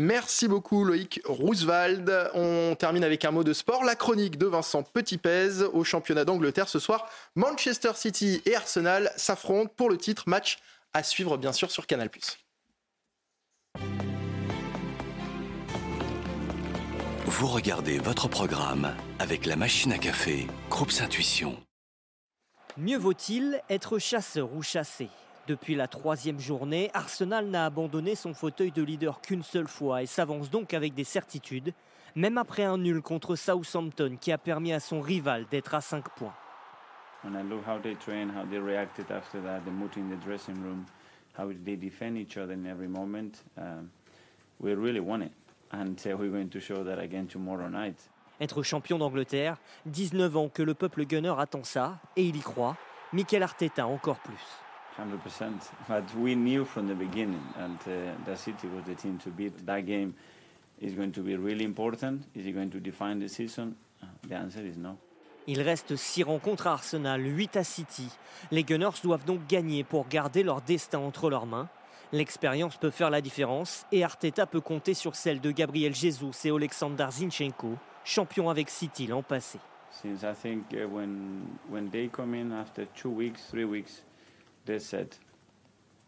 Merci 0.00 0.46
beaucoup 0.46 0.84
Loïc 0.84 1.20
Roosevelt. 1.24 2.08
On 2.34 2.76
termine 2.78 3.02
avec 3.02 3.24
un 3.24 3.32
mot 3.32 3.42
de 3.42 3.52
sport. 3.52 3.82
La 3.82 3.96
chronique 3.96 4.38
de 4.38 4.46
Vincent 4.46 4.84
Petitpez 4.84 5.64
au 5.72 5.82
championnat 5.82 6.24
d'Angleterre 6.24 6.68
ce 6.68 6.78
soir. 6.78 7.10
Manchester 7.34 7.90
City 7.96 8.40
et 8.46 8.54
Arsenal 8.54 9.12
s'affrontent 9.16 9.72
pour 9.76 9.90
le 9.90 9.96
titre. 9.96 10.24
Match 10.28 10.58
à 10.94 11.02
suivre 11.02 11.36
bien 11.36 11.52
sûr 11.52 11.72
sur 11.72 11.88
Canal+. 11.88 12.10
Vous 17.26 17.46
regardez 17.48 17.98
votre 17.98 18.28
programme 18.28 18.94
avec 19.18 19.46
la 19.46 19.56
machine 19.56 19.92
à 19.92 19.98
café, 19.98 20.46
Groupe 20.70 20.92
Intuition. 21.00 21.56
Mieux 22.76 22.98
vaut-il 22.98 23.60
être 23.68 23.98
chasseur 23.98 24.54
ou 24.54 24.62
chassé? 24.62 25.08
Depuis 25.48 25.74
la 25.74 25.88
troisième 25.88 26.38
journée, 26.38 26.90
Arsenal 26.92 27.46
n'a 27.46 27.64
abandonné 27.64 28.14
son 28.14 28.34
fauteuil 28.34 28.70
de 28.70 28.82
leader 28.82 29.22
qu'une 29.22 29.42
seule 29.42 29.66
fois 29.66 30.02
et 30.02 30.06
s'avance 30.06 30.50
donc 30.50 30.74
avec 30.74 30.94
des 30.94 31.04
certitudes, 31.04 31.72
même 32.14 32.36
après 32.36 32.64
un 32.64 32.76
nul 32.76 33.00
contre 33.00 33.34
Southampton 33.34 34.18
qui 34.20 34.30
a 34.30 34.36
permis 34.36 34.74
à 34.74 34.80
son 34.80 35.00
rival 35.00 35.46
d'être 35.50 35.74
à 35.74 35.80
5 35.80 36.06
points. 36.10 36.34
When 37.24 37.34
I 37.34 37.42
look 37.42 37.66
how 37.66 37.78
they 37.80 37.96
train, 37.96 38.28
how 38.28 38.44
they 38.48 38.58
reacted 38.58 39.10
after 39.10 39.40
that, 39.42 39.60
the 39.64 39.72
mood 39.72 39.90
in 39.96 40.14
the 40.14 40.22
dressing 40.22 40.54
room, 40.62 40.84
how 41.36 41.50
they 41.64 41.76
defend 41.76 42.16
each 42.16 42.36
other 42.36 42.52
in 42.52 42.66
every 42.66 42.86
moment, 42.86 43.42
um, 43.56 43.88
we 44.60 44.74
really 44.74 45.00
won 45.00 45.22
it. 45.22 45.32
And 45.72 45.96
uh, 46.06 46.16
we're 46.16 46.30
going 46.30 46.50
to 46.50 46.60
show 46.60 46.84
that 46.84 46.98
again 46.98 47.26
tomorrow 47.26 47.68
night. 47.68 47.96
Être 48.40 48.62
champion 48.62 48.98
d'Angleterre, 48.98 49.56
19 49.86 50.36
ans 50.36 50.48
que 50.48 50.62
le 50.62 50.74
peuple 50.74 51.06
gunner 51.06 51.34
attend 51.38 51.64
ça, 51.64 51.98
et 52.16 52.24
il 52.24 52.36
y 52.36 52.40
croit. 52.40 52.76
Mikel 53.12 53.42
Arteta 53.42 53.86
encore 53.86 54.20
plus. 54.20 54.67
100%. 54.98 55.70
But 55.86 56.04
we 56.16 56.34
knew 56.34 56.64
from 56.64 56.88
the 56.88 56.94
beginning, 56.94 57.42
and 57.56 57.78
uh, 57.86 58.14
the 58.24 58.36
City 58.36 58.66
was 58.66 58.84
the 58.84 58.94
team 58.94 59.18
to 59.18 59.30
beat. 59.30 59.64
That 59.64 59.86
game 59.86 60.14
is 60.80 60.94
going 60.94 61.12
to 61.12 61.22
be 61.22 61.36
really 61.36 61.64
important. 61.64 62.22
Is 62.34 62.46
it 62.46 62.52
going 62.52 62.70
to 62.70 62.80
define 62.80 63.20
the 63.20 63.28
season? 63.28 63.76
The 64.28 64.34
answer 64.34 64.64
is 64.64 64.76
no. 64.76 64.98
Il 65.46 65.62
reste 65.62 65.96
6 65.96 66.24
rencontres 66.24 66.66
à 66.66 66.72
Arsenal, 66.72 67.24
8 67.24 67.56
à 67.56 67.64
City. 67.64 68.06
Les 68.50 68.64
Gunners 68.64 69.00
doivent 69.02 69.24
donc 69.24 69.46
gagner 69.48 69.82
pour 69.82 70.06
garder 70.06 70.42
leur 70.42 70.60
destin 70.60 70.98
entre 70.98 71.30
leurs 71.30 71.46
mains. 71.46 71.68
L'expérience 72.12 72.76
peut 72.76 72.90
faire 72.90 73.08
la 73.08 73.22
différence 73.22 73.86
et 73.90 74.04
Arteta 74.04 74.46
peut 74.46 74.60
compter 74.60 74.92
sur 74.92 75.14
celle 75.14 75.40
de 75.40 75.50
Gabriel 75.50 75.94
Jesus 75.94 76.32
et 76.44 76.50
Alexander 76.50 77.06
Zinchenko, 77.10 77.76
champions 78.04 78.50
avec 78.50 78.68
City 78.68 79.06
l'an 79.06 79.22
passé. 79.22 79.58
Since 79.90 80.22
I 80.22 80.34
think 80.34 80.66
uh, 80.74 80.86
when 80.86 81.46
when 81.70 81.88
they 81.90 82.08
come 82.08 82.34
in 82.34 82.52
after 82.52 82.86
two 82.94 83.10
weeks, 83.10 83.48
three 83.50 83.64
weeks, 83.64 84.04
they're 84.68 84.78
set 84.78 85.18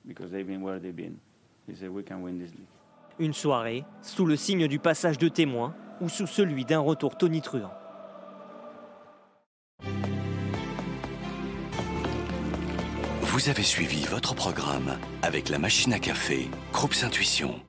because 0.06 0.30
they've 0.30 0.46
been 0.46 0.62
where 0.62 0.78
they've 0.78 0.94
been. 0.94 1.16
They 1.66 1.74
say 1.74 1.88
we 1.88 2.04
can 2.04 2.22
win 2.22 2.38
this 2.38 2.52
league. 2.52 2.66
Une 3.18 3.32
soirée 3.32 3.84
sous 4.02 4.24
le 4.24 4.36
signe 4.36 4.68
du 4.68 4.78
passage 4.78 5.18
de 5.18 5.28
témoin 5.28 5.74
ou 6.00 6.08
sous 6.08 6.26
celui 6.26 6.64
d'un 6.64 6.78
retour 6.78 7.16
tonitruant. 7.16 7.72
Vous 13.22 13.48
avez 13.48 13.62
suivi 13.62 14.04
votre 14.06 14.34
programme 14.34 14.98
avec 15.22 15.48
la 15.48 15.58
machine 15.58 15.92
à 15.92 15.98
café, 15.98 16.48
Groupe 16.72 16.94
Intuition. 17.02 17.60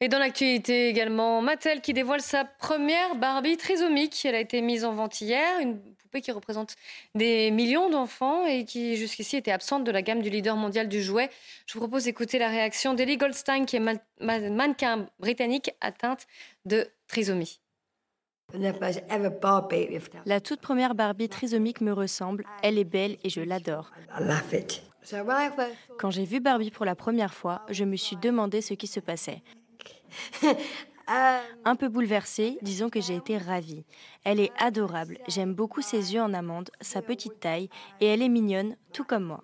Et 0.00 0.08
dans 0.08 0.18
l'actualité 0.18 0.88
également, 0.88 1.40
Mattel 1.40 1.80
qui 1.80 1.92
dévoile 1.92 2.20
sa 2.20 2.44
première 2.44 3.14
Barbie 3.16 3.56
trisomique. 3.56 4.24
Elle 4.24 4.34
a 4.34 4.40
été 4.40 4.60
mise 4.60 4.84
en 4.84 4.94
vente 4.94 5.20
hier, 5.20 5.60
une 5.60 5.80
poupée 6.14 6.20
qui 6.20 6.32
représente 6.32 6.76
des 7.14 7.50
millions 7.50 7.90
d'enfants 7.90 8.46
et 8.46 8.64
qui 8.64 8.96
jusqu'ici 8.96 9.36
était 9.36 9.50
absente 9.50 9.84
de 9.84 9.90
la 9.90 10.02
gamme 10.02 10.22
du 10.22 10.30
leader 10.30 10.56
mondial 10.56 10.88
du 10.88 11.02
jouet. 11.02 11.28
Je 11.66 11.74
vous 11.74 11.80
propose 11.80 12.04
d'écouter 12.04 12.38
la 12.38 12.48
réaction 12.48 12.94
d'Ellie 12.94 13.16
Goldstein 13.16 13.66
qui 13.66 13.76
est 13.76 14.00
mannequin 14.20 15.08
britannique 15.18 15.72
atteinte 15.80 16.26
de 16.64 16.86
trisomie. 17.08 17.60
La 20.26 20.40
toute 20.40 20.60
première 20.60 20.94
Barbie 20.94 21.28
trisomique 21.28 21.80
me 21.80 21.92
ressemble, 21.92 22.44
elle 22.62 22.78
est 22.78 22.84
belle 22.84 23.16
et 23.24 23.30
je 23.30 23.40
l'adore. 23.40 23.90
Quand 25.98 26.10
j'ai 26.10 26.24
vu 26.24 26.40
Barbie 26.40 26.70
pour 26.70 26.84
la 26.84 26.94
première 26.94 27.34
fois, 27.34 27.62
je 27.70 27.84
me 27.84 27.96
suis 27.96 28.16
demandé 28.16 28.60
ce 28.60 28.74
qui 28.74 28.86
se 28.86 29.00
passait. 29.00 29.42
Un 31.06 31.76
peu 31.76 31.88
bouleversée, 31.88 32.58
disons 32.62 32.88
que 32.88 33.00
j'ai 33.00 33.16
été 33.16 33.36
ravie. 33.38 33.84
Elle 34.24 34.40
est 34.40 34.52
adorable, 34.58 35.18
j'aime 35.28 35.54
beaucoup 35.54 35.82
ses 35.82 36.14
yeux 36.14 36.22
en 36.22 36.32
amande, 36.32 36.70
sa 36.80 37.02
petite 37.02 37.40
taille, 37.40 37.68
et 38.00 38.06
elle 38.06 38.22
est 38.22 38.28
mignonne, 38.28 38.76
tout 38.92 39.04
comme 39.04 39.24
moi. 39.24 39.42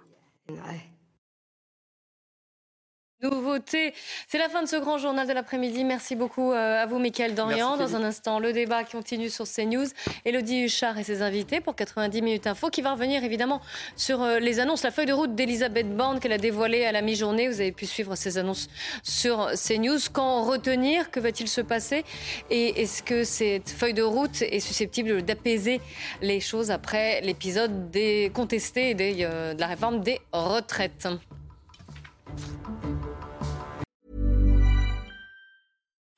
Nouveauté, 3.22 3.92
c'est 4.28 4.38
la 4.38 4.48
fin 4.48 4.62
de 4.62 4.68
ce 4.68 4.76
grand 4.76 4.96
journal 4.96 5.28
de 5.28 5.34
l'après-midi. 5.34 5.84
Merci 5.84 6.16
beaucoup 6.16 6.52
euh, 6.52 6.82
à 6.82 6.86
vous, 6.86 6.98
Mickaël 6.98 7.34
Dorian. 7.34 7.76
Dans 7.76 7.94
un 7.94 8.02
instant, 8.02 8.38
le 8.38 8.54
débat 8.54 8.82
continue 8.82 9.28
sur 9.28 9.44
CNews. 9.44 9.88
Elodie 10.24 10.64
Huchard 10.64 10.96
et 10.98 11.04
ses 11.04 11.20
invités 11.20 11.60
pour 11.60 11.76
90 11.76 12.22
minutes 12.22 12.46
info, 12.46 12.70
qui 12.70 12.80
va 12.80 12.92
revenir 12.92 13.22
évidemment 13.22 13.60
sur 13.94 14.22
euh, 14.22 14.38
les 14.38 14.58
annonces, 14.58 14.84
la 14.84 14.90
feuille 14.90 15.04
de 15.04 15.12
route 15.12 15.34
d'Elisabeth 15.34 15.94
Borne 15.94 16.18
qu'elle 16.18 16.32
a 16.32 16.38
dévoilée 16.38 16.86
à 16.86 16.92
la 16.92 17.02
mi-journée. 17.02 17.48
Vous 17.48 17.60
avez 17.60 17.72
pu 17.72 17.84
suivre 17.84 18.16
ces 18.16 18.38
annonces 18.38 18.68
sur 19.02 19.50
CNews. 19.52 19.98
Quand 20.14 20.44
retenir? 20.44 21.10
Que 21.10 21.20
va-t-il 21.20 21.48
se 21.48 21.60
passer? 21.60 22.06
Et 22.48 22.80
est-ce 22.80 23.02
que 23.02 23.24
cette 23.24 23.68
feuille 23.68 23.92
de 23.92 24.02
route 24.02 24.40
est 24.40 24.60
susceptible 24.60 25.20
d'apaiser 25.20 25.82
les 26.22 26.40
choses 26.40 26.70
après 26.70 27.20
l'épisode 27.20 27.90
des 27.90 28.32
contestés 28.34 28.96
euh, 28.98 29.52
de 29.52 29.60
la 29.60 29.66
réforme 29.66 30.00
des 30.00 30.22
retraites? 30.32 31.06